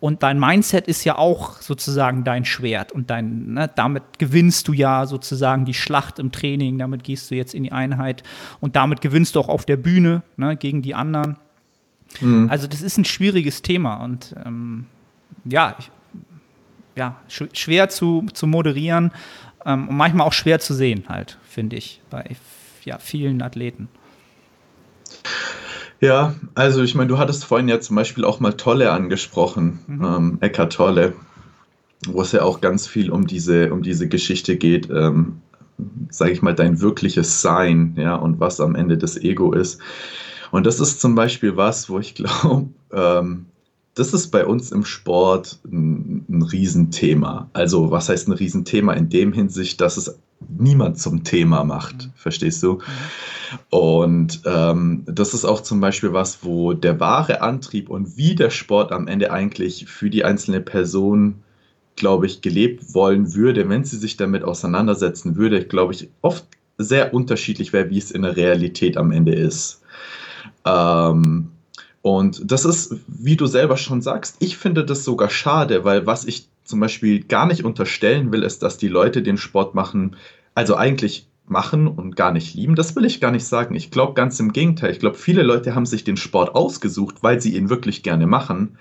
und 0.00 0.22
dein 0.22 0.40
Mindset 0.40 0.88
ist 0.88 1.04
ja 1.04 1.18
auch 1.18 1.60
sozusagen 1.60 2.24
dein 2.24 2.46
Schwert 2.46 2.90
und 2.90 3.10
dein, 3.10 3.52
ne, 3.52 3.70
damit 3.74 4.18
gewinnst 4.18 4.66
du 4.66 4.72
ja 4.72 5.06
sozusagen 5.06 5.66
die 5.66 5.74
Schlacht 5.74 6.18
im 6.18 6.32
Training, 6.32 6.78
damit 6.78 7.04
gehst 7.04 7.30
du 7.30 7.34
jetzt 7.34 7.54
in 7.54 7.64
die 7.64 7.72
Einheit 7.72 8.22
und 8.60 8.76
damit 8.76 9.02
gewinnst 9.02 9.36
du 9.36 9.40
auch 9.40 9.48
auf 9.48 9.66
der 9.66 9.76
Bühne 9.76 10.22
ne, 10.36 10.56
gegen 10.56 10.80
die 10.80 10.94
anderen. 10.94 11.36
Mhm. 12.20 12.48
Also 12.50 12.66
das 12.66 12.80
ist 12.80 12.96
ein 12.96 13.04
schwieriges 13.04 13.60
Thema 13.60 13.96
und 13.96 14.34
ähm, 14.44 14.86
ja, 15.44 15.76
ich, 15.78 15.90
ja, 16.96 17.16
sch 17.28 17.44
schwer 17.52 17.90
zu, 17.90 18.26
zu 18.32 18.46
moderieren 18.46 19.12
ähm, 19.66 19.88
und 19.88 19.96
manchmal 19.96 20.26
auch 20.26 20.32
schwer 20.32 20.60
zu 20.60 20.72
sehen 20.72 21.04
halt, 21.08 21.38
finde 21.46 21.76
ich, 21.76 22.00
bei 22.08 22.36
ja, 22.84 22.98
vielen 22.98 23.42
Athleten. 23.42 23.88
Ja, 26.00 26.34
also 26.54 26.82
ich 26.82 26.94
meine, 26.94 27.08
du 27.08 27.18
hattest 27.18 27.44
vorhin 27.44 27.68
ja 27.68 27.78
zum 27.78 27.96
Beispiel 27.96 28.24
auch 28.24 28.40
mal 28.40 28.54
Tolle 28.54 28.90
angesprochen, 28.90 29.80
mhm. 29.86 30.04
ähm, 30.04 30.38
Eckart 30.40 30.72
Tolle, 30.72 31.12
wo 32.06 32.22
es 32.22 32.32
ja 32.32 32.42
auch 32.42 32.62
ganz 32.62 32.86
viel 32.86 33.10
um 33.10 33.26
diese, 33.26 33.72
um 33.72 33.82
diese 33.82 34.08
Geschichte 34.08 34.56
geht, 34.56 34.88
ähm, 34.90 35.42
sage 36.08 36.32
ich 36.32 36.40
mal, 36.40 36.54
dein 36.54 36.80
wirkliches 36.80 37.42
Sein, 37.42 37.94
ja, 37.96 38.14
und 38.14 38.40
was 38.40 38.60
am 38.60 38.74
Ende 38.74 38.96
das 38.96 39.18
Ego 39.18 39.52
ist. 39.52 39.80
Und 40.50 40.66
das 40.66 40.80
ist 40.80 41.00
zum 41.00 41.14
Beispiel 41.14 41.56
was, 41.56 41.90
wo 41.90 41.98
ich 41.98 42.14
glaube, 42.14 42.68
ähm, 42.92 43.46
das 43.94 44.14
ist 44.14 44.28
bei 44.28 44.46
uns 44.46 44.72
im 44.72 44.84
Sport 44.84 45.58
ein, 45.64 46.24
ein 46.28 46.42
Riesenthema. 46.42 47.50
Also 47.52 47.90
was 47.90 48.08
heißt 48.08 48.28
ein 48.28 48.32
Riesenthema 48.32 48.92
in 48.92 49.08
dem 49.08 49.32
Hinsicht, 49.32 49.80
dass 49.80 49.96
es 49.96 50.18
niemand 50.48 50.98
zum 50.98 51.24
Thema 51.24 51.64
macht, 51.64 52.06
mhm. 52.06 52.12
verstehst 52.14 52.62
du? 52.62 52.78
Und 53.68 54.42
ähm, 54.46 55.02
das 55.06 55.34
ist 55.34 55.44
auch 55.44 55.60
zum 55.60 55.80
Beispiel 55.80 56.12
was, 56.12 56.44
wo 56.44 56.72
der 56.72 57.00
wahre 57.00 57.42
Antrieb 57.42 57.90
und 57.90 58.16
wie 58.16 58.34
der 58.34 58.50
Sport 58.50 58.92
am 58.92 59.08
Ende 59.08 59.32
eigentlich 59.32 59.86
für 59.86 60.08
die 60.08 60.24
einzelne 60.24 60.60
Person, 60.60 61.42
glaube 61.96 62.26
ich, 62.26 62.40
gelebt 62.40 62.94
wollen 62.94 63.34
würde, 63.34 63.68
wenn 63.68 63.84
sie 63.84 63.98
sich 63.98 64.16
damit 64.16 64.44
auseinandersetzen 64.44 65.36
würde, 65.36 65.64
glaube 65.64 65.94
ich, 65.94 66.08
oft 66.22 66.46
sehr 66.78 67.12
unterschiedlich 67.12 67.72
wäre, 67.72 67.90
wie 67.90 67.98
es 67.98 68.10
in 68.10 68.22
der 68.22 68.36
Realität 68.36 68.96
am 68.96 69.10
Ende 69.10 69.34
ist. 69.34 69.82
Ähm, 70.64 71.50
und 72.02 72.50
das 72.50 72.64
ist, 72.64 72.96
wie 73.06 73.36
du 73.36 73.46
selber 73.46 73.76
schon 73.76 74.00
sagst, 74.00 74.36
ich 74.40 74.56
finde 74.56 74.84
das 74.84 75.04
sogar 75.04 75.30
schade, 75.30 75.84
weil 75.84 76.06
was 76.06 76.24
ich 76.24 76.48
zum 76.64 76.80
Beispiel 76.80 77.24
gar 77.24 77.46
nicht 77.46 77.64
unterstellen 77.64 78.32
will, 78.32 78.42
ist, 78.42 78.62
dass 78.62 78.78
die 78.78 78.88
Leute 78.88 79.22
den 79.22 79.36
Sport 79.36 79.74
machen, 79.74 80.16
also 80.54 80.76
eigentlich 80.76 81.26
machen 81.46 81.88
und 81.88 82.16
gar 82.16 82.32
nicht 82.32 82.54
lieben. 82.54 82.76
Das 82.76 82.94
will 82.94 83.04
ich 83.04 83.20
gar 83.20 83.32
nicht 83.32 83.44
sagen. 83.44 83.74
Ich 83.74 83.90
glaube 83.90 84.14
ganz 84.14 84.38
im 84.38 84.52
Gegenteil. 84.52 84.92
Ich 84.92 85.00
glaube, 85.00 85.16
viele 85.16 85.42
Leute 85.42 85.74
haben 85.74 85.84
sich 85.84 86.04
den 86.04 86.16
Sport 86.16 86.54
ausgesucht, 86.54 87.16
weil 87.22 87.40
sie 87.40 87.56
ihn 87.56 87.68
wirklich 87.68 88.02
gerne 88.02 88.26
machen. 88.26 88.78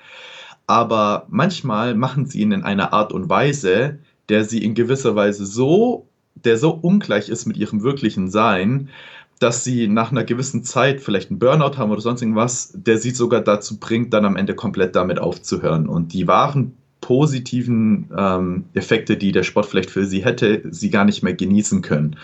Aber 0.68 1.26
manchmal 1.30 1.96
machen 1.96 2.28
sie 2.28 2.42
ihn 2.42 2.52
in 2.52 2.64
einer 2.64 2.94
Art 2.94 3.12
und 3.12 3.28
Weise, 3.28 4.00
der 4.30 4.44
sie 4.44 4.64
in 4.64 4.76
gewisser 4.76 5.16
Weise 5.16 5.48
so, 5.48 6.08
der 6.36 6.58
so 6.58 6.70
ungleich 6.70 7.28
ist 7.28 7.48
mit 7.48 7.58
ihrem 7.58 7.82
wirklichen 7.82 8.30
Sein, 8.30 8.90
dass 9.40 9.64
sie 9.64 9.88
nach 9.88 10.12
einer 10.12 10.26
gewissen 10.26 10.64
Zeit 10.64 11.02
vielleicht 11.02 11.30
einen 11.30 11.40
Burnout 11.40 11.78
haben 11.78 11.92
oder 11.92 12.02
sonst 12.02 12.22
irgendwas, 12.22 12.72
der 12.76 12.98
sie 12.98 13.12
sogar 13.12 13.42
dazu 13.42 13.80
bringt, 13.80 14.14
dann 14.14 14.26
am 14.26 14.36
Ende 14.36 14.54
komplett 14.54 14.96
damit 14.96 15.20
aufzuhören. 15.20 15.88
Und 15.88 16.14
die 16.14 16.28
wahren 16.28 16.74
positiven 17.00 18.10
ähm, 18.16 18.66
Effekte, 18.74 19.16
die 19.16 19.32
der 19.32 19.44
Sport 19.44 19.66
vielleicht 19.66 19.90
für 19.90 20.06
sie 20.06 20.24
hätte, 20.26 20.62
sie 20.70 20.90
gar 20.90 21.06
nicht 21.06 21.24
mehr 21.24 21.34
genießen 21.34 21.82
können. 21.82 22.18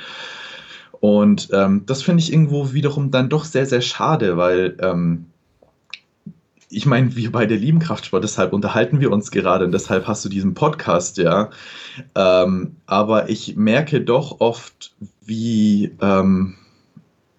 Und 0.99 1.49
ähm, 1.53 1.83
das 1.85 2.01
finde 2.01 2.21
ich 2.21 2.33
irgendwo 2.33 2.73
wiederum 2.73 3.11
dann 3.11 3.29
doch 3.29 3.45
sehr, 3.45 3.65
sehr 3.65 3.81
schade, 3.81 4.37
weil 4.37 4.75
ähm, 4.79 5.27
ich 6.69 6.85
meine, 6.85 7.15
wir 7.15 7.31
beide 7.31 7.55
lieben 7.55 7.79
Kraftsport, 7.79 8.23
deshalb 8.23 8.51
unterhalten 8.51 8.99
wir 8.99 9.11
uns 9.11 9.31
gerade 9.31 9.65
und 9.65 9.71
deshalb 9.71 10.07
hast 10.07 10.25
du 10.25 10.29
diesen 10.29 10.55
Podcast, 10.55 11.17
ja. 11.17 11.51
Ähm, 12.15 12.75
aber 12.85 13.29
ich 13.29 13.55
merke 13.55 14.01
doch 14.01 14.41
oft, 14.41 14.93
wie, 15.25 15.91
ähm, 16.01 16.55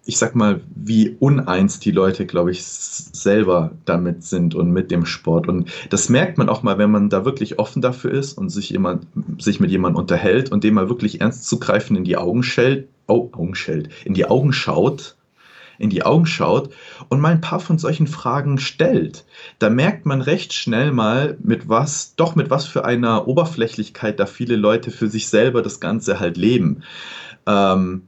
ich 0.07 0.17
sag 0.17 0.35
mal, 0.35 0.61
wie 0.73 1.17
uneins 1.19 1.81
die 1.81 1.91
Leute, 1.91 2.25
glaube 2.25 2.51
ich, 2.51 2.63
selber 2.63 3.71
damit 3.83 4.23
sind 4.23 4.55
und 4.55 4.71
mit 4.71 4.89
dem 4.89 5.05
Sport. 5.05 5.49
Und 5.49 5.69
das 5.89 6.07
merkt 6.07 6.37
man 6.37 6.47
auch 6.47 6.63
mal, 6.63 6.77
wenn 6.77 6.91
man 6.91 7.09
da 7.09 7.25
wirklich 7.25 7.59
offen 7.59 7.81
dafür 7.81 8.11
ist 8.11 8.37
und 8.37 8.49
sich 8.49 8.69
jemand, 8.69 9.05
sich 9.37 9.59
mit 9.59 9.69
jemandem 9.69 9.99
unterhält 9.99 10.49
und 10.49 10.63
dem 10.63 10.75
mal 10.75 10.87
wirklich 10.87 11.19
ernst 11.19 11.45
zu 11.49 11.59
greifen 11.59 11.97
in 11.97 12.05
die 12.05 12.15
Augen 12.15 12.41
schält, 12.41 12.87
oh, 13.07 13.29
Augen 13.33 13.53
schält, 13.53 13.89
in 14.05 14.13
die 14.13 14.25
Augen 14.25 14.53
schaut, 14.53 15.17
in 15.77 15.89
die 15.89 16.03
Augen 16.03 16.25
schaut 16.25 16.69
und 17.09 17.19
mal 17.19 17.33
ein 17.33 17.41
paar 17.41 17.59
von 17.59 17.77
solchen 17.77 18.07
Fragen 18.07 18.59
stellt. 18.59 19.25
Da 19.59 19.69
merkt 19.69 20.05
man 20.05 20.21
recht 20.21 20.53
schnell 20.53 20.93
mal, 20.93 21.37
mit 21.43 21.67
was, 21.67 22.15
doch 22.15 22.33
mit 22.35 22.49
was 22.49 22.65
für 22.65 22.85
einer 22.85 23.27
Oberflächlichkeit 23.27 24.21
da 24.21 24.25
viele 24.25 24.55
Leute 24.55 24.89
für 24.89 25.09
sich 25.09 25.27
selber 25.27 25.61
das 25.61 25.81
Ganze 25.81 26.21
halt 26.21 26.37
leben. 26.37 26.83
Ähm, 27.45 28.03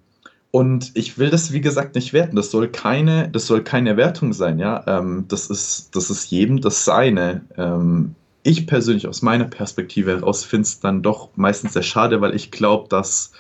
und 0.52 0.92
ich 0.96 1.18
will 1.20 1.30
das, 1.30 1.54
wie 1.54 1.62
gesagt, 1.62 1.96
nicht 1.96 2.12
werten. 2.12 2.36
Das 2.36 2.50
soll 2.50 2.70
keine, 2.70 3.30
das 3.30 3.46
soll 3.46 3.64
keine 3.64 3.98
Wertung 3.98 4.34
sein, 4.34 4.58
ja. 4.58 4.84
Ähm, 4.88 5.26
das, 5.28 5.48
ist, 5.48 5.96
das 5.96 6.10
ist 6.10 6.32
jedem 6.32 6.60
das 6.60 6.86
Seine. 6.86 7.42
Ähm, 7.56 8.16
ich 8.42 8.66
persönlich 8.66 9.08
aus 9.08 9.22
meiner 9.22 9.46
Perspektive 9.46 10.12
heraus 10.12 10.44
finde 10.44 10.64
es 10.64 10.80
dann 10.80 11.04
doch 11.04 11.30
meistens 11.36 11.74
sehr 11.74 11.84
schade, 11.84 12.22
weil 12.22 12.34
ich 12.34 12.50
glaube, 12.50 12.88
dass 12.90 13.32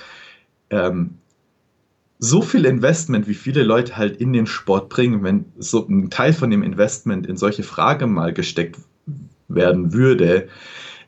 ähm, 0.69 1.15
so 2.19 2.41
viel 2.41 2.65
Investment, 2.65 3.27
wie 3.27 3.33
viele 3.33 3.63
Leute 3.63 3.97
halt 3.97 4.17
in 4.17 4.33
den 4.33 4.45
Sport 4.45 4.89
bringen, 4.89 5.23
wenn 5.23 5.45
so 5.57 5.87
ein 5.87 6.11
Teil 6.11 6.33
von 6.33 6.51
dem 6.51 6.61
Investment 6.61 7.25
in 7.25 7.37
solche 7.37 7.63
Fragen 7.63 8.13
mal 8.13 8.33
gesteckt 8.33 8.77
werden 9.47 9.93
würde, 9.93 10.47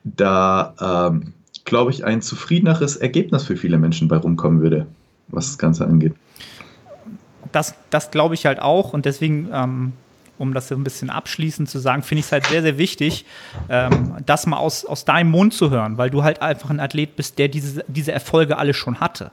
da 0.02 1.10
ähm, 1.12 1.34
glaube 1.64 1.92
ich 1.92 2.04
ein 2.04 2.22
zufriedeneres 2.22 2.96
Ergebnis 2.96 3.44
für 3.44 3.56
viele 3.56 3.78
Menschen 3.78 4.08
bei 4.08 4.16
rumkommen 4.16 4.62
würde 4.62 4.88
was 5.28 5.46
das 5.46 5.58
Ganze 5.58 5.86
angeht. 5.86 6.14
Das, 7.50 7.74
das 7.90 8.10
glaube 8.10 8.34
ich 8.34 8.46
halt 8.46 8.60
auch 8.60 8.92
und 8.92 9.04
deswegen, 9.04 9.48
ähm, 9.52 9.92
um 10.38 10.54
das 10.54 10.68
so 10.68 10.74
ein 10.74 10.84
bisschen 10.84 11.10
abschließend 11.10 11.68
zu 11.68 11.78
sagen, 11.78 12.02
finde 12.02 12.20
ich 12.20 12.26
es 12.26 12.32
halt 12.32 12.46
sehr, 12.46 12.62
sehr 12.62 12.78
wichtig, 12.78 13.26
ähm, 13.68 14.16
das 14.24 14.46
mal 14.46 14.56
aus, 14.56 14.84
aus 14.84 15.04
deinem 15.04 15.30
Mund 15.30 15.52
zu 15.52 15.70
hören, 15.70 15.98
weil 15.98 16.10
du 16.10 16.22
halt 16.22 16.40
einfach 16.40 16.70
ein 16.70 16.80
Athlet 16.80 17.16
bist, 17.16 17.38
der 17.38 17.48
diese, 17.48 17.84
diese 17.88 18.12
Erfolge 18.12 18.56
alle 18.56 18.74
schon 18.74 19.00
hatte. 19.00 19.32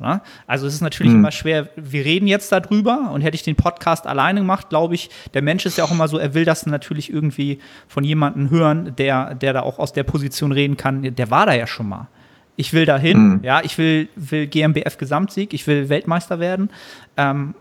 Ja? 0.00 0.22
Also 0.46 0.66
es 0.66 0.74
ist 0.74 0.80
natürlich 0.80 1.12
mhm. 1.12 1.20
immer 1.20 1.32
schwer, 1.32 1.68
wir 1.76 2.04
reden 2.04 2.26
jetzt 2.26 2.52
darüber 2.52 3.10
und 3.12 3.22
hätte 3.22 3.34
ich 3.34 3.42
den 3.42 3.56
Podcast 3.56 4.06
alleine 4.06 4.40
gemacht, 4.40 4.68
glaube 4.68 4.94
ich, 4.94 5.10
der 5.34 5.42
Mensch 5.42 5.66
ist 5.66 5.78
ja 5.78 5.84
auch 5.84 5.90
immer 5.90 6.08
so, 6.08 6.18
er 6.18 6.34
will 6.34 6.44
das 6.44 6.66
natürlich 6.66 7.12
irgendwie 7.12 7.58
von 7.88 8.04
jemandem 8.04 8.50
hören, 8.50 8.94
der, 8.96 9.34
der 9.34 9.52
da 9.52 9.62
auch 9.62 9.78
aus 9.78 9.92
der 9.92 10.04
Position 10.04 10.52
reden 10.52 10.76
kann, 10.76 11.02
der 11.02 11.30
war 11.30 11.46
da 11.46 11.54
ja 11.54 11.66
schon 11.66 11.88
mal 11.88 12.08
ich 12.56 12.72
will 12.72 12.86
dahin, 12.86 13.18
mhm. 13.18 13.40
ja, 13.42 13.60
ich 13.62 13.78
will, 13.78 14.08
will 14.16 14.46
GmbF 14.46 14.98
Gesamtsieg, 14.98 15.52
ich 15.52 15.66
will 15.66 15.88
Weltmeister 15.88 16.40
werden. 16.40 16.70
Ähm, 17.16 17.54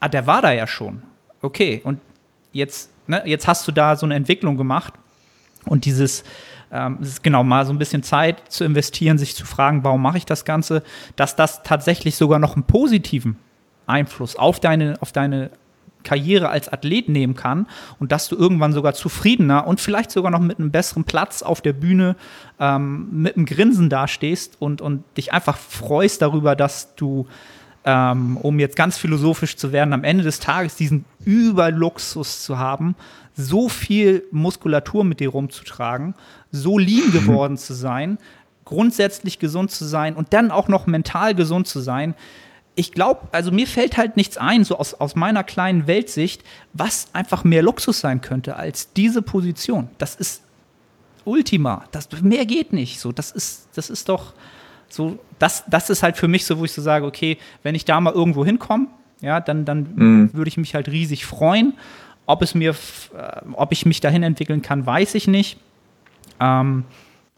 ah, 0.00 0.08
der 0.08 0.26
war 0.26 0.42
da 0.42 0.52
ja 0.52 0.66
schon. 0.66 1.02
Okay, 1.42 1.80
und 1.84 2.00
jetzt, 2.52 2.90
ne, 3.06 3.22
jetzt 3.26 3.46
hast 3.46 3.66
du 3.68 3.72
da 3.72 3.96
so 3.96 4.06
eine 4.06 4.14
Entwicklung 4.14 4.56
gemacht 4.56 4.94
und 5.66 5.84
dieses, 5.84 6.24
ähm, 6.72 6.98
ist 7.02 7.22
genau 7.22 7.44
mal 7.44 7.66
so 7.66 7.72
ein 7.72 7.78
bisschen 7.78 8.02
Zeit 8.02 8.50
zu 8.50 8.64
investieren, 8.64 9.18
sich 9.18 9.36
zu 9.36 9.44
fragen, 9.44 9.84
warum 9.84 10.00
mache 10.00 10.18
ich 10.18 10.24
das 10.24 10.44
Ganze, 10.44 10.82
dass 11.16 11.36
das 11.36 11.62
tatsächlich 11.62 12.16
sogar 12.16 12.38
noch 12.38 12.54
einen 12.54 12.64
positiven 12.64 13.36
Einfluss 13.86 14.36
auf 14.36 14.60
deine, 14.60 14.96
auf 15.00 15.12
deine 15.12 15.50
Karriere 16.02 16.48
als 16.48 16.68
Athlet 16.68 17.08
nehmen 17.08 17.34
kann 17.34 17.66
und 17.98 18.12
dass 18.12 18.28
du 18.28 18.36
irgendwann 18.36 18.72
sogar 18.72 18.94
zufriedener 18.94 19.66
und 19.66 19.80
vielleicht 19.80 20.10
sogar 20.10 20.30
noch 20.30 20.40
mit 20.40 20.58
einem 20.58 20.70
besseren 20.70 21.04
Platz 21.04 21.42
auf 21.42 21.60
der 21.60 21.72
Bühne 21.72 22.16
ähm, 22.58 23.08
mit 23.10 23.36
einem 23.36 23.46
Grinsen 23.46 23.88
dastehst 23.88 24.56
und, 24.60 24.80
und 24.80 25.04
dich 25.16 25.32
einfach 25.32 25.56
freust 25.56 26.22
darüber, 26.22 26.56
dass 26.56 26.94
du, 26.94 27.26
ähm, 27.84 28.36
um 28.36 28.58
jetzt 28.58 28.76
ganz 28.76 28.98
philosophisch 28.98 29.56
zu 29.56 29.72
werden, 29.72 29.92
am 29.92 30.04
Ende 30.04 30.24
des 30.24 30.40
Tages 30.40 30.76
diesen 30.76 31.04
Überluxus 31.24 32.42
zu 32.42 32.58
haben, 32.58 32.94
so 33.34 33.68
viel 33.68 34.24
Muskulatur 34.30 35.04
mit 35.04 35.20
dir 35.20 35.30
rumzutragen, 35.30 36.14
so 36.50 36.78
lean 36.78 37.12
geworden 37.12 37.56
zu 37.56 37.74
sein, 37.74 38.18
grundsätzlich 38.64 39.38
gesund 39.38 39.70
zu 39.70 39.84
sein 39.84 40.14
und 40.14 40.32
dann 40.32 40.50
auch 40.50 40.68
noch 40.68 40.86
mental 40.86 41.34
gesund 41.34 41.66
zu 41.66 41.80
sein 41.80 42.14
ich 42.74 42.92
glaube, 42.92 43.28
also 43.32 43.50
mir 43.50 43.66
fällt 43.66 43.96
halt 43.96 44.16
nichts 44.16 44.38
ein, 44.38 44.64
so 44.64 44.78
aus, 44.78 44.94
aus 44.94 45.14
meiner 45.14 45.44
kleinen 45.44 45.86
Weltsicht, 45.86 46.42
was 46.72 47.08
einfach 47.12 47.44
mehr 47.44 47.62
Luxus 47.62 48.00
sein 48.00 48.20
könnte 48.20 48.56
als 48.56 48.92
diese 48.94 49.20
Position. 49.20 49.88
Das 49.98 50.14
ist 50.14 50.42
Ultima. 51.24 51.84
Das, 51.92 52.08
mehr 52.22 52.46
geht 52.46 52.72
nicht. 52.72 52.98
So, 52.98 53.12
das 53.12 53.30
ist, 53.30 53.68
das 53.74 53.90
ist 53.90 54.08
doch 54.08 54.32
so, 54.88 55.18
das, 55.38 55.64
das 55.68 55.90
ist 55.90 56.02
halt 56.02 56.16
für 56.16 56.28
mich 56.28 56.44
so, 56.44 56.58
wo 56.58 56.64
ich 56.64 56.72
so 56.72 56.82
sage, 56.82 57.06
okay, 57.06 57.38
wenn 57.62 57.74
ich 57.74 57.84
da 57.84 58.00
mal 58.00 58.12
irgendwo 58.12 58.44
hinkomme, 58.44 58.88
ja, 59.20 59.40
dann, 59.40 59.64
dann 59.64 59.92
mhm. 59.94 60.34
würde 60.34 60.48
ich 60.48 60.56
mich 60.56 60.74
halt 60.74 60.88
riesig 60.88 61.26
freuen. 61.26 61.74
Ob 62.26 62.42
es 62.42 62.54
mir, 62.54 62.70
äh, 62.70 63.40
ob 63.52 63.72
ich 63.72 63.86
mich 63.86 64.00
dahin 64.00 64.22
entwickeln 64.22 64.62
kann, 64.62 64.86
weiß 64.86 65.14
ich 65.14 65.28
nicht. 65.28 65.58
Ähm, 66.40 66.84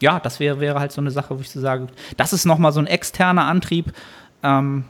ja, 0.00 0.20
das 0.20 0.40
wäre, 0.40 0.60
wäre 0.60 0.80
halt 0.80 0.92
so 0.92 1.00
eine 1.00 1.10
Sache, 1.10 1.36
wo 1.36 1.40
ich 1.40 1.50
so 1.50 1.60
sage, 1.60 1.88
das 2.16 2.32
ist 2.32 2.44
nochmal 2.44 2.72
so 2.72 2.80
ein 2.80 2.86
externer 2.86 3.44
Antrieb 3.44 3.92
ähm, 4.42 4.84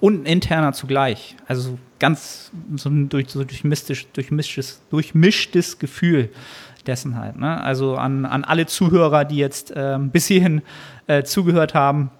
und 0.00 0.22
ein 0.22 0.26
interner 0.26 0.72
zugleich. 0.72 1.36
Also 1.46 1.78
ganz 1.98 2.50
so 2.76 2.88
ein 2.88 3.08
durch, 3.08 3.30
so 3.30 3.44
durchmischtes, 3.44 4.10
durchmischtes, 4.12 4.82
durchmischtes 4.90 5.78
Gefühl 5.78 6.30
dessen 6.86 7.18
halt. 7.18 7.38
Ne? 7.38 7.60
Also 7.62 7.96
an, 7.96 8.26
an 8.26 8.44
alle 8.44 8.66
Zuhörer, 8.66 9.24
die 9.24 9.36
jetzt 9.36 9.72
ähm, 9.74 10.10
bis 10.10 10.26
hierhin 10.26 10.62
äh, 11.06 11.22
zugehört 11.22 11.74
haben. 11.74 12.10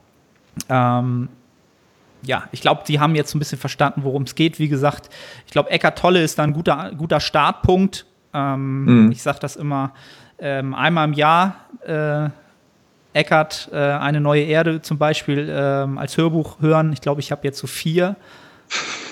Ähm, 0.69 1.29
ja, 2.23 2.45
ich 2.53 2.63
glaube, 2.63 2.83
die 2.89 3.01
haben 3.01 3.15
jetzt 3.15 3.35
ein 3.35 3.39
bisschen 3.39 3.59
verstanden, 3.59 4.03
worum 4.05 4.23
es 4.23 4.35
geht. 4.35 4.59
Wie 4.59 4.69
gesagt, 4.69 5.11
ich 5.47 5.53
glaube, 5.53 5.71
Eckart 5.71 5.99
Tolle 5.99 6.23
ist 6.23 6.39
da 6.39 6.45
ein 6.45 6.55
guter, 6.55 6.93
guter 6.97 7.21
Startpunkt. 7.21 8.07
Ähm, 8.33 9.05
mhm. 9.05 9.13
Ich 9.13 9.23
sage 9.23 9.39
das 9.41 9.57
immer 9.57 9.93
ähm, 10.39 10.75
einmal 10.75 11.09
im 11.09 11.13
Jahr. 11.13 11.57
Äh, 11.87 12.31
Eckart, 13.15 13.71
äh, 13.73 13.77
eine 13.77 14.21
neue 14.21 14.43
Erde 14.43 14.83
zum 14.83 14.99
Beispiel 14.99 15.49
ähm, 15.51 15.99
als 15.99 16.17
Hörbuch 16.17 16.61
hören. 16.61 16.93
Ich 16.93 17.01
glaube, 17.01 17.21
ich 17.21 17.33
habe 17.33 17.43
jetzt 17.45 17.59
so 17.59 17.67
vier 17.67 18.17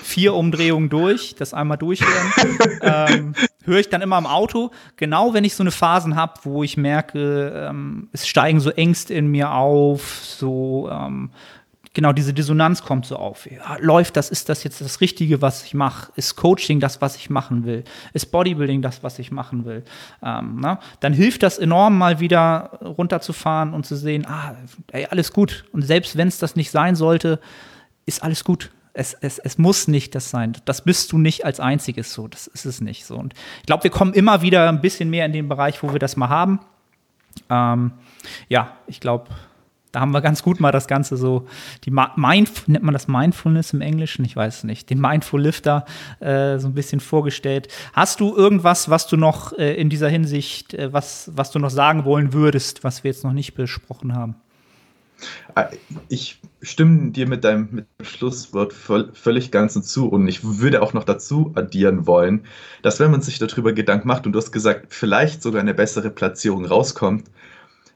vier 0.03 0.33
Umdrehungen 0.35 0.89
durch, 0.89 1.35
das 1.35 1.53
einmal 1.53 1.77
durchhören. 1.77 2.33
ähm, 2.81 3.33
höre 3.63 3.79
ich 3.79 3.89
dann 3.89 4.01
immer 4.01 4.17
im 4.17 4.27
Auto, 4.27 4.71
genau 4.95 5.33
wenn 5.33 5.43
ich 5.43 5.55
so 5.55 5.63
eine 5.63 5.71
Phasen 5.71 6.15
habe, 6.15 6.33
wo 6.43 6.63
ich 6.63 6.77
merke, 6.77 7.67
ähm, 7.69 8.09
es 8.11 8.27
steigen 8.27 8.59
so 8.59 8.69
Ängste 8.69 9.13
in 9.13 9.27
mir 9.27 9.51
auf, 9.53 10.19
so 10.23 10.89
ähm, 10.91 11.31
genau 11.93 12.11
diese 12.11 12.33
Dissonanz 12.33 12.83
kommt 12.83 13.05
so 13.05 13.15
auf. 13.15 13.49
Ja, 13.49 13.77
läuft 13.79 14.17
das, 14.17 14.29
ist 14.29 14.49
das 14.49 14.63
jetzt 14.63 14.81
das 14.81 14.99
Richtige, 14.99 15.41
was 15.41 15.63
ich 15.63 15.73
mache? 15.73 16.11
Ist 16.15 16.35
Coaching 16.35 16.79
das, 16.79 17.01
was 17.01 17.15
ich 17.15 17.29
machen 17.29 17.65
will? 17.65 17.83
Ist 18.13 18.31
Bodybuilding 18.31 18.81
das, 18.81 19.03
was 19.03 19.19
ich 19.19 19.31
machen 19.31 19.65
will? 19.65 19.83
Ähm, 20.23 20.57
na? 20.59 20.79
Dann 20.99 21.13
hilft 21.13 21.43
das 21.43 21.59
enorm, 21.59 21.97
mal 21.97 22.19
wieder 22.19 22.79
runterzufahren 22.81 23.73
und 23.73 23.85
zu 23.85 23.95
sehen, 23.95 24.25
ah, 24.27 24.55
ey, 24.91 25.05
alles 25.05 25.31
gut. 25.31 25.65
Und 25.71 25.83
selbst 25.83 26.17
wenn 26.17 26.27
es 26.27 26.39
das 26.39 26.55
nicht 26.55 26.71
sein 26.71 26.95
sollte, 26.95 27.39
ist 28.05 28.23
alles 28.23 28.43
gut. 28.43 28.71
Es, 28.95 29.15
es, 29.21 29.39
es 29.39 29.57
muss 29.57 29.87
nicht 29.87 30.13
das 30.13 30.29
sein. 30.29 30.53
Das 30.65 30.83
bist 30.83 31.11
du 31.11 31.17
nicht 31.17 31.45
als 31.45 31.59
einziges 31.59 32.13
so. 32.13 32.27
Das 32.27 32.45
ist 32.47 32.65
es 32.65 32.81
nicht 32.81 33.05
so. 33.05 33.15
Und 33.15 33.33
ich 33.61 33.65
glaube, 33.65 33.83
wir 33.83 33.91
kommen 33.91 34.13
immer 34.13 34.41
wieder 34.41 34.69
ein 34.69 34.81
bisschen 34.81 35.09
mehr 35.09 35.25
in 35.25 35.33
den 35.33 35.47
Bereich, 35.47 35.81
wo 35.81 35.91
wir 35.91 35.99
das 35.99 36.15
mal 36.15 36.29
haben. 36.29 36.59
Ähm, 37.49 37.91
ja, 38.49 38.77
ich 38.85 38.99
glaube, 38.99 39.29
da 39.93 39.99
haben 39.99 40.11
wir 40.11 40.21
ganz 40.21 40.41
gut 40.41 40.59
mal 40.59 40.71
das 40.71 40.87
Ganze 40.87 41.15
so, 41.17 41.47
die 41.85 41.91
Mind, 41.91 42.67
nennt 42.67 42.83
man 42.83 42.93
das 42.93 43.07
Mindfulness 43.07 43.73
im 43.73 43.81
Englischen? 43.81 44.25
Ich 44.25 44.35
weiß 44.35 44.57
es 44.57 44.63
nicht. 44.63 44.89
Den 44.89 44.99
Mindful 44.99 45.41
Lifter 45.41 45.85
äh, 46.19 46.57
so 46.57 46.67
ein 46.67 46.73
bisschen 46.73 46.99
vorgestellt. 46.99 47.67
Hast 47.93 48.19
du 48.19 48.35
irgendwas, 48.35 48.89
was 48.89 49.07
du 49.07 49.17
noch 49.17 49.53
äh, 49.53 49.75
in 49.75 49.89
dieser 49.89 50.09
Hinsicht, 50.09 50.73
äh, 50.73 50.91
was, 50.91 51.31
was 51.35 51.51
du 51.51 51.59
noch 51.59 51.69
sagen 51.69 52.05
wollen 52.05 52.33
würdest, 52.33 52.83
was 52.83 53.03
wir 53.03 53.11
jetzt 53.11 53.23
noch 53.23 53.33
nicht 53.33 53.53
besprochen 53.53 54.15
haben? 54.15 54.35
Äh, 55.55 55.65
ich 56.09 56.41
stimme 56.63 57.11
dir 57.11 57.27
mit 57.27 57.43
deinem, 57.43 57.69
mit 57.71 57.85
dem 57.99 58.05
Schlusswort 58.05 58.73
völlig 58.73 59.51
ganz 59.51 59.79
zu 59.83 60.09
und 60.09 60.27
ich 60.27 60.43
würde 60.43 60.81
auch 60.81 60.93
noch 60.93 61.03
dazu 61.03 61.51
addieren 61.53 62.07
wollen, 62.07 62.45
dass 62.81 62.99
wenn 62.99 63.11
man 63.11 63.21
sich 63.21 63.37
darüber 63.37 63.73
Gedanken 63.73 64.07
macht 64.07 64.25
und 64.25 64.33
du 64.33 64.39
hast 64.39 64.51
gesagt, 64.51 64.87
vielleicht 64.89 65.43
sogar 65.43 65.61
eine 65.61 65.75
bessere 65.75 66.09
Platzierung 66.09 66.65
rauskommt, 66.65 67.29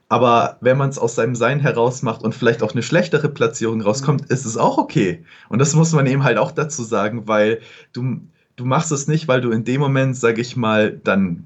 aber 0.09 0.57
wenn 0.61 0.77
man 0.77 0.89
es 0.89 0.97
aus 0.97 1.15
seinem 1.15 1.35
Sein 1.35 1.59
heraus 1.59 2.01
macht 2.01 2.23
und 2.23 2.33
vielleicht 2.33 2.63
auch 2.63 2.71
eine 2.71 2.83
schlechtere 2.83 3.29
Platzierung 3.29 3.81
rauskommt, 3.81 4.21
mhm. 4.21 4.33
ist 4.33 4.45
es 4.45 4.57
auch 4.57 4.77
okay. 4.77 5.25
Und 5.49 5.59
das 5.59 5.73
muss 5.73 5.91
man 5.91 6.07
eben 6.07 6.23
halt 6.23 6.37
auch 6.37 6.51
dazu 6.51 6.83
sagen, 6.83 7.27
weil 7.27 7.59
du, 7.91 8.21
du 8.55 8.65
machst 8.65 8.91
es 8.91 9.07
nicht, 9.07 9.27
weil 9.27 9.41
du 9.41 9.51
in 9.51 9.65
dem 9.65 9.81
Moment, 9.81 10.15
sage 10.15 10.41
ich 10.41 10.55
mal, 10.55 10.91
dann 11.03 11.45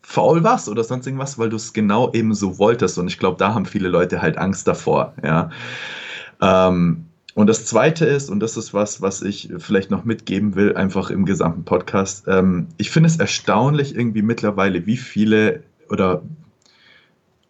faul 0.00 0.42
warst 0.42 0.68
oder 0.68 0.84
sonst 0.84 1.06
irgendwas, 1.06 1.38
weil 1.38 1.50
du 1.50 1.56
es 1.56 1.72
genau 1.72 2.12
eben 2.12 2.34
so 2.34 2.58
wolltest. 2.58 2.98
Und 2.98 3.08
ich 3.08 3.18
glaube, 3.18 3.36
da 3.38 3.54
haben 3.54 3.66
viele 3.66 3.88
Leute 3.88 4.22
halt 4.22 4.38
Angst 4.38 4.66
davor. 4.66 5.14
Ja. 5.22 5.50
Ähm, 6.40 7.04
und 7.34 7.46
das 7.46 7.66
Zweite 7.66 8.04
ist, 8.04 8.30
und 8.30 8.40
das 8.40 8.56
ist 8.56 8.74
was, 8.74 9.00
was 9.00 9.22
ich 9.22 9.50
vielleicht 9.58 9.90
noch 9.90 10.04
mitgeben 10.04 10.54
will, 10.54 10.76
einfach 10.76 11.10
im 11.10 11.24
gesamten 11.24 11.64
Podcast, 11.64 12.24
ähm, 12.26 12.68
ich 12.76 12.90
finde 12.90 13.08
es 13.08 13.16
erstaunlich 13.16 13.94
irgendwie 13.94 14.22
mittlerweile, 14.22 14.86
wie 14.86 14.98
viele 14.98 15.62
oder 15.88 16.22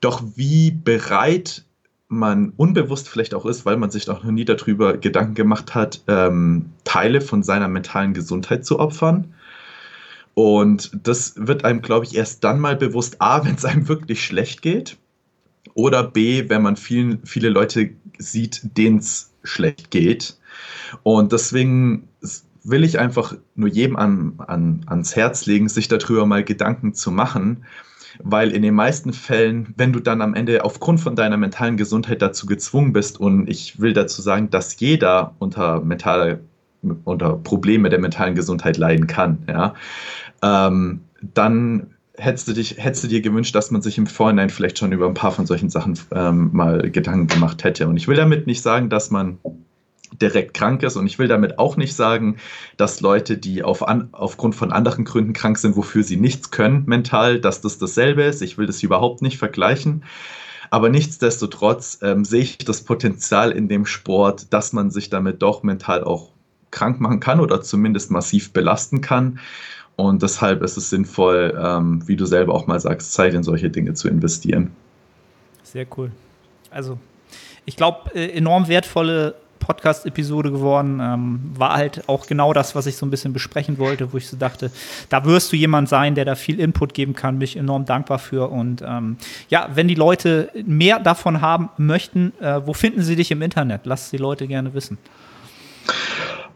doch 0.03 0.22
wie 0.36 0.70
bereit 0.70 1.64
man 2.09 2.53
unbewusst 2.57 3.09
vielleicht 3.09 3.32
auch 3.32 3.46
ist, 3.46 3.64
weil 3.64 3.78
man 3.78 3.90
sich 3.90 4.07
noch 4.07 4.22
nie 4.22 4.44
darüber 4.44 4.98
Gedanken 4.98 5.34
gemacht 5.34 5.74
hat, 5.74 6.03
ähm, 6.09 6.66
Teile 6.84 7.22
von 7.22 7.42
seiner 7.42 7.68
mentalen 7.68 8.12
Gesundheit 8.12 8.66
zu 8.66 8.78
opfern. 8.78 9.32
Und 10.34 10.90
das 11.03 11.34
wird 11.36 11.64
einem, 11.64 11.80
glaube 11.80 12.05
ich, 12.05 12.14
erst 12.14 12.44
dann 12.44 12.61
mal 12.61 12.76
bewusst, 12.76 13.16
a, 13.20 13.44
wenn 13.44 13.55
es 13.55 13.64
einem 13.64 13.88
wirklich 13.88 14.22
schlecht 14.22 14.61
geht, 14.61 14.98
oder 15.74 16.03
b, 16.03 16.48
wenn 16.48 16.61
man 16.62 16.76
viel, 16.76 17.18
viele 17.24 17.48
Leute 17.48 17.90
sieht, 18.18 18.61
denen 18.76 18.98
es 18.98 19.32
schlecht 19.42 19.90
geht. 19.90 20.36
Und 21.03 21.32
deswegen 21.32 22.09
will 22.64 22.84
ich 22.84 22.98
einfach 22.98 23.34
nur 23.55 23.68
jedem 23.68 23.96
an, 23.96 24.34
an, 24.38 24.82
ans 24.86 25.16
Herz 25.16 25.46
legen, 25.46 25.68
sich 25.68 25.88
darüber 25.88 26.26
mal 26.26 26.44
Gedanken 26.44 26.92
zu 26.92 27.11
machen, 27.11 27.64
weil 28.22 28.52
in 28.52 28.62
den 28.62 28.74
meisten 28.74 29.12
Fällen, 29.12 29.74
wenn 29.76 29.92
du 29.92 30.00
dann 30.00 30.20
am 30.20 30.34
Ende 30.34 30.64
aufgrund 30.64 31.00
von 31.00 31.16
deiner 31.16 31.36
mentalen 31.36 31.76
Gesundheit 31.76 32.22
dazu 32.22 32.46
gezwungen 32.46 32.92
bist, 32.92 33.20
und 33.20 33.48
ich 33.48 33.80
will 33.80 33.92
dazu 33.92 34.22
sagen, 34.22 34.50
dass 34.50 34.78
jeder 34.80 35.34
unter 35.38 35.80
mental 35.80 36.40
unter 37.04 37.34
Probleme 37.34 37.90
der 37.90 38.00
mentalen 38.00 38.34
Gesundheit 38.34 38.76
leiden 38.76 39.06
kann, 39.06 39.38
ja, 39.48 39.74
ähm, 40.42 41.02
dann 41.20 41.94
hättest 42.16 42.48
du, 42.48 42.52
dich, 42.52 42.76
hättest 42.78 43.04
du 43.04 43.08
dir 43.08 43.20
gewünscht, 43.20 43.54
dass 43.54 43.70
man 43.70 43.82
sich 43.82 43.98
im 43.98 44.06
Vorhinein 44.06 44.50
vielleicht 44.50 44.78
schon 44.78 44.92
über 44.92 45.06
ein 45.06 45.14
paar 45.14 45.32
von 45.32 45.46
solchen 45.46 45.70
Sachen 45.70 45.98
ähm, 46.12 46.50
mal 46.52 46.90
Gedanken 46.90 47.26
gemacht 47.26 47.64
hätte. 47.64 47.88
Und 47.88 47.96
ich 47.96 48.08
will 48.08 48.16
damit 48.16 48.46
nicht 48.46 48.62
sagen, 48.62 48.90
dass 48.90 49.10
man 49.10 49.38
direkt 50.20 50.54
krank 50.54 50.82
ist. 50.82 50.96
Und 50.96 51.06
ich 51.06 51.18
will 51.18 51.28
damit 51.28 51.58
auch 51.58 51.76
nicht 51.76 51.94
sagen, 51.94 52.36
dass 52.76 53.00
Leute, 53.00 53.38
die 53.38 53.62
auf 53.62 53.86
an, 53.86 54.08
aufgrund 54.12 54.54
von 54.54 54.72
anderen 54.72 55.04
Gründen 55.04 55.32
krank 55.32 55.58
sind, 55.58 55.76
wofür 55.76 56.02
sie 56.02 56.16
nichts 56.16 56.50
können 56.50 56.84
mental, 56.86 57.40
dass 57.40 57.60
das 57.60 57.78
dasselbe 57.78 58.22
ist. 58.22 58.42
Ich 58.42 58.58
will 58.58 58.66
das 58.66 58.82
überhaupt 58.82 59.22
nicht 59.22 59.38
vergleichen. 59.38 60.04
Aber 60.70 60.88
nichtsdestotrotz 60.88 61.98
ähm, 62.02 62.24
sehe 62.24 62.42
ich 62.42 62.58
das 62.58 62.82
Potenzial 62.82 63.50
in 63.52 63.68
dem 63.68 63.84
Sport, 63.84 64.52
dass 64.52 64.72
man 64.72 64.90
sich 64.90 65.10
damit 65.10 65.42
doch 65.42 65.62
mental 65.62 66.02
auch 66.02 66.30
krank 66.70 66.98
machen 66.98 67.20
kann 67.20 67.40
oder 67.40 67.60
zumindest 67.60 68.10
massiv 68.10 68.52
belasten 68.52 69.02
kann. 69.02 69.38
Und 69.96 70.22
deshalb 70.22 70.62
ist 70.62 70.78
es 70.78 70.88
sinnvoll, 70.88 71.58
ähm, 71.62 72.02
wie 72.08 72.16
du 72.16 72.24
selber 72.24 72.54
auch 72.54 72.66
mal 72.66 72.80
sagst, 72.80 73.12
Zeit 73.12 73.34
in 73.34 73.42
solche 73.42 73.68
Dinge 73.68 73.92
zu 73.92 74.08
investieren. 74.08 74.72
Sehr 75.62 75.86
cool. 75.96 76.10
Also, 76.70 76.98
ich 77.66 77.76
glaube, 77.76 78.14
äh, 78.14 78.30
enorm 78.30 78.68
wertvolle 78.68 79.34
Podcast-Episode 79.63 80.51
geworden. 80.51 81.01
Ähm, 81.01 81.41
war 81.57 81.75
halt 81.75 82.09
auch 82.09 82.26
genau 82.26 82.53
das, 82.53 82.75
was 82.75 82.87
ich 82.87 82.97
so 82.97 83.07
ein 83.07 83.11
bisschen 83.11 83.33
besprechen 83.33 83.79
wollte, 83.79 84.13
wo 84.13 84.17
ich 84.17 84.29
so 84.29 84.37
dachte, 84.37 84.71
da 85.09 85.25
wirst 85.25 85.53
du 85.53 85.57
jemand 85.57 85.89
sein, 85.89 86.14
der 86.14 86.25
da 86.25 86.34
viel 86.34 86.59
Input 86.59 86.95
geben 86.95 87.14
kann. 87.14 87.39
Bin 87.39 87.45
ich 87.45 87.57
enorm 87.57 87.84
dankbar 87.84 88.18
für. 88.18 88.51
Und 88.51 88.83
ähm, 88.87 89.17
ja, 89.49 89.71
wenn 89.75 89.89
die 89.89 89.95
Leute 89.95 90.51
mehr 90.67 90.99
davon 90.99 91.41
haben 91.41 91.71
möchten, 91.76 92.33
äh, 92.41 92.61
wo 92.64 92.75
finden 92.75 93.03
sie 93.03 93.17
dich 93.17 93.30
im 93.30 93.41
Internet? 93.43 93.83
Lass 93.84 94.11
die 94.11 94.17
Leute 94.17 94.47
gerne 94.47 94.75
wissen. 94.75 94.99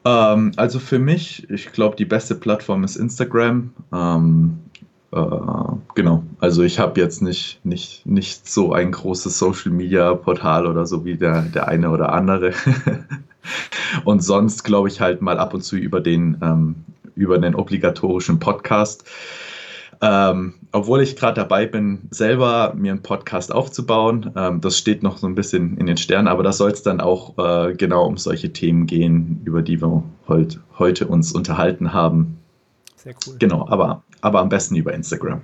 Ähm, 0.05 0.53
also 0.57 0.78
für 0.78 0.99
mich, 0.99 1.49
ich 1.51 1.73
glaube, 1.73 1.97
die 1.97 2.05
beste 2.05 2.35
Plattform 2.35 2.85
ist 2.85 2.97
Instagram. 2.97 3.73
Ähm, 3.93 4.59
äh, 4.74 4.76
genau, 5.11 6.24
also 6.41 6.62
ich 6.62 6.78
habe 6.78 7.01
jetzt 7.01 7.23
nicht, 7.23 7.65
nicht, 7.65 8.05
nicht 8.07 8.49
so 8.49 8.73
ein 8.73 8.93
großes 8.93 9.39
Social-Media-Portal 9.39 10.66
oder 10.66 10.85
so 10.87 11.05
wie 11.05 11.16
der, 11.16 11.43
der 11.43 11.69
eine 11.69 11.91
oder 11.91 12.12
andere. 12.12 12.53
und 14.05 14.23
sonst 14.23 14.65
glaube 14.65 14.89
ich 14.89 15.01
halt 15.01 15.23
mal 15.23 15.39
ab 15.39 15.55
und 15.55 15.62
zu 15.62 15.77
über 15.77 16.01
den, 16.01 16.39
ähm, 16.43 16.74
über 17.15 17.39
den 17.39 17.55
obligatorischen 17.55 18.39
Podcast. 18.39 19.05
Ähm, 20.03 20.55
obwohl 20.73 21.01
ich 21.01 21.16
gerade 21.16 21.41
dabei 21.41 21.66
bin, 21.66 22.01
selber 22.11 22.74
mir 22.77 22.93
einen 22.93 23.03
Podcast 23.03 23.53
aufzubauen. 23.53 24.31
Ähm, 24.37 24.61
das 24.61 24.77
steht 24.77 25.03
noch 25.03 25.16
so 25.16 25.27
ein 25.27 25.35
bisschen 25.35 25.78
in 25.78 25.87
den 25.87 25.97
Sternen, 25.97 26.28
aber 26.28 26.43
da 26.43 26.53
soll 26.53 26.70
es 26.70 26.83
dann 26.83 27.01
auch 27.01 27.39
äh, 27.39 27.74
genau 27.74 28.05
um 28.05 28.19
solche 28.19 28.53
Themen 28.53 28.87
gehen, 28.87 29.41
über 29.45 29.62
die 29.62 29.81
wir 29.81 30.03
heut, 30.28 30.61
heute 30.78 31.07
uns 31.07 31.33
unterhalten 31.33 31.95
haben. 31.95 32.35
Sehr 33.07 33.15
cool. 33.24 33.37
Genau, 33.39 33.69
aber 33.69 34.03
aber 34.20 34.41
am 34.41 34.49
besten 34.49 34.74
über 34.74 34.93
Instagram. 34.93 35.41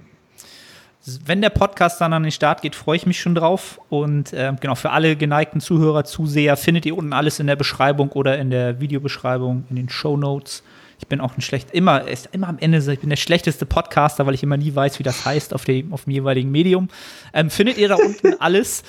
Wenn 1.25 1.41
der 1.41 1.51
Podcast 1.51 2.01
dann 2.01 2.13
an 2.13 2.25
den 2.25 2.33
Start 2.33 2.61
geht, 2.61 2.75
freue 2.75 2.97
ich 2.97 3.07
mich 3.07 3.21
schon 3.21 3.37
drauf. 3.37 3.81
Und 3.89 4.33
äh, 4.33 4.53
genau, 4.61 4.75
für 4.75 4.91
alle 4.91 5.15
geneigten 5.15 5.61
Zuhörer, 5.61 6.03
Zuseher 6.03 6.57
findet 6.57 6.87
ihr 6.87 6.97
unten 6.97 7.13
alles 7.13 7.39
in 7.39 7.47
der 7.47 7.55
Beschreibung 7.55 8.11
oder 8.11 8.37
in 8.37 8.51
der 8.51 8.81
Videobeschreibung, 8.81 9.65
in 9.71 9.77
den 9.77 9.89
Show 9.89 10.17
Notes. 10.17 10.65
Ich 10.99 11.07
bin 11.07 11.21
auch 11.21 11.37
ein 11.37 11.41
schlecht, 11.41 11.71
immer, 11.71 12.09
ist 12.09 12.31
immer 12.33 12.49
am 12.49 12.59
Ende, 12.59 12.79
ich 12.79 12.99
bin 12.99 13.11
der 13.11 13.17
schlechteste 13.17 13.65
Podcaster, 13.65 14.27
weil 14.27 14.35
ich 14.35 14.43
immer 14.43 14.57
nie 14.57 14.75
weiß, 14.75 14.99
wie 14.99 15.05
das 15.05 15.25
heißt 15.25 15.55
auf 15.55 15.65
dem, 15.65 15.93
auf 15.93 16.05
dem 16.05 16.15
jeweiligen 16.15 16.51
Medium. 16.51 16.89
Ähm, 17.33 17.49
findet 17.49 17.79
ihr 17.79 17.89
da 17.89 17.95
unten 17.95 18.35
alles? 18.41 18.83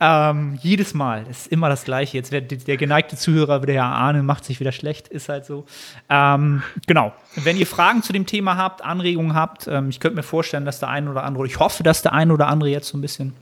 Ähm, 0.00 0.58
jedes 0.62 0.94
Mal. 0.94 1.24
Das 1.24 1.40
ist 1.40 1.52
immer 1.52 1.68
das 1.68 1.84
Gleiche. 1.84 2.16
Jetzt 2.16 2.30
wird 2.30 2.68
der 2.68 2.76
geneigte 2.76 3.16
Zuhörer 3.16 3.62
wieder 3.62 3.74
ja 3.74 3.92
ahnen, 3.92 4.26
macht 4.26 4.44
sich 4.44 4.60
wieder 4.60 4.70
schlecht, 4.70 5.08
ist 5.08 5.28
halt 5.28 5.44
so. 5.44 5.64
Ähm, 6.08 6.62
genau. 6.86 7.12
Wenn 7.34 7.56
ihr 7.56 7.66
Fragen 7.66 8.02
zu 8.02 8.12
dem 8.12 8.24
Thema 8.24 8.56
habt, 8.56 8.84
Anregungen 8.84 9.34
habt, 9.34 9.66
ähm, 9.66 9.88
ich 9.88 9.98
könnte 9.98 10.16
mir 10.16 10.22
vorstellen, 10.22 10.64
dass 10.64 10.78
der 10.78 10.88
ein 10.88 11.08
oder 11.08 11.24
andere, 11.24 11.46
ich 11.46 11.58
hoffe, 11.58 11.82
dass 11.82 12.02
der 12.02 12.12
ein 12.12 12.30
oder 12.30 12.46
andere 12.46 12.70
jetzt 12.70 12.88
so 12.88 12.96
ein 12.96 13.00
bisschen 13.00 13.32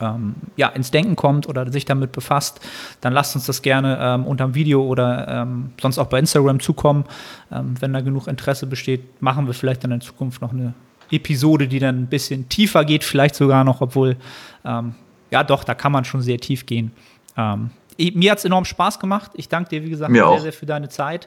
ähm, 0.00 0.34
ja, 0.56 0.68
ins 0.68 0.90
Denken 0.90 1.16
kommt 1.16 1.48
oder 1.48 1.70
sich 1.70 1.84
damit 1.84 2.12
befasst, 2.12 2.60
dann 3.02 3.12
lasst 3.12 3.34
uns 3.34 3.44
das 3.44 3.60
gerne 3.60 3.98
ähm, 4.00 4.26
unter 4.26 4.46
dem 4.46 4.54
Video 4.54 4.82
oder 4.82 5.28
ähm, 5.28 5.72
sonst 5.80 5.98
auch 5.98 6.06
bei 6.06 6.18
Instagram 6.18 6.60
zukommen. 6.60 7.04
Ähm, 7.52 7.74
wenn 7.80 7.92
da 7.92 8.00
genug 8.00 8.26
Interesse 8.26 8.66
besteht, 8.66 9.20
machen 9.20 9.46
wir 9.46 9.52
vielleicht 9.52 9.84
dann 9.84 9.92
in 9.92 10.00
Zukunft 10.00 10.40
noch 10.40 10.52
eine 10.52 10.72
Episode, 11.10 11.68
die 11.68 11.78
dann 11.78 12.02
ein 12.02 12.06
bisschen 12.06 12.48
tiefer 12.48 12.86
geht, 12.86 13.04
vielleicht 13.04 13.34
sogar 13.34 13.64
noch, 13.64 13.82
obwohl 13.82 14.16
ähm, 14.64 14.94
ja, 15.34 15.42
doch, 15.42 15.64
da 15.64 15.74
kann 15.74 15.90
man 15.90 16.04
schon 16.04 16.22
sehr 16.22 16.38
tief 16.38 16.64
gehen. 16.64 16.92
Ähm, 17.36 17.70
mir 17.98 18.30
hat 18.30 18.38
es 18.38 18.44
enorm 18.44 18.64
Spaß 18.64 19.00
gemacht. 19.00 19.32
Ich 19.34 19.48
danke 19.48 19.70
dir, 19.70 19.82
wie 19.82 19.90
gesagt, 19.90 20.12
mir 20.12 20.18
sehr, 20.18 20.28
auch. 20.28 20.38
sehr 20.38 20.52
für 20.52 20.64
deine 20.64 20.88
Zeit 20.88 21.26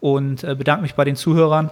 und 0.00 0.42
äh, 0.42 0.56
bedanke 0.56 0.82
mich 0.82 0.96
bei 0.96 1.04
den 1.04 1.14
Zuhörern. 1.14 1.70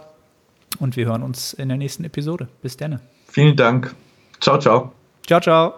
Und 0.79 0.97
wir 0.97 1.07
hören 1.07 1.25
uns 1.25 1.53
in 1.55 1.69
der 1.69 1.77
nächsten 1.77 2.05
Episode. 2.05 2.47
Bis 2.63 2.77
dann. 2.77 3.01
Vielen 3.27 3.57
Dank. 3.57 3.97
Ciao, 4.41 4.59
ciao. 4.59 4.93
Ciao, 5.27 5.41
ciao. 5.41 5.75